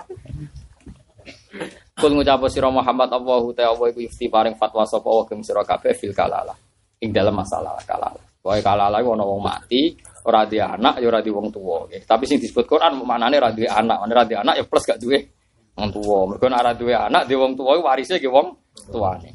Kul 1.98 2.12
ngucap 2.14 2.44
sira 2.52 2.68
Muhammad 2.68 3.10
Allahu 3.10 3.56
ta 3.56 3.72
Allah 3.72 3.88
iku 3.90 4.04
yufti 4.04 4.28
paring 4.28 4.60
fatwa 4.60 4.84
sapa 4.84 5.08
wa 5.08 5.24
gem 5.26 5.40
sira 5.40 5.64
kabeh 5.64 5.96
fil 5.96 6.12
kalala. 6.12 6.54
Ing 7.00 7.16
dalam 7.16 7.34
masalah 7.34 7.80
kalala. 7.88 8.20
Pokoke 8.44 8.62
kalala 8.64 9.00
iku 9.00 9.16
ana 9.16 9.26
wong 9.28 9.42
mati, 9.44 9.96
ora 10.28 10.44
duwe 10.44 10.64
anak 10.64 11.00
ya 11.00 11.08
ora 11.08 11.20
duwe 11.24 11.36
wong 11.40 11.48
tuwa. 11.52 11.88
Tapi 11.88 12.24
sing 12.28 12.38
disebut 12.38 12.68
Quran 12.68 13.00
maknane 13.04 13.36
ora 13.40 13.50
duwe 13.52 13.68
anak, 13.68 13.98
ora 14.04 14.24
duwe 14.24 14.38
anak 14.40 14.56
ya 14.60 14.64
plus 14.68 14.86
gak 14.88 15.00
duwe 15.00 15.37
wong 15.78 15.90
tuwa. 15.94 16.34
Mergo 16.34 16.46
nek 16.50 16.60
ora 16.60 16.74
duwe 16.74 16.94
anak, 16.98 17.30
duwe 17.30 17.38
wong 17.38 17.54
tuwa 17.54 17.78
warise 17.78 18.18
ki 18.18 18.28
wong 18.28 18.58
tuane. 18.90 19.30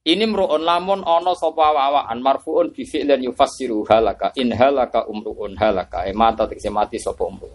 Ini 0.00 0.24
mru'un 0.26 0.64
lamun 0.64 1.04
ana 1.04 1.36
sapa 1.36 1.70
awaan 1.70 2.18
marfuun 2.24 2.72
bi 2.72 2.88
fi'lin 2.88 3.20
yufassiru 3.20 3.84
halaka 3.84 4.32
in 4.40 4.50
halaka 4.50 5.04
umruun 5.06 5.54
halaka 5.60 6.08
e 6.08 6.12
mata 6.16 6.48
tegese 6.48 6.72
mati 6.72 6.96
sapa 6.98 7.20
umruun. 7.28 7.52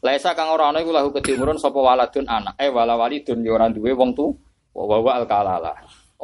Laisa 0.00 0.32
kang 0.38 0.54
ora 0.54 0.70
ana 0.70 0.80
iku 0.80 0.94
lahu 0.94 1.10
kedimurun 1.10 1.58
sapa 1.58 1.76
waladun 1.76 2.30
anak 2.30 2.54
eh 2.62 2.70
wala 2.70 2.94
walidun 2.94 3.42
ya 3.42 3.58
ora 3.58 3.66
duwe 3.68 3.90
wong 3.90 4.14
tu 4.14 4.32
wa 4.72 4.96
wa 5.02 5.12
al 5.18 5.26
kalala. 5.26 5.74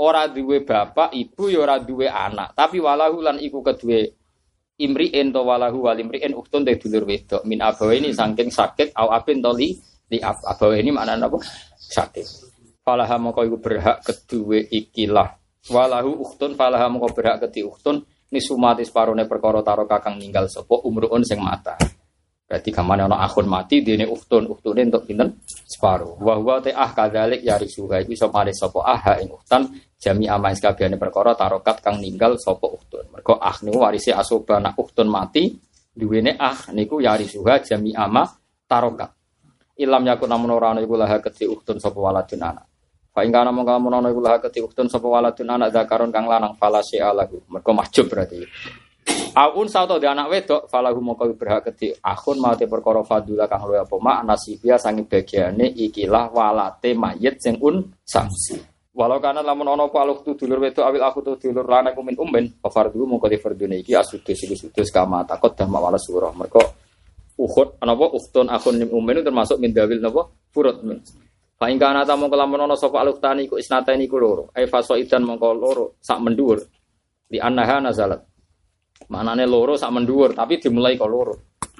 Ora 0.00 0.30
duwe 0.30 0.62
bapak, 0.64 1.12
ibu 1.12 1.50
ya 1.50 1.66
ora 1.66 1.76
duwe 1.82 2.08
anak, 2.08 2.56
tapi 2.56 2.78
walahu 2.80 3.20
lan 3.20 3.36
iku 3.42 3.60
kedue 3.60 4.16
imri'in 4.80 5.28
to 5.28 5.44
walahu 5.44 5.84
wal 5.84 5.98
imri'in 5.98 6.32
uhtun 6.32 6.64
te 6.64 6.80
dulur 6.80 7.04
wedok 7.04 7.44
min 7.44 7.60
abawaini 7.60 8.16
saking 8.16 8.48
sakit 8.48 8.96
au 8.96 9.12
abin 9.12 9.44
to 9.44 9.52
li 10.10 10.18
li 10.18 10.18
abawaini 10.20 10.90
maknane 10.90 11.24
apa? 11.30 11.38
Sakit. 11.78 12.26
Falaha 12.82 13.16
mongko 13.22 13.46
iku 13.46 13.56
berhak 13.62 14.02
kedue 14.02 14.66
ikilah 14.66 15.38
walahu 15.70 16.26
uhtun 16.26 16.58
falaha 16.58 16.90
mongko 16.90 17.14
berhak 17.14 17.46
kedue 17.46 17.70
uhtun 17.70 18.02
nisumati 18.34 18.82
separone 18.82 19.26
perkara 19.30 19.62
taro 19.62 19.86
kakang 19.86 20.18
ninggal 20.18 20.50
sapa 20.50 20.74
umruun 20.82 21.22
sing 21.22 21.38
mata. 21.38 21.78
Berarti 22.50 22.74
kamane 22.74 23.06
ana 23.06 23.22
akun 23.22 23.46
mati 23.46 23.78
dene 23.78 24.10
uhtun, 24.10 24.50
uhtune 24.50 24.90
untuk 24.90 25.06
pinten? 25.06 25.38
Separuh. 25.46 26.18
Wa 26.18 26.34
huwa 26.34 26.58
ta 26.58 26.74
ah 26.74 26.90
kadzalik 26.90 27.46
ya 27.46 27.54
risuha 27.54 28.02
iku 28.02 28.10
iso 28.10 28.26
male 28.26 28.50
sapa 28.50 28.82
ah 28.82 29.22
ing 29.22 29.30
uhtan 29.30 29.70
jami 29.94 30.26
amais 30.26 30.58
kabehane 30.58 30.98
perkara 30.98 31.38
tarokat 31.38 31.78
kang 31.78 32.02
ninggal 32.02 32.34
sapa 32.42 32.66
uhtun. 32.66 33.06
Mergo 33.14 33.38
ah 33.38 33.54
niku 33.62 33.78
warise 33.86 34.10
asoba 34.10 34.58
nak 34.58 34.74
uhtun 34.74 35.06
mati 35.06 35.46
duwene 35.94 36.34
ah 36.42 36.74
niku 36.74 36.98
ya 36.98 37.14
risuha 37.14 37.62
jami 37.62 37.94
ama 37.94 38.26
tarokat. 38.66 39.19
Ilam 39.80 40.04
yakun 40.04 40.28
namun 40.28 40.52
ora 40.52 40.76
ana 40.76 40.84
iku 40.84 41.00
laha 41.00 41.24
kedhi 41.24 41.48
uhtun 41.48 41.80
sapa 41.80 41.96
waladun 41.96 42.44
anak. 42.44 42.68
Fa 43.16 43.24
ing 43.24 43.32
kana 43.32 43.48
mongko 43.48 43.72
lamun 43.80 43.96
ana 43.96 44.12
iku 44.12 44.20
laha 44.20 44.44
kedhi 44.44 44.60
uhtun 44.60 44.92
sapa 44.92 45.08
waladun 45.08 45.48
anak 45.48 45.72
zakaron 45.72 46.12
kang 46.12 46.28
lanang 46.28 46.52
fala 46.60 46.84
sya'alahu. 46.84 47.48
Mergo 47.48 47.72
mahjub 47.72 48.04
berarti. 48.12 48.44
Aun 49.30 49.70
sauto 49.70 49.96
di 50.02 50.10
anak 50.10 50.26
wedok 50.26 50.62
falahu 50.66 50.98
moko 50.98 51.22
berhak 51.38 51.70
kedi 51.70 51.94
akun 52.02 52.42
mau 52.42 52.58
te 52.58 52.66
perkara 52.66 53.06
fadula 53.06 53.46
kang 53.46 53.62
luwih 53.62 53.86
apa 53.86 53.96
mak 54.02 54.26
nasibia 54.26 54.74
sangi 54.74 55.06
bagiane 55.06 55.70
ikilah 55.70 56.34
walate 56.34 56.98
mayit 56.98 57.38
sing 57.38 57.56
un 57.62 57.94
samsi. 58.02 58.58
Walau 58.90 59.22
kana 59.22 59.38
lamun 59.38 59.70
ana 59.70 59.86
apa 59.86 60.02
aluk 60.02 60.26
tu 60.26 60.34
dulur 60.34 60.58
wedok 60.58 60.82
awil 60.82 61.02
aku 61.06 61.18
tu 61.22 61.32
dulur 61.46 61.62
lanang 61.62 61.94
kumin 61.94 62.18
umben 62.18 62.58
fardu 62.58 63.06
moko 63.06 63.30
di 63.30 63.38
fardune 63.38 63.78
iki 63.78 63.94
asudus 63.94 64.34
iki 64.34 64.58
sudus 64.58 64.90
kama 64.90 65.22
takut 65.22 65.54
dah 65.54 65.66
mawala 65.70 65.94
surah. 65.94 66.34
Mergo 66.34 66.89
uhud 67.40 67.80
napa 67.80 68.06
uhtun 68.12 68.52
akun 68.52 68.76
nim 68.76 68.90
umben 68.92 69.24
termasuk 69.24 69.56
min 69.56 69.72
dawil 69.72 69.98
napa 70.04 70.28
furud 70.52 70.84
min. 70.84 71.00
Fa 71.56 71.68
ing 71.72 71.80
kana 71.80 72.04
ta 72.04 72.16
mongko 72.16 72.36
lamun 72.36 72.68
ana 72.68 72.76
sapa 72.76 73.00
aluk 73.00 73.20
tani 73.20 73.48
iku 73.48 73.56
isnatani 73.56 74.04
iku 74.04 74.16
loro. 74.20 74.44
Ai 74.52 74.68
faso 74.68 74.96
idan 74.96 75.24
mongko 75.24 75.48
loro 75.56 75.84
sak 76.00 76.20
mendur. 76.20 76.60
Di 77.30 77.38
annaha 77.38 77.78
nazalat 77.78 78.30
Manane 79.08 79.48
loro 79.48 79.80
sak 79.80 79.88
menduur, 79.90 80.36
tapi 80.36 80.60
dimulai 80.60 81.00
kok 81.00 81.08
loro. 81.08 81.34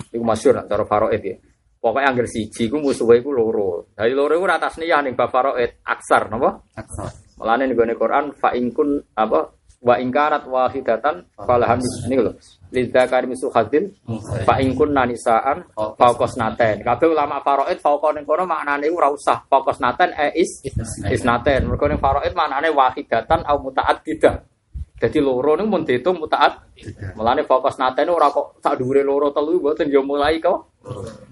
Iku 0.09 0.25
masyhur 0.25 0.57
nak 0.57 0.67
cara 0.73 0.85
faraid 0.89 1.21
ya. 1.21 1.37
Pokoknya 1.81 2.13
angger 2.13 2.27
siji 2.29 2.73
ku 2.73 2.81
musuhe 2.81 3.21
iku 3.21 3.31
loro. 3.31 3.93
Dari 3.93 4.17
loro 4.17 4.33
iku 4.33 4.49
atas 4.49 4.81
niyah 4.81 5.05
ning 5.05 5.13
bab 5.13 5.29
faraid 5.29 5.85
aksar 5.85 6.33
napa? 6.33 6.65
Aksar. 6.73 7.37
Mulane 7.37 7.69
ning 7.69 7.77
gone 7.77 7.95
Quran 7.95 8.25
fa 8.33 8.57
ingkun 8.57 9.05
apa 9.15 9.60
wa 9.81 9.97
ingkarat 9.97 10.45
wahidatan 10.45 11.25
falahan 11.35 11.81
ini 12.07 12.21
lho. 12.21 12.33
Lidzakari 12.71 13.27
misu 13.27 13.51
hadin 13.51 13.91
fa 14.47 14.61
ingkun 14.61 14.93
nanisaan 14.93 15.67
fauqos 15.75 16.37
naten. 16.37 16.85
Kabeh 16.85 17.09
ulama 17.11 17.41
faraid 17.41 17.81
fauqa 17.81 18.13
ning 18.15 18.29
kono 18.29 18.45
maknane 18.47 18.87
ora 18.93 19.11
usah 19.11 19.43
fauqos 19.49 19.81
naten 19.81 20.13
e 20.15 20.45
is 20.45 20.63
isnaten. 21.09 21.67
Mergo 21.67 21.89
ning 21.89 21.99
faraid 21.99 22.37
maknane 22.37 22.69
wahidatan 22.71 23.43
au 23.49 23.59
mutaaddidah. 23.65 24.47
Jadi 25.01 25.17
loro 25.17 25.57
niku 25.57 25.69
mun 25.73 25.83
diitung 25.89 26.21
mutaat. 26.21 26.61
Mulane 27.17 27.49
fokus 27.49 27.81
nate 27.81 28.05
ora 28.05 28.29
kok 28.29 28.61
sak 28.61 28.77
dhuwure 28.77 29.01
loro 29.01 29.33
telu 29.33 29.57
mboten 29.57 29.89
ya 29.89 30.05
mulai 30.05 30.37
kok. 30.37 30.77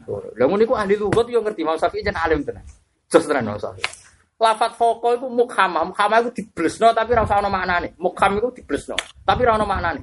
Loro. 0.09 0.33
Lah 0.41 0.49
niku 0.57 0.73
ahli 0.73 0.97
lugat 0.97 1.29
yo 1.29 1.45
ngerti 1.45 1.69
Imam 1.69 1.77
Syafi'i 1.77 2.01
jan 2.01 2.16
alim 2.16 2.41
tenan. 2.41 2.65
Jos 3.12 3.29
tenan 3.29 3.45
Imam 3.45 3.61
Syafi'i. 3.61 4.07
Lafat 4.39 4.78
foko 4.78 5.19
iku 5.19 5.27
mukhamah, 5.27 5.90
mukhamah 5.90 6.23
iku 6.23 6.31
diblesno 6.31 6.94
tapi 6.94 7.10
ora 7.10 7.27
usah 7.27 7.43
ana 7.43 7.51
maknane. 7.51 7.98
Mukham 7.98 8.39
iku 8.39 8.55
diblesno, 8.55 8.94
tapi 9.27 9.43
ora 9.43 9.59
ana 9.59 9.66
maknane. 9.66 10.01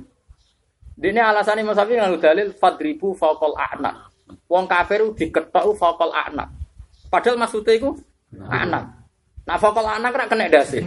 Dene 0.96 1.24
alasane 1.24 1.64
Imam 1.64 1.76
Syafi'i 1.76 2.00
nganggo 2.00 2.20
dalil 2.20 2.52
fadribu 2.56 3.16
faqal 3.16 3.56
a'na. 3.56 4.12
Wong 4.52 4.68
kafir 4.68 5.08
diketok 5.16 5.76
faqal 5.80 6.12
a'na. 6.12 6.52
Padahal 7.08 7.40
maksudnya 7.40 7.80
iku 7.80 7.96
anak. 8.52 8.84
Nah 9.48 9.56
faqal 9.56 9.88
anak 9.88 10.12
ora 10.16 10.26
kena 10.28 10.52
dasi. 10.52 10.84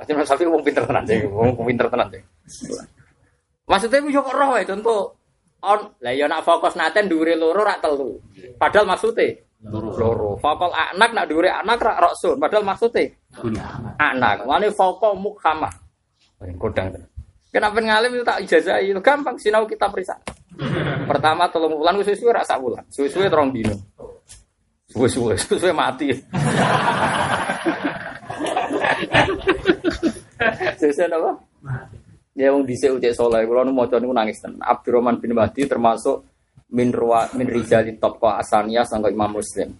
Pasti 0.00 0.16
Mas 0.16 0.32
Safi 0.32 0.48
wong 0.48 0.64
pinter 0.64 0.88
tenan 0.88 1.04
sih, 1.04 1.28
wong 1.28 1.60
pinter 1.60 1.86
tenan 1.92 2.08
sih. 2.08 2.22
Maksudnya 3.68 4.00
yo 4.08 4.24
kok 4.24 4.32
roh 4.32 4.56
itu 4.56 4.72
contoh 4.72 5.12
on 5.60 5.92
lah 6.00 6.16
ya 6.16 6.24
nak 6.24 6.40
fokus 6.40 6.72
naten 6.72 7.04
dhuwure 7.04 7.36
loro 7.36 7.60
rak 7.60 7.84
telu. 7.84 8.16
Padahal 8.56 8.88
maksudnya 8.88 9.36
loro. 9.68 10.40
Fokol 10.40 10.72
anak 10.72 11.10
nak 11.12 11.24
dhuwure 11.28 11.50
anak 11.52 11.80
rak 11.80 12.00
roksun. 12.00 12.40
Padahal 12.40 12.64
maksudnya 12.64 13.12
anak. 14.00 14.48
Mane 14.48 14.72
fokol 14.72 15.16
mukhama. 15.20 15.68
Kodang. 16.56 16.96
Kenapa 17.50 17.82
ngalim 17.82 18.14
itu 18.14 18.24
tak 18.24 18.40
ijazah 18.46 18.78
itu 18.78 19.02
gampang 19.02 19.34
sinau 19.36 19.66
kita 19.66 19.90
periksa. 19.90 20.14
Pertama 21.10 21.50
tolong 21.50 21.74
bulan 21.74 21.98
suwe-suwe 21.98 22.30
rak 22.30 22.46
sak 22.46 22.62
bulan. 22.62 22.86
Suwe-suwe 22.88 23.26
terong 23.26 23.50
dino. 23.50 23.74
Suwe-suwe, 24.86 25.34
suwe 25.34 25.74
mati. 25.74 26.14
Sesuai 30.80 31.12
apa? 31.12 31.30
Ya 32.38 32.54
wong 32.54 32.64
dhisik 32.64 32.96
ucek 32.96 33.12
saleh 33.12 33.44
kula 33.44 33.66
nu 33.66 33.74
maca 33.74 34.00
niku 34.00 34.14
nangis 34.14 34.40
tenan. 34.40 34.62
Abdurrahman 34.64 35.20
bin 35.20 35.36
Mahdi 35.36 35.66
termasuk 35.68 36.24
min 36.70 36.88
ruwa 36.94 37.26
min 37.34 37.46
rijali 37.50 37.98
top 37.98 38.22
asaniyah 38.22 38.86
sangka 38.86 39.10
Imam 39.10 39.38
Muslim. 39.38 39.70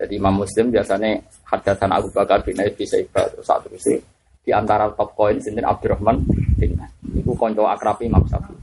Jadi 0.00 0.16
Imam 0.16 0.40
Muslim 0.40 0.72
biasanya 0.72 1.20
hadatan 1.44 1.90
Abu 1.92 2.08
Bakar 2.14 2.40
bin 2.40 2.56
Abi 2.56 2.88
Syaibah 2.88 3.36
satu 3.44 3.68
sih 3.76 4.00
di 4.40 4.50
antara 4.50 4.88
top 4.96 5.12
koin 5.12 5.36
sinten 5.42 5.66
Abdurrahman 5.66 6.24
bin. 6.56 6.80
Iku 7.10 7.36
kanca 7.36 7.74
akrab 7.74 8.00
Imam 8.00 8.24
Syafi'i. 8.24 8.56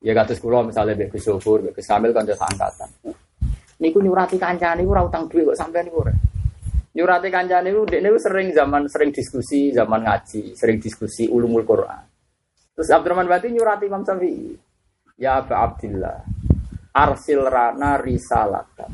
Ya 0.00 0.16
kados 0.16 0.40
kula 0.40 0.64
misalnya 0.64 0.96
Mbak 0.96 1.12
Gus 1.12 1.28
Sobur, 1.28 1.60
Mbak 1.60 1.76
Gus 1.76 1.86
Kamil 1.90 2.16
kanca 2.16 2.32
angkatan. 2.40 2.88
Niku 3.80 4.00
nyurati 4.00 4.40
kancane 4.40 4.80
niku 4.80 4.96
ora 4.96 5.04
utang 5.04 5.28
dhuwit 5.28 5.52
kok 5.52 5.58
sampean 5.60 5.84
niku 5.84 6.08
ora. 6.08 6.14
Nyurati 6.96 7.28
kancane 7.28 7.68
niku 7.68 7.84
dekne 7.84 8.08
sering 8.16 8.48
zaman 8.56 8.88
sering 8.88 9.12
diskusi, 9.12 9.76
zaman 9.76 10.08
ngaji, 10.08 10.56
sering 10.56 10.80
diskusi 10.80 11.28
ulumul 11.28 11.68
Quran. 11.68 12.00
Terus 12.72 12.88
Abdurrahman 12.88 13.28
Bati 13.28 13.52
nyurati 13.52 13.84
Imam 13.92 14.00
Syafi'i. 14.08 14.56
Ya 15.20 15.36
Abu 15.36 15.52
Abdillah, 15.52 16.24
arsil 16.90 17.46
rana 17.46 17.98
risalatan 17.98 18.90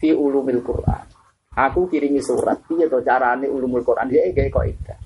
fi 0.00 0.10
ulumil 0.10 0.60
Quran. 0.64 1.04
Aku 1.52 1.84
kirimi 1.84 2.24
surat 2.24 2.64
piye 2.64 2.88
to 2.88 3.04
carane 3.04 3.44
ulumul 3.44 3.84
Quran 3.84 4.08
dia 4.08 4.24
gawe 4.32 4.48
kok 4.48 4.64
ida. 4.64 4.96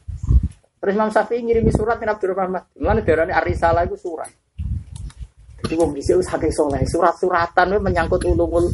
Terus 0.79 0.93
Imam 0.95 1.11
Syafi'i 1.11 1.43
ngirimi 1.43 1.75
surat 1.75 1.99
ning 1.99 2.15
Abdurrahman 2.15 2.63
Bati. 2.63 2.79
Mulane 2.79 3.03
darane 3.03 3.33
arisalah 3.35 3.83
iku 3.83 3.99
surat. 3.99 4.31
Jadi 5.67 5.75
wong 5.83 5.91
bisa 5.91 6.15
saking 6.23 6.55
soleh, 6.55 6.87
surat-suratan 6.87 7.75
we 7.75 7.79
menyangkut 7.83 8.23
ulumul. 8.23 8.71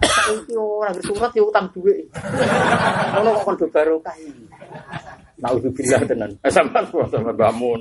Saiki 0.00 0.56
ora 0.56 0.88
surat 1.04 1.28
ya 1.36 1.44
utang 1.44 1.68
duit. 1.76 2.08
Ngono 3.12 3.36
kok 3.36 3.44
kon 3.44 3.68
barokah 3.68 4.16
iki. 4.16 4.48
Nauzubillah 5.44 6.00
tenan. 6.08 6.32
Eh 6.40 6.48
sampean 6.48 6.88
sama 6.88 7.36
bamu. 7.36 7.76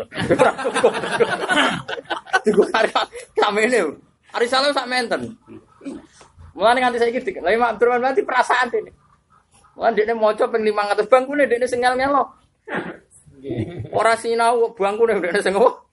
Digo 2.44 2.68
kare 2.68 2.92
kamene. 3.40 3.80
Ari 4.36 4.52
salah 4.52 4.76
sak 4.76 4.91
menten. 4.91 5.40
Mulane 6.52 6.84
nganti 6.84 6.99
saiki 6.99 7.24
dik. 7.24 7.40
Lah 7.40 7.56
Imam 7.56 7.72
Abdurrahman 7.72 8.12
berarti 8.12 8.28
perasaan 8.28 8.68
ini. 8.76 8.91
Mulane 9.80 9.95
dekne 9.95 10.14
maca 10.16 10.45
ping 10.52 10.64
500 10.64 11.07
bangkune 11.07 11.44
dekne 11.48 11.68
sing 11.72 11.80
ngel-ngelo. 11.80 12.24
Ora 13.95 14.20
sinau 14.20 14.76
bangkune 14.76 15.20
dekne 15.24 15.40
sing 15.40 15.56
ngopo? 15.56 15.88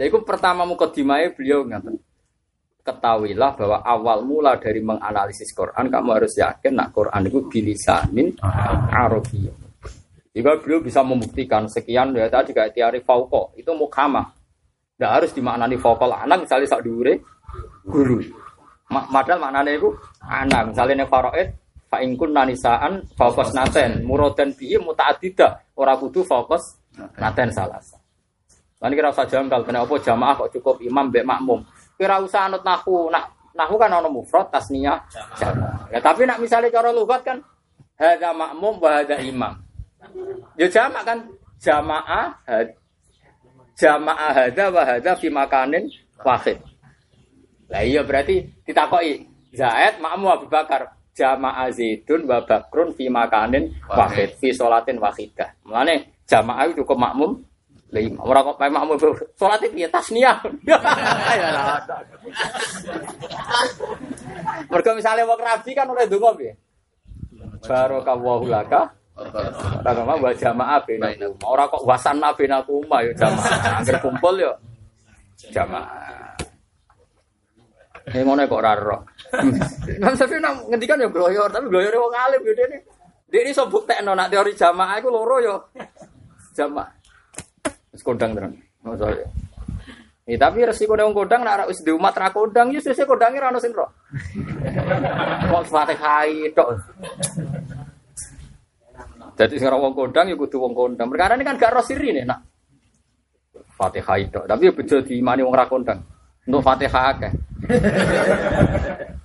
Nah, 0.00 0.04
itu 0.08 0.20
pertama 0.24 0.64
mukadimahnya 0.64 1.36
beliau 1.36 1.60
ngatain. 1.64 2.00
Ketahuilah 2.80 3.52
bahwa 3.60 3.78
awal 3.84 4.24
mula 4.24 4.56
dari 4.56 4.80
menganalisis 4.80 5.52
Quran, 5.52 5.92
kamu 5.92 6.08
harus 6.16 6.32
yakin 6.40 6.72
nak 6.72 6.96
Quran 6.96 7.28
itu 7.28 7.44
bilisanin 7.44 8.32
Arabiyyah. 8.88 9.52
Jika 10.32 10.56
beliau 10.64 10.80
bisa 10.80 11.04
membuktikan 11.04 11.68
sekian 11.68 12.16
ya 12.16 12.32
tadi 12.32 12.56
kayak 12.56 12.72
tiari 12.72 13.04
fauko 13.04 13.52
itu 13.60 13.68
mukhamah. 13.76 14.39
Tidak 15.00 15.08
harus 15.08 15.32
dimaknani 15.32 15.80
fauko 15.80 16.12
anak 16.12 16.44
misalnya 16.44 16.68
sak 16.68 16.84
dure 16.84 17.24
guru. 17.88 18.20
Padahal 18.84 19.40
maknanya 19.40 19.72
itu 19.80 19.88
anak 20.20 20.76
misalnya 20.76 21.00
nih 21.00 21.08
faraid 21.08 21.48
Fa 21.90 21.98
in 22.06 22.14
kunna 22.14 22.46
nisaan 22.46 23.02
fokus 23.18 23.50
naten 23.50 24.06
muradan 24.06 24.54
bi 24.54 24.78
mutaaddidah 24.78 25.74
ora 25.74 25.98
kudu 25.98 26.22
fokus 26.22 26.78
naten 27.18 27.50
salah. 27.50 27.82
Lan 28.78 28.94
kira 28.94 29.10
usah 29.10 29.26
jangkal 29.26 29.66
kena 29.66 29.82
apa 29.82 29.98
jamaah 29.98 30.38
kok 30.38 30.54
cukup 30.54 30.78
imam 30.86 31.10
mbek 31.10 31.26
makmum. 31.26 31.66
Kira 31.98 32.22
usah 32.22 32.46
anut 32.46 32.62
nahu, 32.62 33.10
nak 33.10 33.34
nahu 33.58 33.74
kan 33.74 33.90
ana 33.90 34.06
mufrad 34.06 34.46
tasniyah 34.54 35.02
jamaah. 35.34 35.90
Ya 35.90 35.98
tapi 35.98 36.30
nak 36.30 36.38
misalnya 36.38 36.70
cara 36.70 36.94
lugat 36.94 37.26
kan 37.26 37.42
hadza 37.98 38.30
makmum 38.30 38.78
wa 38.78 38.90
hadza 38.94 39.18
imam. 39.18 39.58
Ya 40.54 40.70
jamak 40.70 41.02
kan 41.02 41.18
jamaah 41.58 42.38
had, 42.46 42.78
jamaah 43.80 44.32
hadza 44.36 44.68
wa 44.68 44.82
hadza 44.84 45.16
fi 45.16 45.32
makanin 45.32 45.88
wahid. 46.20 46.60
Lah 47.72 47.80
iya 47.80 48.04
berarti 48.04 48.44
ditakoki 48.68 49.24
Zaid 49.56 49.98
makmum 49.98 50.30
Abu 50.30 50.46
Bakar 50.52 50.94
jamaah 51.16 51.72
Zaidun 51.72 52.28
wa 52.28 52.44
Bakrun 52.44 52.92
fi 52.92 53.08
makanin 53.08 53.72
wahid 53.88 54.36
fi 54.36 54.52
salatin 54.52 55.00
wahidah. 55.00 55.56
Mulane 55.64 56.20
jamaah 56.28 56.68
itu 56.68 56.84
cukup 56.84 57.00
makmum 57.00 57.40
lima. 57.90 58.20
Ora 58.22 58.44
kok 58.44 58.60
makmum 58.60 58.94
salat 59.40 59.64
piye 59.64 59.88
tasniyah. 59.88 60.38
Ya. 60.68 60.78
Mergo 64.70 64.90
misale 64.94 65.26
wong 65.26 65.40
rabi 65.40 65.70
kan 65.74 65.88
oleh 65.88 66.06
donga 66.06 66.30
piye? 66.36 66.52
Barakallahu 67.64 68.46
laka 68.46 68.99
Ora 69.18 69.90
kok 69.92 70.06
wa 70.06 70.32
jamaah 70.32 70.78
benakum. 70.86 71.34
Ora 71.44 71.64
kok 71.66 71.82
wasanna 71.84 72.28
benakum 72.32 72.84
ya 72.88 73.12
jamaah. 73.18 73.78
Angger 73.82 73.96
kumpul 74.00 74.34
ya 74.38 74.52
jamaah. 75.50 76.36
Ini 78.10 78.26
ngono 78.26 78.42
kok 78.48 78.60
ora 78.60 78.72
ro. 78.74 78.98
Imam 79.86 80.14
Syafi'i 80.16 80.40
nak 80.42 80.66
ngendikan 80.66 80.98
ya 80.98 81.08
gloyor, 81.12 81.46
tapi 81.52 81.68
gloyore 81.68 81.98
wong 82.00 82.14
alim 82.16 82.42
yo 82.42 82.52
dene. 82.56 82.78
Dia 83.30 83.46
ini 83.46 83.54
sobuk 83.54 83.86
tekno 83.86 84.16
nak 84.16 84.32
teori 84.32 84.56
jamaah 84.56 84.98
iku 84.98 85.08
loro 85.12 85.36
yo. 85.38 85.56
Jamaah. 86.56 86.90
Wis 87.94 88.02
kondang 88.02 88.34
terus. 88.34 88.54
Masa 88.82 89.14
ya. 89.14 89.26
Eh, 90.30 90.38
tapi 90.38 90.62
resiko 90.62 90.94
wong 90.94 91.10
kodang 91.10 91.42
nak 91.42 91.66
wis 91.66 91.82
di 91.82 91.90
umat 91.90 92.14
ra 92.14 92.30
kodang 92.30 92.70
ya 92.70 92.78
sesuk 92.78 93.02
kodange 93.06 93.42
ra 93.42 93.50
ono 93.50 93.58
sing 93.58 93.74
ro. 93.74 93.86
Kok 95.50 95.64
Fatihah 95.66 96.26
tok. 96.54 96.68
Jadi 99.40 99.56
sekarang 99.56 99.80
wong 99.80 99.96
kodang 99.96 100.28
ya 100.28 100.36
kudu 100.36 100.60
wong 100.60 100.76
kodang. 100.76 101.08
Perkara 101.08 101.32
ini 101.32 101.48
kan 101.48 101.56
gak 101.56 101.72
ro 101.72 101.80
sirine 101.80 102.28
nak. 102.28 102.44
Fatihah 103.72 104.20
tok, 104.28 104.44
tapi 104.44 104.68
ya 104.68 104.72
bejo 104.76 105.00
diimani 105.00 105.40
wong 105.40 105.56
ra 105.56 105.64
kodang. 105.64 105.96
Untuk 106.44 106.60
Fatihah 106.60 107.04
akeh. 107.16 107.32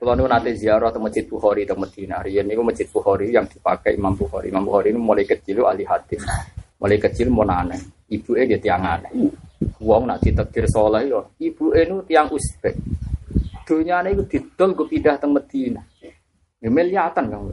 Kalau 0.00 0.16
nu 0.16 0.24
nanti 0.24 0.56
ziarah 0.56 0.88
ke 0.88 0.96
masjid 0.96 1.28
Bukhari 1.28 1.68
ke 1.68 1.76
Medina, 1.76 2.24
Rian 2.24 2.48
ini 2.48 2.56
masjid 2.64 2.88
Bukhari 2.88 3.36
yang 3.36 3.44
dipakai 3.44 4.00
Imam 4.00 4.16
Bukhari. 4.16 4.48
Imam 4.48 4.64
Bukhari 4.64 4.96
ini 4.96 4.98
mulai 4.98 5.28
kecil 5.28 5.60
ahli 5.60 5.84
hadis, 5.84 6.24
mulai 6.80 6.96
kecil 6.96 7.28
mau 7.28 7.44
nane. 7.44 7.76
Ibu 8.08 8.32
dia 8.32 8.56
tiang 8.56 8.80
aneh. 8.80 9.12
Uang 9.84 10.08
nak 10.08 10.24
ditekir 10.24 10.64
soleh 10.66 11.04
yo. 11.04 11.36
Ibu 11.36 11.76
nu 11.84 12.00
tiang 12.08 12.32
Uzbek. 12.32 12.74
Dunia 13.68 14.00
ini 14.02 14.24
didol 14.24 14.72
gue 14.72 14.88
pindah 14.88 15.20
ke 15.20 15.26
Medina. 15.28 15.84
Ya 16.58 16.68
miliatan 16.72 17.24
kan. 17.28 17.52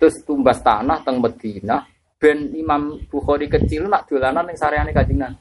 Terus 0.00 0.16
tumbas 0.24 0.64
tanah 0.64 1.04
teng 1.04 1.20
Medina. 1.20 1.84
Ben 2.20 2.52
Imam 2.52 3.00
Bukhari 3.08 3.48
kecil 3.48 3.88
nak 3.88 4.04
dolanan 4.04 4.48
yang 4.48 4.58
sareane 4.60 4.92
kajinan. 4.92 5.32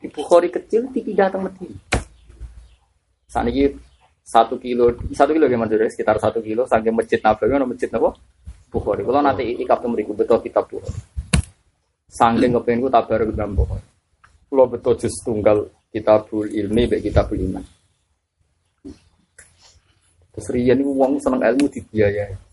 Di 0.00 0.08
Bukhari 0.08 0.52
kecil 0.52 0.88
dipindah 0.92 1.32
ke 1.32 1.38
Medina. 1.40 1.78
Saat 3.30 3.48
ini 3.48 3.72
satu 4.20 4.60
kilo, 4.60 4.92
satu 5.12 5.32
kilo 5.32 5.48
gimana 5.48 5.70
sih? 5.70 5.96
Sekitar 5.96 6.20
satu 6.20 6.44
kilo. 6.44 6.68
Saking 6.68 6.92
masjid 6.92 7.20
Nabawi, 7.24 7.56
ada 7.56 7.66
masjid 7.68 7.88
Nabawi. 7.88 8.20
Bukhari. 8.70 9.02
Kalau 9.02 9.20
nanti 9.20 9.44
ikap 9.58 9.82
tuh 9.82 9.90
meriku 9.90 10.12
betul 10.14 10.38
kitab 10.44 10.68
Bukhari. 10.70 10.94
Saking 12.10 12.58
kepengen 12.58 12.82
gue 12.86 12.92
tabar 12.92 13.20
ke 13.22 13.32
dalam 13.34 13.52
Bukhari. 13.54 13.86
Kalau 14.50 14.66
betul 14.66 14.94
jus 14.98 15.14
tunggal 15.22 15.66
kitabul 15.94 16.46
ilmi, 16.50 16.90
baik 16.90 17.06
kitabul 17.06 17.38
iman. 17.38 17.64
Terus 20.30 20.46
Rian 20.54 20.78
ini 20.78 20.86
uang 20.86 21.18
seneng 21.18 21.42
ilmu 21.42 21.66
dibiayai. 21.70 22.49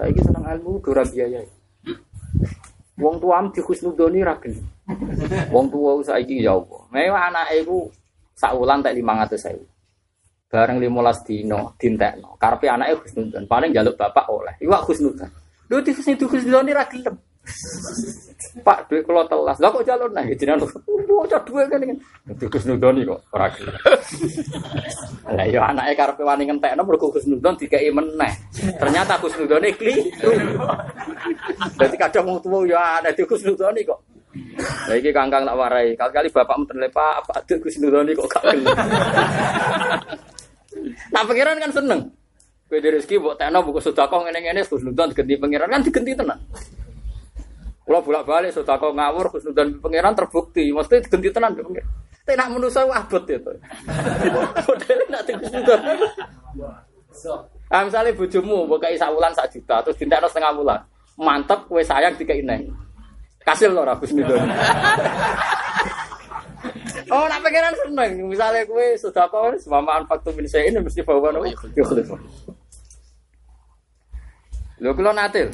Saya 0.00 0.16
ini 0.16 0.24
seneng 0.24 0.48
ilmu 0.48 0.80
dora 0.80 1.04
biayai. 1.04 1.44
Wong 2.96 3.20
tua 3.20 3.36
am 3.36 3.52
di 3.52 3.60
khusnudoni 3.60 4.24
ragil. 4.24 4.56
Wong 5.52 5.68
tua 5.68 6.00
saiki 6.00 6.40
ya. 6.40 6.56
Mewah 6.88 7.28
anak 7.28 7.52
iku 7.52 7.84
saulan 8.32 8.80
tak 8.80 8.96
500.000. 8.96 9.60
Bareng 10.48 10.80
15 10.80 11.28
dino 11.28 11.76
dintekno. 11.76 12.40
Karepe 12.40 12.72
anake 12.72 13.04
khusnudon. 13.04 13.44
Paling 13.44 13.76
jaluk 13.76 14.00
bapak 14.00 14.24
oleh. 14.32 14.56
Iwak 14.64 14.88
khusnudon. 14.88 15.28
Lho 15.68 15.84
di 15.84 15.92
khusnudoni 15.92 16.72
ra 16.72 16.88
gelem. 16.88 17.20
Pak 18.60 18.86
duit 18.92 19.02
kalau 19.08 19.24
telas, 19.24 19.56
lah 19.56 19.72
kok 19.72 19.84
jalur 19.86 20.10
nah, 20.12 20.22
jenengan, 20.22 20.60
oh 20.64 21.24
cah 21.24 21.40
duit 21.42 21.66
kan 21.72 21.80
ini, 21.80 21.96
di 22.36 22.46
khusnudoni 22.46 23.02
kok, 23.08 23.20
ora 23.32 23.48
gelem. 23.52 23.74
Lah 25.36 25.46
ya 25.46 25.70
anake 25.70 25.94
karepe 25.94 26.22
wani 26.26 26.44
ngentekno 26.50 26.82
mergo 26.82 27.08
khusnudon 27.14 27.54
dikai 27.56 27.88
meneh. 27.94 28.32
Ternyata 28.76 29.16
khusnudone 29.22 29.70
kliru. 29.78 30.34
Dadi 31.78 31.96
kadang 31.96 32.26
wong 32.26 32.38
tuwa 32.42 32.66
ya 32.66 33.00
ana 33.00 33.14
di 33.14 33.22
khusnudoni 33.22 33.80
kok. 33.86 34.00
Lah 34.90 34.94
iki 34.98 35.10
kangkang 35.14 35.46
tak 35.46 35.56
warai, 35.56 35.94
kali-kali 35.94 36.28
bapakmu 36.34 36.64
terlepa 36.66 37.22
apa 37.22 37.40
di 37.46 37.54
khusnudoni 37.62 38.12
kok 38.12 38.28
gak 38.28 38.42
gelem. 38.50 38.64
Nah 41.10 41.26
pangeran 41.26 41.58
kan 41.58 41.72
seneng. 41.74 42.00
Kowe 42.70 42.78
di 42.78 42.88
rezeki 42.94 43.18
mbok 43.18 43.34
tekno 43.34 43.58
buku 43.66 43.82
sedekah 43.82 44.22
ngene-ngene 44.22 44.62
khusnudon 44.62 45.10
digenti 45.10 45.34
pangeran 45.34 45.68
kan 45.74 45.82
digenti 45.82 46.14
tenan. 46.14 46.38
Kalau 47.90 48.06
bolak-balik 48.06 48.54
sedekah 48.54 48.94
ngawur 48.94 49.34
khusnudon 49.34 49.82
pangeran 49.82 50.14
terbukti, 50.14 50.70
mesti 50.70 51.02
digenti 51.02 51.34
tenan 51.34 51.58
mbek 51.58 51.66
pangeran. 51.66 51.90
Tapi 52.22 52.38
nak 52.38 52.48
manusa 52.54 52.86
abot 52.86 53.26
itu. 53.26 53.50
Modele 54.70 55.04
nak. 55.10 55.26
Ah 57.66 57.82
misalnya 57.82 58.14
bojomu 58.14 58.70
mbok 58.70 58.78
kai 58.78 58.94
sak 58.94 59.10
wulan 59.10 59.34
sak 59.34 59.50
juta 59.50 59.82
terus 59.82 59.98
dintekno 59.98 60.30
setengah 60.30 60.54
wulan. 60.54 60.78
Mantep 61.18 61.66
kowe 61.66 61.82
sayang 61.82 62.14
dikai 62.14 62.46
neng. 62.46 62.70
Kasil 63.42 63.74
ora 63.74 63.98
khusnudon. 63.98 64.38
Oh, 67.10 67.26
nak 67.26 67.42
pengenan 67.42 67.74
seneng. 67.74 68.22
Misalnya 68.30 68.62
kue 68.70 68.94
sudah 68.94 69.26
kau 69.26 69.50
semua 69.58 69.82
faktor 70.06 70.30
min 70.30 70.46
ini 70.46 70.78
mesti 70.78 71.02
bawa 71.02 71.34
nopo. 71.34 71.66
Yo 71.74 71.82
Lho 74.78 74.94
kula 74.94 75.10
natil. 75.10 75.50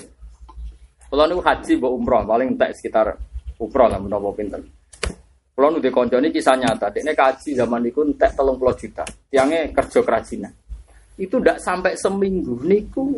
Kula 1.07 1.25
niku 1.31 1.43
haji 1.43 1.73
mbok 1.79 1.93
umroh 1.95 2.23
paling 2.27 2.49
entek 2.59 2.75
sekitar 2.75 3.15
umroh 3.63 3.87
lah 3.87 3.99
menapa 4.03 4.35
pinten. 4.35 4.63
Kula 5.55 5.73
nu 5.73 5.81
kanca 5.81 6.21
niki 6.21 6.43
kisah 6.43 6.59
nyata. 6.59 6.91
Dekne 6.91 7.15
kaji 7.15 7.55
zaman 7.55 7.81
niku 7.87 8.03
entek 8.03 8.35
30 8.35 8.81
juta. 8.81 9.05
Tiange 9.31 9.73
kerja 9.73 10.01
kerajinan. 10.03 10.53
Itu 11.17 11.41
ndak 11.41 11.63
sampai 11.63 11.97
seminggu 11.97 12.61
niku 12.67 13.17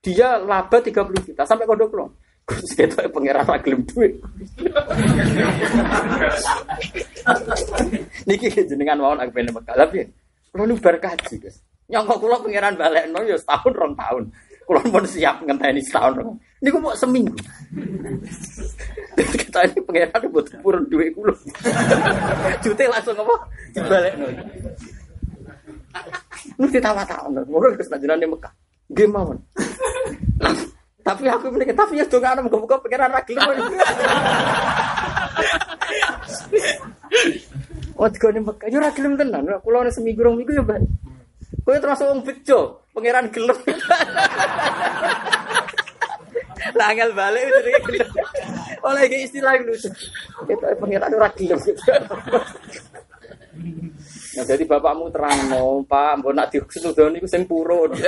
dia 0.00 0.40
laba 0.40 0.80
30 0.80 1.26
juta 1.28 1.44
sampai 1.44 1.68
kodok 1.68 1.88
kula. 1.92 2.06
Gus 2.46 2.78
pangeran 3.10 3.42
ra 3.42 3.58
gelem 3.58 3.82
duit. 3.84 4.22
Niki 8.30 8.54
jenengan 8.54 9.02
mawon 9.02 9.18
aku 9.18 9.34
pengen. 9.34 9.54
Tapi 9.66 10.06
kula 10.54 10.62
nu 10.64 10.78
bar 10.78 10.96
kaji, 10.98 11.42
Gus. 11.42 11.58
Nyangka 11.86 12.18
kula 12.18 12.38
pangeran 12.42 12.74
balekno 12.78 13.22
ya 13.26 13.38
setahun 13.38 13.72
rong 13.74 13.94
tahun. 13.94 14.24
Kula 14.66 14.82
pun 14.82 15.06
siap 15.06 15.46
ngenteni 15.46 15.78
setahun 15.78 16.18
rong. 16.18 16.34
Niku 16.58 16.82
mau 16.82 16.90
seminggu. 16.98 17.38
Kita 19.16 19.62
ini 19.62 19.78
pangeran 19.86 20.26
buat 20.34 20.50
purun 20.58 20.84
duit 20.90 21.14
kula. 21.14 21.30
Jute 22.66 22.90
langsung 22.90 23.14
apa? 23.14 23.46
Dibalekno. 23.70 24.26
Nu 26.58 26.66
ditawa-tawa. 26.66 27.46
Ngono 27.46 27.78
Gus 27.78 27.86
najenane 27.88 28.26
Mekah. 28.26 28.52
Nggih 28.90 29.06
mawon. 29.06 29.38
Tapi 31.06 31.30
aku 31.30 31.54
milih 31.54 31.70
tapi 31.70 32.02
ya 32.02 32.04
dong 32.10 32.26
ana 32.26 32.42
muga-muga 32.42 32.82
pikiran 32.82 33.14
ra 33.14 33.22
gelem. 33.22 33.46
Oh, 37.94 38.10
digone 38.10 38.42
Mekah 38.42 38.66
yo 38.66 38.82
ra 38.82 38.90
gelem 38.90 39.14
tenan. 39.14 39.46
Kula 39.62 39.86
nek 39.86 39.94
seminggu 39.94 40.26
rong 40.26 40.42
minggu 40.42 40.58
ya, 40.58 40.66
Mbak. 40.66 40.82
Kowe 41.62 41.78
termasuk 41.82 42.06
wong 42.10 42.22
bejo, 42.22 42.85
pangeran 42.96 43.28
gelem. 43.28 43.58
Lah 46.72 46.88
angel 46.88 47.12
balik 47.12 47.44
itu. 47.44 47.60
Oleh 48.80 49.04
iki 49.04 49.28
istilah 49.28 49.60
lucu. 49.60 49.92
Kita 50.48 50.72
pangeran 50.80 51.12
ora 51.12 51.28
gelem. 51.36 51.60
Nah, 54.36 54.44
jadi 54.44 54.64
bapakmu 54.68 55.08
terang 55.08 55.48
no, 55.48 55.80
Pak, 55.88 56.20
mbok 56.20 56.32
nak 56.36 56.52
dikusudoni 56.52 57.20
ku 57.20 57.28
sing 57.28 57.48
purun. 57.48 57.96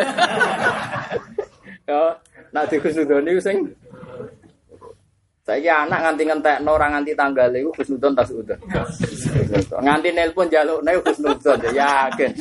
ya, 1.89 2.21
nak 2.53 2.69
dikusudoni 2.69 3.33
ku 3.33 3.41
sing 3.41 3.65
saya 5.49 5.89
anak 5.89 6.05
nganti 6.05 6.23
ngentekno 6.29 6.71
ora 6.77 6.93
nganti 6.93 7.17
tanggal 7.17 7.49
iku 7.57 7.73
Husnudon 7.81 8.13
tas 8.13 8.29
udan. 8.29 8.61
Nganti 9.81 10.09
nelpon 10.13 10.53
jaluk 10.53 10.85
nek 10.85 11.01
Husnudon 11.01 11.57
ya 11.73 11.73
yakin. 11.73 12.33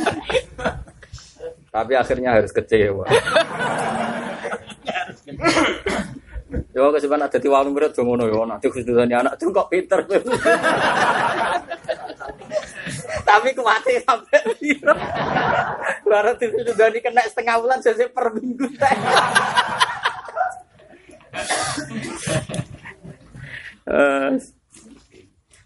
Tapi 1.78 1.94
akhirnya 1.94 2.42
harus 2.42 2.50
kecewa. 2.50 3.06
Ya 6.74 6.80
kok 6.80 6.98
sebenarnya 6.98 7.30
ada 7.30 7.38
di 7.38 7.50
warung 7.52 7.78
berat 7.78 7.94
ngono 7.94 8.26
ya 8.26 8.42
nanti 8.50 8.66
khususnya 8.66 9.22
anak 9.22 9.38
tuh 9.38 9.54
kok 9.54 9.70
pinter. 9.70 10.02
Tapi 13.28 13.50
kuatnya 13.54 14.02
sampai 14.02 14.42
piro. 14.58 14.96
Baru 16.10 16.34
itu 16.42 16.58
sudah 16.66 16.90
dikena 16.90 17.22
setengah 17.30 17.62
bulan 17.62 17.78
saya 17.86 18.10
per 18.10 18.34
minggu 18.34 18.66
teh. 18.74 18.98
Eh, 23.88 24.30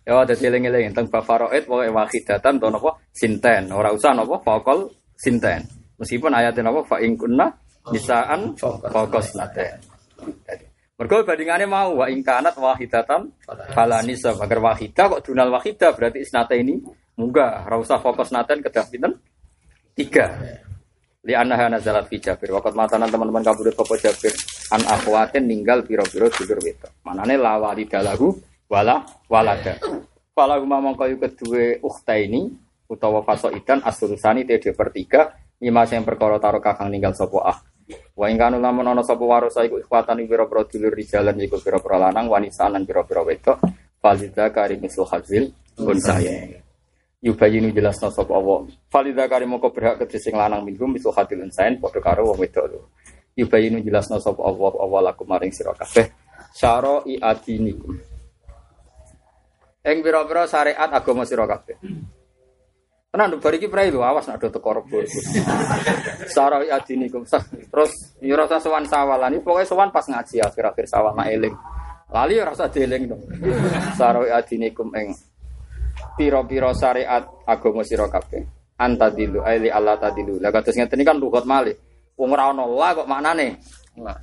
Ya 0.01 0.17
ada 0.17 0.33
eling-eling 0.33 0.91
tentang 0.91 1.13
bab 1.13 1.23
faraid 1.29 1.69
pokoke 1.69 1.93
wahidatan 1.93 2.57
to 2.57 2.67
napa 2.73 2.97
sinten, 3.13 3.69
ora 3.69 3.93
usah 3.93 4.17
napa 4.17 4.41
faqal 4.41 4.89
sinten. 5.13 5.80
Meskipun 6.01 6.33
ayatnya 6.33 6.73
napa 6.73 6.81
fa 6.81 6.97
in 6.97 7.13
kunna 7.13 7.53
nisaan 7.93 8.57
faqas 8.57 9.37
naten. 9.37 9.77
Mergo 10.97 11.21
bandingannya 11.25 11.65
mau 11.69 12.01
wa 12.01 12.05
in 12.09 12.25
kanat 12.25 12.57
wahidatan 12.57 13.29
fala 13.73 14.01
nisa 14.05 14.33
agar 14.33 14.61
wahidah 14.61 15.17
kok 15.17 15.21
dunal 15.29 15.49
wahidah 15.53 15.93
berarti 15.93 16.25
isnata 16.25 16.57
ini 16.57 16.77
munggah 17.17 17.69
ora 17.69 17.77
usah 17.81 18.01
fokus 18.01 18.29
naten 18.29 18.61
kedah 18.65 18.85
pinten? 18.89 19.13
Tiga. 19.97 20.29
Li 21.21 21.37
annaha 21.37 21.69
nazalat 21.69 22.09
fi 22.09 22.17
Jabir. 22.17 22.49
Waqat 22.53 22.73
matanan 22.73 23.09
teman-teman 23.09 23.45
kabudut 23.45 23.77
apa 23.77 23.93
Jabir 23.97 24.33
an 24.73 24.81
akhwatin 24.89 25.45
ninggal 25.45 25.85
piro-piro 25.85 26.29
dulur 26.33 26.57
wedok. 26.61 26.93
Manane 27.05 27.37
la 27.37 27.61
walidalahu 27.61 28.37
wala 28.69 29.05
walada. 29.29 29.77
Fala 30.33 30.57
huma 30.57 30.81
mongko 30.81 31.05
kedue 31.17 31.77
ukhta 31.81 32.17
ini 32.17 32.49
utawa 32.89 33.21
fasoidan 33.21 33.81
asurusani 33.85 34.45
te 34.45 34.57
per 34.69 34.89
tiga 34.89 35.33
lima 35.61 35.85
sing 35.85 36.01
perkara 36.01 36.41
taro 36.41 36.57
kakang 36.57 36.89
ninggal 36.89 37.13
sapa 37.13 37.39
ah. 37.45 37.57
Wa 38.17 38.27
ing 38.27 38.41
kanu 38.41 38.57
lamun 38.57 38.87
ana 38.87 39.05
sapa 39.05 39.21
warasa 39.21 39.61
iku 39.61 39.77
ikhwatan 39.77 40.25
pira-pira 40.25 40.65
dulur 40.65 40.93
rijalan 40.95 41.37
iku 41.37 41.61
pira-pira 41.61 42.09
lanang 42.09 42.27
wanita 42.27 42.65
lan 42.67 42.81
pira-pira 42.83 43.21
wedok. 43.21 43.57
Falida 44.01 44.49
kari 44.49 44.81
misul 44.81 45.05
hazil 45.05 45.53
pun 45.77 45.97
saya. 46.01 46.49
Yubayinu 47.21 47.69
jelasna 47.69 48.09
sapa 48.09 48.33
Allah. 48.33 48.65
Falida 48.89 49.29
kari 49.29 49.45
moko 49.45 49.69
berhak 49.69 50.01
kedhe 50.01 50.17
sing 50.17 50.33
lanang 50.33 50.65
minhum 50.65 50.89
misul 50.89 51.13
hadil 51.13 51.45
insain 51.45 51.77
padha 51.77 52.01
karo 52.01 52.33
wong 52.33 52.41
wedok 52.41 52.65
lho. 52.65 52.79
Yubayinu 53.37 53.77
jelasna 53.85 54.17
sapa 54.17 54.41
Allah 54.41 54.73
Allah 54.81 54.99
lakum 55.13 55.29
maring 55.29 55.53
sira 55.53 55.77
kabeh. 55.77 56.09
Syara'i 56.57 57.21
adinikum. 57.21 57.93
Ing 59.85 59.97
pira-pira 60.01 60.49
syariat 60.49 60.89
agama 60.89 61.21
sira 61.23 61.45
kabeh. 61.45 61.77
Tenan 63.11 63.43
bar 63.43 63.51
iki 63.59 63.67
prai 63.67 63.91
lho 63.91 63.99
awas 64.07 64.23
nek 64.23 64.39
do 64.39 64.47
teko 64.47 64.71
rebo. 64.71 65.03
Syara'i 66.31 66.71
adinikum. 66.71 67.27
Terus 67.27 67.91
ya 68.23 68.39
rasa 68.39 68.63
sowan 68.63 68.87
sawalan 68.87 69.35
iki 69.35 69.43
pokoke 69.43 69.67
sowan 69.67 69.91
pas 69.91 70.07
ngaji 70.07 70.39
akhir-akhir 70.39 70.87
sawal 70.87 71.11
mak 71.11 71.27
eling. 71.27 71.51
Lali 72.07 72.39
ya 72.39 72.47
rasa 72.47 72.71
dieling 72.71 73.11
dong. 73.11 73.19
Syara'i 73.99 74.31
adinikum 74.31 74.95
ing 74.95 75.11
pira-pira 76.15 76.71
syariat 76.71 77.27
agama 77.43 77.83
sira 77.83 78.07
kabeh. 78.07 78.47
Antadilu 78.79 79.43
aili 79.43 79.67
Allah 79.67 79.99
tadilu. 79.99 80.39
Lah 80.39 80.47
kados 80.55 80.71
ngeten 80.71 81.03
iki 81.03 81.11
kan 81.11 81.19
lugat 81.19 81.43
malih. 81.43 81.75
Wong 82.15 82.31
ora 82.31 82.55
ana 82.55 82.63
la 82.63 82.95
kok 82.95 83.11
maknane? 83.11 83.59
La. 83.99 84.15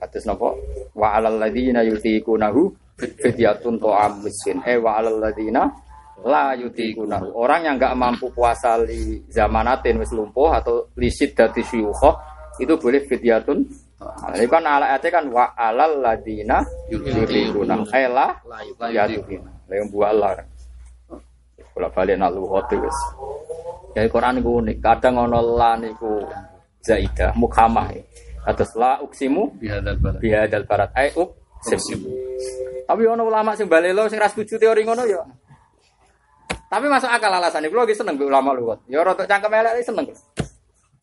Kados 0.00 0.24
napa? 0.24 0.56
Wa 0.96 1.20
alal 1.20 1.36
ladzina 1.36 1.84
yutiqunahu 1.84 2.96
fidyatun 2.96 3.76
ta'am 3.76 4.24
miskin. 4.24 4.64
Eh 4.64 4.80
wa 4.80 4.96
alal 4.96 5.20
ladzina 5.20 5.68
la 6.24 6.54
yutiqunahu. 6.56 7.34
Orang 7.34 7.66
yang 7.66 7.76
enggak 7.78 7.94
mampu 7.98 8.30
puasa 8.30 8.78
li 8.78 9.22
zamanatin 9.30 9.98
wis 10.00 10.14
lumpuh 10.14 10.54
atau 10.54 10.90
li 10.98 11.10
siddati 11.10 11.62
syuyukh 11.62 12.02
itu 12.60 12.74
boleh 12.76 13.02
fidyatun 13.06 13.90
Nah, 14.02 14.34
ini 14.34 14.50
kan 14.50 14.66
ala 14.66 14.98
kan 14.98 15.30
wa 15.30 15.54
alal 15.54 16.02
ladina 16.02 16.58
yutiqunahu. 16.90 17.86
Eh 17.94 18.10
la 18.10 18.34
yutiqunahu. 18.66 19.70
Lah 19.70 19.74
yang 19.78 19.88
buah 19.94 20.10
Allah. 20.10 20.42
Kula 21.72 21.88
balik 21.88 22.18
nak 22.18 22.34
luhut 22.34 22.66
wis. 22.82 22.98
Ya 23.94 24.04
Quran 24.10 24.42
iku 24.42 24.60
unik. 24.60 24.76
Kadang 24.82 25.22
ana 25.22 25.38
la 25.40 25.72
niku 25.78 26.26
zaidah 26.82 27.32
mukhamah. 27.38 27.94
Atas 28.42 28.74
la 28.74 28.98
uksimu 28.98 29.54
bihadal 29.56 29.96
bihadal 30.18 30.66
barat 30.66 30.90
ai 30.98 31.14
uksim. 31.14 32.02
Tapi 32.84 33.02
ana 33.06 33.22
ulama 33.22 33.54
sing 33.54 33.70
balelo 33.70 34.10
sing 34.10 34.18
ra 34.18 34.28
setuju 34.28 34.58
teori 34.58 34.82
ngono 34.82 35.06
ya. 35.06 35.22
Tapi 36.72 36.88
masuk 36.88 37.08
akal 37.08 37.28
alasan 37.28 37.68
Kulo 37.68 37.84
lagi 37.84 37.92
seneng 37.92 38.16
ulama 38.16 38.56
luhut. 38.56 38.80
Ya 38.88 39.04
rada 39.04 39.28
cangkem 39.28 39.52
elek 39.52 39.84
seneng. 39.84 40.08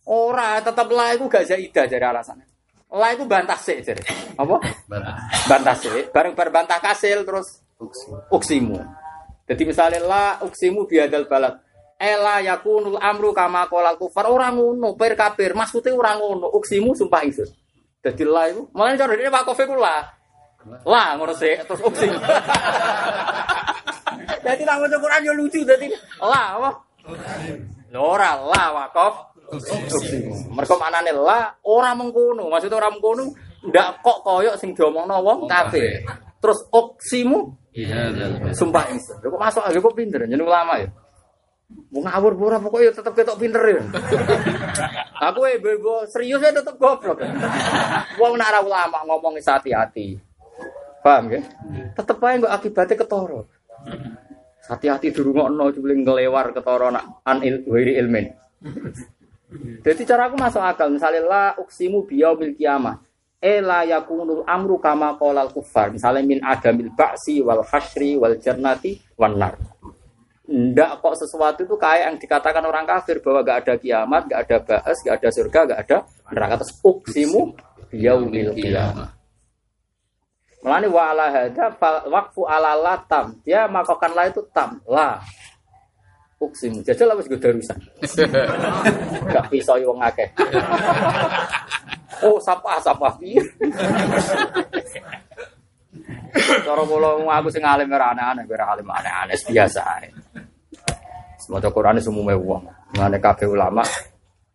Ora, 0.09 0.57
tetep 0.57 0.89
la 0.89 1.13
iku 1.13 1.29
gak 1.29 1.45
zaidah 1.45 1.85
jare 1.85 2.05
alasannya. 2.09 2.45
La 2.89 3.13
itu 3.13 3.29
bantah 3.29 3.59
sih 3.61 3.77
jare. 3.85 4.01
Apa? 4.33 4.57
Bantah 5.45 5.75
sih. 5.77 6.09
Bareng-bareng 6.09 6.49
bantah 6.49 6.81
kasil 6.81 7.21
terus 7.21 7.61
uksimu. 8.33 8.81
Jadi 9.45 9.61
misalnya 9.65 10.01
la 10.01 10.25
uksimu 10.41 10.89
biadal 10.89 11.29
balad. 11.29 11.61
Ela 11.99 12.41
yakunul 12.41 12.97
amru 12.97 13.35
kama 13.35 13.69
kolal 13.69 13.99
kufar 13.99 14.25
orang 14.31 14.55
ngono 14.55 14.95
per 14.95 15.13
kafir 15.19 15.51
maksudnya 15.51 15.93
orang 15.93 16.17
ngono 16.17 16.47
uksimu 16.57 16.97
sumpah 16.97 17.21
itu. 17.27 17.45
Jadi 17.99 18.23
la 18.23 18.49
itu 18.49 18.65
malah 18.71 18.95
cara 18.95 19.13
ini 19.13 19.27
Pak 19.27 19.43
Kofi 19.43 19.67
ku 19.67 19.75
la. 20.67 20.77
La 20.83 21.03
ngono 21.15 21.33
terus 21.37 21.81
uksim. 21.83 22.11
Jadi 24.39 24.61
nang 24.65 24.81
maca 24.81 24.97
Quran 24.97 25.21
yo 25.27 25.33
lucu 25.37 25.61
dadi 25.63 25.87
la 26.19 26.43
apa? 26.57 26.69
Ora 27.95 28.35
la 28.39 28.63
wakof 28.73 29.13
uksimu. 29.53 30.53
Mergo 30.53 30.75
maknane 30.77 31.11
la 31.13 31.53
ora 31.65 31.95
mengkono, 31.95 32.49
maksudnya 32.49 32.77
ora 32.79 32.89
mengkono 32.91 33.33
ndak 33.59 33.99
kok 34.03 34.19
koyok 34.23 34.55
sing 34.55 34.71
diomongno 34.75 35.19
wong 35.21 35.47
kafir. 35.47 36.03
Terus 36.39 36.59
uksimu 36.71 37.59
Bihadal 37.69 38.41
balad. 38.41 38.57
Sumpah 38.57 38.85
itu. 38.91 39.13
Lho 39.21 39.27
kok 39.29 39.41
masuk 39.41 39.63
aja 39.63 39.77
kok 39.77 39.95
pinter 39.95 40.25
jeneng 40.25 40.49
ulama 40.49 40.81
ya. 40.81 40.89
Mau 41.93 42.01
ngawur 42.01 42.33
pura 42.33 42.57
pokoknya 42.57 42.97
tetep 42.97 43.13
ketok 43.13 43.37
pinter 43.37 43.61
ya. 43.61 43.81
Aku 45.29 45.45
eh 45.45 45.61
bebo 45.61 46.03
serius 46.09 46.41
ya 46.41 46.49
tetep 46.49 46.75
goblok. 46.81 47.21
Wong 48.17 48.33
nak 48.35 48.65
ulama 48.65 49.05
ngomong 49.05 49.37
is 49.37 49.45
hati-hati. 49.45 50.17
Paham 50.99 51.25
ya? 51.31 51.41
Tetep 51.95 52.17
aja 52.19 52.35
nggak 52.43 52.55
akibatnya 52.59 52.95
ketoro. 52.99 53.47
Hati-hati 54.69 55.09
dirungokno 55.15 55.71
jebule 55.73 55.95
ngelewar 55.97 56.51
ketoro 56.51 56.91
nak 56.91 57.23
an 57.25 57.41
il, 57.41 57.63
wiri 57.65 57.95
ilmin. 57.97 58.27
Jadi 59.85 60.05
cara 60.05 60.29
aku 60.29 60.37
masuk 60.37 60.61
akal 60.61 60.93
misalnya 60.93 61.25
la 61.25 61.45
uksimu 61.57 62.05
biyaumil 62.05 62.53
kiamah. 62.53 63.01
Ela 63.39 63.87
yakunul 63.87 64.43
amru 64.43 64.77
kama 64.77 65.15
qolal 65.15 65.49
kufar. 65.49 65.95
Misalnya 65.95 66.21
min 66.27 66.43
adamil 66.43 66.91
ba'si 66.91 67.39
wal 67.39 67.63
hasri 67.63 68.19
wal 68.19 68.35
jannati 68.35 68.99
wan 69.15 69.39
nar. 69.39 69.55
Ndak 70.49 70.99
kok 70.99 71.15
sesuatu 71.15 71.61
itu 71.63 71.77
kayak 71.79 72.03
yang 72.09 72.17
dikatakan 72.19 72.65
orang 72.65 72.83
kafir 72.83 73.21
bahwa 73.21 73.45
gak 73.45 73.57
ada 73.63 73.73
kiamat, 73.77 74.25
gak 74.27 74.41
ada 74.49 74.57
ba'as, 74.65 74.97
gak 75.05 75.15
ada 75.21 75.29
surga, 75.29 75.59
gak 75.71 75.79
ada 75.87 75.97
neraka. 76.33 76.53
Terus 76.65 76.73
uksimu 76.83 77.41
yaumil 77.95 78.57
kiamah. 78.57 79.18
Melani 80.59 80.87
wa 80.91 81.15
ala 81.15 81.31
hada 81.31 81.71
waqfu 82.11 82.43
ala 82.43 82.75
la 82.75 82.99
tam. 83.07 83.39
Dia 83.47 83.63
makokan 83.71 84.11
la 84.11 84.27
itu 84.27 84.43
tam. 84.51 84.83
La. 84.91 85.15
Uksimu. 86.39 86.83
Jajal 86.83 87.15
apa 87.15 87.23
juga 87.23 87.37
darusan. 87.47 87.79
Gak 89.35 89.45
pisau 89.51 89.79
wong 89.79 89.99
akeh. 90.03 90.27
Oh, 92.23 92.39
sapa 92.43 92.79
sapa 92.83 93.11
piye? 93.19 93.43
Cara 96.63 96.83
kula 96.83 97.27
aku 97.27 97.47
sing 97.51 97.63
alim 97.63 97.91
ora 97.91 98.11
aneh-aneh, 98.15 98.43
ora 98.47 98.75
alim 98.75 98.87
aneh-aneh 98.87 99.35
biasa 99.47 99.81
ae. 99.99 100.07
Semoga 101.39 101.71
Quran 101.71 101.99
semua 102.03 102.35
wong. 102.35 102.63
Mane 102.99 103.17
kabeh 103.19 103.47
ulama 103.47 103.83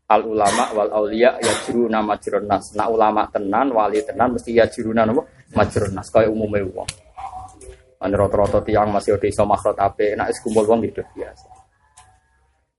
al 0.09 0.23
ulama 0.25 0.65
wal 0.77 0.91
aulia 0.93 1.37
ya 1.41 1.53
juru 1.65 1.89
nama 1.89 2.17
nas. 2.45 2.73
Nak 2.77 2.89
ulama 2.93 3.25
tenan, 3.33 3.73
wali 3.73 4.05
tenan 4.05 4.37
mesti 4.37 4.57
ya 4.57 4.69
juru 4.69 4.93
nama 4.93 5.13
majrun 5.55 5.93
nas 5.95 6.11
kaya 6.11 6.29
umume 6.29 6.61
wong. 6.69 6.91
Ane 8.03 8.15
rata-rata 8.21 8.61
tiang 8.61 8.93
masih 8.93 9.17
ada 9.17 9.27
iso 9.27 9.49
makhrot 9.49 9.81
ape, 9.81 10.13
nak 10.13 10.29
wis 10.29 10.43
kumpul 10.45 10.67
wong 10.69 10.85
gitu 10.85 11.01
biasa. 11.17 11.49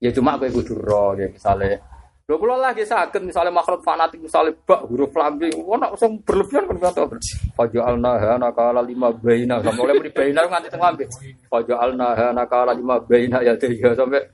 Ya 0.03 0.11
cuma 0.14 0.38
kowe 0.38 0.52
kudu 0.52 0.76
ro 0.77 1.18
ya 1.18 1.26
misale 1.31 1.81
Lho 2.26 2.41
kula 2.41 2.57
lagi 2.57 2.81
sakit 2.81 3.22
misalnya 3.22 3.53
makhraj 3.53 3.85
fanatik 3.85 4.18
misalnya 4.18 4.57
bak 4.65 4.81
huruf 4.89 5.14
lambe 5.14 5.45
ono 5.53 5.93
sing 5.93 6.18
berlebihan 6.26 6.65
kan 6.65 6.89
kata 6.89 7.06
faja'alna 7.53 8.18
hana 8.18 8.49
kala 8.49 8.81
lima 8.81 9.14
baina 9.14 9.61
sampai 9.61 9.85
oleh 9.85 9.93
muni 10.02 10.10
baina 10.10 10.41
nganti 10.49 10.73
teng 10.73 10.81
lambe 10.81 11.06
faja'alna 11.53 12.18
hana 12.18 12.43
kala 12.49 12.73
lima 12.73 12.97
baina 12.97 13.45
ya 13.45 13.53
tiga 13.53 13.93
sampai 13.93 14.26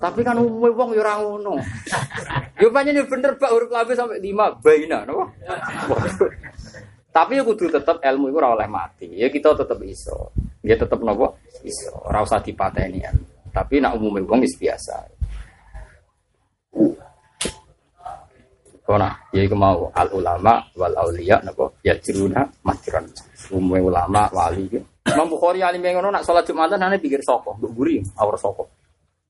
tapi 0.00 0.24
kan 0.24 0.40
umumnya 0.40 0.72
wong 0.72 0.96
ya 0.96 1.04
ora 1.04 1.14
ngono. 1.20 1.60
Yo 2.64 2.72
pancen 2.72 3.04
bener 3.04 3.36
bak 3.36 3.52
huruf 3.52 3.68
lambe 3.68 3.92
sampai 3.92 4.16
lima 4.16 4.56
baina 4.56 5.04
napa? 5.04 5.28
Tapi 7.10 7.38
ya 7.38 7.42
kudu 7.42 7.66
tetep 7.66 7.98
ilmu 7.98 8.30
itu 8.30 8.38
oleh 8.38 8.68
mati. 8.70 9.10
Ya 9.18 9.26
kita 9.26 9.58
tetep 9.58 9.82
iso. 9.82 10.30
Ya 10.62 10.78
tetep 10.78 11.02
napa? 11.02 11.34
Iso. 11.66 11.90
Ora 12.06 12.22
usah 12.22 12.38
dipateni. 12.38 13.02
Tapi 13.50 13.82
nak 13.82 13.98
umumnya 13.98 14.30
wong 14.30 14.46
wis 14.46 14.54
biasa. 14.54 14.96
Kona, 18.86 19.10
ya 19.30 19.46
iku 19.46 19.54
mau 19.54 19.86
al 19.94 20.10
ulama 20.10 20.66
wal 20.74 20.94
auliya 20.98 21.38
napa 21.46 21.70
ya 21.82 21.94
jiruna 21.98 22.46
majran. 22.62 23.06
Umum 23.54 23.90
ulama 23.90 24.30
wali. 24.30 24.66
Imam 25.10 25.26
Bukhari 25.26 25.62
alim 25.62 25.82
yang 25.82 26.02
nak 26.10 26.22
salat 26.22 26.46
Jumatan 26.46 26.78
ane 26.78 26.98
pikir 27.02 27.18
sapa, 27.22 27.54
mbok 27.58 27.70
guri 27.74 27.98
awar 28.18 28.38
sapa. 28.38 28.62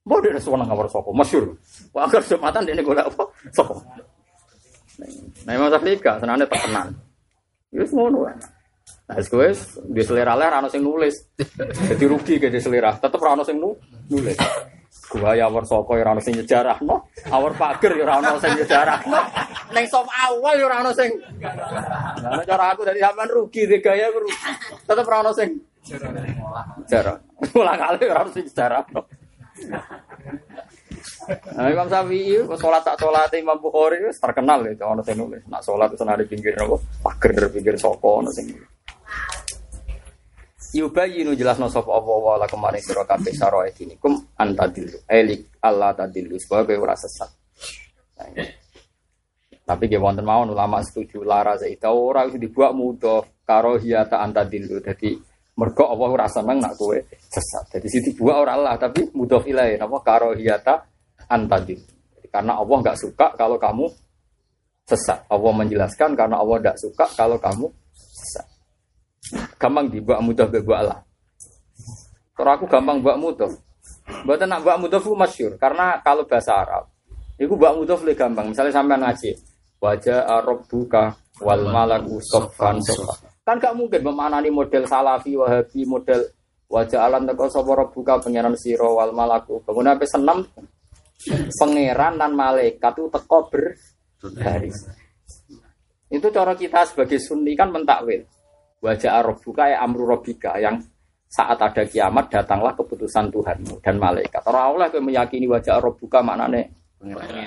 Mbok 0.05 0.19
dene 0.21 0.41
suwana 0.41 0.69
awar 0.69 0.89
sapa, 0.93 1.09
masyhur. 1.13 1.57
Wah 1.93 2.05
agar 2.05 2.21
Jumatan 2.25 2.69
dene 2.69 2.85
golek 2.85 3.09
apa? 3.09 3.25
Sapa. 3.53 3.81
Nah, 5.49 5.53
Imam 5.57 5.73
Syafi'i 5.73 5.97
gak 5.97 6.21
senane 6.21 6.45
terkenal. 6.45 6.93
Ya 7.71 7.87
ngono 7.87 8.27
wae. 8.27 8.35
Nah, 9.11 9.19
wis 9.19 9.79
di 9.91 10.03
selera 10.07 10.39
ler 10.39 10.55
ana 10.55 10.71
sing 10.71 10.83
nulis. 10.87 11.35
Jadi 11.91 12.05
rugi 12.07 12.39
ke 12.39 12.51
di 12.51 12.63
selera, 12.63 12.95
tetep 12.99 13.19
ana 13.23 13.43
sing 13.43 13.59
nulis. 13.59 14.39
Gua 15.11 15.35
ya 15.35 15.51
awar 15.51 15.67
saka 15.67 15.99
ya 15.99 16.07
ono 16.07 16.23
sing 16.23 16.39
nyejarahno, 16.39 17.11
awar 17.35 17.55
pager 17.59 17.99
ya 17.99 18.07
ono 18.07 18.39
sing 18.39 18.55
nyejarahno. 18.55 19.19
Ning 19.75 19.87
sop 19.91 20.07
awal 20.07 20.55
ya 20.55 20.67
ono 20.71 20.91
sing. 20.95 21.11
Lah 22.23 22.43
cara 22.47 22.75
aku 22.75 22.87
dari 22.87 23.03
sampean 23.03 23.31
rugi 23.31 23.67
de 23.67 23.83
gaya 23.83 24.07
aku 24.11 24.23
rugi. 24.23 24.39
Tetep 24.87 25.07
ono 25.07 25.31
sing 25.35 25.51
sejarah. 25.83 27.19
Ulang 27.55 27.79
kali 27.79 28.03
ora 28.07 28.23
ono 28.23 28.31
sing 28.31 28.47
sejarahno. 28.47 29.01
Nah, 31.57 31.71
Imam 31.71 31.87
Syafi'i 31.87 32.43
sholat 32.59 32.83
tak 32.83 32.97
sholat 32.99 33.31
Imam 33.39 33.59
Bukhari 33.61 34.03
terkenal 34.15 34.67
itu 34.67 34.83
ono 34.83 35.03
sing 35.05 35.17
nulis. 35.19 35.43
Nak 35.47 35.63
sholat 35.63 35.93
itu 35.95 36.03
di 36.03 36.27
pinggir 36.27 36.55
nopo 36.59 36.81
pager 37.03 37.49
pinggir 37.53 37.77
soko 37.79 38.25
ono 38.25 38.31
sing. 38.33 38.51
Yubayinu 40.71 41.35
jelasno 41.35 41.67
sapa 41.67 41.91
apa 41.91 42.13
wa 42.15 42.39
la 42.39 42.47
kemarin 42.47 42.79
sira 42.79 43.03
kabeh 43.03 43.35
saroe 43.35 43.75
dinikum 43.75 44.15
antadilu. 44.39 45.03
Elik 45.11 45.59
Allah 45.67 45.91
tadilu 45.99 46.39
sebagai 46.39 46.79
ora 46.79 46.95
sesat. 46.95 47.27
Tapi 49.67 49.85
dia 49.87 49.99
wonten 49.99 50.23
mawon 50.23 50.55
ulama 50.55 50.79
setuju 50.83 51.27
lara 51.27 51.59
zaita 51.59 51.91
ora 51.91 52.23
wis 52.27 52.39
dibuat 52.39 52.71
mudah 52.75 53.27
karo 53.43 53.83
hiyata 53.83 54.23
antadilu. 54.23 54.79
Jadi 54.79 55.19
mergo 55.59 55.91
Allah 55.91 56.09
ora 56.09 56.27
seneng 56.31 56.59
nak 56.63 56.77
kowe 56.79 56.97
sesat. 57.09 57.79
Jadi 57.79 57.87
sing 57.91 58.03
dibuat 58.13 58.47
ora 58.47 58.53
Allah 58.55 58.75
tapi 58.79 59.11
mudah 59.15 59.43
ilahi 59.43 59.81
napa 59.81 59.99
karo 60.05 60.37
hiyata 60.37 60.85
antadilu. 61.31 61.85
Karena 62.31 62.59
Allah 62.59 62.77
nggak 62.79 62.99
suka 62.99 63.35
kalau 63.35 63.59
kamu 63.59 63.87
sesat. 64.87 65.27
Allah 65.27 65.53
menjelaskan 65.55 66.15
karena 66.15 66.39
Allah 66.39 66.57
tidak 66.63 66.77
suka 66.79 67.05
kalau 67.19 67.37
kamu 67.39 67.67
sesat. 67.95 68.47
Gampang 69.59 69.87
di 69.91 69.99
buat 70.03 70.23
mudah 70.23 70.47
be 70.47 70.59
buat 70.63 70.79
Allah. 70.87 71.01
Kalau 72.35 72.51
aku 72.57 72.65
gampang 72.71 72.99
buat 73.05 73.21
mudah. 73.21 73.53
Buat 74.25 74.43
nak 74.49 74.65
buat 74.67 74.81
mudah 74.81 74.99
itu 74.99 75.13
masyur. 75.15 75.53
Karena 75.61 76.01
kalau 76.03 76.27
bahasa 76.27 76.57
Arab, 76.57 76.89
itu 77.39 77.53
buat 77.55 77.77
mudah 77.79 78.01
lebih 78.03 78.17
gampang. 78.17 78.51
Misalnya 78.51 78.75
sampai 78.75 78.97
ngaji, 78.99 79.31
wajah 79.79 80.19
Arab 80.27 80.67
buka 80.67 81.15
wal 81.45 81.69
malaku 81.71 82.19
sofan 82.19 82.83
sofa. 82.83 83.30
Kan 83.51 83.59
gak 83.59 83.75
mungkin 83.75 84.07
memanani 84.07 84.47
model 84.47 84.87
salafi 84.87 85.35
wahabi 85.35 85.83
model 85.83 86.23
wajah 86.71 87.03
alam 87.03 87.27
teko 87.27 87.51
sapa 87.51 87.83
buka 87.91 88.23
pangeran 88.23 88.55
siro 88.55 88.95
wal 88.95 89.11
malaku. 89.11 89.59
Kemudian 89.67 89.99
sampai 89.99 90.07
senam 90.07 90.39
pangeran 91.59 92.15
dan 92.15 92.31
malaikat 92.39 92.95
itu 92.95 93.11
teko 93.11 93.51
berbaris. 93.51 94.87
Itu 96.07 96.31
cara 96.31 96.55
kita 96.55 96.87
sebagai 96.87 97.19
sunni 97.19 97.59
kan 97.59 97.75
mentakwil. 97.75 98.23
Wajah 98.87 99.19
buka 99.43 99.67
ya 99.67 99.83
amru 99.83 100.07
robika 100.07 100.55
yang 100.63 100.79
saat 101.27 101.59
ada 101.59 101.83
kiamat 101.83 102.31
datanglah 102.31 102.79
keputusan 102.79 103.35
Tuhanmu 103.35 103.83
dan 103.83 103.99
malaikat. 103.99 104.47
Orang 104.47 104.79
Allah 104.79 104.95
yang 104.95 105.11
meyakini 105.11 105.51
wajah 105.51 105.83
buka 105.99 106.23
maknanya 106.23 106.71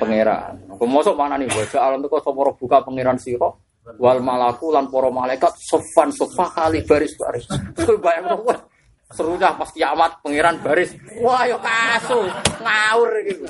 pangeran. 0.04 0.68
Kemasuk 0.68 1.16
mana 1.16 1.40
nih 1.40 1.48
wajah 1.48 1.80
alam 1.80 2.04
itu 2.04 2.12
kau 2.12 2.52
buka 2.60 2.84
pangeran 2.84 3.16
siro 3.16 3.56
wal 4.00 4.20
malaku 4.24 4.72
lan 4.72 4.88
poro 4.88 5.12
malaikat 5.12 5.54
sofan 5.60 6.10
sofa 6.12 6.48
kali 6.52 6.84
baris 6.88 7.14
baris. 7.20 7.46
Kau 7.76 8.00
bayang 8.00 8.32
tuh 8.32 8.56
serunya 9.14 9.54
pas 9.54 9.70
kiamat 9.70 10.12
pangeran 10.24 10.58
baris. 10.64 10.96
Wah 11.22 11.44
yo 11.46 11.58
kasus 11.60 12.32
ngawur 12.64 13.12
gitu. 13.28 13.46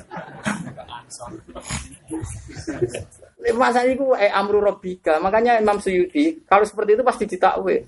Masa 3.56 3.86
itu 3.88 4.12
eh 4.18 4.32
amru 4.32 4.60
robika. 4.60 5.20
Makanya 5.22 5.60
Imam 5.62 5.80
Suyuti 5.80 6.44
kalau 6.44 6.66
seperti 6.68 7.00
itu 7.00 7.04
pasti 7.06 7.24
ditakwe. 7.30 7.86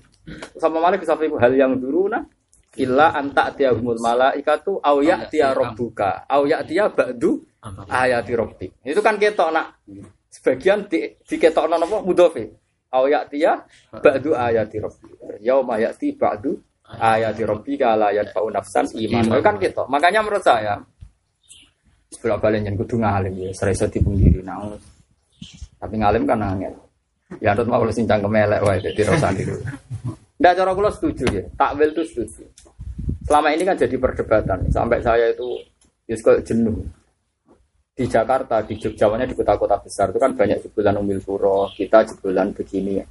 Sama 0.58 0.82
Malik 0.82 1.06
bisa 1.06 1.14
hal 1.14 1.52
yang 1.54 1.78
dulu 1.78 2.10
nah 2.10 2.22
illa 2.76 3.14
anta 3.16 3.54
tiahumul 3.56 3.96
malaikatu 4.02 4.84
au 4.84 5.00
ya'tiya 5.00 5.56
rabbuka 5.56 6.28
au 6.28 6.44
ya'tiya 6.44 6.92
ba'du 6.92 7.40
ayati 7.88 8.32
rabbik. 8.36 8.70
Itu 8.84 9.00
kan 9.00 9.16
ketok 9.16 9.50
nak 9.50 9.80
sebagian 10.36 10.84
di, 10.86 11.16
di 11.16 11.36
ketokno 11.40 11.80
napa 11.80 12.04
mudhofe. 12.04 12.44
Au 12.92 13.08
ya'tiya 13.08 13.52
ba'du 13.98 14.36
ayati 14.36 14.76
rabbik. 14.78 15.42
Yauma 15.42 15.80
ya'ti 15.80 16.14
ba'du 16.14 16.54
ayati 16.86 17.42
rabbika 17.42 17.96
la 17.98 18.12
yadfa'u 18.14 18.52
nafsan 18.52 18.86
iman. 18.94 19.42
Kan 19.42 19.56
ketok. 19.58 19.88
Makanya 19.90 20.22
menurut 20.22 20.44
saya 20.44 20.78
Sebelum 22.06 22.38
balik 22.38 22.62
yang 22.62 22.78
kudu 22.78 23.02
ngalim 23.02 23.34
ya, 23.34 23.50
serasa 23.50 23.90
di 23.90 23.98
diri 23.98 24.38
nang. 24.40 24.78
Tapi 25.76 25.94
ngalim 25.98 26.22
kan 26.22 26.38
angel. 26.38 26.74
Ya 27.42 27.52
harus 27.52 27.66
mau 27.66 27.82
sincang 27.90 28.22
kemelek 28.22 28.62
wae 28.62 28.78
dadi 28.78 29.02
rasa 29.02 29.34
dulu. 29.34 29.58
Ndak 30.38 30.52
cara 30.54 30.70
kula 30.72 30.90
setuju 30.94 31.24
ya, 31.34 31.44
takwil 31.58 31.90
itu 31.90 32.02
setuju. 32.06 32.46
Selama 33.26 33.50
ini 33.50 33.66
kan 33.66 33.74
jadi 33.74 33.96
perdebatan 33.98 34.70
sampai 34.70 35.02
saya 35.02 35.34
itu 35.34 35.58
ya 36.06 36.14
jenuh. 36.46 36.86
Di 37.96 38.04
Jakarta, 38.04 38.60
di 38.60 38.76
Jogja, 38.76 39.08
di 39.08 39.32
kota-kota 39.32 39.80
besar 39.80 40.12
itu 40.12 40.20
kan 40.20 40.36
banyak 40.36 40.60
jebolan 40.60 41.00
umil 41.00 41.16
puro, 41.24 41.72
kita 41.72 42.04
jebolan 42.04 42.52
begini 42.52 43.00
ya. 43.00 43.06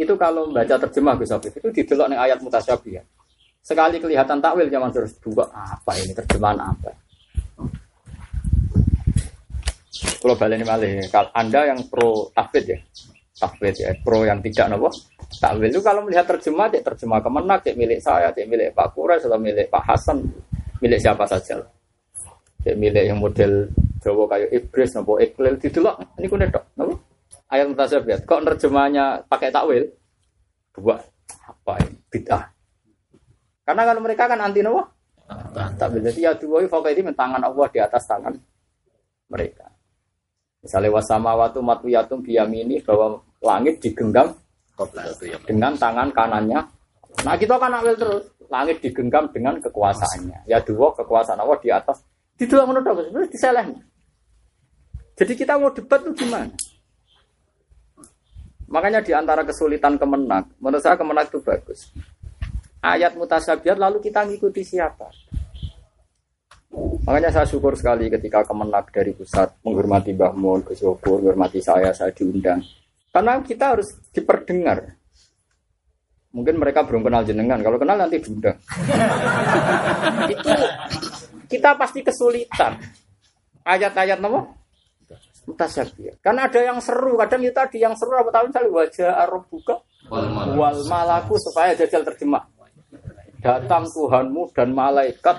Itu 0.00 0.16
kalau 0.16 0.48
membaca 0.48 0.80
terjemah 0.80 1.14
Gus 1.20 1.28
Afif 1.28 1.52
itu 1.60 1.68
didelok 1.68 2.08
ning 2.08 2.16
ayat 2.16 2.40
mutasyabih 2.40 2.98
ya. 2.98 3.02
Sekali 3.60 4.00
kelihatan 4.00 4.40
takwil 4.40 4.72
zaman 4.72 4.90
terus 4.96 5.12
dua 5.20 5.44
apa 5.52 5.92
ini 6.00 6.16
terjemahan 6.16 6.56
apa? 6.56 6.90
Kalau 10.24 10.40
balik 10.40 10.56
ini 10.56 10.64
malih, 10.64 10.92
kalau 11.12 11.28
anda 11.36 11.60
yang 11.68 11.84
pro 11.92 12.32
tafid 12.32 12.64
ya, 12.64 12.78
tafid 13.36 13.76
ya, 13.76 13.92
pro 14.00 14.24
yang 14.24 14.40
tidak 14.40 14.72
nopo 14.72 14.88
takwil 15.36 15.68
itu 15.68 15.84
kalau 15.84 16.00
melihat 16.00 16.24
terjemah, 16.24 16.72
cek 16.72 16.80
terjemah 16.80 17.20
kemenak, 17.20 17.60
cek 17.60 17.76
milik 17.76 18.00
saya, 18.00 18.32
cek 18.32 18.48
milik 18.48 18.72
Pak 18.72 18.88
Kures 18.96 19.20
atau 19.20 19.36
milik 19.36 19.68
Pak 19.68 19.84
Hasan, 19.84 20.24
milik 20.80 20.96
siapa 20.96 21.28
saja. 21.28 21.60
Cek 22.64 22.76
milik 22.80 23.04
yang 23.04 23.20
model 23.20 23.68
Jawa 24.04 24.28
kayak 24.28 24.52
Ibris, 24.52 24.92
nopo 24.92 25.16
Iqlil, 25.16 25.56
loh 25.80 25.96
ini 26.20 26.28
kunet 26.28 26.52
dok, 26.52 26.76
nopo 26.76 27.14
ayat 27.48 27.66
mutasabiat. 27.72 28.28
Kok 28.28 28.42
terjemahnya 28.52 29.24
pakai 29.24 29.48
takwil? 29.48 29.88
Buat 30.76 31.00
apa 31.46 31.72
ini? 31.86 31.96
Bid'ah. 32.12 32.44
Karena 33.64 33.82
kalau 33.88 34.00
mereka 34.04 34.28
kan 34.28 34.44
anti 34.44 34.60
nopo. 34.60 34.84
Takwil. 35.54 36.04
Jadi 36.04 36.20
ya 36.28 36.36
dua 36.36 36.60
ini 36.66 37.12
tangan 37.16 37.40
Allah 37.40 37.66
di 37.72 37.80
atas 37.80 38.04
tangan 38.04 38.34
mereka. 39.32 39.72
Misalnya 40.60 40.96
wasama 40.96 41.32
watu 41.36 41.64
matwiyatum 41.64 42.20
biyamini 42.24 42.84
bahwa 42.84 43.24
langit 43.40 43.80
digenggam 43.80 44.36
dengan 45.48 45.72
tangan 45.80 46.12
kanannya. 46.12 46.60
Nah 47.24 47.34
kita 47.40 47.56
kan 47.56 47.72
ambil 47.72 47.94
terus 47.96 48.24
langit 48.52 48.80
digenggam 48.84 49.32
dengan 49.32 49.60
kekuasaannya. 49.60 50.44
Ya 50.44 50.60
dua 50.60 50.92
kekuasaan 50.92 51.40
Allah 51.40 51.56
di 51.60 51.72
atas. 51.72 52.04
Di 52.34 52.44
dua 52.44 52.66
menurut 52.66 52.84
aku 52.84 53.00
sebenarnya. 53.06 53.93
Jadi 55.14 55.32
kita 55.38 55.54
mau 55.54 55.70
debat 55.70 56.02
tuh 56.02 56.14
gimana? 56.14 56.50
Makanya 58.66 58.98
di 59.06 59.14
antara 59.14 59.46
kesulitan 59.46 59.94
kemenak, 59.94 60.50
menurut 60.58 60.82
saya 60.82 60.98
kemenak 60.98 61.30
itu 61.30 61.38
bagus. 61.38 61.94
Ayat 62.82 63.14
mutasabiat 63.14 63.78
lalu 63.78 64.02
kita 64.02 64.26
ngikuti 64.26 64.66
siapa? 64.66 65.06
Makanya 67.06 67.30
saya 67.30 67.46
syukur 67.46 67.78
sekali 67.78 68.10
ketika 68.10 68.42
kemenak 68.42 68.90
dari 68.90 69.14
pusat 69.14 69.54
menghormati 69.62 70.10
Mbah 70.10 70.34
Mun, 70.34 70.66
Gus 70.66 70.82
menghormati 70.82 71.62
saya, 71.62 71.94
saya 71.94 72.10
diundang. 72.10 72.66
Karena 73.14 73.38
kita 73.38 73.78
harus 73.78 73.94
diperdengar. 74.10 74.98
Mungkin 76.34 76.58
mereka 76.58 76.82
belum 76.82 77.06
kenal 77.06 77.22
jenengan, 77.22 77.62
kalau 77.62 77.78
kenal 77.78 77.94
nanti 77.94 78.18
diundang. 78.18 78.58
Itu 80.34 80.50
kita 81.46 81.78
pasti 81.78 82.02
kesulitan. 82.02 82.82
Ayat-ayat 83.62 84.18
nama 84.18 84.63
mutasyabih. 85.44 86.20
Karena 86.20 86.48
ada 86.48 86.60
yang 86.60 86.78
seru, 86.80 87.16
kadang 87.20 87.40
itu 87.44 87.54
tadi 87.54 87.78
yang 87.80 87.94
seru 87.96 88.16
apa 88.16 88.32
tahu 88.32 88.50
misalnya 88.50 88.70
wajah 88.72 89.10
Arab 89.14 89.44
buka 89.48 89.76
wal 90.56 90.80
malaku 90.88 91.36
supaya 91.40 91.72
jajal 91.76 92.04
terjemah. 92.04 92.44
Datang 93.44 93.84
Tuhanmu 93.88 94.56
dan 94.56 94.72
malaikat 94.72 95.36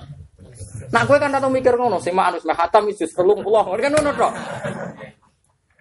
Nah, 0.92 1.04
gue 1.04 1.18
kan 1.20 1.34
tahu 1.36 1.52
mikir 1.52 1.76
ngono, 1.76 2.00
sing 2.00 2.16
manus 2.16 2.48
meh 2.48 2.56
khatam 2.56 2.88
wis 2.88 3.04
telung 3.12 3.44
puluh, 3.44 3.76
kan 3.76 3.92
ngono 3.92 4.12
tok. 4.16 4.32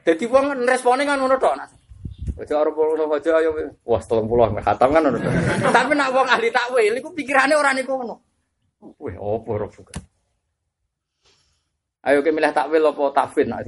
Dadi 0.03 0.25
wong 0.27 0.67
responnya 0.67 1.07
kan 1.07 1.19
ngono 1.23 1.37
tok. 1.39 1.55
Baca 2.35 2.55
arep 2.59 2.75
ngono 2.75 3.05
baca 3.07 3.31
ayo 3.39 3.51
wah 3.87 4.03
telung 4.03 4.27
puluh 4.27 4.51
meh 4.51 4.65
khatam 4.65 4.91
kan 4.91 5.07
ngono 5.07 5.19
Tapi 5.71 5.93
nak 5.95 6.11
wong 6.11 6.27
ahli 6.27 6.51
takwil 6.51 6.95
iku 6.99 7.15
pikirane 7.15 7.55
ora 7.55 7.71
niku 7.71 7.95
ngono. 7.95 8.15
Wih, 8.99 9.15
opo 9.15 9.55
ora 9.55 9.67
bukan. 9.71 9.99
Ayo 12.05 12.19
ke 12.21 12.35
milih 12.35 12.53
takwil 12.53 12.83
apa 12.83 13.03
tafid 13.15 13.47
nak 13.47 13.63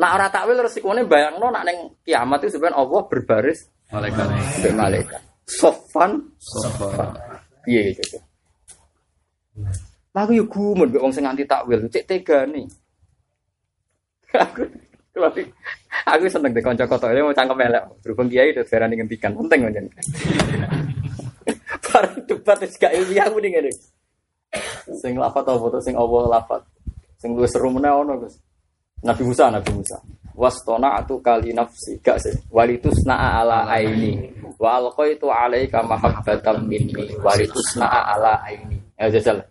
Nak 0.00 0.10
ora 0.14 0.26
takwil 0.30 0.62
resikone 0.62 1.02
bayangno 1.04 1.50
nak 1.50 1.66
ning 1.66 1.78
kiamat 2.06 2.46
itu 2.46 2.56
sebenarnya 2.56 2.78
Allah 2.78 3.02
berbaris 3.10 3.58
Malaikat. 3.90 4.26
mbek 4.62 4.74
malaikat. 4.78 5.22
Sofan 5.50 6.12
Sofa. 6.38 7.10
piye 7.66 7.90
gitu. 7.90 8.22
Lah 10.14 10.22
aku 10.22 10.32
yo 10.38 10.46
gumun 10.46 10.86
mbek 10.94 11.02
wong 11.02 11.10
sing 11.10 11.26
anti 11.26 11.42
takwil, 11.42 11.82
cek 11.90 12.06
tegane. 12.06 12.70
aku 14.30 14.62
aku 15.18 15.42
aku 16.06 16.24
seneng 16.30 16.54
deh 16.54 16.62
kanca 16.62 16.86
kotok 16.86 17.10
ini 17.10 17.26
mau 17.26 17.34
cangkem 17.34 17.66
elek. 17.66 17.82
Berhubung 18.06 18.30
kiai 18.30 18.54
udah 18.54 18.62
darani 18.62 18.94
ngentikan, 18.94 19.34
penting 19.34 19.60
kan. 19.66 19.86
Bareng 21.90 22.22
debat 22.30 22.58
wis 22.62 22.78
gak 22.78 22.94
ilmiah 22.94 23.26
aku 23.26 23.42
ngene. 23.42 23.74
Sing 25.02 25.18
lafat 25.18 25.46
apa 25.46 25.58
foto 25.58 25.78
sing 25.82 25.98
Allah 25.98 26.38
lafat. 26.38 26.62
Sing 27.18 27.34
luwih 27.34 27.50
seru 27.50 27.68
meneh 27.74 27.90
ono, 27.90 28.16
Gus. 28.22 28.38
Nabi 29.00 29.22
Musa, 29.24 29.48
Nabi 29.48 29.70
Musa. 29.72 29.96
Wastona 30.36 30.96
atu 30.96 31.20
kali 31.20 31.52
nafsi 31.52 32.00
gak 32.00 32.16
sih. 32.20 32.32
Walitusna 32.48 33.40
ala 33.40 33.68
aini. 33.68 34.32
Wa 34.56 34.80
alqaitu 34.80 35.28
alaika 35.28 35.84
mahabbatan 35.84 36.64
minni. 36.64 37.12
Walitusna 37.20 37.84
ala 37.88 38.40
aini. 38.44 38.80
Ya 38.96 39.08
jajal. 39.12 39.44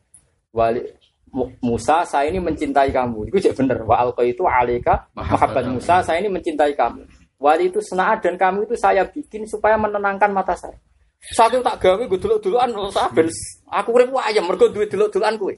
Wali 0.53 0.81
Mu- 1.29 1.53
Musa 1.61 2.01
saya 2.09 2.33
ini 2.33 2.41
mencintai 2.41 2.89
kamu. 2.89 3.29
Itu 3.29 3.37
cek 3.37 3.53
bener. 3.53 3.85
Wa 3.85 4.01
alqaitu 4.01 4.49
alaika 4.49 5.05
mahabbat 5.13 5.69
Musa 5.69 6.01
saya 6.01 6.17
ini 6.25 6.29
mencintai 6.33 6.73
kamu. 6.73 7.05
Wali 7.37 7.69
itu 7.69 7.79
dan 7.95 8.35
kamu 8.35 8.65
itu 8.65 8.75
saya 8.75 9.05
bikin 9.05 9.45
supaya 9.45 9.77
menenangkan 9.77 10.33
mata 10.33 10.57
saya. 10.57 10.75
Saking 11.19 11.59
tak 11.61 11.83
gawe 11.83 11.99
gue 11.99 12.15
dulu-duluan 12.19 12.71
saben 12.95 13.27
aku 13.67 13.91
urip 13.91 14.07
ayam 14.23 14.47
mergo 14.47 14.71
duwe 14.71 14.87
dulu-duluan 14.87 15.35
kowe. 15.35 15.51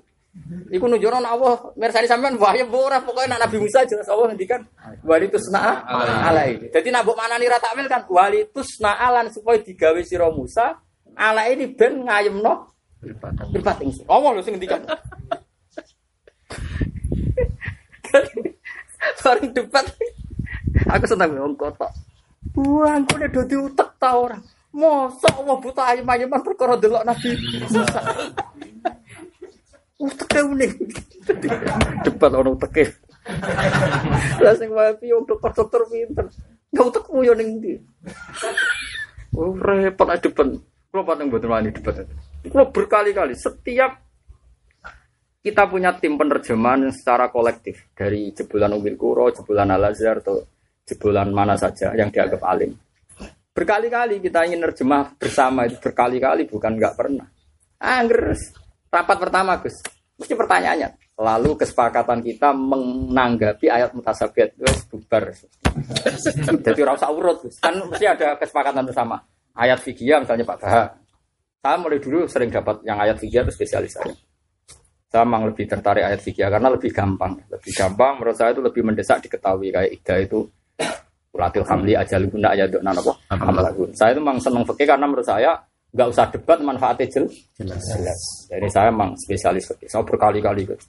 Iku 0.71 0.87
nek 0.87 1.03
Allah 1.03 1.75
mirsani 1.75 2.07
sampean 2.07 2.39
wahya 2.39 2.63
ora 2.71 3.03
pokoke 3.03 3.27
nek 3.27 3.35
Nabi 3.35 3.67
Musa 3.67 3.83
jelas 3.83 4.07
Allah 4.07 4.31
ngendikan 4.31 4.63
wali 5.03 5.27
tusna 5.27 5.83
alai. 6.23 6.71
Dadi 6.71 6.87
nek 6.87 7.03
mbok 7.03 7.19
manani 7.19 7.51
ra 7.51 7.59
takwil 7.59 7.91
kan 7.91 8.07
wali 8.07 8.47
tusna 8.55 8.95
alan 8.95 9.27
supaya 9.27 9.59
digawe 9.59 9.99
sira 10.07 10.31
Musa 10.31 10.79
ala 11.19 11.51
ini 11.51 11.67
ben 11.75 12.07
ngayemno 12.07 12.53
mripat 13.51 13.83
ingsun. 13.83 14.07
Allah 14.07 14.29
lho 14.31 14.39
sing 14.39 14.55
ngendikan. 14.55 14.87
Bareng 19.19 19.51
debat 19.51 19.85
aku 20.87 21.05
seneng 21.11 21.35
wong 21.43 21.59
kotok. 21.59 21.91
Buang 22.55 23.03
kok 23.03 23.19
nek 23.19 23.35
do 23.35 23.43
diutek 23.51 23.99
ta 23.99 24.15
ora. 24.15 24.39
Mosok 24.71 25.43
Allah 25.43 25.59
buta 25.59 25.83
ayem-ayeman 25.91 26.39
perkara 26.39 26.79
delok 26.79 27.03
Nabi 27.03 27.35
Musa. 27.67 27.99
Uteke 30.01 30.39
unik. 30.41 30.71
Debat 32.01 32.31
ono 32.33 32.57
uteke. 32.57 32.85
Lah 34.41 34.53
sing 34.57 34.73
wae 34.73 34.97
wong 34.97 35.29
dokter-dokter 35.29 35.85
pinter. 35.85 36.25
Enggak 36.73 36.85
utekmu 36.89 37.21
yo 37.21 37.33
ning 37.37 37.61
ndi? 37.61 37.77
Oh, 39.37 39.53
repot 39.53 40.09
aja 40.09 40.25
debat. 40.25 40.49
Kulo 40.89 41.01
paling 41.05 41.29
mboten 41.29 41.53
wani 41.53 41.69
debat. 41.69 42.01
Kulo 42.49 42.73
berkali-kali 42.73 43.37
setiap 43.37 44.01
kita 45.41 45.65
punya 45.69 45.93
tim 45.97 46.17
penerjemahan 46.17 46.89
secara 46.93 47.33
kolektif 47.33 47.89
dari 47.97 48.29
jebolan 48.29 48.77
Umil 48.77 48.93
Kuro, 48.93 49.29
jebolan 49.33 49.73
Al 49.73 49.89
Azhar 49.89 50.21
atau 50.21 50.37
jebolan 50.85 51.33
mana 51.33 51.57
saja 51.57 51.93
yang 51.97 52.13
dianggap 52.13 52.41
alim. 52.45 52.77
Berkali-kali 53.51 54.21
kita 54.21 54.47
ingin 54.47 54.61
nerjemah 54.63 55.17
bersama 55.17 55.65
itu 55.65 55.81
berkali-kali 55.81 56.45
bukan 56.45 56.77
nggak 56.77 56.93
pernah. 56.93 57.27
Anggers 57.81 58.60
rapat 58.91 59.17
pertama 59.17 59.55
Gus, 59.63 59.79
mesti 60.19 60.33
pertanyaannya. 60.35 60.89
Lalu 61.21 61.51
kesepakatan 61.55 62.19
kita 62.19 62.51
menanggapi 62.51 63.71
ayat 63.71 63.95
mutasabiat 63.95 64.57
itu 64.57 64.67
bubar. 64.91 65.31
Jadi 66.67 66.81
rasa 66.83 67.07
urut 67.09 67.47
Gus. 67.47 67.63
Kan 67.63 67.79
mesti 67.87 68.05
ada 68.05 68.35
kesepakatan 68.35 68.83
bersama. 68.83 69.17
Ayat 69.55 69.79
fikih 69.79 70.19
misalnya 70.19 70.43
Pak 70.43 70.57
Baha. 70.59 70.83
Saya 71.61 71.77
mulai 71.77 72.01
dulu 72.01 72.25
sering 72.25 72.49
dapat 72.49 72.81
yang 72.83 72.97
ayat 72.97 73.21
fikih 73.21 73.45
itu 73.45 73.53
spesialis 73.53 73.93
saya. 73.93 74.13
Saya 75.11 75.27
memang 75.27 75.51
lebih 75.51 75.67
tertarik 75.69 76.03
ayat 76.07 76.19
fikih 76.23 76.49
karena 76.49 76.69
lebih 76.73 76.89
gampang. 76.89 77.37
Lebih 77.47 77.71
gampang 77.75 78.17
menurut 78.17 78.35
saya 78.35 78.51
itu 78.55 78.63
lebih 78.65 78.81
mendesak 78.81 79.21
diketahui 79.21 79.69
kayak 79.69 79.91
ida 79.93 80.15
itu 80.25 80.39
Ulatil 81.31 81.63
hamli 81.63 81.95
ajal 81.95 82.27
guna 82.27 82.51
ya 82.51 82.67
dok 82.67 82.83
nana 82.83 82.99
apa? 82.99 83.13
Amalagun. 83.39 83.89
Saya 83.95 84.11
itu 84.11 84.19
memang 84.19 84.43
senang 84.43 84.67
fikih 84.67 84.83
karena 84.83 85.07
menurut 85.07 85.23
saya 85.23 85.55
nggak 85.91 86.07
usah 86.07 86.25
debat 86.31 86.59
manfaatnya 86.63 87.05
jel 87.11 87.25
Jelas. 87.59 87.83
jelas. 87.83 88.21
Jadi 88.47 88.67
saya 88.71 88.87
memang 88.91 89.11
spesialis. 89.19 89.75
Saya 89.75 90.03
berkali-kali 90.07 90.63
gitu. 90.63 90.85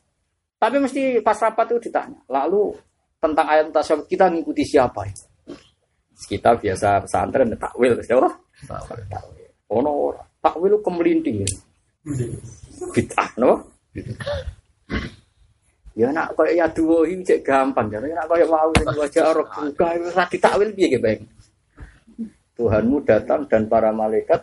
Tapi 0.62 0.76
mesti 0.78 1.18
pas 1.18 1.34
rapat 1.42 1.74
itu 1.74 1.90
ditanya. 1.90 2.18
Lalu 2.30 2.70
tentang 3.18 3.46
ayat 3.50 3.74
tasyabut 3.74 4.06
kita 4.06 4.30
ngikuti 4.30 4.62
siapa? 4.62 5.02
ya? 5.06 5.14
Kita 6.22 6.54
biasa 6.54 7.02
pesantren 7.02 7.50
takwil, 7.58 7.98
siapa? 7.98 8.30
Takwil. 9.10 9.50
Oh 9.66 9.82
no, 9.82 10.14
takwil 10.38 10.78
kemelinting. 10.78 11.42
Bid'ah, 12.94 13.30
no? 13.42 13.58
Ya 15.92 16.08
nak 16.08 16.32
koyo 16.38 16.56
ya 16.56 16.64
duwo 16.72 17.04
iki 17.04 17.20
cek 17.26 17.40
gampang 17.44 17.90
ya. 17.92 17.98
Nak 18.00 18.30
koyo 18.30 18.46
mau 18.48 18.70
wajah 18.72 19.34
orang 19.34 19.50
buka 19.50 19.86
itu 19.98 20.08
ora 20.08 20.24
ditakwil 20.30 20.70
piye 20.72 20.96
Bang? 20.96 21.20
Tuhanmu 22.56 23.04
datang 23.04 23.44
dan 23.50 23.68
para 23.68 23.92
malaikat 23.92 24.40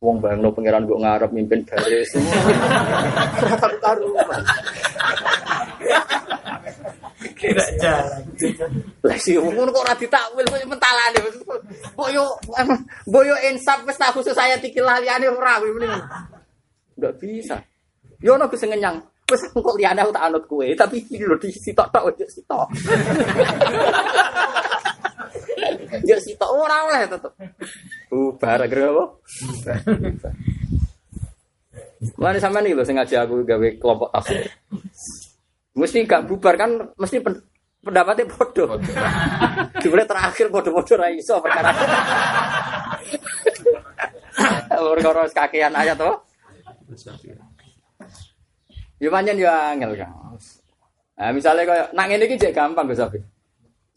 Wong 0.00 0.16
bayangno 0.20 0.52
pangeran 0.52 0.84
kok 0.84 1.00
ngarep 1.00 1.30
mimpin 1.32 1.60
baris. 1.64 2.12
Ora 3.40 3.56
karu-karuan. 3.56 4.42
Kira 7.36 7.64
jalan. 7.80 8.24
Lah 9.00 9.16
sih 9.16 9.40
ngono 9.40 9.72
kok 9.72 9.84
ora 9.88 9.96
ditakwil 9.96 10.44
kok 10.48 10.68
mentalane. 10.68 11.18
Kok 11.96 12.08
yo 12.12 12.24
mbok 13.08 13.24
yo 13.24 13.36
insaf 13.48 13.80
wis 13.88 13.96
tak 13.96 14.12
khusus 14.12 14.36
saya 14.36 14.60
tikil 14.60 14.84
laliane 14.84 15.28
ora 15.28 15.60
kuwi 15.60 15.72
mending. 15.80 16.04
Enggak 17.00 17.14
bisa. 17.20 17.56
Yo 18.20 18.36
ono 18.36 18.48
sing 18.52 18.68
ngenyang. 18.72 19.00
Wis 19.32 19.48
kok 19.48 19.76
liyane 19.80 20.04
aku 20.04 20.12
tak 20.12 20.28
anut 20.28 20.44
kowe, 20.44 20.68
tapi 20.76 21.00
iki 21.00 21.24
lho 21.24 21.40
di 21.40 21.48
sitok-tok 21.54 22.08
ojo 22.08 22.24
sitok. 22.28 22.68
Yo 26.06 26.16
sitok 26.22 26.50
ora 26.54 26.86
oleh 26.86 27.00
tetep. 27.10 27.32
Bubar 28.10 28.62
akhirnya 28.62 28.94
apa? 28.94 29.04
Mulane 32.16 32.38
sampean 32.40 32.64
iki 32.64 32.76
lho 32.76 32.84
sing 32.86 32.96
ngaji 32.96 33.14
aku 33.20 33.34
gawe 33.44 33.68
kelompok 33.76 34.08
tafsir. 34.14 34.48
Mesti 35.76 36.08
gak 36.08 36.26
bubar 36.26 36.54
kan 36.56 36.70
mesti 36.96 37.20
pen- 37.20 37.44
pendapatnya 37.84 38.24
bodoh. 38.28 38.80
Dimulai 39.80 40.08
terakhir 40.08 40.46
bodoh-bodoh 40.48 40.96
ra 40.96 41.08
iso 41.12 41.38
perkara. 41.44 41.70
Perkara 44.70 45.22
kakean 45.28 45.76
ayat 45.76 45.96
to. 45.96 46.10
Ya 49.00 49.08
pancen 49.08 49.40
ya 49.40 49.72
angel 49.72 49.96
kan. 49.96 50.10
Nah, 51.20 51.36
misalnya 51.36 51.68
kayak 51.68 51.86
nak 51.92 52.08
jek 52.40 52.52
gampang 52.56 52.88
Gus 52.88 53.00
Abi. 53.00 53.20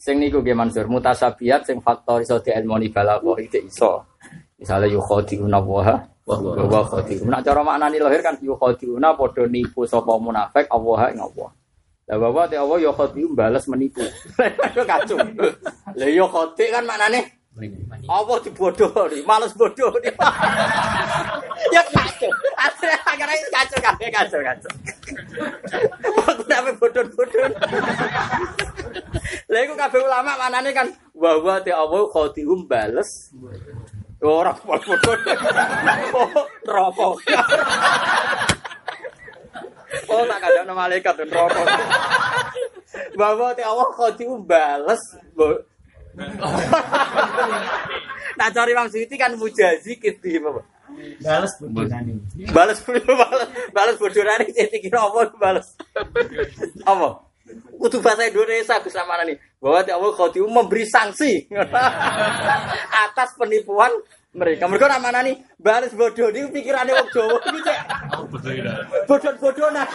Sing 0.04 0.20
niku 0.20 0.44
nggih 0.44 0.52
Mansur 0.52 0.92
mutasabiat 0.92 1.64
sing 1.64 1.80
faktor 1.80 2.20
iso 2.20 2.36
diilmoni 2.44 2.92
balagha 2.92 3.40
iki 3.40 3.64
iso. 3.64 4.04
Misalnya 4.60 4.92
yukhadiuna 5.00 5.64
wa 5.64 5.96
wa 6.28 6.82
khadiun. 6.92 7.32
Nak 7.32 7.40
cara 7.48 7.64
maknani 7.64 8.04
lahir 8.04 8.20
kan 8.20 8.36
yukhadiuna 8.36 9.16
padha 9.16 9.48
nipu 9.48 9.88
sapa 9.88 10.20
munafik 10.20 10.68
Allah 10.68 11.08
ing 11.08 11.24
Allah. 11.24 11.50
Lah 12.04 12.18
bahwa 12.20 12.44
te 12.52 12.60
Allah 12.60 12.84
yukhadiun 12.84 13.32
balas 13.32 13.64
menipu. 13.72 14.04
Kacau. 14.76 15.24
Lah 15.96 16.10
yukhadi 16.12 16.66
kan 16.68 16.84
maknane 16.84 17.43
apa 17.54 18.34
dibodoh 18.42 18.90
nih, 19.14 19.22
males 19.30 19.54
bodoh 19.54 19.94
nih. 20.02 20.10
ya 21.70 21.82
kacau. 21.86 22.32
Akhirnya 22.58 22.98
akhirnya 23.06 23.38
kacau 23.54 23.78
kabeh 23.78 24.08
kacau 24.10 24.40
kacau. 24.42 24.74
Aku 26.34 26.42
sampe 26.50 26.72
bodoh-bodoh. 26.82 27.46
Lah 29.54 29.60
iku 29.62 29.74
kabeh 29.78 30.02
ulama 30.02 30.34
manane 30.34 30.74
kan 30.74 30.90
bahwa 31.14 31.62
te 31.62 31.70
Allah 31.70 32.02
khadium 32.10 32.66
bales 32.66 33.30
orang 34.18 34.58
bodoh. 34.66 35.14
Oh, 36.18 36.30
rokok. 36.66 37.22
Oh, 40.10 40.26
tak 40.26 40.42
ada 40.42 40.66
nama 40.66 40.90
malaikat 40.90 41.22
dan 41.22 41.30
rokok. 41.30 41.68
Bahwa 43.14 43.54
te 43.54 43.62
Allah 43.62 43.90
khadium 43.94 44.42
bales 44.42 45.02
nah 48.38 48.48
cari 48.54 48.72
Imam 48.74 48.90
Suyuti 48.90 49.18
kan 49.18 49.34
mujazi 49.38 49.98
gitu 49.98 50.28
apa? 50.46 50.62
Balas 51.22 51.54
bodohane. 51.58 52.22
Balas 52.54 52.80
balas 52.86 53.50
balas 53.74 53.96
bodorane 53.98 54.46
jadi 54.54 54.78
kira 54.78 55.02
apa 55.02 55.34
balas. 55.38 55.74
Apa? 56.86 57.26
Kudu 57.78 58.00
bahasa 58.00 58.30
Indonesia 58.30 58.80
Gus 58.80 58.96
Ramana 58.96 59.26
nih. 59.26 59.38
Bahwa 59.58 59.82
Allah 59.82 60.12
Khodiu 60.16 60.46
memberi 60.48 60.86
sanksi 60.86 61.50
atas 63.10 63.36
penipuan 63.40 63.92
mereka. 64.34 64.70
Mereka 64.70 64.86
ramana 64.90 65.22
nih 65.26 65.38
balas 65.58 65.94
bodoh 65.94 66.30
ini 66.34 66.50
pikirannya 66.50 66.94
wong 66.94 67.10
Jawa 67.14 67.38
iki 67.42 67.60
cek. 67.62 67.80
Bodoh-bodoh 69.10 69.70
nah. 69.74 69.88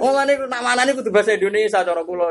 Mulane 0.00 0.32
nak 0.50 0.62
manani 0.64 0.92
kudu 0.96 1.10
bahasa 1.14 1.36
Indonesia 1.36 1.84
cara 1.84 2.02
kula. 2.02 2.26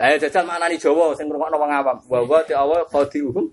Ayo 0.00 0.16
jajal 0.18 0.44
maknani 0.48 0.80
Jawa 0.80 1.14
sing 1.14 1.30
ngrungokno 1.30 1.56
wong 1.60 1.72
awam. 1.72 1.98
Wa 2.10 2.18
wa 2.26 2.40
ti 2.42 2.52
awal 2.56 2.82
khadiuhum 2.90 3.46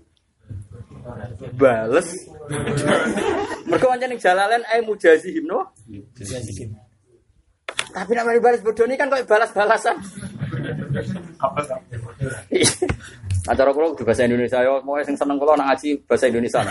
bales. 1.54 2.08
Mergo 3.68 3.86
pancen 3.86 4.08
ning 4.10 4.20
jalalen 4.20 4.62
ae 4.72 4.80
mujazihim 4.82 5.46
no. 5.46 5.70
Tapi 7.94 8.10
nak 8.18 8.26
mari 8.26 8.42
balas 8.42 8.64
bodoh 8.64 8.90
ini 8.90 8.98
kan 8.98 9.06
kok 9.06 9.22
balas-balasan. 9.30 9.94
Acara 13.44 13.76
kula 13.76 13.92
kudu 13.92 14.08
bahasa 14.08 14.24
Indonesia 14.24 14.64
yo, 14.64 14.80
mau 14.88 14.96
sing 15.04 15.20
seneng 15.20 15.36
kula 15.36 15.52
nak 15.60 15.76
ngaji 15.76 16.00
bahasa 16.08 16.32
Indonesia. 16.32 16.64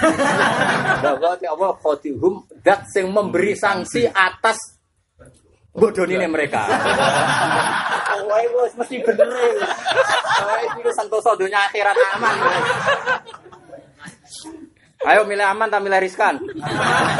Bahwa 1.06 1.38
ti 1.38 1.46
Allah 1.46 1.70
khadihum 1.78 2.34
dat 2.66 2.90
sing 2.90 3.14
memberi 3.14 3.54
sanksi 3.54 4.10
atas 4.10 4.58
bodoh 5.70 6.10
ini 6.10 6.26
mereka. 6.26 6.66
Wah, 8.26 8.42
wis 8.66 8.74
mesti 8.74 9.06
bener. 9.06 9.30
Wah, 9.30 10.60
iki 10.66 10.90
santoso 10.98 11.38
dunia 11.38 11.62
akhirat 11.70 11.94
aman. 12.18 12.36
Ayo 15.04 15.22
milih 15.30 15.46
aman 15.46 15.70
tak 15.70 15.82
milih 15.86 16.02
riskan? 16.02 16.42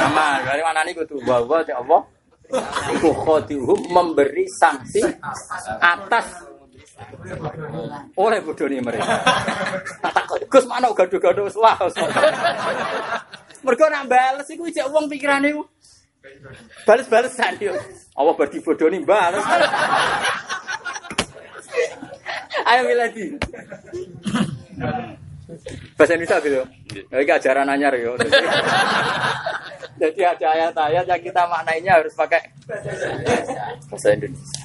Aman. 0.02 0.40
Dari 0.50 0.62
mana 0.66 0.82
nih 0.82 0.98
kudu 0.98 1.22
bahwa 1.30 1.62
ti 1.62 1.78
Allah 1.78 2.02
iku 2.98 3.10
khadihum 3.22 3.80
memberi 3.94 4.50
sanksi 4.50 5.06
atas 5.78 6.53
oleh 8.18 8.40
bodoh 8.44 8.68
ini 8.68 8.80
mereka. 8.84 9.24
Gus 10.50 10.66
mana 10.68 10.92
gaduh-gaduh 10.92 11.50
wah. 11.58 11.78
Mergo 13.64 13.86
nak 13.88 14.12
bales 14.12 14.48
iku 14.52 14.68
ijek 14.68 14.92
wong 14.92 15.08
pikirane 15.08 15.56
iku. 15.56 15.64
Bales-balesan 16.84 17.60
yo. 17.60 17.74
Allah 18.16 18.34
berarti 18.36 18.60
bodoh 18.60 18.88
ini 18.92 19.04
bales. 19.04 19.44
Ayo 22.64 22.82
milih 22.88 23.10
di. 23.12 23.26
Bahasa 25.94 26.18
Indonesia 26.18 26.38
gitu. 26.42 26.64
Ini 27.12 27.30
ajaran 27.30 27.70
anyar 27.70 27.94
yo. 28.00 28.18
Jadi 29.94 30.22
ada 30.26 30.48
ayat-ayat 30.58 31.06
yang 31.06 31.22
kita 31.22 31.46
maknainya 31.48 32.02
harus 32.02 32.12
pakai 32.18 32.42
bahasa 33.88 34.08
Indonesia. 34.12 34.64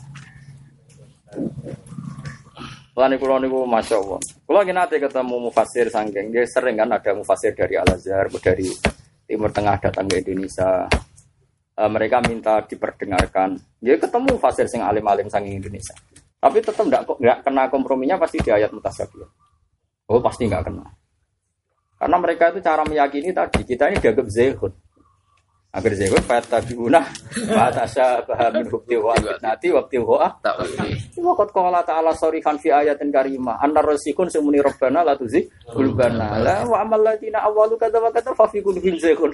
Lan 2.98 3.14
kula 3.14 3.38
niku 3.38 3.62
masyaallah. 3.62 4.18
Kula 4.42 4.66
ki 4.66 4.74
nate 4.74 4.98
ketemu 4.98 5.46
mufasir 5.46 5.86
sanggeng, 5.86 6.34
dia 6.34 6.42
sering 6.50 6.74
kan 6.74 6.90
ada 6.90 7.14
mufasir 7.14 7.54
dari 7.54 7.78
Al 7.78 7.86
Azhar, 7.94 8.26
dari 8.42 8.66
Timur 9.22 9.54
Tengah 9.54 9.78
datang 9.78 10.10
ke 10.10 10.18
Indonesia. 10.18 10.90
E, 11.78 11.82
mereka 11.86 12.18
minta 12.26 12.58
diperdengarkan. 12.66 13.54
Dia 13.78 14.02
ketemu 14.02 14.34
mufasir 14.34 14.66
sing 14.66 14.82
alim-alim 14.82 15.30
sanggeng 15.30 15.62
Indonesia. 15.62 15.94
Tapi 16.42 16.58
tetap 16.58 16.82
enggak 16.82 17.06
enggak 17.06 17.38
kena 17.46 17.62
komprominya 17.70 18.18
pasti 18.18 18.42
di 18.42 18.50
ayat 18.50 18.74
mutasyabih. 18.74 19.30
Oh, 20.10 20.18
pasti 20.18 20.50
enggak 20.50 20.66
kena. 20.66 20.90
Karena 22.02 22.16
mereka 22.18 22.50
itu 22.50 22.58
cara 22.66 22.82
meyakini 22.82 23.30
tadi 23.30 23.62
kita 23.62 23.94
ini 23.94 24.02
dianggap 24.02 24.26
zehud. 24.26 24.74
Agar 25.68 25.92
zehud 25.92 26.24
fatabiuna 26.24 27.04
wa 27.52 27.68
tasyabaha 27.68 28.56
min 28.56 28.72
hubti 28.72 28.96
wa 28.96 29.12
nanti 29.44 29.68
waktu 29.68 30.00
wa 30.00 30.32
Tak 30.40 30.64
ngerti. 30.64 31.20
Waqat 31.20 31.52
qala 31.52 31.84
ta'ala 31.84 32.16
sorihan 32.16 32.56
fi 32.56 32.72
ayatin 32.72 33.12
karimah 33.12 33.60
annar 33.60 33.84
rasikun 33.84 34.32
sumuni 34.32 34.64
rabbana 34.64 35.04
la 35.04 35.12
tuzi 35.12 35.44
qulubana 35.68 36.40
la 36.40 36.64
wa 36.64 36.80
amal 36.80 37.04
ladina 37.04 37.44
awwalu 37.44 37.76
kadza 37.76 38.00
wa 38.00 38.08
kadza 38.08 38.32
fa 38.32 38.48
fi 38.48 38.64
qulubihim 38.64 38.96
zaygun. 38.96 39.28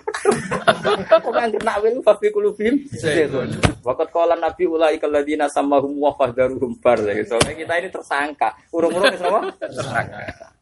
Kok 1.07 1.31
nang 1.39 1.55
kena 1.55 1.79
wil 1.79 2.03
fa 2.03 2.19
fi 2.19 2.27
qulubihim 2.35 2.83
zaygun. 2.99 3.55
Waqat 3.87 4.11
qala 4.11 4.35
nabi 4.35 4.67
ulaika 4.67 5.07
ladina 5.07 5.47
samahum 5.47 6.03
wa 6.03 6.11
fahdaruhum 6.19 6.83
bar. 6.83 6.99
Soalnya 6.99 7.55
kita 7.55 7.75
ini 7.79 7.89
tersangka. 7.95 8.59
Urung-urung 8.75 9.15
wis 9.15 9.23
apa? 9.23 9.55
Tersangka. 9.55 10.54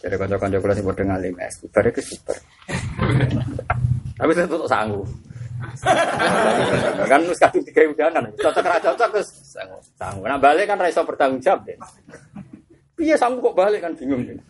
Jadi 0.00 0.14
kanca-kanca 0.16 0.58
kula 0.60 0.72
sing 0.72 0.86
padha 0.88 1.04
ngalim 1.04 1.34
es, 1.36 1.54
bar 1.68 1.84
itu 1.84 2.00
super. 2.00 2.36
Tapi 4.16 4.30
saya 4.32 4.48
tuh 4.48 4.64
sanggup. 4.64 5.08
kan 7.12 7.20
wis 7.28 7.36
kadung 7.36 7.60
tiga 7.68 7.84
udanan, 7.84 8.32
cocok 8.40 8.64
ra 8.64 8.80
cocok 8.80 9.08
terus 9.12 9.28
sanggup. 9.44 9.82
Sanggup. 10.00 10.24
Nah 10.24 10.40
balik 10.40 10.64
kan 10.72 10.80
ra 10.80 10.88
iso 10.88 11.04
bertanggung 11.04 11.44
jawab 11.44 11.68
deh. 11.68 11.76
Piye 12.96 13.16
sanggup 13.20 13.52
kok 13.52 13.60
balik 13.60 13.84
kan 13.84 13.92
bingung 13.92 14.24
deh. 14.24 14.40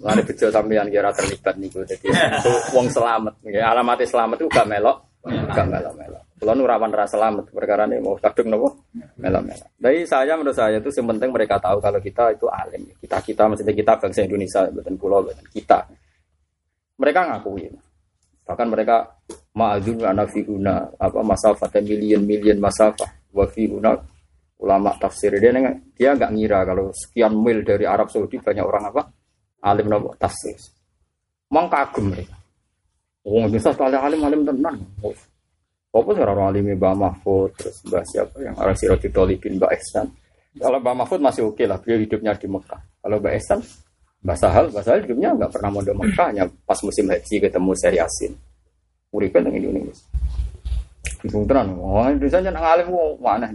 Lari 0.00 0.22
bejo 0.24 0.46
sampeyan 0.50 0.88
kira 0.90 1.14
terlibat 1.14 1.54
niku 1.60 1.86
dadi 1.86 2.10
wong 2.74 2.90
selamat. 2.90 3.38
Alamate 3.46 4.08
selamat 4.08 4.40
itu 4.40 4.48
gak 4.48 4.66
melok, 4.66 4.98
gak 5.26 5.66
melok-melok. 5.68 6.24
Kulo 6.40 6.56
nu 6.56 6.64
rawan 6.64 6.88
ra 6.88 7.04
selamat 7.04 7.52
perkara 7.52 7.84
ini 7.84 8.00
mau 8.00 8.16
kadung 8.16 8.48
nopo 8.48 8.88
melok-melok. 9.20 9.76
Jadi 9.76 10.08
saya 10.08 10.32
menurut 10.40 10.56
saya 10.56 10.80
itu 10.80 10.88
yang 10.88 11.12
penting 11.12 11.36
mereka 11.36 11.60
tahu 11.60 11.84
kalau 11.84 12.00
kita 12.00 12.32
itu 12.32 12.48
alim. 12.48 12.88
Kita 12.96 13.20
kita 13.20 13.44
maksudnya 13.44 13.76
kita 13.76 13.92
bangsa 14.00 14.24
Indonesia, 14.24 14.64
bukan 14.72 14.94
pulau, 14.96 15.20
bukan 15.20 15.44
kita. 15.52 15.84
Mereka 16.96 17.20
ngakui. 17.28 17.68
Bahkan 18.48 18.66
mereka 18.72 19.20
ma'adun 19.52 20.00
fiuna 20.32 20.88
apa 20.96 21.20
masafah 21.20 21.68
million 21.84 22.24
million 22.24 22.56
masafah 22.56 23.12
wa 23.36 23.44
fiuna 23.44 23.92
ulama 24.64 24.96
tafsir 24.96 25.36
dia 25.36 25.52
neng- 25.52 25.92
dia 25.92 26.16
nggak 26.16 26.32
ngira 26.40 26.64
kalau 26.64 26.88
sekian 26.96 27.36
mil 27.36 27.60
dari 27.60 27.84
Arab 27.84 28.08
Saudi 28.08 28.40
banyak 28.40 28.64
orang 28.64 28.88
apa 28.88 29.12
alim 29.60 29.92
nopo 29.92 30.16
tafsir. 30.16 30.56
Mang 31.52 31.68
kagum 31.68 32.16
mereka. 32.16 32.32
Oh, 33.28 33.44
bisa 33.44 33.76
sekali 33.76 34.00
alim 34.00 34.24
alim 34.24 34.40
tenan. 34.48 34.80
Apa 35.90 36.14
sih 36.14 36.22
orang 36.22 36.54
alim 36.54 36.70
Mbak 36.78 36.94
Mahfud 36.94 37.50
terus 37.58 37.82
Mbak 37.82 38.04
siapa 38.06 38.36
yang 38.38 38.54
orang 38.54 38.78
Siroti 38.78 39.10
Tolibin 39.10 39.58
Mbak 39.58 39.74
Ehsan. 39.74 40.06
Kalau 40.54 40.78
Mbak 40.78 40.94
Mahfud 41.02 41.18
masih 41.18 41.50
oke 41.50 41.66
lah, 41.66 41.82
beliau 41.82 41.98
hidupnya 41.98 42.30
di 42.38 42.46
Mekah. 42.46 42.78
Kalau 43.02 43.18
Mbak 43.18 43.34
Ehsan, 43.34 43.58
Mbak 44.22 44.36
Sahal, 44.38 44.64
Mbak 44.70 44.82
Sahal 44.86 45.02
hidupnya 45.02 45.34
nggak 45.34 45.50
pernah 45.50 45.70
mau 45.74 45.82
di 45.82 45.90
Mekah, 45.90 46.26
hanya 46.30 46.46
pas 46.62 46.78
musim 46.86 47.10
haji 47.10 47.34
ketemu 47.42 47.70
Syekh 47.74 47.94
Yasin. 47.98 48.32
Dengan 49.10 49.50
Indonesia. 49.50 50.06
Bingung 51.26 51.50
oh 51.82 52.06
Indonesia 52.06 52.38
jangan 52.38 52.62
ngalim, 52.62 52.86
oh, 52.94 53.18
mana. 53.18 53.50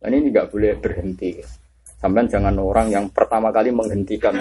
Dan 0.00 0.10
ini 0.16 0.32
nggak 0.32 0.48
boleh 0.48 0.80
berhenti. 0.80 1.44
Sampai 2.00 2.24
jangan 2.30 2.56
orang 2.56 2.88
yang 2.88 3.04
pertama 3.12 3.52
kali 3.52 3.68
menghentikan 3.74 4.30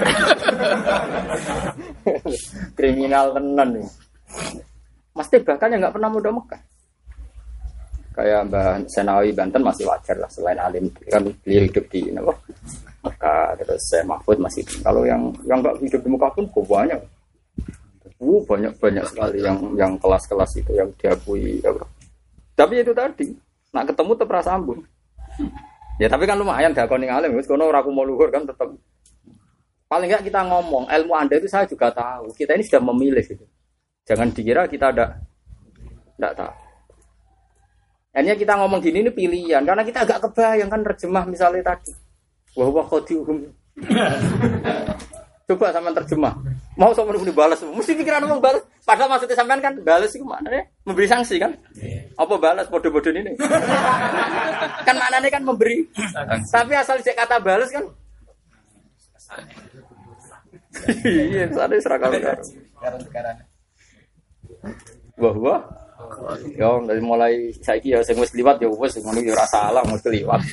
kriminal 2.78 3.36
tenan 3.36 3.70
nih. 3.76 3.88
Mesti 5.18 5.36
bahkan 5.44 5.74
yang 5.74 5.84
nggak 5.84 5.96
pernah 5.98 6.10
mau 6.14 6.24
di 6.24 6.32
Mekah. 6.32 6.77
Kayak 8.18 8.50
Mbak 8.50 8.90
Senawi 8.90 9.30
Banten 9.30 9.62
masih 9.62 9.86
wajar 9.86 10.18
lah 10.18 10.26
selain 10.34 10.58
alim 10.58 10.90
kan 11.06 11.22
beliau 11.46 11.70
hidup 11.70 11.86
di 11.94 12.02
apa? 12.18 12.34
Mekah 13.06 13.48
terus 13.62 13.82
saya 13.86 14.04
Mahfud 14.10 14.42
masih 14.42 14.66
kalau 14.82 15.06
yang 15.06 15.30
yang 15.46 15.62
nggak 15.62 15.78
hidup 15.86 16.02
di 16.02 16.10
Mekah 16.10 16.32
pun 16.34 16.46
kok 16.50 16.66
banyak. 16.66 17.02
Uh, 18.18 18.42
banyak 18.50 18.74
banyak 18.82 19.06
sekali 19.06 19.46
yang 19.46 19.62
yang 19.78 19.94
kelas-kelas 20.02 20.58
itu 20.58 20.74
yang 20.74 20.90
diakui 20.98 21.62
apa. 21.62 21.86
Tapi 22.58 22.82
itu 22.82 22.90
tadi, 22.90 23.30
nak 23.70 23.94
ketemu 23.94 24.12
tetap 24.18 24.34
rasa 24.34 24.58
ambun. 24.58 24.82
Ya 26.02 26.10
tapi 26.10 26.26
kan 26.26 26.42
lumayan 26.42 26.74
dakon 26.74 27.06
ning 27.06 27.14
alim, 27.14 27.38
wis 27.38 27.46
kono 27.46 27.70
ora 27.70 27.86
mau 27.86 28.02
luhur 28.02 28.34
kan 28.34 28.42
tetap. 28.50 28.74
Paling 29.86 30.10
enggak 30.10 30.26
kita 30.26 30.42
ngomong, 30.42 30.90
ilmu 30.90 31.14
Anda 31.14 31.38
itu 31.38 31.46
saya 31.46 31.70
juga 31.70 31.94
tahu. 31.94 32.34
Kita 32.34 32.58
ini 32.58 32.66
sudah 32.66 32.82
memilih 32.82 33.22
gitu. 33.22 33.46
Jangan 34.10 34.34
dikira 34.34 34.66
kita 34.66 34.90
ada 34.90 35.22
enggak 36.18 36.34
tahu. 36.34 36.67
Akhirnya 38.18 38.34
kita 38.34 38.58
ngomong 38.58 38.82
gini 38.82 39.06
ini 39.06 39.14
pilihan 39.14 39.62
karena 39.62 39.86
kita 39.86 40.02
agak 40.02 40.26
kebayang 40.26 40.74
kan 40.74 40.82
terjemah 40.82 41.30
misalnya 41.30 41.62
tadi. 41.62 41.94
Wah 42.58 42.66
wah 42.74 42.82
khadiuhum. 42.90 43.46
Coba 45.46 45.70
sama 45.70 45.94
terjemah. 45.94 46.34
Mau 46.82 46.98
sama 46.98 47.14
ini 47.14 47.30
balas, 47.30 47.62
mesti 47.62 47.94
pikiran 47.94 48.26
ngomong 48.26 48.42
balas. 48.42 48.66
Padahal 48.82 49.14
maksudnya 49.14 49.38
sampean 49.38 49.62
kan 49.62 49.78
balas 49.86 50.18
itu 50.18 50.26
maknanya 50.26 50.66
memberi 50.82 51.06
sanksi 51.06 51.38
kan? 51.38 51.54
Apa 52.18 52.42
balas 52.42 52.66
bodoh-bodoh 52.74 53.14
ini? 53.14 53.38
kan 54.82 54.98
maknanya 54.98 55.30
kan 55.30 55.46
memberi. 55.46 55.86
Tapi 56.50 56.74
asal 56.74 56.98
cek 56.98 57.22
kata 57.22 57.38
balas 57.38 57.70
kan? 57.70 57.86
Iya, 61.06 61.54
sana 61.54 61.78
serakal 61.78 62.18
Wah 65.22 65.38
wah. 65.38 65.62
Ya, 66.54 66.78
dari 66.86 67.02
mulai 67.02 67.50
saiki 67.58 67.90
ya 67.90 68.06
sing 68.06 68.22
wis 68.22 68.30
liwat 68.38 68.62
ya 68.62 68.70
wis 68.70 69.02
ngono 69.02 69.18
ya 69.18 69.34
ora 69.34 69.50
salah 69.50 69.82
mesti 69.82 70.10
liwat. 70.14 70.42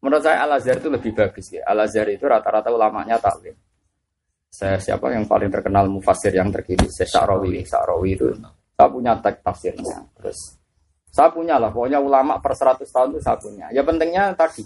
Menurut 0.00 0.22
saya 0.22 0.46
Al 0.46 0.56
Azhar 0.56 0.78
itu 0.80 0.88
lebih 0.88 1.12
bagus 1.12 1.52
ya. 1.52 1.66
Al 1.68 1.84
Azhar 1.84 2.08
itu 2.08 2.24
rata-rata 2.24 2.72
ulamanya 2.72 3.20
taklim. 3.20 3.52
Saya 4.48 4.80
siapa 4.80 5.12
yang 5.12 5.28
paling 5.28 5.52
terkenal 5.52 5.90
mufasir 5.90 6.32
yang 6.32 6.48
terkini? 6.48 6.88
Saya 6.88 7.10
Sa'rawi. 7.10 7.60
Sa'rawi 7.66 8.16
itu 8.16 8.32
saya 8.76 8.88
punya 8.88 9.12
teks 9.20 9.44
tafsirnya. 9.44 9.98
Terus 10.16 10.38
saya 11.12 11.32
punya 11.32 11.56
lah, 11.56 11.72
pokoknya 11.72 12.00
ulama 12.00 12.36
per 12.40 12.52
100 12.52 12.84
tahun 12.88 13.08
itu 13.16 13.20
saya 13.24 13.36
punya. 13.40 13.66
Ya 13.72 13.80
pentingnya 13.80 14.36
tadi, 14.36 14.64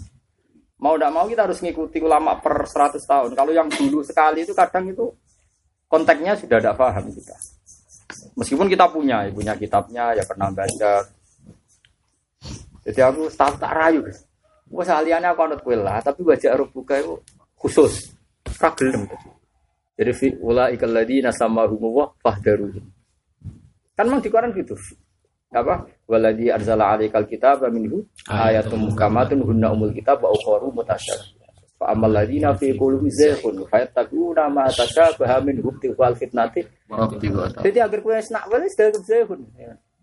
mau 0.83 0.99
tidak 0.99 1.11
mau 1.15 1.23
kita 1.23 1.47
harus 1.47 1.63
ngikuti 1.63 2.03
ulama 2.03 2.35
per 2.43 2.67
100 2.67 2.99
tahun. 2.99 3.31
Kalau 3.31 3.51
yang 3.55 3.71
dulu 3.71 4.03
sekali 4.03 4.43
itu 4.43 4.51
kadang 4.51 4.91
itu 4.91 5.07
konteksnya 5.91 6.39
sudah 6.39 6.57
tidak 6.63 6.79
paham 6.79 7.11
kita. 7.11 7.35
Meskipun 8.39 8.67
kita 8.71 8.87
punya, 8.87 9.27
ya, 9.27 9.31
punya 9.35 9.53
kitabnya, 9.59 10.15
ya 10.15 10.23
pernah 10.23 10.47
baca. 10.47 10.93
Jadi 12.87 12.99
aku 13.03 13.27
tak 13.35 13.59
tak 13.59 13.71
rayu. 13.75 14.07
Wah 14.71 14.87
saliannya 14.87 15.35
aku 15.35 15.41
anut 15.43 15.59
kue 15.61 15.75
lah, 15.75 15.99
tapi 15.99 16.23
baca 16.23 16.47
Arab 16.47 16.71
buka 16.71 16.95
itu 16.95 17.19
khusus. 17.59 18.15
Ragelem. 18.55 19.03
Jadi 19.99 20.11
fi 20.15 20.27
ula 20.39 20.71
ikal 20.71 20.95
ladina 20.95 21.29
sama 21.35 21.67
humuwah 21.67 22.15
fahdaruhum. 22.23 22.81
Kan 23.93 24.07
memang 24.07 24.23
di 24.23 24.31
Quran 24.31 24.55
gitu. 24.55 24.73
Apa? 25.51 25.83
Waladi 26.07 26.47
arzala 26.47 26.95
alaikal 26.95 27.27
kitab 27.27 27.67
minhu 27.67 28.07
ayatum 28.31 28.87
mukamatun 28.87 29.43
hunna 29.43 29.75
umul 29.75 29.91
kitab 29.91 30.23
wa 30.23 30.31
ukharu 30.31 30.71
mutasyabih. 30.71 31.40
Fa 31.81 31.97
amal 31.97 32.13
ladina 32.13 32.53
fi 32.53 32.77
qulubi 32.77 33.09
zayghun 33.09 33.65
fayattaquna 33.65 34.53
ma 34.53 34.69
tashabaha 34.69 35.41
min 35.41 35.65
hubti 35.65 35.89
wal 35.97 36.13
fitnati. 36.13 36.61
Jadi 37.57 37.77
agar 37.81 37.99
kowe 38.05 38.13
nak 38.13 38.45
wis 38.53 38.77
dalem 38.77 39.01
zayghun. 39.01 39.41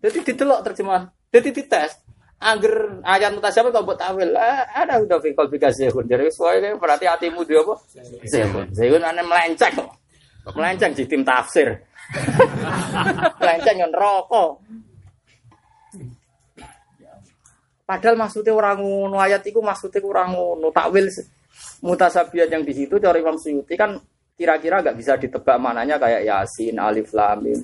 Jadi 0.03 0.17
didelok 0.27 0.59
terjemahan. 0.67 1.07
Jadi 1.31 1.55
dites. 1.55 2.03
Agar 2.39 2.99
ayat 3.07 3.31
mutasyabih 3.31 3.71
kok 3.71 3.83
mbok 3.87 3.95
tawil. 3.95 4.35
Ah, 4.35 4.67
Ada 4.83 4.99
udah 4.99 5.23
fi 5.23 5.31
qalbi 5.31 5.55
zayghun. 5.55 6.03
Jadi 6.03 6.27
soalnya 6.35 6.75
berarti 6.75 7.07
hatimu 7.07 7.47
dia 7.47 7.63
apa? 7.63 7.75
Zayghun. 8.27 8.75
Zayghun 8.75 8.99
ane 8.99 9.23
melenceng. 9.23 9.79
Melenceng 10.51 10.91
di 10.99 11.07
tim 11.07 11.23
tafsir. 11.23 11.79
melenceng 13.39 13.87
yang 13.87 13.93
rokok. 13.95 14.59
Padahal 17.87 18.19
maksudnya 18.19 18.51
orang 18.51 18.83
ngono 18.83 19.15
ayat 19.15 19.47
itu 19.47 19.63
maksudnya 19.63 20.03
orang 20.03 20.35
ngono 20.35 20.75
takwil 20.75 21.07
mutasabiat 21.83 22.49
yang 22.51 22.63
di 22.63 22.73
situ 22.75 22.99
dari 22.99 23.23
Imam 23.23 23.39
Suyuti 23.39 23.75
kan 23.79 23.95
kira-kira 24.39 24.79
nggak 24.79 24.95
bisa 24.95 25.19
ditebak 25.19 25.59
mananya 25.59 25.99
kayak 25.99 26.23
Yasin, 26.23 26.79
Alif, 26.79 27.11
Lam, 27.11 27.43
Mim. 27.43 27.59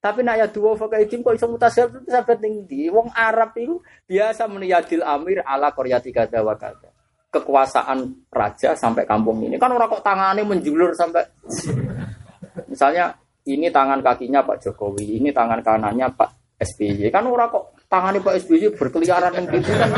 Tapi 0.00 0.24
nak 0.24 0.40
ayat 0.40 0.50
dua 0.56 0.76
fakaidim 0.80 1.20
kok 1.20 1.36
iso 1.36 1.48
mutasabiat 1.48 2.04
itu 2.04 2.10
sampai 2.12 2.36
tinggi. 2.40 2.88
Wong 2.88 3.12
Arab 3.12 3.52
itu 3.56 3.80
biasa 4.08 4.48
meniyadil 4.48 5.04
amir 5.04 5.44
ala 5.44 5.72
koryati 5.76 6.08
kada 6.08 6.40
wa 6.40 6.56
kada. 6.56 6.88
Kekuasaan 7.30 8.26
raja 8.32 8.74
sampai 8.74 9.06
kampung 9.06 9.38
ini 9.44 9.54
kan 9.54 9.70
orang 9.70 9.86
kok 9.86 10.02
tangannya 10.02 10.42
menjulur 10.42 10.96
sampai 10.98 11.22
misalnya 12.66 13.14
ini 13.46 13.72
tangan 13.72 14.04
kakinya 14.04 14.44
Pak 14.44 14.66
Jokowi, 14.66 15.20
ini 15.20 15.30
tangan 15.32 15.60
kanannya 15.64 16.10
Pak 16.12 16.60
SBY. 16.60 17.08
Kan 17.08 17.24
orang 17.28 17.48
kok 17.48 17.64
tangannya 17.88 18.20
Pak 18.20 18.36
SBY 18.44 18.76
berkeliaran 18.76 19.32
yang 19.36 19.46
gitu 19.48 19.72
kan. 19.72 19.90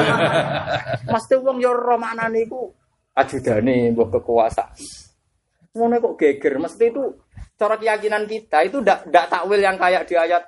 Mesti 1.11 1.35
wong 1.43 1.59
yo 1.59 1.75
ro 1.75 1.99
maknane 1.99 2.47
iku 2.47 2.71
ajudane 3.17 3.93
mbok 3.93 4.19
kekuasaan. 4.19 4.77
Ngono 5.73 5.97
kok 6.05 6.15
geger, 6.21 6.61
mesti 6.61 6.93
itu 6.93 7.03
cara 7.57 7.81
keyakinan 7.81 8.29
kita 8.29 8.69
itu 8.69 8.85
ndak 8.85 9.09
ndak 9.09 9.27
takwil 9.33 9.61
yang 9.61 9.81
kayak 9.81 10.05
di 10.05 10.15
ayat 10.19 10.45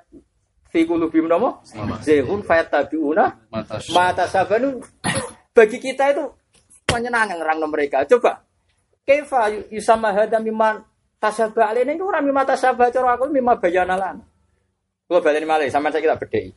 fi 0.69 0.85
qulubihim 0.85 1.25
napa? 1.25 1.65
Zehun 2.05 2.45
fayatabiuna 2.45 3.49
mata 3.93 4.25
sabanu 4.29 4.81
bagi 5.55 5.77
kita 5.81 6.13
itu 6.13 6.23
menyenangkan 6.93 7.41
orang 7.41 7.65
mereka. 7.71 8.05
Coba 8.05 8.45
Kaifa 9.05 9.69
yusama 9.69 10.09
hada 10.09 10.41
miman 10.41 10.81
tasabah 11.21 11.69
alaina 11.69 11.93
itu 11.93 12.05
orang 12.05 12.25
mimma 12.25 12.41
tasabah 12.41 12.89
cara 12.89 13.13
aku 13.13 13.29
mimma 13.29 13.61
bayanalan. 13.61 14.17
Kalau 15.05 15.21
balik 15.21 15.45
malih 15.45 15.69
sama 15.69 15.93
saya 15.93 16.01
kita 16.01 16.17
bedai. 16.17 16.49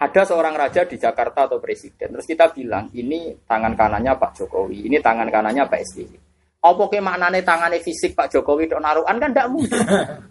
Ada 0.00 0.32
seorang 0.32 0.56
raja 0.56 0.88
di 0.88 0.96
Jakarta 0.96 1.44
atau 1.44 1.60
presiden, 1.60 2.16
terus 2.16 2.24
kita 2.24 2.48
bilang 2.56 2.88
ini 2.96 3.36
tangan 3.44 3.76
kanannya 3.76 4.16
Pak 4.16 4.32
Jokowi, 4.32 4.88
ini 4.88 4.96
tangan 4.96 5.28
kanannya 5.28 5.68
Pak 5.68 5.80
SBY. 5.92 6.16
Apa 6.64 6.82
ke 6.88 7.04
maknane 7.04 7.44
tangannya 7.44 7.84
fisik 7.84 8.16
Pak 8.16 8.32
Jokowi 8.32 8.64
dok 8.64 8.80
naruhan 8.80 9.20
kan 9.20 9.28
tidak 9.28 9.52
mungkin. 9.52 9.80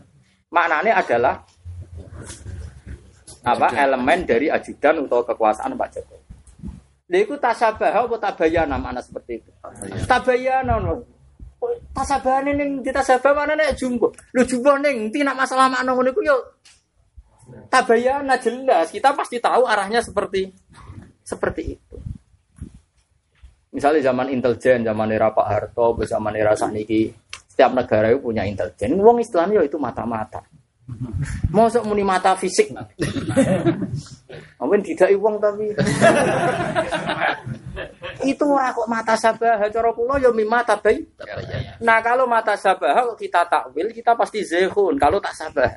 maknane 0.58 0.90
adalah 0.90 1.46
apa 3.46 3.68
elemen 3.78 4.26
dari 4.26 4.50
ajudan 4.50 5.06
atau 5.06 5.22
kekuasaan 5.22 5.78
Pak 5.78 5.90
Jokowi. 5.94 6.20
Lha 7.10 7.18
iku 7.26 7.38
tasabah 7.42 8.06
apa 8.06 8.16
tabayana 8.22 8.78
makna 8.78 9.02
seperti 9.02 9.42
itu. 9.42 9.50
Tabayana 10.06 10.78
no. 10.78 11.02
Tasabahane 11.94 12.54
ning 12.54 12.86
ditasabah 12.86 13.34
mana 13.34 13.58
nek 13.58 13.74
jumbo. 13.74 14.14
Lu 14.34 14.46
jumbo 14.46 14.78
ning 14.78 15.10
ti 15.10 15.26
nak 15.26 15.38
masalah 15.38 15.70
makna 15.74 15.94
ngono 15.94 16.14
iku 16.14 16.22
yo 16.22 16.38
tabayana 17.70 18.36
jelas. 18.42 18.90
Kita 18.90 19.14
pasti 19.14 19.38
tahu 19.38 19.66
arahnya 19.66 20.02
seperti 20.02 20.50
seperti 21.22 21.62
itu. 21.78 21.98
Misalnya 23.70 24.10
zaman 24.10 24.34
intelijen, 24.34 24.82
zaman 24.82 25.14
era 25.14 25.30
Pak 25.30 25.48
Harto, 25.48 25.94
zaman 26.02 26.34
era 26.34 26.58
saniki, 26.58 27.14
setiap 27.46 27.70
negara 27.78 28.10
itu 28.10 28.18
punya 28.18 28.42
intelijen. 28.42 28.98
Wong 28.98 29.22
Islam 29.22 29.54
yo 29.54 29.62
itu 29.62 29.78
mata-mata. 29.78 30.42
Mosok 31.54 31.86
muni 31.86 32.02
mata 32.02 32.34
fisik. 32.34 32.74
Mungkin 34.60 34.82
tidak 34.82 35.14
uang 35.14 35.38
tapi 35.38 35.70
itu 38.26 38.44
ora 38.44 38.76
kok 38.76 38.90
mata 38.90 39.16
sabah 39.16 39.64
cara 39.72 39.90
kula 39.96 40.20
ya 40.20 40.34
mi 40.34 40.44
mata 40.44 40.76
bay. 40.76 41.06
Nah 41.86 42.02
kalau 42.04 42.26
mata 42.26 42.58
sabah 42.60 42.92
kalau 42.92 43.14
kita 43.16 43.48
takwil 43.48 43.94
kita 43.94 44.18
pasti 44.18 44.44
zehun 44.44 45.00
kalau 45.00 45.22
tak 45.22 45.38
sabah. 45.38 45.72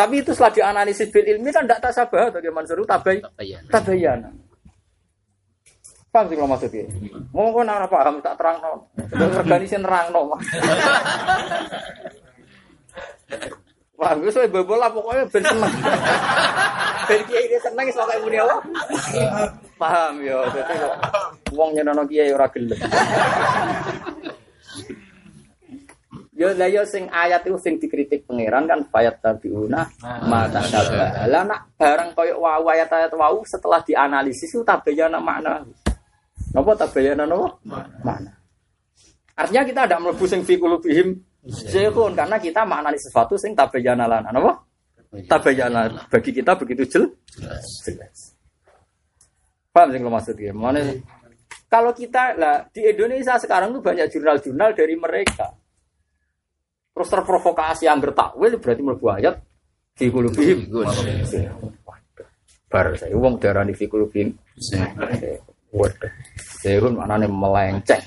Tapi 0.00 0.24
itu 0.24 0.32
setelah 0.32 0.56
dianalisis 0.56 1.12
bil 1.12 1.28
ilmi 1.28 1.52
kan 1.52 1.68
tidak 1.68 1.84
tak 1.84 1.92
sabah 1.92 2.32
bagaimana 2.32 2.64
seru 2.64 2.88
tabay 2.88 3.20
tabayana. 3.68 4.32
Paham 6.08 6.24
sih 6.32 6.36
kalau 6.40 6.48
maksudnya? 6.48 6.88
Ngomong 7.36 7.52
kok 7.52 7.64
nara 7.68 7.84
paham 7.84 8.24
tak 8.24 8.40
terang 8.40 8.56
no. 8.64 8.88
Organisasi 9.04 9.76
nerang 9.76 10.08
no. 10.08 10.32
Wah, 14.00 14.16
gue 14.16 14.32
soal 14.32 14.48
bobol 14.48 14.80
lah 14.80 14.88
pokoknya 14.88 15.28
ben 15.28 15.44
seneng. 15.44 15.72
ben 17.04 17.20
kiai 17.28 17.44
ini 17.52 17.60
seneng 17.60 17.84
iso 17.84 18.00
kayak 18.00 18.24
muni 18.24 18.40
apa? 18.40 18.56
Paham 19.76 20.24
ya, 20.24 20.40
kok 20.48 20.96
wong 21.52 21.76
nyenono 21.76 22.08
kiai 22.08 22.32
ora 22.32 22.48
gelem. 22.48 22.80
Yo 26.40 26.56
lah 26.56 26.72
yo 26.72 26.80
sing 26.88 27.04
ayat 27.12 27.44
itu 27.44 27.60
sing 27.60 27.76
dikritik 27.76 28.24
pangeran 28.24 28.64
kan 28.64 28.80
fayat 28.88 29.20
tabiuna 29.20 29.84
mata 30.24 30.64
syabah. 30.64 31.28
Lah 31.28 31.44
nak 31.44 31.76
barang 31.76 32.16
koyo 32.16 32.40
wau 32.40 32.64
ayat-ayat 32.64 33.12
wau 33.12 33.44
setelah 33.44 33.84
dianalisis 33.84 34.48
itu 34.48 34.64
tabayana 34.64 35.20
makna. 35.20 35.60
Napa 36.56 36.72
tabayana 36.80 37.28
napa? 37.28 37.60
Mana? 38.00 38.32
Artinya 39.36 39.68
kita 39.68 39.80
ada 39.84 40.00
mlebu 40.00 40.24
sing 40.24 40.40
fi 40.40 40.56
qulubihim 40.56 41.12
Zehun 41.44 42.16
karena 42.16 42.40
kita 42.40 42.64
maknani 42.64 42.96
sesuatu 42.96 43.36
sing 43.36 43.52
tabayana 43.52 44.08
lana, 44.08 44.32
apa? 44.32 44.64
Tabayana 45.28 46.08
bagi 46.08 46.32
kita 46.32 46.56
begitu 46.56 46.88
jel 46.88 47.04
jelas. 47.84 48.32
Paham 49.76 49.92
sing 49.92 50.00
lo 50.00 50.08
maksudnya? 50.08 50.56
Mana 50.56 50.80
kalau 51.68 51.92
kita 51.92 52.32
lah 52.40 52.64
di 52.72 52.80
Indonesia 52.88 53.36
sekarang 53.36 53.76
tuh 53.76 53.84
banyak 53.84 54.08
jurnal-jurnal 54.08 54.72
dari 54.72 54.96
mereka. 54.96 55.59
Terus 57.00 57.16
terprovokasi 57.16 57.88
yang 57.88 57.96
bertakwil 57.96 58.60
berarti 58.60 58.84
mlebu 58.84 59.08
ayat 59.08 59.40
fi 59.96 60.12
qulubihim. 60.12 60.68
Bar 62.68 62.92
saya 62.92 63.16
wong 63.16 63.40
darani 63.40 63.72
fi 63.72 63.88
qulubihim. 63.88 64.36
Waduh. 65.72 66.12
Zehun 66.60 67.00
maknane 67.00 67.24
melenceng. 67.24 68.04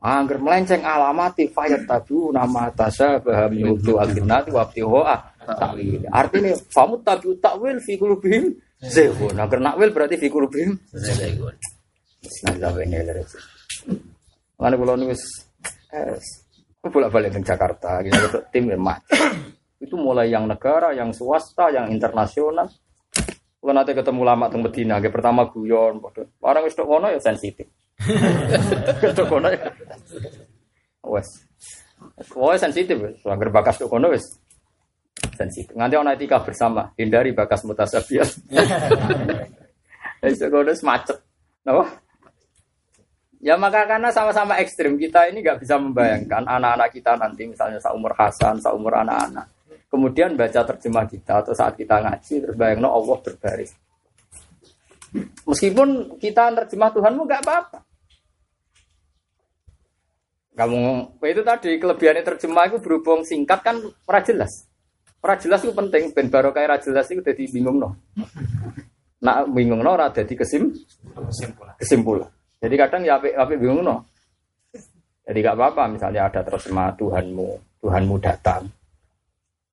Angger 0.00 0.40
melenceng 0.40 0.88
alamati 0.88 1.44
fayat 1.52 1.84
tabu 1.84 2.32
nama 2.32 2.72
tasa 2.72 3.20
baham 3.20 3.52
yudu 3.52 4.00
alfinati 4.00 4.48
wabti 4.48 4.80
hoa 4.80 5.20
takwil. 5.44 6.00
Artinya 6.08 6.56
famut 6.72 7.04
tabu 7.04 7.36
takwil 7.44 7.76
fi 7.84 8.00
kulubihim 8.00 8.56
zehun. 8.80 9.36
Angger 9.36 9.60
nakwil 9.60 9.92
berarti 9.92 10.16
fi 10.16 10.32
kulubihim 10.32 10.80
zehun. 10.96 11.52
Bismillahirrahmanirrahim. 12.24 13.28
Mana 14.56 14.80
kalau 14.80 14.96
nulis, 14.96 15.20
bolak 16.92 17.12
balik 17.12 17.32
ke 17.32 17.40
Jakarta, 17.40 18.04
kita 18.04 18.16
gitu, 18.28 18.38
tim 18.52 18.68
emak. 18.72 19.00
Itu 19.80 19.96
mulai 19.96 20.28
yang 20.28 20.44
negara, 20.44 20.92
yang 20.92 21.16
swasta, 21.16 21.72
yang 21.72 21.88
internasional. 21.88 22.68
Kalau 23.64 23.72
nanti 23.72 23.96
ketemu 23.96 24.28
lama 24.28 24.52
teng 24.52 24.60
Medina, 24.60 25.00
pertama 25.00 25.48
guyon, 25.48 25.96
orang 26.44 26.68
itu 26.68 26.84
kono 26.84 27.08
ya 27.08 27.16
sensitif. 27.16 27.64
Tok 29.16 29.24
kono. 29.24 29.48
ya. 29.48 29.72
Wes. 31.00 31.48
Wes 32.36 32.60
sensitif 32.60 33.00
wes. 33.00 33.16
Angger 33.24 33.48
bakas 33.48 33.80
tok 33.80 33.88
kono 33.88 34.12
wes. 34.12 34.36
Sensitif. 35.40 35.72
Nganti 35.72 35.96
ana 35.96 36.12
etika 36.12 36.44
bersama, 36.44 36.92
hindari 37.00 37.32
bakas 37.32 37.64
kono 40.52 40.68
wis 40.68 40.84
macet. 40.84 41.16
Napa? 41.64 42.03
Ya 43.44 43.60
maka 43.60 43.84
karena 43.84 44.08
sama-sama 44.08 44.56
ekstrim 44.56 44.96
kita 44.96 45.28
ini 45.28 45.44
nggak 45.44 45.60
bisa 45.60 45.76
membayangkan 45.76 46.48
anak-anak 46.48 46.88
kita 46.96 47.12
nanti 47.20 47.44
misalnya 47.44 47.76
seumur 47.76 48.16
Hasan, 48.16 48.56
seumur 48.56 48.96
anak-anak. 48.96 49.44
Kemudian 49.92 50.32
baca 50.32 50.64
terjemah 50.64 51.04
kita 51.04 51.44
atau 51.44 51.52
saat 51.52 51.76
kita 51.76 52.00
ngaji 52.00 52.40
terus 52.40 52.56
bayangno 52.56 52.88
Allah 52.88 53.20
berbaris. 53.20 53.76
Meskipun 55.44 56.16
kita 56.16 56.56
terjemah 56.64 56.88
Tuhanmu 56.96 57.28
nggak 57.28 57.42
apa-apa. 57.44 57.78
Kamu 60.56 60.80
itu 61.20 61.42
tadi 61.44 61.70
kelebihannya 61.76 62.24
terjemah 62.24 62.64
itu 62.72 62.80
berhubung 62.80 63.28
singkat 63.28 63.60
kan 63.60 63.76
ora 64.08 64.24
jelas. 64.24 64.64
Ora 65.20 65.36
jelas 65.36 65.60
itu 65.60 65.76
penting 65.76 66.16
ben 66.16 66.32
barokah 66.32 66.64
ora 66.64 66.80
jelas 66.80 67.12
itu 67.12 67.20
dadi 67.20 67.44
bingung 67.52 67.76
no. 67.76 67.92
Nak 69.20 69.52
bingung 69.52 69.84
no 69.84 69.92
ora 69.92 70.08
dadi 70.08 70.32
kesim 70.32 70.72
Kesimpulan. 71.12 71.76
kesimpulan. 71.76 72.30
Jadi 72.64 72.74
kadang 72.80 73.04
ya 73.04 73.20
apik 73.20 73.36
apik 73.36 73.60
bingung 73.60 73.84
no. 73.84 74.08
Jadi 75.24 75.38
gak 75.40 75.56
apa-apa 75.56 75.88
misalnya 75.88 76.28
ada 76.28 76.40
terjemah 76.44 76.96
Tuhanmu, 76.96 77.80
Tuhanmu 77.80 78.14
datang. 78.20 78.64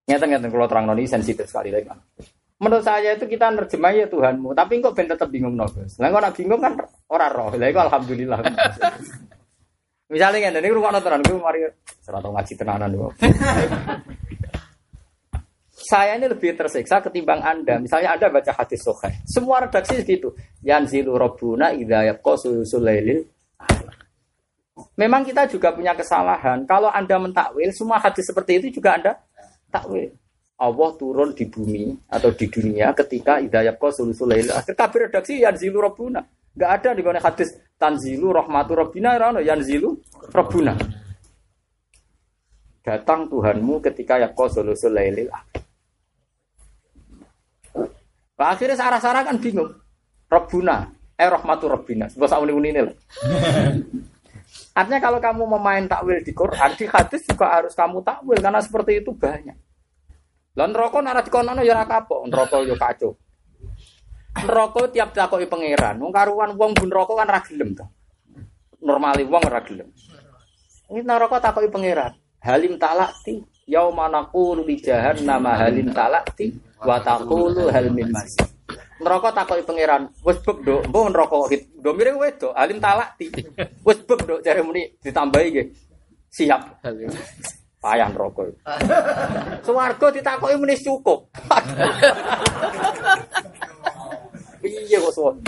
Nyata-nyata 0.08 0.48
kalau 0.48 0.68
terang 0.68 0.88
ini 0.96 1.08
sensitif 1.08 1.48
sekali 1.48 1.72
lagi. 1.72 1.88
Menurut 2.60 2.84
saya 2.84 3.16
itu 3.16 3.28
kita 3.28 3.52
nerjemah 3.52 3.92
ya 3.96 4.08
Tuhanmu, 4.12 4.52
tapi 4.52 4.84
kok 4.84 4.96
ben 4.96 5.08
tetap 5.08 5.32
bingung 5.32 5.56
no. 5.56 5.68
Lah 5.68 6.08
kok 6.12 6.36
bingung 6.36 6.60
kan 6.60 6.76
ora 7.08 7.32
roh. 7.32 7.52
Lah 7.56 7.68
alhamdulillah. 7.68 8.40
Misalnya 10.12 10.52
ini 10.52 10.68
rumah 10.76 10.92
tenan, 11.00 11.24
gue 11.24 11.40
mari 11.40 11.64
serata 12.04 12.28
ngaji 12.28 12.54
tenanan 12.60 12.92
gue. 12.92 13.12
Saya 15.72 16.16
ini 16.16 16.28
lebih 16.28 16.56
tersiksa 16.56 17.04
ketimbang 17.04 17.44
Anda. 17.44 17.80
Misalnya 17.80 18.16
Anda 18.16 18.28
baca 18.32 18.52
hadis 18.56 18.80
sokai. 18.84 19.24
Semua 19.28 19.64
redaksi 19.64 20.00
segitu. 20.00 20.32
Yanzilu 20.62 21.18
Rabbuna 21.18 21.74
idha 21.74 22.06
yabqa 22.06 22.38
sulailil 22.38 23.26
Memang 24.98 25.22
kita 25.26 25.46
juga 25.50 25.74
punya 25.74 25.94
kesalahan. 25.94 26.66
Kalau 26.66 26.90
Anda 26.90 27.18
mentakwil, 27.22 27.70
semua 27.74 28.02
hadis 28.02 28.26
seperti 28.26 28.62
itu 28.62 28.82
juga 28.82 28.98
Anda 28.98 29.12
takwil. 29.70 30.14
Allah 30.62 30.90
turun 30.94 31.34
di 31.34 31.50
bumi 31.50 31.98
atau 32.06 32.30
di 32.38 32.46
dunia 32.46 32.94
ketika 32.94 33.42
idayab 33.42 33.82
kau 33.82 33.90
sulail. 33.90 34.46
Kabir 34.78 35.10
redaksi 35.10 35.42
yanzilu 35.42 35.82
Rabbuna. 35.82 36.22
Gak 36.54 36.72
ada 36.84 36.90
di 36.94 37.02
mana 37.02 37.18
hadis 37.18 37.56
tanzilu 37.80 38.30
rahmatu 38.30 38.76
rabbina 38.76 39.18
rano 39.18 39.40
yanzilu 39.42 39.98
rabbuna. 40.30 40.78
Datang 42.84 43.32
Tuhanmu 43.32 43.80
ketika 43.80 44.20
yakko 44.20 44.52
sulusul 44.52 44.94
lailil 44.94 45.32
akhir. 45.32 45.62
Nah, 48.42 48.58
akhirnya 48.58 48.74
sarah-sarah 48.74 49.22
kan 49.22 49.38
bingung. 49.38 49.70
Rabbuna, 50.32 50.88
eh 51.20 51.28
rahmatu 51.28 51.68
rabbina. 51.68 52.08
Sebab 52.08 52.28
sak 52.32 52.40
uni 52.40 52.72
ini 52.72 52.80
lah. 52.80 52.96
Artinya 54.80 55.00
kalau 55.04 55.20
kamu 55.20 55.44
memain 55.60 55.84
takwil 55.84 56.24
di 56.24 56.32
Quran, 56.32 56.72
di 56.80 56.88
hadis 56.88 57.28
juga 57.28 57.52
harus 57.52 57.76
kamu 57.76 58.00
takwil 58.00 58.40
karena 58.40 58.64
seperti 58.64 59.04
itu 59.04 59.12
banyak. 59.12 59.56
Lah 60.56 60.68
neraka 60.68 61.00
nek 61.00 61.28
dikono 61.28 61.52
ya 61.64 61.76
ora 61.76 61.86
kapok, 61.88 62.28
neraka 62.28 62.56
yo 62.64 62.76
kacau. 62.76 63.12
Neraka 64.48 64.82
tiap 64.92 65.12
takoki 65.12 65.48
pangeran, 65.48 66.00
wong 66.00 66.12
karuan 66.12 66.56
wong 66.56 66.72
bun 66.72 66.88
neraka 66.88 67.12
kan 67.20 67.28
ora 67.28 67.42
gelem 67.44 67.70
to. 67.76 67.86
Normali 68.80 69.24
wong 69.28 69.44
ora 69.44 69.60
gelem. 69.64 69.92
Ini 70.92 71.04
neraka 71.04 71.52
takoki 71.52 71.68
pangeran. 71.68 72.16
Halim 72.40 72.80
talakti 72.80 73.44
yauma 73.68 74.08
naqulu 74.08 74.64
li 74.64 74.80
jahannam 74.80 75.46
halim 75.52 75.92
talakti 75.92 76.52
wa 76.80 77.00
taqulu 77.00 77.72
hal 77.72 77.92
min. 77.92 78.12
Neraka 79.02 79.34
takoki 79.34 79.66
pangeran, 79.66 80.14
wis 80.22 80.38
bek 80.46 80.62
nduk, 80.62 80.86
mbok 80.94 81.10
neraka 81.10 81.38
hit. 81.50 81.74
Domire 81.74 82.14
wedok, 82.14 82.54
halim 82.54 82.78
talakti. 82.78 83.34
Wis 83.82 83.98
bek 84.06 84.22
nduk 84.22 84.46
jare 84.46 84.62
muni 84.62 84.94
ditambahi 85.02 85.48
nggih. 85.50 85.68
Siap. 86.30 86.86
Payah 87.82 88.14
neraka. 88.14 88.46
Suwarga 89.66 90.08
ditakoki 90.14 90.54
muni 90.54 90.78
cukup. 90.78 91.34
Piye 94.62 94.98
kok 95.02 95.14
suwan? 95.18 95.42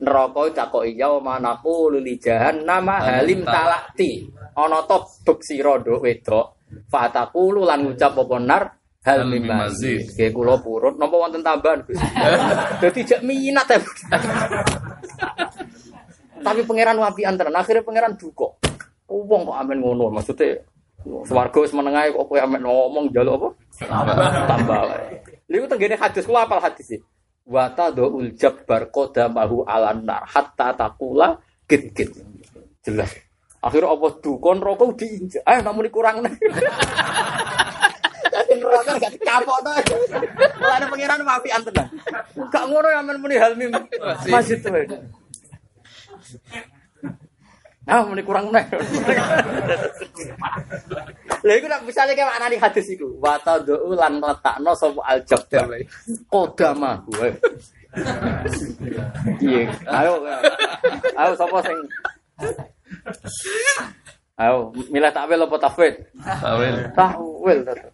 Neraka 0.00 0.64
takoki 0.64 0.96
ya 0.96 1.12
manaku 1.20 1.92
lili 1.92 2.16
jahannam 2.16 2.88
halim 2.88 3.44
talakti. 3.44 4.32
Ana 4.56 4.80
to 4.88 5.04
bek 5.28 5.44
sira 5.44 5.76
nduk 5.76 6.00
wedok. 6.00 6.56
Fatakulu 6.88 7.68
lan 7.68 7.84
ngucap 7.84 8.16
apa 8.16 8.36
nar 8.40 8.64
hal 9.04 9.28
mim 9.28 9.44
mazid. 9.44 10.08
kula 10.32 10.58
purut 10.64 10.96
napa 10.96 11.14
wonten 11.14 11.44
tambahan 11.44 11.84
Gus. 11.84 12.00
Dadi 12.80 13.00
jak 13.04 13.20
minat 13.20 13.68
ya. 13.68 13.78
Tapi 16.40 16.60
pangeran 16.64 16.96
wapian 17.00 17.36
tenan. 17.36 17.60
Akhirnya 17.60 17.84
pangeran 17.84 18.16
duka. 18.16 18.48
Wong 19.08 19.44
kok 19.46 19.56
amen 19.60 19.78
ngono 19.84 20.08
maksudnya 20.08 20.64
Swarga 21.04 21.60
wis 21.60 21.76
menengae 21.76 22.16
kok 22.16 22.24
kowe 22.24 22.40
amen 22.40 22.64
ngomong 22.64 23.12
njaluk 23.12 23.36
apa? 23.36 23.48
Tambah. 24.48 24.80
Lha 25.44 25.56
iku 25.60 25.66
tenggene 25.68 26.00
hadis 26.00 26.24
kula 26.24 26.48
apal 26.48 26.64
hadis 26.64 26.96
iki. 26.96 27.04
Wa 27.44 27.68
tadul 27.76 28.32
jabbar 28.32 28.88
qadamahu 28.88 29.68
alan 29.68 30.08
nar 30.08 30.24
hatta 30.24 30.72
taqula 30.72 31.36
git 31.68 31.92
git. 31.92 32.08
Jelas. 32.80 33.12
Akhirnya 33.60 33.92
apa 33.92 34.16
dukon 34.24 34.64
rokok 34.64 34.96
diinjak. 34.96 35.44
Eh 35.44 35.60
namun 35.60 35.92
kurang 35.92 36.24
neraka 38.58 38.92
gak 38.98 39.12
dikapok 39.18 39.58
to. 39.62 39.70
Lah 40.62 40.74
ada 40.78 40.86
pangeran 40.90 41.22
wapian 41.26 41.62
tenan. 41.66 41.88
Gak 42.50 42.64
ngono 42.70 42.88
ya 42.90 43.00
men 43.02 43.18
muni 43.22 43.36
hal 43.38 43.54
mim. 43.58 43.70
Masjid 44.30 44.58
tuh. 44.62 44.72
Nah, 47.84 48.00
muni 48.08 48.24
kurang 48.24 48.48
nih. 48.48 48.64
Lha 51.44 51.52
iku 51.60 51.68
nek 51.68 51.84
misale 51.84 52.16
kayak 52.16 52.32
mana 52.32 52.48
di 52.48 52.56
hadis 52.56 52.88
iku, 52.96 53.20
wa 53.20 53.36
tad'u 53.36 53.92
lan 53.92 54.16
letakno 54.24 54.72
sapa 54.72 55.04
al-jabbar. 55.04 55.68
Kodama 56.32 57.04
gue. 57.04 57.36
Iya, 59.44 59.68
ayo. 59.84 60.24
Ayo 61.12 61.32
sapa 61.36 61.60
sing 61.60 61.78
Ayo, 64.34 64.74
milih 64.90 65.14
takwil 65.14 65.46
apa 65.46 65.56
tafwid? 65.62 65.94
Takwil 66.96 67.58
tetep. 67.62 67.93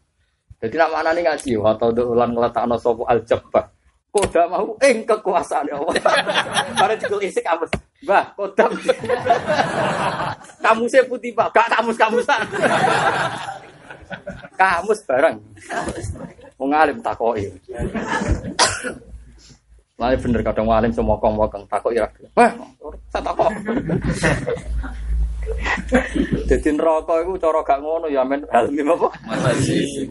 Jadi 0.60 0.76
nak 0.76 0.92
mana 0.92 1.16
nih 1.16 1.24
ngaji, 1.24 1.56
wa 1.56 1.72
tad'u 1.72 2.12
lan 2.12 2.36
letakno 2.36 2.76
sapa 2.76 3.00
al-jabbar. 3.08 3.64
Koda 4.10 4.42
mau 4.50 4.74
ing 4.82 5.06
kekuasaan 5.06 5.70
Allah. 5.70 5.94
Para 6.74 6.98
judul 6.98 7.22
isi 7.22 7.38
kamus. 7.46 7.70
Mbah, 8.02 8.34
kodam. 8.34 8.74
Kamusnya 10.66 11.06
putih, 11.06 11.30
Pak. 11.30 11.54
Gak 11.54 11.78
kamus-kamusan. 11.78 12.42
Kamus 14.60 14.98
bareng. 15.06 15.38
Wong 16.58 16.74
alim 16.74 16.98
takoki. 16.98 17.46
Lah 20.00 20.16
bener 20.16 20.40
kadang 20.40 20.64
wong 20.66 20.76
alim 20.80 20.90
semua 20.90 21.14
kong-kong 21.20 21.68
takoki 21.70 22.02
ra. 22.02 22.08
Wah, 22.34 22.50
saya 23.14 23.20
takok. 23.20 23.46
Dadi 26.50 26.70
neraka 26.72 27.14
iku 27.22 27.38
cara 27.38 27.62
gak 27.62 27.78
ngono 27.78 28.10
ya 28.10 28.26
men 28.26 28.42
halmi 28.50 28.80
apa? 28.80 29.08
Mazid. 29.28 30.10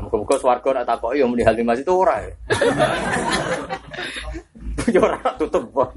Muga-muga 0.00 0.36
swarga 0.38 0.68
nek 0.74 0.86
takoki 0.88 1.20
ya 1.22 1.26
muni 1.26 1.42
halmi 1.46 1.64
masih 1.64 1.84
itu 1.86 1.94
ora. 1.94 2.16
ya. 2.22 2.32
Ya 4.84 5.00
ora 5.00 5.16
tutup. 5.40 5.64
Bos. 5.72 5.88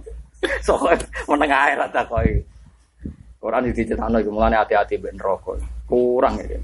Soale 0.63 0.95
meneng 1.27 1.51
ae 1.51 1.75
ra 1.75 1.87
takoki. 1.91 2.39
Quran 3.37 3.69
dicetakno 3.69 4.17
iku 4.21 4.31
mulane 4.31 4.55
hati-hati 4.55 4.95
mbek 4.95 5.13
neraka. 5.17 5.59
Kurang 5.89 6.39
iki. 6.39 6.57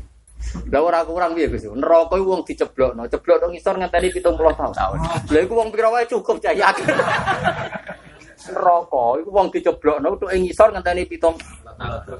Lah 0.69 0.81
ora 0.83 0.99
kurang 1.07 1.33
piye 1.33 1.47
Gus? 1.47 1.65
Neraka 1.65 2.19
iku 2.19 2.35
wong 2.35 2.43
diceblokno, 2.43 3.07
ceblok 3.07 3.39
nang 3.39 3.51
ngisor 3.55 3.75
ngenteni 3.79 4.11
70 4.11 4.59
tahun. 4.59 4.99
Lah 5.31 5.41
iku 5.41 5.53
wong 5.55 5.71
pira 5.71 5.87
wae 5.89 6.05
cukup 6.05 6.37
cah 6.43 6.53
yakin. 6.53 6.85
Neraka 8.51 9.03
iku 9.23 9.29
wong 9.31 9.47
diceblokno 9.49 10.19
tok 10.19 10.31
ngisor 10.35 10.69
ngenteni 10.75 11.07
70 11.07 11.63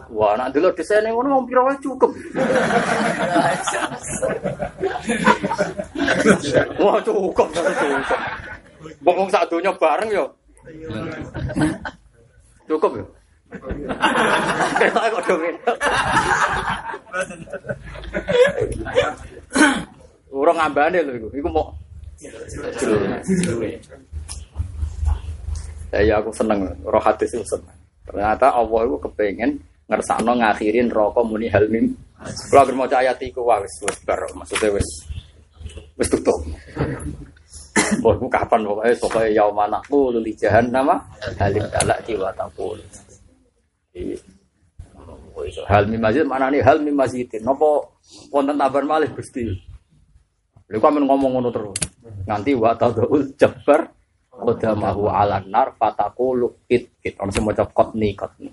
Wah, 0.10 0.34
nak 0.34 0.50
dulu 0.50 0.74
desainnya 0.74 1.14
ngono 1.14 1.40
wong 1.40 1.46
pira 1.46 1.62
wae 1.62 1.78
cukup. 1.78 2.10
Wah, 6.80 6.98
cukup, 7.04 7.48
cukup. 7.52 8.00
Wong 9.04 9.30
sak 9.32 9.48
donya 9.52 9.72
bareng 9.76 10.10
yo. 10.12 10.26
Cukup 12.68 12.92
yo. 13.00 13.06
Kok 13.54 15.22
dong. 15.28 15.42
Urung 20.34 20.58
ngambane 20.58 21.00
lho 21.06 21.14
iku. 21.20 21.30
Iku 21.38 21.48
mau 21.52 21.70
Ya 25.94 26.18
aku 26.18 26.34
seneng 26.34 26.66
roh 26.82 27.06
itu 27.22 27.46
seneng. 27.46 27.78
Ternyata 28.10 28.50
Allah 28.50 28.80
itu 28.90 28.98
kepengen 28.98 29.62
ngersakno 29.90 30.32
ngakhirin 30.40 30.88
rokok 30.90 31.24
muni 31.28 31.48
halmim. 31.52 31.92
Kalau 32.24 32.64
agar 32.64 32.76
mau 32.76 32.88
ayat 32.88 33.20
iku 33.20 33.44
wis 33.44 33.74
wis 33.84 34.00
bar 34.08 34.24
maksudnya 34.32 34.72
wis 34.72 34.88
wis 36.00 36.08
tutup. 36.08 36.40
Wah, 38.00 38.14
aku 38.16 38.26
kapan 38.32 38.64
pokoknya 38.64 38.96
pokoknya 39.02 39.30
yauma 39.44 39.66
naqulu 39.68 40.24
li 40.24 40.34
jahannam 40.38 40.94
halim 41.38 41.66
talak 41.74 42.00
jiwa 42.08 42.32
taqul. 42.38 42.80
Iya. 43.92 44.18
Hal 45.68 45.90
mim 45.90 46.00
masjid 46.02 46.24
mana 46.24 46.54
nih 46.54 46.62
hal 46.62 46.80
mim 46.80 46.94
masjidin. 46.94 47.42
Nopo 47.42 47.98
wonten 48.30 48.58
tabar 48.58 48.86
malih 48.86 49.10
Gusti. 49.12 49.50
Kok 50.70 50.90
men 50.94 51.06
ngomong 51.06 51.38
ngono 51.38 51.50
terus. 51.54 51.78
Nganti 52.26 52.52
wa 52.58 52.74
tadul 52.74 53.34
jabbar 53.38 53.90
qadamahu 54.34 55.06
ala 55.10 55.42
nar 55.46 55.76
fataqulu 55.78 56.66
kit 56.70 56.98
kit. 57.02 57.18
Ono 57.22 57.30
sing 57.30 57.46
maca 57.46 57.66
qatni 57.68 58.14
qatni. 58.18 58.50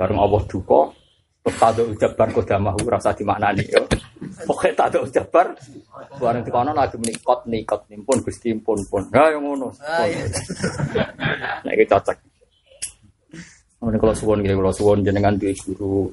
Bareng 0.00 0.16
Allah 0.16 0.40
duka, 0.48 0.88
terus 1.44 1.56
tado 1.60 1.82
ujabar 1.92 2.32
kodamahu 2.32 2.80
rasa 2.88 3.12
dimaknani 3.12 3.68
yo. 3.68 3.84
Pokoknya 4.48 4.88
tado 4.88 5.04
ujabar, 5.04 5.52
bareng 6.16 6.40
di 6.40 6.48
kono 6.48 6.72
lagi 6.72 6.96
menikot 6.96 7.44
nikot 7.44 7.84
nimpun 7.92 8.24
gusti 8.24 8.56
pun 8.56 8.80
pun. 8.88 9.04
Nah 9.12 9.28
yang 9.28 9.44
ngono. 9.44 9.68
Nah 9.76 11.72
ini 11.76 11.84
cocok. 11.84 12.16
Ini 13.80 13.96
kalau 14.00 14.16
suwon 14.16 14.40
gitu, 14.40 14.56
kalau 14.56 14.72
suwon 14.72 15.04
jenengan 15.04 15.36
duwe 15.36 15.52
guru 15.68 16.08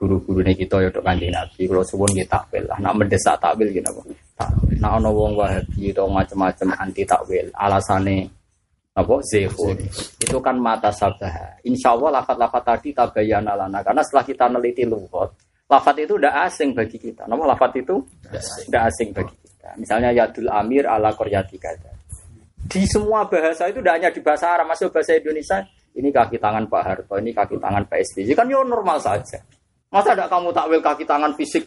guru-guru 0.00 0.40
ini 0.40 0.56
kita 0.56 0.80
ya 0.80 0.88
kanjeng 0.88 1.28
nabi 1.28 1.68
kalau 1.68 1.84
suwon 1.84 2.08
kita 2.16 2.40
takwil 2.40 2.64
lah 2.64 2.80
nak 2.80 2.96
mendesak 2.96 3.36
takwil 3.36 3.68
gitu 3.68 3.84
apa 3.84 4.00
nak 4.80 4.96
ono 4.96 5.12
wong 5.12 5.36
wahabi 5.36 5.92
atau 5.92 6.08
macam-macam 6.08 6.72
anti 6.80 7.04
takwil 7.04 7.52
alasane 7.52 8.39
apa? 8.96 9.14
Zehun 9.26 9.78
itu 10.20 10.38
kan 10.42 10.56
mata 10.58 10.90
sabah. 10.90 11.62
Insya 11.66 11.94
Allah 11.94 12.22
lafat-lafat 12.22 12.62
tadi 12.66 12.90
tabayana 12.90 13.54
lana. 13.54 13.80
Karena 13.84 14.02
setelah 14.02 14.24
kita 14.26 14.44
neliti 14.50 14.82
lugot 14.86 15.30
lafat 15.70 16.02
itu 16.02 16.18
udah 16.18 16.46
asing 16.50 16.74
bagi 16.74 16.98
kita. 16.98 17.30
Nama 17.30 17.54
lafat 17.54 17.78
itu? 17.78 18.02
Udah 18.66 18.82
asing. 18.90 19.14
Bagi 19.14 19.34
kita. 19.38 19.78
Misalnya 19.78 20.10
yadul 20.10 20.50
amir 20.50 20.90
ala 20.90 21.14
koryati 21.14 21.54
kata 21.54 22.00
di 22.70 22.86
semua 22.86 23.26
bahasa 23.26 23.66
itu 23.66 23.82
tidak 23.82 23.94
hanya 23.98 24.10
di 24.14 24.22
bahasa 24.22 24.46
Arab 24.54 24.70
masuk 24.70 24.94
bahasa 24.94 25.18
Indonesia 25.18 25.58
ini 25.98 26.14
kaki 26.14 26.38
tangan 26.38 26.70
Pak 26.70 26.82
Harto 26.86 27.18
ini 27.18 27.34
kaki 27.34 27.58
tangan 27.58 27.82
Pak 27.90 27.98
SBY 27.98 28.30
kan 28.38 28.46
ya 28.46 28.62
normal 28.62 29.02
saja. 29.02 29.42
Masa 29.90 30.14
ada 30.14 30.30
kamu 30.30 30.54
takwil 30.54 30.78
kaki 30.78 31.02
tangan 31.02 31.34
fisik? 31.34 31.66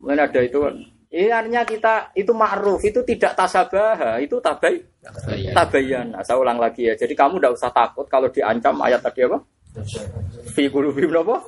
Mungkin 0.00 0.20
ada 0.20 0.40
itu 0.44 0.60
kan. 0.60 0.76
Ini 1.10 1.26
artinya 1.26 1.66
kita 1.66 2.14
itu 2.14 2.30
ma'ruf, 2.30 2.86
itu 2.86 3.02
tidak 3.02 3.34
tasabah, 3.34 4.22
itu 4.22 4.38
tabai, 4.38 4.78
tabayan. 5.50 6.14
Nah, 6.14 6.22
saya 6.22 6.38
ulang 6.38 6.62
lagi 6.62 6.86
ya. 6.86 6.94
Jadi 6.94 7.18
kamu 7.18 7.42
tidak 7.42 7.58
usah 7.58 7.70
takut 7.74 8.06
kalau 8.06 8.30
diancam 8.30 8.78
ayat 8.78 9.02
tadi 9.02 9.26
apa? 9.26 9.42
Fi 10.54 10.70
qulubihim 10.70 11.10
apa? 11.10 11.42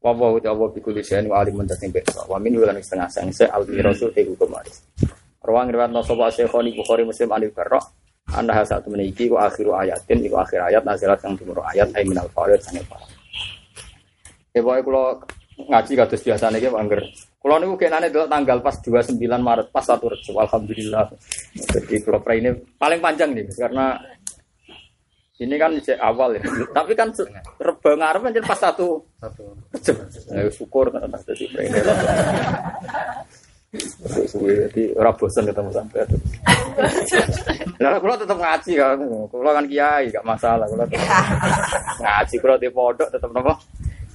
Wa 0.00 0.12
wa 0.16 0.32
wa 0.32 0.40
wa 0.40 0.66
bi 0.72 0.80
kulli 0.80 1.04
syai'in 1.04 1.28
alimun 1.28 1.68
tasing 1.68 1.92
bisa. 1.92 2.24
Wa 2.24 2.40
min 2.40 2.56
wulan 2.56 2.80
setengah 2.80 3.08
se 3.28 3.44
al 3.44 3.68
rasul 3.84 4.16
te 4.16 4.24
hukum 4.24 4.56
aris. 4.56 4.80
Ruang 5.44 5.68
riwayat 5.70 5.92
nasaba 5.92 6.32
Syekhoni 6.32 6.72
Bukhari 6.74 7.04
Muslim 7.06 7.30
Anil 7.30 7.52
Barra 7.54 7.78
anda 8.34 8.58
satu 8.66 8.90
meniki 8.90 9.30
ku 9.30 9.38
akhiru 9.38 9.70
ayatin 9.78 10.18
iku 10.26 10.42
akhir 10.42 10.58
ayat 10.58 10.82
nazilat 10.82 11.22
yang 11.22 11.38
timur 11.38 11.62
ayat 11.62 11.86
ay 11.94 12.02
minal 12.02 12.26
farid 12.34 12.58
sange 12.58 12.82
para. 12.82 13.06
Ya 14.50 14.66
boy 14.66 14.82
kalau 14.82 15.22
ngaji 15.56 15.92
kados 15.96 16.20
biasa 16.20 16.52
nih 16.52 16.68
Pak 16.68 16.80
Angger. 16.80 17.00
Kalau 17.40 17.56
niku 17.56 17.74
kenane 17.80 18.12
delok 18.12 18.28
tanggal 18.28 18.58
pas 18.60 18.76
29 18.76 19.16
Maret 19.22 19.66
pas 19.72 19.84
satu 19.84 20.12
Rejab 20.12 20.36
alhamdulillah. 20.36 21.08
Jadi 21.56 21.94
kalau 22.04 22.20
ini 22.36 22.50
paling 22.76 23.00
panjang 23.00 23.32
nih 23.32 23.48
karena 23.56 23.96
ini 25.36 25.54
kan 25.56 25.72
sejak 25.80 26.00
awal 26.00 26.36
ya. 26.36 26.44
Tapi 26.72 26.92
kan 26.92 27.08
reba 27.56 27.90
ngarep 27.96 28.20
kan 28.28 28.44
pas 28.44 28.60
satu 28.60 29.00
satu 29.16 29.42
Rejab. 29.72 29.96
Ya 30.28 30.50
syukur 30.52 30.92
kan 30.92 31.08
jadi 31.08 31.44
ini. 31.48 31.80
Suwe 34.28 34.68
jadi 34.68 34.96
ora 34.96 35.12
bosan 35.12 35.48
ketemu 35.48 35.68
sampai 35.72 36.04
itu. 36.08 36.16
Nah, 37.76 38.00
kalau 38.00 38.16
tetap 38.16 38.38
ngaji 38.40 38.72
kan, 38.72 38.96
kalau 39.28 39.52
kan 39.52 39.66
kiai 39.68 40.08
gak 40.08 40.24
masalah. 40.24 40.64
Kalau 40.64 40.88
ngaji 42.00 42.34
kalau 42.40 42.56
di 42.56 42.68
pondok 42.72 43.08
tetap 43.12 43.28
nopo 43.32 43.52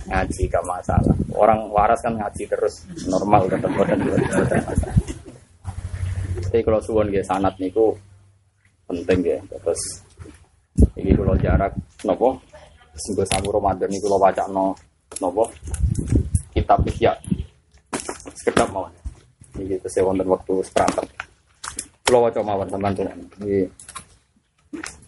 ngaji 0.08 0.42
gak 0.50 0.66
masalah. 0.66 1.16
Orang 1.36 1.70
waras 1.70 2.02
kan 2.02 2.18
ngaji 2.18 2.50
terus 2.50 2.86
normal 3.06 3.46
tetap 3.50 3.72
bosan 3.74 4.00
Tapi 6.52 6.62
kalau 6.68 6.80
suwon 6.84 7.08
gitu 7.14 7.24
sanat 7.24 7.56
niku 7.62 7.96
penting 8.90 9.20
ya. 9.24 9.38
Terus 9.46 9.82
ini 10.98 11.12
kalau 11.14 11.36
jarak 11.38 11.74
nopo 12.04 12.42
singgo 12.98 13.24
samu 13.24 13.54
Ramadan 13.56 13.88
niku 13.88 14.12
lo 14.12 14.20
baca 14.20 14.46
no 14.52 14.76
nopo 15.24 15.48
kitab 16.52 16.84
ya 17.00 17.16
sekedap 18.36 18.68
mau 18.74 18.88
ini 19.56 19.78
gitu 19.78 19.88
saya 19.88 20.08
wonten 20.08 20.28
waktu 20.28 20.54
seperangkat. 20.64 21.06
Kalau 22.08 22.28
wajah 22.28 22.44
mawar 22.44 22.68
teman-teman. 22.68 23.20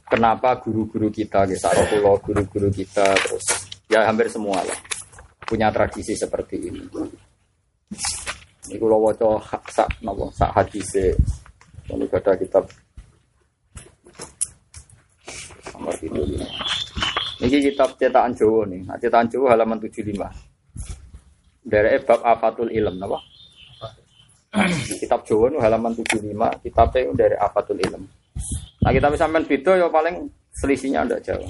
Kenapa 0.07 0.61
guru-guru 0.61 1.09
kita, 1.09 1.41
pulau 1.89 2.21
guru-guru 2.21 2.69
kita 2.69 3.17
terus 3.17 3.62
ya 3.93 4.09
hampir 4.09 4.25
semua 4.25 4.57
lah 4.65 4.79
punya 5.45 5.69
tradisi 5.69 6.17
seperti 6.17 6.57
ini. 6.57 6.81
Ini 8.65 8.81
kalau 8.81 9.05
wajah 9.05 9.37
sak 9.69 10.01
nopo 10.01 10.33
sak 10.33 10.49
hadise. 10.49 11.13
Ini 11.93 12.09
ada 12.09 12.33
kitab 12.33 12.65
nomor 15.77 15.93
itu. 16.01 16.21
Ini 17.43 17.57
kitab 17.69 17.93
cetakan 17.99 18.33
Jawa 18.33 18.65
nih. 18.71 18.81
Nah, 18.87 18.97
cetakan 18.97 19.27
Jawa 19.29 19.45
halaman 19.53 19.77
75. 19.77 20.25
Dari 21.61 21.99
bab 22.01 22.23
afatul 22.23 22.71
ilm, 22.71 22.97
napa? 22.97 23.19
kitab 25.01 25.25
Jawa 25.25 25.49
nu 25.49 25.57
halaman 25.57 25.97
75, 25.97 26.29
kitabnya 26.61 27.09
dari 27.17 27.35
Afatul 27.41 27.81
Ilm. 27.81 28.05
Nah, 28.85 28.91
kita 28.93 29.09
bisa 29.09 29.25
main 29.25 29.45
video 29.49 29.73
ya 29.73 29.89
paling 29.89 30.29
selisihnya 30.53 31.09
ada 31.09 31.17
jauh. 31.17 31.49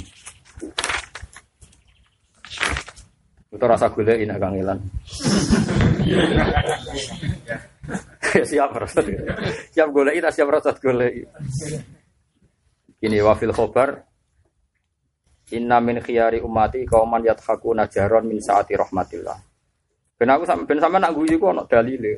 Itu 3.53 3.65
rasa 3.69 3.93
gula 3.93 4.17
ini 4.17 4.33
Kang 4.41 4.57
Ilan. 4.57 4.81
ya 8.33 8.41
siap 8.41 8.73
rasa. 8.73 9.05
Siap 9.69 9.93
gula 9.93 10.09
itu 10.09 10.25
siap 10.33 10.49
rasa 10.49 10.73
gula. 10.73 11.05
Ini 13.03 13.19
wafil 13.21 13.53
khobar 13.53 14.01
Inna 15.53 15.77
min 15.77 16.01
khiyari 16.01 16.41
umati 16.41 16.81
kauman 16.87 17.21
yathakuna 17.21 17.85
jaron 17.85 18.25
min 18.25 18.41
saati 18.41 18.73
rahmatillah. 18.73 19.37
Ben 20.17 20.33
aku 20.33 20.49
sampe 20.49 20.65
ben 20.65 20.81
sampe 20.81 20.97
nak 20.97 21.13
guyu 21.13 21.37
ku 21.37 21.53
ana 21.53 21.61
dalile. 21.69 22.17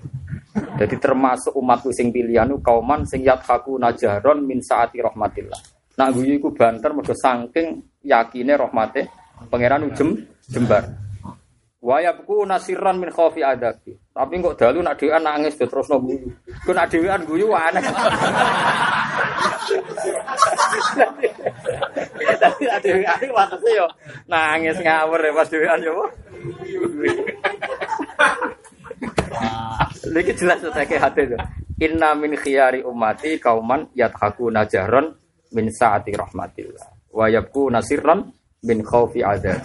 Jadi 0.55 0.95
termasuk 0.95 1.51
umatku 1.51 1.91
sing 1.91 2.15
pilihan 2.15 2.47
kauman 2.63 3.03
sing 3.03 3.27
yathaku 3.27 3.75
najaron 3.75 4.39
min 4.45 4.63
saati 4.63 5.03
rahmatillah. 5.03 5.59
Nak 5.99 6.09
guyu 6.15 6.39
iku 6.39 6.55
banter 6.55 6.95
mergo 6.95 7.11
saking 7.11 7.99
yakine 8.07 8.55
rahmate 8.55 9.11
pangeran 9.51 9.91
ujem 9.91 10.15
jembar. 10.47 11.04
Wayabku 11.85 12.49
nasiran 12.49 12.97
min 12.97 13.13
khaufi 13.13 13.45
adabi. 13.45 13.93
Tapi 14.09 14.41
kok 14.41 14.57
dalu 14.57 14.81
nak 14.81 14.97
dhewean 14.97 15.21
nangis 15.21 15.53
terus 15.53 15.85
guyu. 15.85 16.33
Ku 16.65 16.73
nak 16.73 16.89
dhewean 16.89 17.21
guyu 17.29 17.53
aneh. 17.53 17.85
Tapi 22.41 22.61
nak 22.65 22.79
dhewean 22.81 23.21
watese 23.29 23.69
yo 23.77 23.85
nangis 24.25 24.81
ngawur 24.81 25.21
ya 25.21 25.29
pas 25.37 25.45
dhewean 25.45 25.85
yo. 25.85 26.09
Lagi 30.09 30.33
jelas 30.33 30.65
kayak 30.65 31.05
hati 31.05 31.21
itu. 31.29 31.37
Inna 31.85 32.17
min 32.17 32.33
khiyari 32.33 32.81
umati 32.81 33.37
kauman 33.37 33.93
yathaku 33.93 34.49
najaron 34.49 35.13
min 35.53 35.69
saati 35.69 36.17
rahmatillah. 36.17 37.13
Wa 37.13 37.29
yabku 37.29 37.69
nasirran 37.69 38.33
min 38.65 38.81
khaufi 38.81 39.21
adab. 39.21 39.61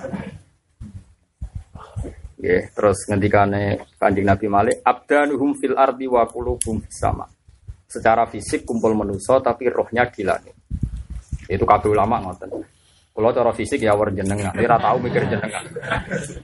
Ya, 2.40 2.64
terus 2.72 3.04
ngendikane 3.04 3.84
Kanjeng 4.00 4.24
Nabi 4.24 4.46
Malik, 4.48 4.76
abdanuhum 4.80 5.52
fil 5.60 5.76
ardi 5.76 6.08
wa 6.08 6.24
qulubuhum 6.24 6.80
sama. 6.88 7.28
Secara 7.84 8.24
fisik 8.24 8.64
kumpul 8.64 8.96
manusia 8.96 9.36
tapi 9.44 9.68
rohnya 9.68 10.08
di 10.08 10.24
langit. 10.24 10.56
Itu 11.44 11.68
kabeh 11.68 11.92
ulama 11.92 12.16
ngoten. 12.24 12.48
Kalau 13.10 13.36
cara 13.36 13.52
fisik 13.52 13.84
ya 13.84 13.92
war 13.92 14.08
jenengan, 14.14 14.56
ora 14.56 14.80
tahu 14.80 15.04
mikir 15.04 15.28
jenengan. 15.28 15.66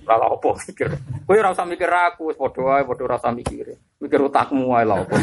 Ora 0.05 0.28
apa 0.28 0.51
mikir. 0.68 0.89
Kowe 1.24 1.36
ora 1.39 1.56
usah 1.56 1.64
mikir 1.64 1.89
aku, 1.89 2.28
wis 2.28 2.36
padha 2.36 2.60
wae, 2.60 2.82
padha 2.85 3.02
ora 3.06 3.16
usah 3.16 3.32
mikir. 3.32 3.81
Mikir 3.97 4.20
utakmu 4.20 4.77
wae 4.77 4.85
lha 4.85 5.01
apa. 5.01 5.16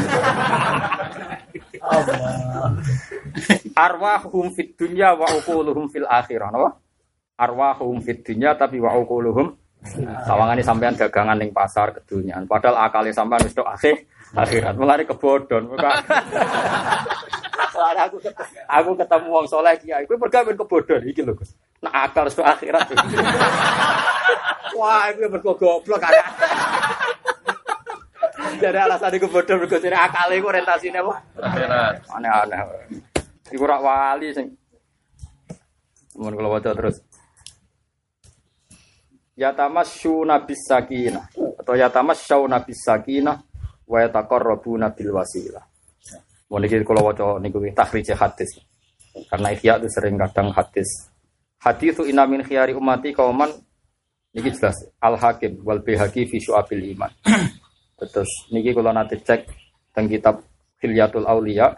Arwahum 3.78 4.50
fit 4.56 4.74
dunya 4.74 5.14
wa 5.14 5.30
uquluhum 5.38 5.86
fil 5.92 6.08
akhirah, 6.08 6.50
napa? 6.50 6.82
Arwahum 7.38 8.02
fit 8.02 8.26
dunya 8.26 8.58
tapi 8.58 8.82
wa 8.82 8.90
uquluhum 8.98 9.54
Sawangane 10.28 10.62
sampean 10.64 10.96
dagangan 10.96 11.36
ning 11.36 11.52
pasar 11.52 11.92
kedunian, 11.92 12.48
padahal 12.48 12.88
akale 12.88 13.12
sampean 13.12 13.44
wis 13.44 13.52
tok 13.52 13.68
akhir 13.68 14.00
akhirat. 14.34 14.74
Mulane 14.74 15.04
kebodhon. 15.06 15.64
Soalnya 17.70 18.02
aku 18.08 18.16
ketemu, 18.18 18.50
aku 18.66 18.90
ketemu 18.98 19.26
wong 19.30 19.46
soleh 19.46 19.74
kiai, 19.78 20.04
kowe 20.08 20.18
men 20.18 20.56
kebodohan 20.58 21.02
iki 21.06 21.22
lho 21.22 21.34
Gus. 21.36 21.54
Nak 21.84 21.94
akal 22.10 22.26
sak 22.32 22.58
akhirat. 22.58 22.86
Wah, 24.78 25.06
iku 25.12 25.30
mergo 25.30 25.52
goblok. 25.54 26.02
Jadi 28.58 28.78
alasan 28.78 29.14
iku 29.14 29.26
bodoh 29.30 29.54
mergo 29.60 29.76
jare 29.78 29.94
akale 29.98 30.34
iku 30.40 30.50
orientasine 30.50 30.98
apa? 30.98 31.14
Akhirat. 31.38 31.94
Aneh-aneh. 32.10 32.58
Iku 33.54 33.64
rak 33.68 33.80
wali 33.84 34.34
sing 34.34 34.56
Mun 36.14 36.38
kula 36.38 36.46
waca 36.46 36.70
terus. 36.70 37.02
Yatamasyu 39.34 40.22
bis 40.46 40.62
sakinah 40.70 41.26
atau 41.58 41.74
yatamasyu 41.74 42.46
bis 42.62 42.80
sakinah 42.86 43.42
wa 43.84 43.98
yataqarrabuna 43.98 44.94
bil 44.94 45.10
wasilah. 45.18 45.64
Mau 46.50 46.62
niki 46.62 46.78
kalau 46.86 47.10
waca 47.10 47.42
niku 47.42 47.58
takhrij 47.74 48.14
hadis. 48.14 48.62
Karena 49.30 49.54
ihya 49.54 49.78
itu 49.78 49.90
sering 49.90 50.18
kadang 50.18 50.54
hadis. 50.54 50.86
Hadis 51.58 51.94
itu 51.94 52.02
inamin 52.10 52.42
khiyari 52.42 52.74
umati 52.74 53.14
kauman 53.14 53.50
Niki 54.34 54.50
jelas 54.50 54.74
Al 54.98 55.14
Hakim 55.14 55.62
wal 55.62 55.78
Bihaqi 55.78 56.26
fi 56.26 56.42
Syu'abil 56.42 56.90
Iman. 56.90 57.14
Terus 58.10 58.50
niki 58.50 58.74
kalau 58.74 58.90
nanti 58.90 59.14
cek 59.22 59.46
tentang 59.94 60.10
kitab 60.10 60.34
Hilyatul 60.82 61.22
Aulia 61.22 61.70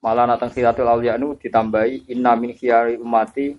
malah 0.00 0.24
natang 0.24 0.48
Hilyatul 0.48 0.88
Aulia 0.88 1.20
itu 1.20 1.36
ditambahi 1.36 2.08
inna 2.08 2.32
min 2.32 2.56
khiyari 2.56 2.96
umati 2.96 3.52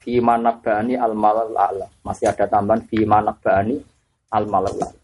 fi 0.00 0.20
manabani 0.22 0.94
al 0.96 1.14
malal 1.16 1.52
a'la. 1.52 1.86
Masih 2.04 2.30
ada 2.30 2.46
tambahan 2.46 2.84
fi 2.86 3.04
manabani 3.04 3.80
al 4.32 4.44
malal 4.46 4.76
a'la. 4.76 5.02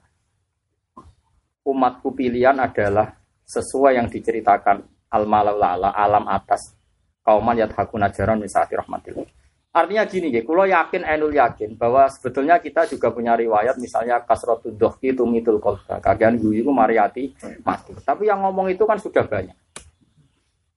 Umatku 1.63 2.11
pilihan 2.13 2.59
adalah 2.59 3.15
sesuai 3.47 3.99
yang 4.01 4.09
diceritakan 4.11 4.83
al 5.13 5.25
malal 5.29 5.61
a'la, 5.61 5.95
alam 5.95 6.27
atas. 6.27 6.75
Kauman 7.23 7.55
yadhakuna 7.55 8.11
jaran 8.11 8.43
misati 8.43 8.75
rahmatillah. 8.75 9.29
Artinya 9.73 10.05
gini, 10.05 10.29
ya, 10.29 10.45
kalau 10.45 10.69
yakin, 10.69 11.01
enul 11.01 11.33
yakin 11.33 11.81
bahwa 11.81 12.05
sebetulnya 12.13 12.61
kita 12.61 12.85
juga 12.93 13.09
punya 13.09 13.33
riwayat, 13.33 13.81
misalnya 13.81 14.21
kasrotul 14.21 14.77
dohki 14.77 15.17
itu 15.17 15.25
mitul 15.25 15.57
kolba, 15.57 15.97
kagian 15.97 16.37
guyu 16.37 16.69
mariati 16.69 17.33
mati. 17.65 17.97
Tapi 17.97 18.29
yang 18.29 18.45
ngomong 18.45 18.69
itu 18.69 18.85
kan 18.85 19.01
sudah 19.01 19.25
banyak. 19.25 19.57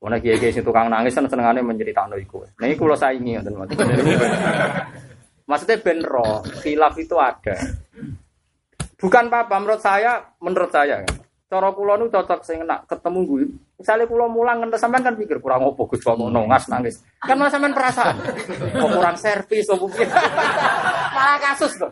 Karena 0.05 0.21
kiai 0.21 0.37
kiai 0.37 0.61
tukang 0.61 0.85
nangis 0.85 1.17
kan 1.17 1.25
senengannya 1.25 1.65
menceritakan 1.65 2.13
itu. 2.21 2.37
Nah 2.61 2.65
ini 2.69 2.77
kalau 2.77 2.93
saya 2.93 3.17
ingin, 3.17 3.41
maksudnya 5.49 5.81
benro, 5.81 6.45
khilaf 6.61 6.93
itu 7.01 7.17
ada. 7.17 7.57
Bukan 9.01 9.33
apa-apa, 9.33 9.57
menurut 9.57 9.81
saya, 9.81 10.21
menurut 10.37 10.69
saya. 10.69 11.01
Cara 11.45 11.69
kula 11.73 11.97
nu 11.97 12.09
cocok 12.09 12.41
sing 12.45 12.61
nak 12.69 12.85
ketemu 12.85 13.19
gue. 13.25 13.43
Misalnya 13.81 14.05
kula 14.05 14.29
mulang 14.29 14.61
ngentes 14.61 14.81
sampean 14.81 15.05
kan 15.05 15.13
pikir 15.13 15.41
kurang 15.41 15.65
opo 15.65 15.89
Gus 15.89 16.01
kok 16.01 16.17
ngono 16.17 16.49
ngas 16.49 16.69
nangis. 16.69 17.01
Kan 17.21 17.37
malah 17.37 17.53
sampean 17.53 17.73
perasaan. 17.73 18.17
Kok 18.77 18.89
kurang 18.93 19.17
servis 19.17 19.69
opo 19.73 19.89
piye. 19.89 20.05
Malah 21.15 21.37
kasus 21.41 21.73
tuh. 21.77 21.91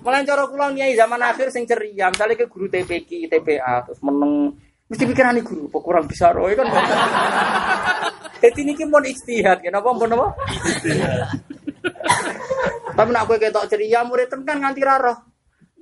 Malah 0.00 0.24
cara 0.24 0.48
kula 0.48 0.72
nyai 0.72 0.96
zaman 0.96 1.20
akhir 1.20 1.52
sing 1.52 1.68
ceria, 1.68 2.08
misalnya 2.08 2.40
ke 2.40 2.48
guru 2.48 2.72
TPK, 2.72 3.32
TPA 3.32 3.84
terus 3.84 4.00
meneng 4.00 4.56
mesti 4.88 5.04
pikiran 5.04 5.36
guru 5.44 5.68
kok 5.68 5.82
kurang 5.84 6.04
bisa 6.08 6.32
roy 6.32 6.56
kan. 6.56 6.66
Jadi 8.42 8.60
ini 8.62 8.72
mau 8.86 9.02
istihad, 9.02 9.58
kenapa 9.58 9.90
mau 9.90 10.06
apa? 10.06 10.26
Tapi 12.94 13.10
nak 13.10 13.26
gue 13.26 13.36
ketok 13.42 13.66
ceria, 13.66 14.06
murid 14.06 14.30
kan 14.30 14.62
nganti 14.62 14.82
raro. 14.82 15.14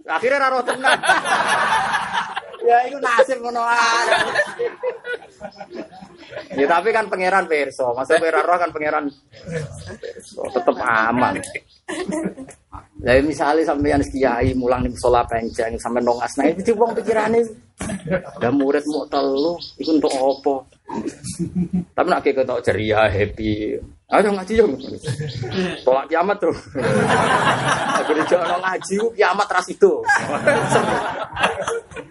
Akhirnya 0.08 0.40
raro 0.40 0.64
tenang. 0.64 0.96
ya 2.66 2.82
itu 2.90 2.98
nasib 2.98 3.38
ngono 3.38 3.62
Ya 6.56 6.66
tapi 6.66 6.90
kan 6.90 7.06
pangeran 7.06 7.46
perso, 7.46 7.94
masa 7.94 8.18
roh 8.18 8.56
kan 8.58 8.70
pangeran 8.70 9.10
perso, 10.00 10.42
tetep 10.50 10.76
aman. 10.80 11.38
Lah 13.06 13.14
misalnya 13.22 13.62
sampeyan 13.62 14.02
kiai 14.02 14.50
mulang 14.58 14.82
ning 14.82 14.92
musola 14.96 15.22
penceng 15.22 15.78
sampe 15.78 16.02
nongas 16.02 16.34
nah 16.34 16.50
itu 16.50 16.74
wong 16.74 16.90
pikirane 16.96 17.38
ya 18.42 18.50
murid 18.50 18.82
mau 18.90 19.06
telu 19.06 19.54
iku 19.78 19.90
untuk 19.94 20.10
apa? 20.10 20.54
Tapi 21.94 22.06
nak 22.10 22.22
ketok 22.26 22.62
ceria 22.66 23.06
happy. 23.06 23.78
Ayo 24.06 24.30
ngaji 24.34 24.54
yo. 24.54 24.66
Tolak 25.82 26.06
kiamat 26.06 26.38
tuh. 26.38 26.54
Akhirnya 28.00 28.24
jangan 28.30 28.58
ngaji 28.62 28.96
kiamat 29.18 29.48
ras 29.50 29.66
itu. 29.66 29.92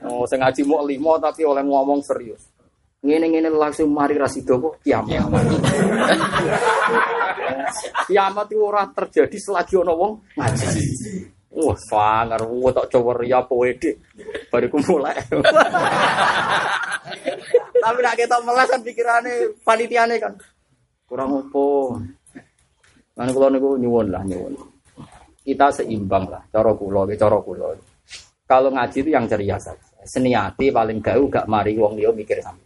Oh, 0.03 0.27
saya 0.27 0.43
ngaji 0.43 0.61
mau 0.67 0.83
limo 0.83 1.15
tapi 1.19 1.47
oleh 1.47 1.63
ngomong 1.63 2.03
serius. 2.03 2.54
Ngene-ngene 3.05 3.53
langsung 3.53 3.93
mari 3.93 4.17
rasido 4.17 4.57
kok 4.57 4.81
kiamat. 4.81 5.45
kiamat 8.09 8.47
itu 8.51 8.57
ora 8.65 8.89
terjadi 8.89 9.37
selagi 9.37 9.77
ono 9.77 9.93
wong 9.93 10.13
ngaji. 10.33 10.65
Wah, 11.55 11.77
sangar, 11.87 12.41
wah 12.43 12.71
tak 12.73 12.89
coba 12.91 13.15
ria 13.21 13.39
poede. 13.45 13.95
Baru 14.49 14.75
mulai. 14.89 15.15
Tapi 17.85 17.99
nak 18.01 18.17
kita 18.17 18.41
melas 18.41 18.67
kan 18.67 18.81
pikirannya 18.81 19.53
panitiane 19.61 20.17
kan. 20.17 20.33
Kurang 21.05 21.45
opo. 21.45 21.95
Mana 23.15 23.31
kalau 23.31 23.47
niku 23.53 23.77
nyuwun 23.79 24.09
lah 24.11 24.25
nyuwun. 24.25 24.57
Kita 25.45 25.69
seimbang 25.69 26.25
lah, 26.27 26.41
cara 26.49 26.73
kula, 26.73 27.05
cara 27.15 27.37
kula. 27.37 27.69
Kalau 28.49 28.73
ngaji 28.73 28.97
itu 29.05 29.09
yang 29.13 29.29
ceria 29.29 29.61
saja 29.61 29.95
seniati 30.05 30.69
paling 30.69 31.01
gau 31.01 31.25
gak 31.27 31.49
mari 31.49 31.73
wong 31.75 31.97
liya 31.97 32.13
mikir 32.13 32.39
sampe. 32.39 32.64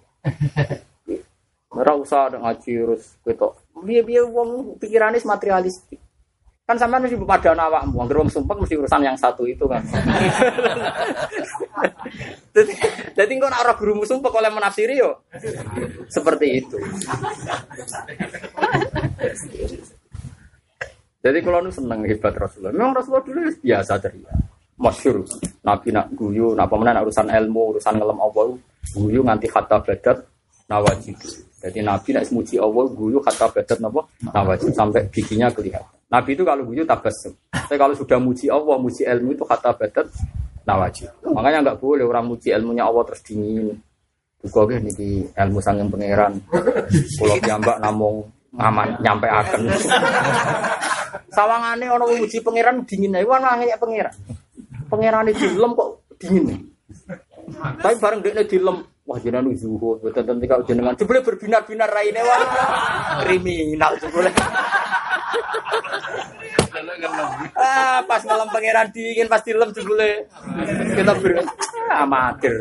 Ora 1.70 1.94
usah 1.96 2.28
ada 2.28 2.38
ngaji 2.42 2.72
terus 2.76 3.16
ketok. 3.24 3.56
Piye-piye 3.80 4.26
wong 4.26 4.76
pikirane 4.82 5.22
materialistik. 5.22 6.02
Kan 6.70 6.78
sampean 6.78 7.02
mesti 7.02 7.18
pada 7.26 7.58
awakmu, 7.58 7.98
wong 7.98 8.10
wong 8.14 8.30
sumpah 8.30 8.54
mesti 8.54 8.78
urusan 8.78 9.02
yang 9.02 9.18
satu 9.18 9.42
itu 9.50 9.66
kan. 9.66 9.82
Jadi 13.18 13.32
engko 13.38 13.50
nek 13.50 13.62
ora 13.66 13.74
gurumu 13.74 14.06
sumpah 14.06 14.30
oleh 14.30 14.54
menafsiri 14.54 15.02
yo 15.02 15.26
seperti 16.14 16.62
itu. 16.62 16.78
Jadi 21.26 21.38
kalau 21.42 21.66
nu 21.66 21.74
seneng 21.74 22.06
hebat 22.06 22.38
Rasulullah. 22.38 22.70
Memang 22.70 23.02
Rasulullah 23.02 23.26
dulu 23.26 23.40
biasa 23.66 23.98
ceria 23.98 24.34
masyur. 24.80 25.28
Nabi 25.66 25.90
nak 25.92 26.08
guyu, 26.16 26.56
nak 26.56 26.72
pemenang 26.72 27.04
urusan 27.04 27.28
ilmu, 27.28 27.76
urusan 27.76 28.00
ngelam 28.00 28.20
Allah, 28.24 28.56
guyu 28.96 29.22
nganti 29.22 29.48
kata 29.50 29.82
badat 29.84 30.18
nawajib. 30.70 31.16
Jadi 31.60 31.80
Nabi 31.84 32.10
nak 32.16 32.24
semuji 32.28 32.56
Allah, 32.56 32.86
guyu 32.88 33.20
kata 33.20 33.52
badat 33.52 33.78
napa 33.84 34.08
nawajib 34.24 34.72
sampai 34.72 35.08
giginya 35.12 35.52
kelihatan. 35.52 35.88
Nabi 36.10 36.34
itu 36.34 36.44
kalau 36.48 36.64
guyu 36.66 36.88
tabasum. 36.88 37.34
Tapi 37.54 37.76
kalau 37.78 37.94
sudah 37.94 38.18
muji 38.18 38.50
Allah, 38.50 38.76
muji 38.82 39.06
ilmu 39.06 39.36
itu 39.38 39.46
kata 39.46 39.76
badat 39.78 40.08
nawajib. 40.66 41.12
Makanya 41.22 41.60
nggak 41.70 41.78
boleh 41.78 42.06
orang 42.08 42.26
muji 42.26 42.50
ilmunya 42.56 42.88
Allah 42.88 43.04
terus 43.12 43.22
dingin. 43.22 43.78
Juga 44.40 44.72
gini 44.72 44.90
di 44.96 45.10
ilmu 45.28 45.60
sanging 45.60 45.92
pangeran. 45.92 46.34
Kalau 47.20 47.36
piyambak 47.44 47.78
namung 47.84 48.24
ngaman 48.56 48.98
nyampe 49.04 49.28
akan. 49.28 49.62
Sawangane 51.36 51.86
orang 51.92 52.10
muji 52.18 52.42
pangeran 52.42 52.88
dingin 52.88 53.20
wan 53.28 53.44
nangis 53.46 53.76
pangeran 53.78 54.16
pangeran 54.90 55.30
itu 55.30 55.46
dilem 55.54 55.72
kok 55.78 55.90
dingin 56.18 56.44
nih. 56.50 56.60
Tapi 57.58 57.96
bareng 57.98 58.20
dia 58.22 58.44
dilem, 58.46 58.78
wah 59.06 59.18
jenengan 59.18 59.50
zuhud, 59.58 60.00
betul 60.06 60.24
tentu 60.24 60.46
kalau 60.46 60.64
jenengan 60.66 60.94
jebule 60.94 61.20
berbinar-binar 61.26 61.90
raine 61.90 62.22
wah 62.22 62.42
kriminal 63.26 63.94
jebule. 63.98 64.32
ah, 67.60 68.00
pas 68.06 68.22
malam 68.24 68.48
pangeran 68.54 68.88
dingin 68.94 69.28
pas 69.28 69.42
dilem 69.42 69.70
jebule. 69.74 70.30
Kita 70.94 71.14
ber 71.18 71.32
amatir. 71.90 72.56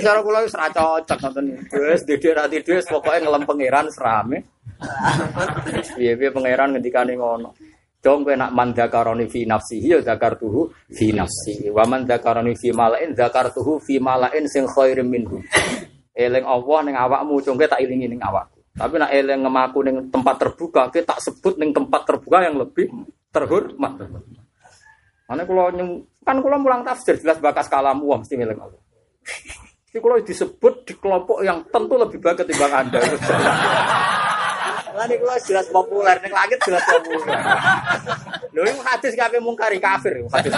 Cara 0.00 0.20
kula 0.24 0.44
wis 0.44 0.56
ra 0.56 0.68
cocok 0.68 1.18
ngoten. 1.20 1.46
Wis 1.72 2.04
dede 2.04 2.30
ra 2.32 2.44
tidur 2.48 2.80
pokoke 2.84 3.18
ngelem 3.20 3.44
pangeran 3.44 3.86
serame. 3.92 4.38
Piye-piye 5.96 6.30
pangeran 6.32 6.76
ngendikane 6.76 7.12
ngono. 7.16 7.52
Dong 8.00 8.24
kowe 8.24 8.32
nak 8.32 8.56
man 8.56 8.72
dzakaroni 8.72 9.28
fi 9.28 9.44
nafsihi 9.44 9.92
ya 9.92 10.16
tuhu 10.32 10.72
fi 10.88 11.12
nafsi. 11.12 11.68
Wa 11.68 11.84
man 11.84 12.08
dzakaroni 12.08 12.56
fi 12.56 12.72
malain 12.72 13.12
tuhu 13.52 13.76
fi 13.76 14.00
malain 14.00 14.48
sing 14.48 14.64
khairim 14.64 15.04
minhu. 15.04 15.44
Eling 16.16 16.44
Allah 16.48 16.78
ning 16.84 16.96
awakmu, 16.96 17.44
cung 17.44 17.60
tak 17.60 17.80
ilingi 17.80 18.08
ning 18.08 18.20
awakku. 18.24 18.60
Tapi 18.72 18.94
nak 18.96 19.12
eling 19.12 19.40
ngemaku 19.44 19.78
ning 19.84 19.96
tempat 20.08 20.34
terbuka, 20.40 20.88
kita 20.88 21.12
tak 21.12 21.20
sebut 21.20 21.60
ning 21.60 21.76
tempat 21.76 22.08
terbuka 22.08 22.40
yang 22.40 22.56
lebih 22.56 22.88
terhormat. 23.28 23.92
Mana 25.28 25.44
kalau 25.44 25.68
kan 26.24 26.36
kalau 26.40 26.58
mulang 26.58 26.82
tafsir 26.82 27.20
jelas 27.20 27.36
bakas 27.38 27.68
kalamu 27.68 28.16
mesti 28.16 28.34
milik 28.34 28.58
Allah. 28.58 28.80
Jadi 29.90 29.98
kalau 30.00 30.16
disebut 30.22 30.74
di 30.86 30.94
kelompok 30.96 31.42
yang 31.42 31.66
tentu 31.68 31.94
lebih 31.98 32.18
baik 32.22 32.46
ketimbang 32.46 32.72
Anda. 32.86 32.98
Lah 34.90 35.06
niku 35.06 35.24
jelas 35.46 35.66
populer 35.70 36.16
ning 36.22 36.32
langit 36.34 36.58
jelas 36.66 36.82
populer. 36.82 37.38
Lho 38.50 38.62
iku 38.66 38.80
hadis 38.82 39.14
kabeh 39.14 39.38
mungkari 39.38 39.78
kafir 39.78 40.26
hadis. 40.30 40.52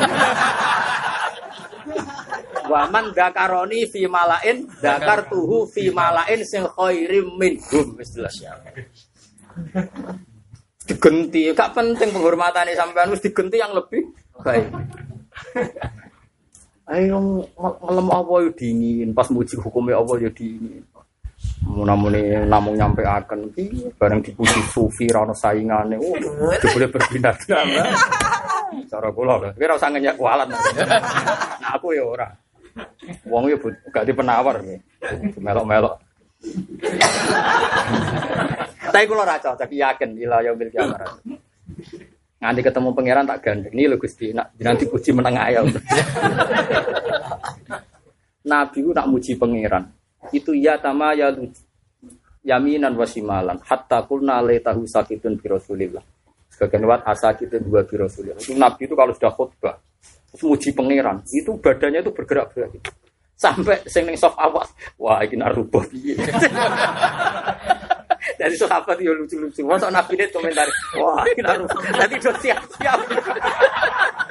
Wa 2.66 2.88
man 2.88 3.12
dakaroni 3.12 3.84
fi 3.90 4.08
malain 4.08 4.64
dakartuhu 4.80 5.68
fi 5.68 5.92
malain 5.92 6.40
sing 6.46 6.64
khairim 6.64 7.36
minhum 7.36 7.98
wis 8.00 8.14
jelas 8.16 8.36
ya. 8.40 8.56
Digenti, 10.82 11.52
gak 11.54 11.76
penting 11.76 12.10
penghormatan 12.10 12.72
sampean 12.74 13.12
wis 13.12 13.22
digenti 13.22 13.60
yang 13.60 13.76
lebih 13.76 14.02
baik. 14.40 14.66
Ayo 16.90 17.46
ngelem 17.54 18.08
apa 18.10 18.32
yo 18.42 18.50
dingin, 18.52 19.14
pas 19.14 19.30
muji 19.30 19.54
hukumnya 19.60 20.02
apa 20.02 20.18
yo 20.18 20.30
dingin. 20.34 20.82
Namun 21.72 22.12
namun 22.46 22.72
nyampe 22.76 23.06
akan 23.06 23.54
bareng 23.96 24.20
dipuji 24.20 24.60
sufi 24.68 25.08
rano 25.08 25.32
saingane, 25.32 25.96
oh 25.96 26.14
boleh 26.74 26.88
berpindah 26.90 27.34
Cara 28.92 29.08
kula 29.12 29.36
lho, 29.36 29.48
kira 29.56 29.76
usah 29.76 29.92
ngenyak 29.92 30.16
kualat. 30.16 30.48
Nah, 30.48 30.60
aku 31.76 31.92
ya 31.92 32.04
ora. 32.08 32.28
Wong 33.28 33.52
ya 33.52 33.56
gak 33.92 34.04
di 34.08 34.12
penawar 34.16 34.64
melok-melok. 35.36 36.00
Tapi 38.92 39.04
kalau 39.08 39.24
ra 39.24 39.36
cocok 39.40 39.70
yakin 39.72 40.10
ila 40.24 40.40
yaumil 40.40 40.72
kiamah. 40.72 41.00
Nganti 42.42 42.60
ketemu 42.64 42.88
pangeran 42.90 43.28
tak 43.28 43.40
gandeng. 43.44 43.72
Ini 43.76 43.92
lho 43.92 43.96
Gusti, 44.00 44.34
nak 44.34 44.50
nanti 44.58 44.84
puji 44.88 45.14
meneng 45.14 45.38
ayam. 45.38 45.68
Nabi 48.50 48.78
ku 48.82 48.90
nak 48.90 49.06
muji 49.06 49.38
pangeran. 49.38 49.84
Itu 50.30 50.54
ya 50.54 50.78
tama 50.78 51.18
ya 51.18 51.34
yaminan 52.46 52.94
wasimalan 52.94 53.58
hatta 53.66 54.06
kulna 54.06 54.38
tahu 54.62 54.86
sakitun 54.86 55.42
bi 55.42 55.50
Rasulillah. 55.50 56.04
Sebagian 56.52 56.84
wat 56.86 57.02
asakitun 57.08 57.66
dua 57.66 57.82
bi 57.82 57.98
Rasulillah. 57.98 58.38
Itu 58.38 58.54
Nabi 58.54 58.86
itu 58.86 58.94
kalau 58.94 59.10
sudah 59.16 59.32
khutbah 59.34 59.74
terus 60.32 60.48
muji 60.48 60.72
pangeran, 60.72 61.20
itu 61.28 61.52
badannya 61.60 62.00
itu 62.00 62.08
bergerak-gerak 62.08 62.72
gitu. 62.72 62.88
Sampai 63.36 63.84
sing 63.84 64.08
ning 64.08 64.16
soft 64.16 64.40
awas, 64.40 64.72
wah 64.96 65.20
iki 65.20 65.36
narubah 65.36 65.84
piye. 65.92 66.16
Dari 68.40 68.56
sahabat 68.56 68.96
yo 69.02 69.12
lucu-lucu. 69.12 69.60
Masa 69.66 69.92
Nabi 69.92 70.16
ini 70.16 70.24
komentar, 70.32 70.64
wah 70.96 71.20
iki 71.28 71.44
narubah. 71.44 71.84
Tadi 71.84 72.16
udah 72.16 72.36
siap-siap. 72.40 72.98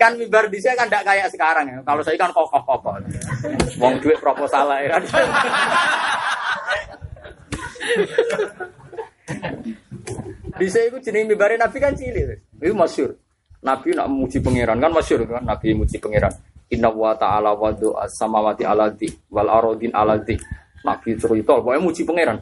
kan 0.00 0.12
mimbar 0.18 0.48
di 0.50 0.58
kan 0.60 0.86
tidak 0.88 1.04
kayak 1.04 1.28
sekarang 1.32 1.66
ya. 1.68 1.78
Kalau 1.84 2.02
saya 2.04 2.16
kan 2.16 2.30
kokoh-kokoh. 2.32 2.96
Wong 3.80 3.94
duit 4.00 4.18
proposal 4.20 4.66
ya 4.82 4.96
kan. 4.96 5.02
Bisa 10.56 10.78
itu 10.88 10.96
jenis 11.04 11.28
mimbarin 11.28 11.60
Nabi 11.60 11.76
kan 11.76 11.92
cilik. 11.92 12.40
Itu 12.60 12.72
masyur. 12.72 13.12
Nabi 13.60 13.92
nak 13.92 14.08
muji 14.08 14.38
pangeran 14.40 14.78
kan 14.80 14.92
masyur 14.92 15.20
kan. 15.28 15.44
Nabi 15.44 15.76
muji 15.76 15.96
pangeran. 16.00 16.32
Inna 16.66 16.90
wa 16.90 17.14
ta'ala 17.14 17.54
wa 17.54 17.70
do'a 17.70 18.10
samawati 18.10 18.66
ala 18.66 18.90
di 18.90 19.06
wal 19.30 19.46
arodin 19.46 19.94
ala 19.94 20.18
di. 20.18 20.34
Nabi 20.86 21.18
cerita, 21.18 21.58
pokoknya 21.58 21.82
muji 21.82 22.02
pangeran. 22.06 22.38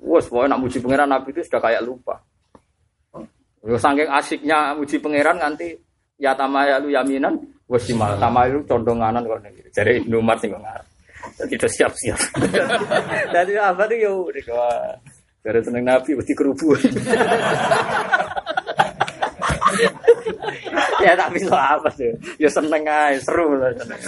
Wes, 0.00 0.28
pokoknya 0.28 0.56
nak 0.56 0.60
muji 0.64 0.78
pangeran 0.80 1.08
Nabi 1.08 1.28
itu 1.32 1.40
sudah 1.44 1.60
kayak 1.60 1.84
lupa. 1.84 2.24
Yo 3.66 3.74
saking 3.74 4.06
asiknya 4.06 4.78
muji 4.78 5.02
pangeran 5.02 5.42
nanti 5.42 5.74
ya 6.22 6.38
tamayalu 6.38 6.94
yaminan 6.94 7.34
wasimal 7.66 8.14
tamayalu 8.16 8.62
condonganan 8.62 9.26
kok 9.26 9.42
nek 9.42 9.52
jare 9.74 9.98
Ibnu 9.98 10.22
Umar 10.22 10.38
sing 10.38 10.54
ngarep. 10.54 10.86
Jadi 11.42 11.58
udah 11.58 11.70
siap-siap. 11.74 12.20
Jadi 13.34 13.52
apa 13.58 13.82
tuh 13.90 13.98
yo. 13.98 14.30
Dari 15.42 15.58
seneng 15.62 15.82
Nabi 15.86 16.14
mesti 16.14 16.34
kerubu. 16.34 16.74
ya 21.06 21.12
tapi 21.18 21.38
so 21.42 21.54
apa 21.54 21.90
sih? 21.94 22.10
Ya 22.38 22.50
seneng 22.50 22.82
aja, 22.86 23.18
seru 23.22 23.58
lah. 23.58 23.74
seneng. 23.74 23.98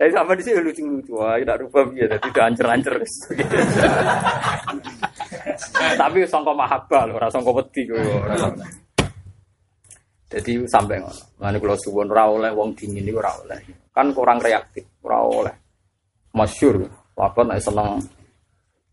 Jadi 0.00 0.10
sama 0.16 0.32
di 0.32 0.42
sini 0.46 0.64
lucu-lucu, 0.64 1.12
wah, 1.12 1.36
tidak 1.36 1.60
rubah 1.60 1.92
jadi 1.92 2.16
tidak 2.24 2.44
ancer-ancer. 2.54 2.96
Tapi 5.80 6.18
sangka 6.28 6.52
mahabbah 6.52 7.02
loh, 7.08 7.16
rasa 7.16 7.40
sangka 7.40 7.50
wedi 7.56 7.88
kowe 7.88 8.00
ora. 8.00 8.36
Jadi 10.30 10.52
sampai 10.68 11.02
ngono. 11.02 11.22
Lan 11.42 11.58
kula 11.58 11.74
suwun 11.74 12.12
ora 12.12 12.30
oleh 12.30 12.50
wong 12.54 12.76
dingin 12.76 13.08
iku 13.08 13.18
ora 13.18 13.32
oleh. 13.42 13.58
Kan 13.90 14.14
kurang 14.14 14.38
reaktif, 14.38 14.86
ora 15.02 15.18
oleh. 15.24 15.54
Masyur, 16.36 16.86
apa 17.18 17.40
nek 17.42 17.58
seneng 17.58 17.98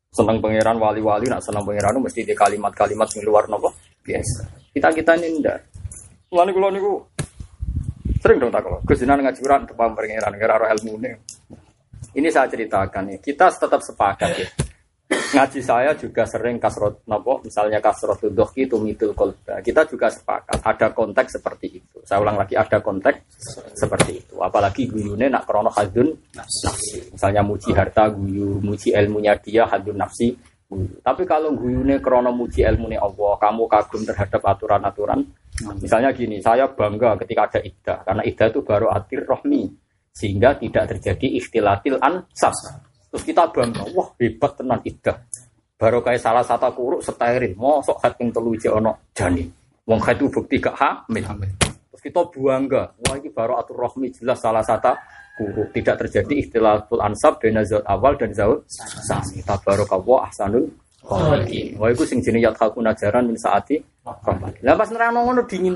seneng 0.09 0.41
pangeran 0.41 0.81
wali-wali 0.81 1.29
nak 1.29 1.45
seneng 1.45 1.61
pangeran 1.61 2.01
mesti 2.01 2.25
di 2.25 2.33
kalimat-kalimat 2.33 3.05
yang 3.13 3.23
luar 3.29 3.45
nopo 3.45 3.69
biasa. 4.01 4.41
Kita 4.73 4.89
kita 4.89 5.13
ini 5.21 5.37
ndak. 5.43 5.57
Lan 6.33 6.49
kula 6.49 6.73
niku 6.73 7.05
sering 8.17 8.41
dong 8.41 8.49
tak 8.49 8.65
kalau 8.65 8.81
kezinan 8.81 9.21
ngajuran 9.21 9.69
tentang 9.69 9.93
pangeran 9.93 10.33
kira 10.33 10.55
ilmu 10.57 10.97
Ini 12.17 12.33
saya 12.33 12.49
ceritakan 12.49 13.13
nih. 13.13 13.17
Kita 13.21 13.53
tetap 13.53 13.77
sepakat 13.85 14.31
ya 14.33 14.49
ngaji 15.07 15.59
saya 15.63 15.95
juga 15.95 16.27
sering 16.27 16.59
kasrot 16.59 17.07
nopo 17.07 17.39
misalnya 17.39 17.79
kasrot 17.79 18.27
dohki 18.27 18.67
itu 18.67 18.75
mitul 18.75 19.15
kolba 19.15 19.63
kita 19.63 19.87
juga 19.87 20.11
sepakat 20.11 20.59
ada 20.59 20.87
konteks 20.91 21.39
seperti 21.39 21.79
itu. 21.79 21.97
Saya 22.03 22.19
ulang 22.23 22.35
lagi 22.35 22.59
ada 22.59 22.83
konteks 22.83 23.19
seperti 23.71 24.19
itu. 24.19 24.35
Apalagi 24.43 24.87
guyune 24.91 25.31
nak 25.31 25.47
krono 25.47 25.71
hadun 25.71 26.11
nafsi. 26.35 27.07
Misalnya 27.11 27.39
muji 27.39 27.71
harta 27.71 28.11
guyu 28.11 28.59
muji 28.59 28.91
ilmunya 28.91 29.39
dia 29.39 29.63
hadun 29.63 29.95
nafsi 29.95 30.35
tapi 30.99 31.23
kalau 31.23 31.55
guyune 31.55 32.03
krono 32.03 32.35
muji 32.35 32.67
ilmunya 32.67 32.99
Allah 32.99 33.39
kamu 33.39 33.63
kagum 33.71 34.03
terhadap 34.03 34.43
aturan-aturan 34.43 35.23
misalnya 35.79 36.11
gini 36.11 36.43
saya 36.43 36.67
bangga 36.67 37.15
ketika 37.23 37.47
ada 37.47 37.59
iddah. 37.63 37.97
Karena 38.03 38.21
iddah 38.27 38.47
itu 38.51 38.59
baru 38.59 38.91
atir 38.91 39.23
rohmi. 39.23 39.71
Sehingga 40.11 40.59
tidak 40.59 40.97
terjadi 40.97 41.39
ikhtilatil 41.39 42.01
ansab 42.01 42.51
Terus 43.17 43.33
kita 43.33 43.49
bangga, 43.49 43.81
wah 43.97 44.13
hebat 44.21 44.61
tenan 44.61 44.77
idah. 44.85 45.17
Baru 45.73 46.05
kayak 46.05 46.21
salah 46.21 46.45
satu 46.45 46.69
kuruk 46.69 47.01
steril, 47.01 47.57
mosok 47.57 47.97
hat 48.05 48.13
yang 48.21 48.29
telu 48.29 48.53
ono 48.53 49.09
jani. 49.09 49.41
Wong 49.89 49.97
itu 50.05 50.29
bukti 50.29 50.61
gak 50.61 50.77
hamil. 50.77 51.25
Terus 51.25 52.01
kita 52.05 52.29
bangga, 52.29 52.93
wah 52.93 53.17
ini 53.17 53.33
baru 53.33 53.57
atur 53.57 53.89
rohmi 53.89 54.13
jelas 54.13 54.37
salah 54.37 54.61
satu 54.61 54.93
kuruk. 55.33 55.73
Tidak 55.73 55.97
terjadi 55.97 56.45
ikhtilaful 56.45 57.01
ansab 57.01 57.41
bena 57.41 57.65
zat 57.65 57.81
awal 57.89 58.13
dan 58.21 58.37
zat. 58.37 58.61
Tabaraka 59.41 59.97
wa 59.97 60.29
ahsanul 60.29 60.69
khaliqin. 61.01 61.73
Wah 61.81 61.89
itu 61.89 62.05
sing 62.05 62.21
jenis 62.21 62.53
hakun 62.53 62.85
ajaran 62.85 63.33
min 63.33 63.37
saati. 63.41 63.81
Lah 64.61 64.77
pas 64.77 64.93
nerangno 64.93 65.25
ngono 65.25 65.41
dingin. 65.49 65.73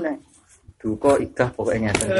Duka 0.82 1.14
idah 1.22 1.46
pokoknya 1.54 1.94
ngeten. 1.94 2.10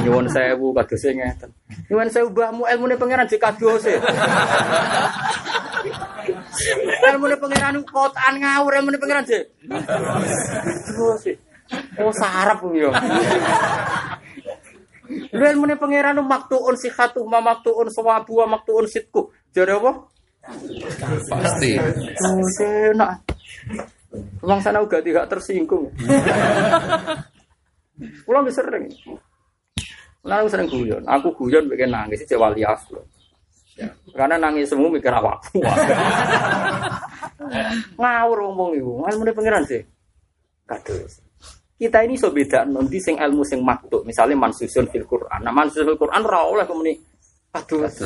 Nyuwun 0.00 0.32
sewu 0.32 0.72
kadose 0.72 1.12
ngeten. 1.12 1.52
Nyuwun 1.92 2.08
sewu 2.08 2.32
mbahmu 2.32 2.64
ilmune 2.64 2.96
pangeran 2.96 3.28
jek 3.28 3.36
kadose. 3.36 4.00
ilmune 7.12 7.36
pangeran 7.36 7.76
kotaan 7.84 8.40
ngawur 8.40 8.72
ilmune 8.80 8.96
pangeran 8.96 9.28
jek. 9.28 9.52
Kadose. 9.68 11.36
Oh 12.00 12.08
sarap 12.16 12.64
yo. 12.72 12.88
Lu 15.36 15.44
ilmune 15.44 15.76
pangeran 15.76 16.16
maktuun 16.24 16.80
sihatu 16.80 17.28
ma 17.28 17.44
maktuun 17.44 17.92
sawabu 17.92 18.40
wa 18.40 18.56
maktuun 18.56 18.88
sitku. 18.88 19.36
Jare 19.52 19.76
apa? 19.76 19.92
Pasti. 21.28 21.76
Oh, 22.24 22.40
enak. 22.64 23.20
Wong 24.40 24.60
sana 24.64 24.80
uga 24.80 25.04
tidak 25.04 25.28
tersinggung. 25.28 25.92
Pulang 28.26 28.44
bisa 28.46 28.62
sering. 28.62 28.86
Aku 30.28 30.46
sering 30.50 30.68
guyon. 30.68 31.02
Aku 31.08 31.32
guyon 31.34 31.66
bikin 31.70 31.90
nangis 31.90 32.22
sih 32.26 32.38
wali 32.38 32.62
aslo. 32.62 33.02
Karena 34.10 34.34
nangis 34.34 34.70
semua 34.70 34.90
mikir 34.90 35.14
awakku. 35.14 35.62
Ngawur 38.00 38.38
ngomong 38.50 38.70
iku. 38.74 38.92
Ilmu 39.06 39.22
pengiran 39.30 39.62
sih. 39.62 39.82
Kados. 40.66 41.22
Kita 41.78 42.02
ini 42.02 42.18
so 42.18 42.34
beda 42.34 42.66
nanti 42.66 42.98
sing 42.98 43.14
ilmu 43.22 43.46
sing 43.46 43.62
maktuk, 43.62 44.02
misalnya 44.02 44.34
mansusun 44.34 44.90
fil 44.90 45.06
Quran. 45.06 45.46
Nah, 45.46 45.54
mansusun 45.54 45.94
fil 45.94 46.00
Quran 46.02 46.26
ora 46.26 46.42
oleh 46.42 46.66
kemuni. 46.66 46.98
Kados. 47.54 48.02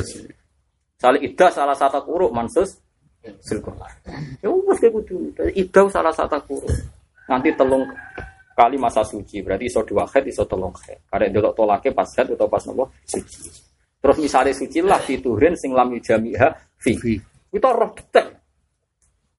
Salah 1.01 1.19
ida 1.19 1.49
salah 1.49 1.73
satu 1.73 2.05
kuruk 2.05 2.37
mansus 2.37 2.77
fil 3.25 3.65
Quran. 3.65 3.93
Ya 4.45 4.53
wis 4.53 4.77
kudu. 4.77 5.33
Ida 5.57 5.89
salah 5.89 6.13
satu 6.13 6.37
kuruk. 6.45 6.69
Nanti 7.33 7.49
telung 7.57 7.89
kali 8.53 8.77
masa 8.77 9.03
suci 9.03 9.41
berarti 9.41 9.69
iso 9.69 9.81
dua 9.83 10.05
head 10.09 10.25
iso 10.29 10.45
telung 10.45 10.73
head 10.85 11.09
karena 11.09 11.33
delok 11.33 11.53
tolake 11.57 11.91
pas 11.91 12.09
head 12.17 12.33
atau 12.37 12.49
pas 12.49 12.63
nopo 12.69 12.93
suci 13.05 13.51
terus 13.99 14.17
misalnya 14.21 14.53
suci 14.53 14.79
lah 14.85 15.01
fiturin 15.01 15.57
sing 15.57 15.73
lam 15.73 15.93
yujamiha 15.93 16.49
fi 16.79 16.93
kita 17.53 17.69
roh 17.73 17.93
detek 17.93 18.43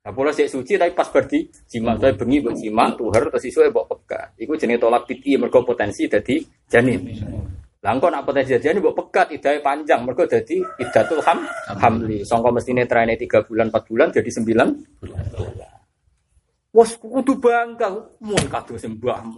Nah, 0.04 0.12
boleh 0.12 0.36
sih 0.36 0.52
suci 0.52 0.76
tapi 0.76 0.92
pas 0.92 1.08
berdi 1.08 1.48
jima, 1.64 1.96
tapi 1.96 2.20
bengi 2.20 2.44
buat 2.44 2.60
jima, 2.60 2.92
tuhar 2.92 3.24
terus 3.32 3.48
isu 3.48 3.72
bawa 3.72 3.88
pekat. 3.88 4.36
Iku 4.36 4.60
jenis 4.60 4.76
tolak 4.76 5.08
piti 5.08 5.40
mergo 5.40 5.64
potensi 5.64 6.12
jadi 6.12 6.44
janin. 6.68 7.08
Lah 7.80 7.96
engko 7.96 8.12
nak 8.12 8.28
potensi 8.28 8.52
jadi 8.52 8.76
janin 8.76 8.84
bawa 8.84 9.00
pekat 9.00 9.32
idai 9.32 9.64
panjang 9.64 10.04
mergo 10.04 10.28
jadi 10.28 10.60
idatul 10.60 11.24
ham 11.24 11.48
hamli. 11.80 12.20
Songko 12.28 12.52
mestine 12.52 12.84
traine 12.84 13.16
3 13.16 13.48
bulan 13.48 13.72
4 13.72 13.88
bulan 13.88 14.08
jadi 14.12 14.28
9 14.28 14.44
bulan. 14.44 14.70
Wes 16.74 16.98
kudu 16.98 17.38
bangga 17.38 17.94
mun 18.18 18.44
kado 18.50 18.74
sembahmu. 18.74 19.38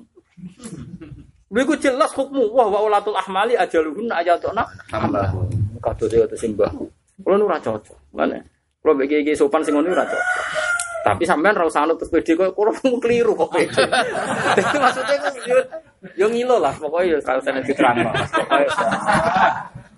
Lha 1.52 1.60
iku 1.62 1.76
jelas 1.76 2.16
hukmu 2.16 2.48
wah 2.56 2.68
wa 2.72 2.80
ulatul 2.88 3.16
ahmali 3.16 3.60
ajaluhun 3.60 4.08
ayatuna 4.08 4.64
hamba. 4.96 5.36
Kado 5.84 6.08
dia 6.08 6.24
kado 6.24 6.40
sembahmu. 6.40 6.88
Kulo 7.20 7.36
nu 7.36 7.52
ora 7.52 7.60
cocok. 7.60 8.16
Mana? 8.16 8.40
Kulo 8.80 9.04
iki 9.04 9.36
sopan 9.36 9.60
sing 9.68 9.76
ngono 9.76 9.92
ora 9.92 10.08
cocok. 10.08 10.32
Tapi 11.06 11.22
sampean 11.28 11.60
ra 11.60 11.68
usah 11.68 11.84
anut 11.84 12.00
terus 12.00 12.10
pede 12.10 12.34
kok 12.40 12.56
kulo 12.56 12.72
keliru 13.04 13.36
kok 13.36 13.52
pede. 13.52 13.84
Dadi 14.58 14.78
maksudnya 14.80 15.16
kok 15.20 15.36
yo 16.16 16.28
ngilo 16.32 16.56
lah 16.58 16.72
pokoknya 16.80 17.14
yo 17.14 17.18
usah 17.20 17.36
diterangno. 17.62 18.16
Pokoke 18.32 18.68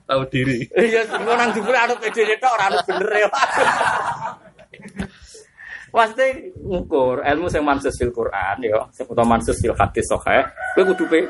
Tahu 0.07 0.23
diri. 0.31 0.63
Iya, 0.71 1.03
engko 1.03 1.35
nang 1.35 1.51
jupure 1.53 1.77
anut 1.77 2.01
pede 2.01 2.33
tok 2.41 2.49
ora 2.49 2.65
anut 2.73 2.81
bener 2.89 3.11
ya. 3.13 3.29
Pasti 5.97 6.53
ngukur 6.61 7.25
ilmu 7.25 7.49
sing 7.49 7.65
mansus 7.65 7.97
fil 7.97 8.13
Quran 8.13 8.61
ya, 8.61 8.85
utawa 9.09 9.33
mansus 9.33 9.57
fil 9.57 9.73
hadis 9.73 10.05
sahih, 10.05 10.45
kowe 10.77 10.93
kudu 10.93 11.09
pe 11.09 11.25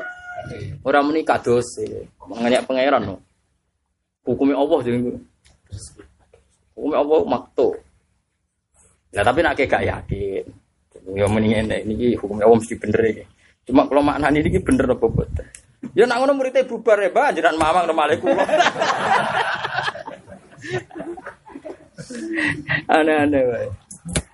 ora 0.84 1.00
muni 1.00 1.24
kados 1.24 1.80
mengenyak 2.20 2.68
pangeran 2.68 3.00
no. 3.00 3.16
Hukumnya 4.28 4.60
Allah 4.60 4.78
jadi 4.84 5.00
Hukum 6.76 6.92
Allah 6.94 7.20
makto. 7.24 7.74
Nah 9.16 9.24
tapi 9.24 9.40
nak 9.42 9.56
gak 9.56 9.88
yakin. 9.88 10.44
Ya 11.16 11.24
mendingan 11.24 11.72
ini 11.88 12.12
hukum 12.14 12.36
Allah 12.38 12.60
mesti 12.60 12.76
bener 12.76 13.00
ini. 13.08 13.24
Cuma 13.64 13.88
kalau 13.88 14.04
ini 14.04 14.44
ini 14.44 14.60
bener 14.60 14.84
apa 14.92 15.06
betul? 15.08 15.48
Ya 15.96 16.04
nak 16.04 16.20
ngono 16.20 16.36
muridnya 16.36 16.68
bubar 16.68 17.00
ya, 17.00 17.10
Pak. 17.10 17.40
Jangan 17.40 17.56
mamang 17.56 17.88
nama 17.88 18.12
kula. 18.20 18.44
Aneh-aneh. 22.94 23.87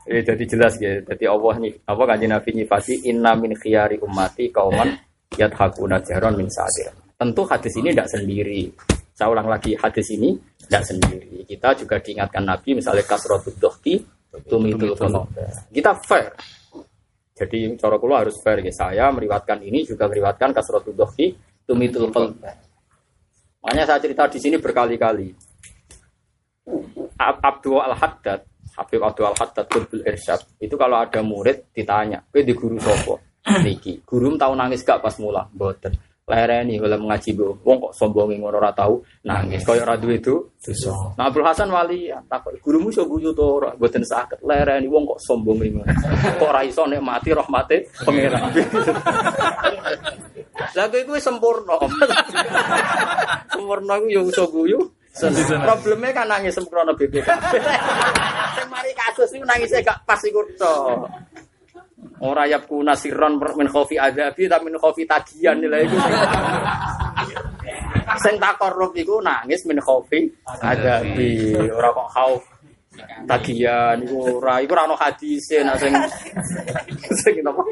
Eh, 0.04 0.20
jadi 0.20 0.44
jelas 0.44 0.76
ya. 0.76 1.00
Jadi 1.00 1.24
Allah 1.24 1.54
nih, 1.64 1.72
apa 1.88 2.02
kanjeng 2.04 2.32
Nabi 2.32 2.50
nyifati 2.60 3.08
inna 3.08 3.32
min 3.34 3.56
khiyari 3.56 3.96
ummati 4.04 4.52
kauman 4.52 4.92
yadhakuna 5.32 5.96
jahron 6.04 6.36
min 6.36 6.48
sadir. 6.52 6.92
Tentu 7.16 7.42
hadis 7.48 7.72
ini 7.80 7.88
tidak 7.96 8.12
sendiri. 8.12 8.68
Saya 9.14 9.30
ulang 9.32 9.48
lagi 9.48 9.72
hadis 9.78 10.10
ini 10.12 10.36
tidak 10.60 10.84
sendiri. 10.84 11.46
Kita 11.48 11.72
juga 11.78 11.96
diingatkan 12.02 12.44
Nabi 12.44 12.76
misalnya 12.76 13.06
kasrotud 13.06 13.56
dohki 13.56 14.02
tumitul 14.44 14.92
qulub. 14.92 15.24
Kita 15.72 15.94
fair. 16.04 16.28
Jadi 17.34 17.74
cara 17.78 17.96
kula 17.96 18.22
harus 18.26 18.36
fair 18.44 18.60
ya. 18.60 18.70
Saya 18.74 19.08
meriwatkan 19.08 19.62
ini 19.64 19.86
juga 19.88 20.04
meriwatkan 20.10 20.52
kasrotud 20.52 20.92
dohki 20.92 21.32
tumitul 21.64 22.12
qulub. 22.12 22.36
Makanya 23.64 23.84
saya 23.88 23.98
cerita 24.04 24.28
di 24.28 24.36
sini 24.36 24.60
berkali-kali. 24.60 25.32
Ab- 27.16 27.40
Abdul 27.40 27.80
Al-Haddad, 27.80 28.40
Habib 28.74 29.00
Abdul 29.02 29.26
Al-Haddad 29.30 29.66
Qutbul 29.70 30.02
Irsyad, 30.02 30.58
itu 30.58 30.74
kalau 30.74 30.98
ada 30.98 31.20
murid 31.22 31.70
ditanya, 31.70 32.22
"Kowe 32.26 32.42
di 32.42 32.54
guru 32.54 32.76
sapa?" 32.78 33.14
Niki. 33.64 34.00
Guru 34.02 34.34
tahu 34.40 34.56
nangis 34.56 34.80
gak 34.80 35.04
pas 35.04 35.14
mula? 35.20 35.44
Mboten. 35.52 35.92
Lereni 36.24 36.80
kalau 36.80 37.04
mengaji 37.04 37.36
bu, 37.36 37.60
wong 37.68 37.76
kok 37.84 37.92
sombongin 38.00 38.40
ngono 38.40 38.56
ora 38.56 38.72
tahu 38.72 38.96
nangis. 39.28 39.60
Kaya 39.60 39.84
ora 39.84 40.00
duwe 40.00 40.16
itu. 40.16 40.56
Nah 41.20 41.28
Abdul 41.28 41.44
Hasan 41.44 41.68
wali 41.68 42.08
takut 42.32 42.56
gurumu 42.64 42.88
iso 42.88 43.04
guyu 43.04 43.36
to 43.36 43.60
ora? 43.60 43.76
Mboten 43.76 44.00
saged. 44.00 44.40
Lereni 44.40 44.88
wong 44.88 45.04
kok 45.04 45.20
sombongin 45.20 45.76
ngono. 45.76 45.92
Kok 46.40 46.48
ora 46.48 46.64
iso 46.64 46.88
nikmati 46.88 47.28
rahmate 47.28 47.76
pangeran. 48.08 48.40
Lah 50.74 50.86
kowe 50.88 51.02
kuwi 51.04 51.20
sempurna. 51.20 51.76
sempurna 53.52 54.00
ku 54.00 54.06
yo 54.08 54.24
iso 54.24 54.48
guyu. 54.48 54.80
Problemnya 55.14 56.10
kan 56.10 56.26
nangis 56.26 56.58
sempurna 56.58 56.90
BPK. 56.90 57.28
Sing 58.58 58.66
mari 58.66 58.90
kasus 58.98 59.30
iku 59.30 59.46
nangisnya 59.46 59.86
gak 59.86 60.02
pas 60.02 60.18
iku 60.26 60.42
tok. 60.58 61.06
Ora 62.18 62.50
yap 62.50 62.66
kuna 62.66 62.98
sirron 62.98 63.38
min 63.38 63.70
khofi 63.70 63.94
adabi 63.94 64.50
tapi 64.50 64.66
min 64.66 64.76
khofi 64.78 65.06
tagihan 65.06 65.54
nilai 65.54 65.86
iku. 65.86 65.98
Sing 68.26 68.42
takorup 68.42 68.90
iku 68.98 69.22
nangis 69.22 69.62
min 69.70 69.78
khofi 69.78 70.26
adabi. 70.58 71.54
Ora 71.70 71.94
kok 71.94 72.10
khauf 72.10 72.42
tagihan 73.26 73.98
iku 74.02 74.38
ora 74.38 74.62
iku 74.62 74.72
ora 74.78 74.86
ono 74.86 74.94
hadise 74.94 75.66
nak 75.66 75.82
sing 75.82 75.90
sing 77.22 77.34
napa 77.42 77.62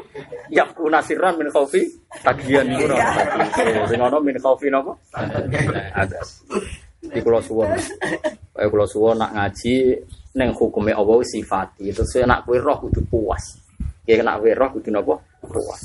yap 0.51 0.75
kuna 0.75 0.99
sirron 0.99 1.39
min 1.39 1.47
khofi 1.47 1.87
tagihan 2.23 2.67
iku 2.71 2.87
ora 2.87 2.95
ono 2.99 3.11
hadise. 3.11 3.63
Sing 3.91 3.99
ono 3.99 4.17
min 4.23 4.37
khofi 4.39 4.67
napa? 4.71 4.91
Ada. 5.91 6.19
Di 7.13 7.21
kula 7.21 7.39
suwun. 7.39 7.69
Kaya 8.53 8.67
kula 8.73 8.85
suwun 8.89 9.21
nak 9.21 9.31
ngaji 9.37 9.75
ning 10.33 10.49
hukume 10.57 10.89
Allah 10.89 11.21
sifati. 11.21 11.93
Terus 11.93 12.17
nak 12.25 12.41
kowe 12.49 12.57
roh 12.57 12.77
kudu 12.89 13.05
puas. 13.05 13.43
Ya 14.09 14.17
nak 14.25 14.41
kowe 14.41 14.49
roh 14.49 14.69
kudu 14.73 14.89
napa? 14.89 15.15
Puas. 15.45 15.81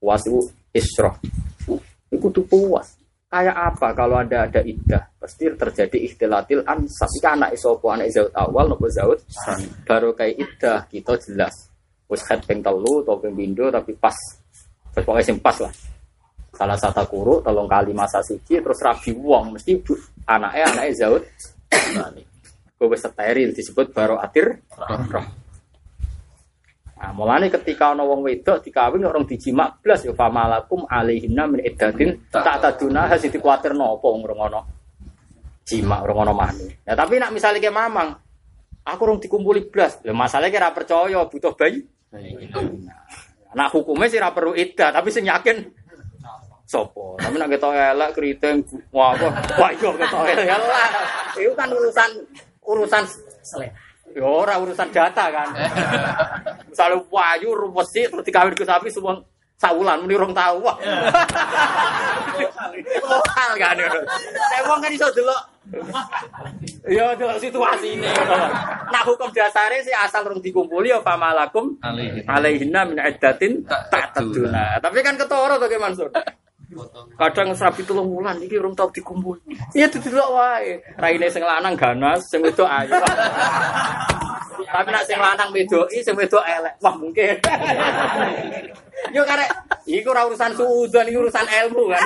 Puas 0.00 0.20
itu 0.24 0.40
isroh. 0.72 1.14
Itu 2.08 2.16
kudu 2.16 2.40
puas. 2.48 2.96
Kayak 3.32 3.56
apa 3.56 3.96
kalau 3.96 4.20
ada 4.20 4.44
ada 4.44 4.60
iddah? 4.60 5.08
Pasti 5.16 5.48
terjadi 5.48 5.96
ikhtilatil 6.04 6.64
ansab. 6.68 7.08
Iki 7.08 7.28
anak 7.28 7.56
sapa 7.56 7.86
anak 7.96 8.12
zaud 8.12 8.28
awal 8.36 8.68
nopo 8.68 8.92
zaud 8.92 9.24
Baru 9.88 10.12
kayak 10.12 10.36
iddah 10.36 10.78
kita 10.88 11.16
jelas. 11.16 11.72
Wis 12.12 12.20
head 12.28 12.44
ping 12.44 12.60
telu 12.60 13.00
atau 13.00 13.16
ping 13.16 13.32
pindho 13.32 13.72
tapi 13.72 13.96
pas. 13.96 14.12
Pokoknya 14.92 15.24
sing 15.24 15.40
pas 15.40 15.56
lah. 15.64 15.72
Salah 16.52 16.76
satu 16.76 17.08
kuru 17.08 17.40
tolong 17.40 17.64
kali 17.64 17.96
masa 17.96 18.20
siji 18.20 18.60
terus 18.60 18.84
rabi 18.84 19.16
wong 19.16 19.56
mesti 19.56 19.80
anaknya 20.26 20.64
anaknya 20.72 20.94
zaud. 20.94 21.22
Gue 22.78 22.98
steril 22.98 23.54
disebut 23.54 23.94
baru 23.94 24.18
atir 24.18 24.58
roh. 25.10 25.26
Nah, 27.02 27.10
mulane 27.10 27.50
ketika 27.50 27.94
ana 27.94 28.06
wong 28.06 28.22
wedok 28.22 28.62
dikawin 28.62 29.02
orang 29.02 29.26
dijimak 29.26 29.82
blas 29.82 30.06
ya 30.06 30.14
famalakum 30.14 30.86
alaihinna 30.86 31.50
min 31.50 31.58
iddatin 31.66 32.30
tak 32.30 32.62
taduna 32.62 33.10
hasil 33.10 33.26
dikuatir 33.26 33.74
nopo 33.74 34.14
ngurung 34.14 34.38
ono 34.38 34.60
jimak 35.66 36.06
urung 36.06 36.22
ono 36.22 36.30
mani. 36.30 36.70
Ya 36.86 36.94
tapi 36.94 37.18
nak 37.18 37.34
misalnya 37.34 37.58
kayak 37.58 37.74
mamang 37.74 38.14
aku 38.86 39.02
orang 39.06 39.18
dikumpuli 39.22 39.70
blas, 39.70 39.98
ya 40.02 40.14
masalahnya 40.14 40.54
kira 40.54 40.70
percaya 40.74 41.22
butuh 41.26 41.54
bayi. 41.54 41.86
Nah, 43.52 43.68
hukumnya 43.70 44.08
sih 44.10 44.18
perlu 44.18 44.54
iddah, 44.58 44.90
tapi 44.90 45.10
sing 45.10 45.26
yakin 45.26 45.70
sopo. 46.72 47.20
Tapi 47.20 47.36
nak 47.36 47.52
kita 47.52 47.68
elek 47.68 48.10
keriting 48.16 48.64
wah 48.88 49.12
apa? 49.12 49.28
Wah 49.60 49.70
iya 49.76 49.90
kita 49.92 50.16
elek 50.24 50.48
lah. 50.48 50.88
Itu 51.36 51.52
kan 51.52 51.68
urusan 51.68 52.10
urusan 52.64 53.04
Selera. 53.44 53.76
Ya 54.12 54.24
ora 54.28 54.60
urusan 54.60 54.88
data 54.92 55.24
kan. 55.32 55.48
Misalnya 56.68 57.00
wayu 57.08 57.56
rupesi 57.56 58.08
terus 58.08 58.24
dikawin 58.24 58.52
ke 58.52 58.64
sapi 58.64 58.92
semua 58.92 59.24
saulan 59.56 60.04
muni 60.04 60.20
rong 60.20 60.36
tahu 60.36 60.60
wah. 60.60 60.76
Lokal 63.08 63.50
kan 63.56 63.76
ya. 63.76 63.88
Saya 64.52 64.60
wong 64.68 64.80
kan 64.84 64.92
iso 64.92 65.08
delok. 65.16 65.42
Ya 66.92 67.16
delok 67.16 67.40
situasi 67.40 67.96
ini. 67.96 68.04
Nah 68.92 69.02
hukum 69.08 69.32
dasarnya 69.32 69.80
sih 69.80 69.96
asal 69.96 70.28
rong 70.28 70.44
dikumpuli 70.44 70.92
ya 70.92 71.00
pamalakum 71.00 71.80
Alaihi. 71.80 72.28
alaihinna 72.28 72.84
min 72.84 73.00
iddatin 73.00 73.64
tak 73.64 74.12
taduna. 74.12 74.76
Tapi 74.76 74.98
kan 75.00 75.16
ketoro 75.16 75.56
to 75.56 75.72
Ki 75.72 75.80
Mansur. 75.80 76.12
Kadang 77.20 77.52
serabi 77.52 77.84
tulung 77.84 78.08
wulan 78.08 78.40
iki 78.40 78.56
urung 78.56 78.72
tau 78.72 78.88
dikumpul. 78.88 79.36
Iya 79.76 79.86
didelok 79.92 80.28
wae. 80.32 80.80
Raine 80.96 81.28
sing 81.28 81.44
lanang 81.44 81.76
ganas, 81.76 82.24
sing 82.28 82.40
wedok 82.40 82.68
ayu. 82.68 82.92
Tapi 84.72 84.88
nak 84.88 85.04
sing 85.04 85.20
lanang 85.20 85.52
wedoki, 85.52 86.00
sing 86.00 86.16
wedok 86.16 86.40
elek. 86.48 86.74
Wah, 86.80 86.94
mungkin. 86.96 87.36
Yo 89.12 89.20
karek 89.28 89.48
iku 89.84 90.16
ora 90.16 90.24
urusan 90.24 90.56
suudzon, 90.56 91.12
iki 91.12 91.18
urusan 91.20 91.44
ilmu 91.44 91.92
kan. 91.92 92.02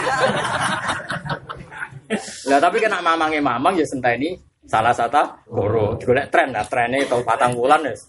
Lah 2.51 2.59
tapi 2.59 2.83
kena 2.83 2.99
mamange 3.03 3.39
mamang 3.39 3.79
ya 3.79 3.87
senteni 3.87 4.35
salah 4.67 4.95
satu 4.95 5.47
guru. 5.47 5.95
Golek 6.03 6.31
tren 6.35 6.51
lah, 6.51 6.67
trennya 6.67 7.07
tau 7.07 7.23
patang 7.23 7.55
wulan 7.55 7.87
wis. 7.87 8.03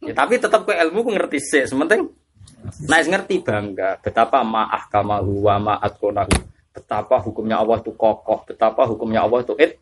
Ya 0.00 0.16
tapi 0.16 0.40
tetap 0.40 0.64
ke 0.64 0.72
ilmu 0.72 1.04
ku 1.04 1.10
ngerti 1.12 1.38
sih, 1.38 1.64
sementing 1.68 2.08
Nah, 2.62 2.98
ngerti 3.02 3.42
bangga 3.42 3.98
betapa 3.98 4.46
ma'ah 4.46 4.86
kamahu 4.88 5.46
wa 5.46 5.56
ma'at 5.58 5.92
konahu. 5.98 6.34
Betapa 6.72 7.20
hukumnya 7.20 7.60
Allah 7.60 7.84
itu 7.84 7.92
kokoh, 7.92 8.48
betapa 8.48 8.88
hukumnya 8.88 9.26
Allah 9.26 9.44
itu 9.44 9.52
it. 9.60 9.76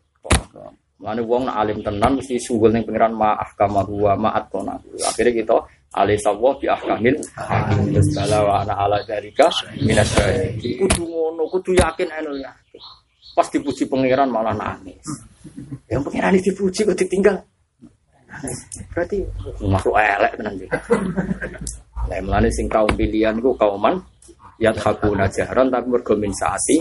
Mana 1.01 1.17
wong 1.25 1.49
nak 1.49 1.57
alim 1.65 1.81
tenan 1.81 2.21
mesti 2.21 2.37
sugul 2.37 2.69
ning 2.69 2.85
pengiran 2.85 3.13
ma'ah 3.17 3.49
kamahu 3.57 4.05
wa 4.05 4.13
ma'at 4.17 4.45
konahu. 4.53 4.97
Akhirnya 5.01 5.33
kita 5.41 5.55
alih 5.91 6.15
sawah 6.23 6.55
bi 6.55 6.71
ahkamil 6.71 7.19
Bismillah 7.91 8.41
wa 8.47 8.63
ana 8.63 8.73
ala 8.79 8.97
dzalika 9.03 9.51
minas 9.81 10.07
syahidin. 10.13 10.87
Kudu 10.87 11.03
ngono, 11.09 11.43
kudu 11.51 11.75
yakin 11.75 12.09
anu 12.11 12.37
ya. 12.37 12.53
Pas 13.33 13.47
dipuji 13.49 13.87
pangeran 13.87 14.29
malah 14.29 14.53
nangis. 14.53 15.03
Yang 15.89 16.01
pangeran 16.11 16.37
dipuji 16.37 16.79
kok 16.85 16.97
ditinggal. 16.99 17.37
Berarti 18.93 19.25
makhluk 19.63 19.95
elek 19.99 20.31
tenan. 20.39 20.53
Lah 22.09 22.19
mulane 22.23 22.49
sing 22.49 22.71
kaum 22.71 22.89
pilihan 22.95 23.37
ku 23.37 23.53
kauman 23.53 23.99
yat 24.61 24.77
hakuna 24.77 25.25
jahran 25.29 25.69
tapi 25.69 25.89
mergo 25.89 26.13
saati. 26.15 26.77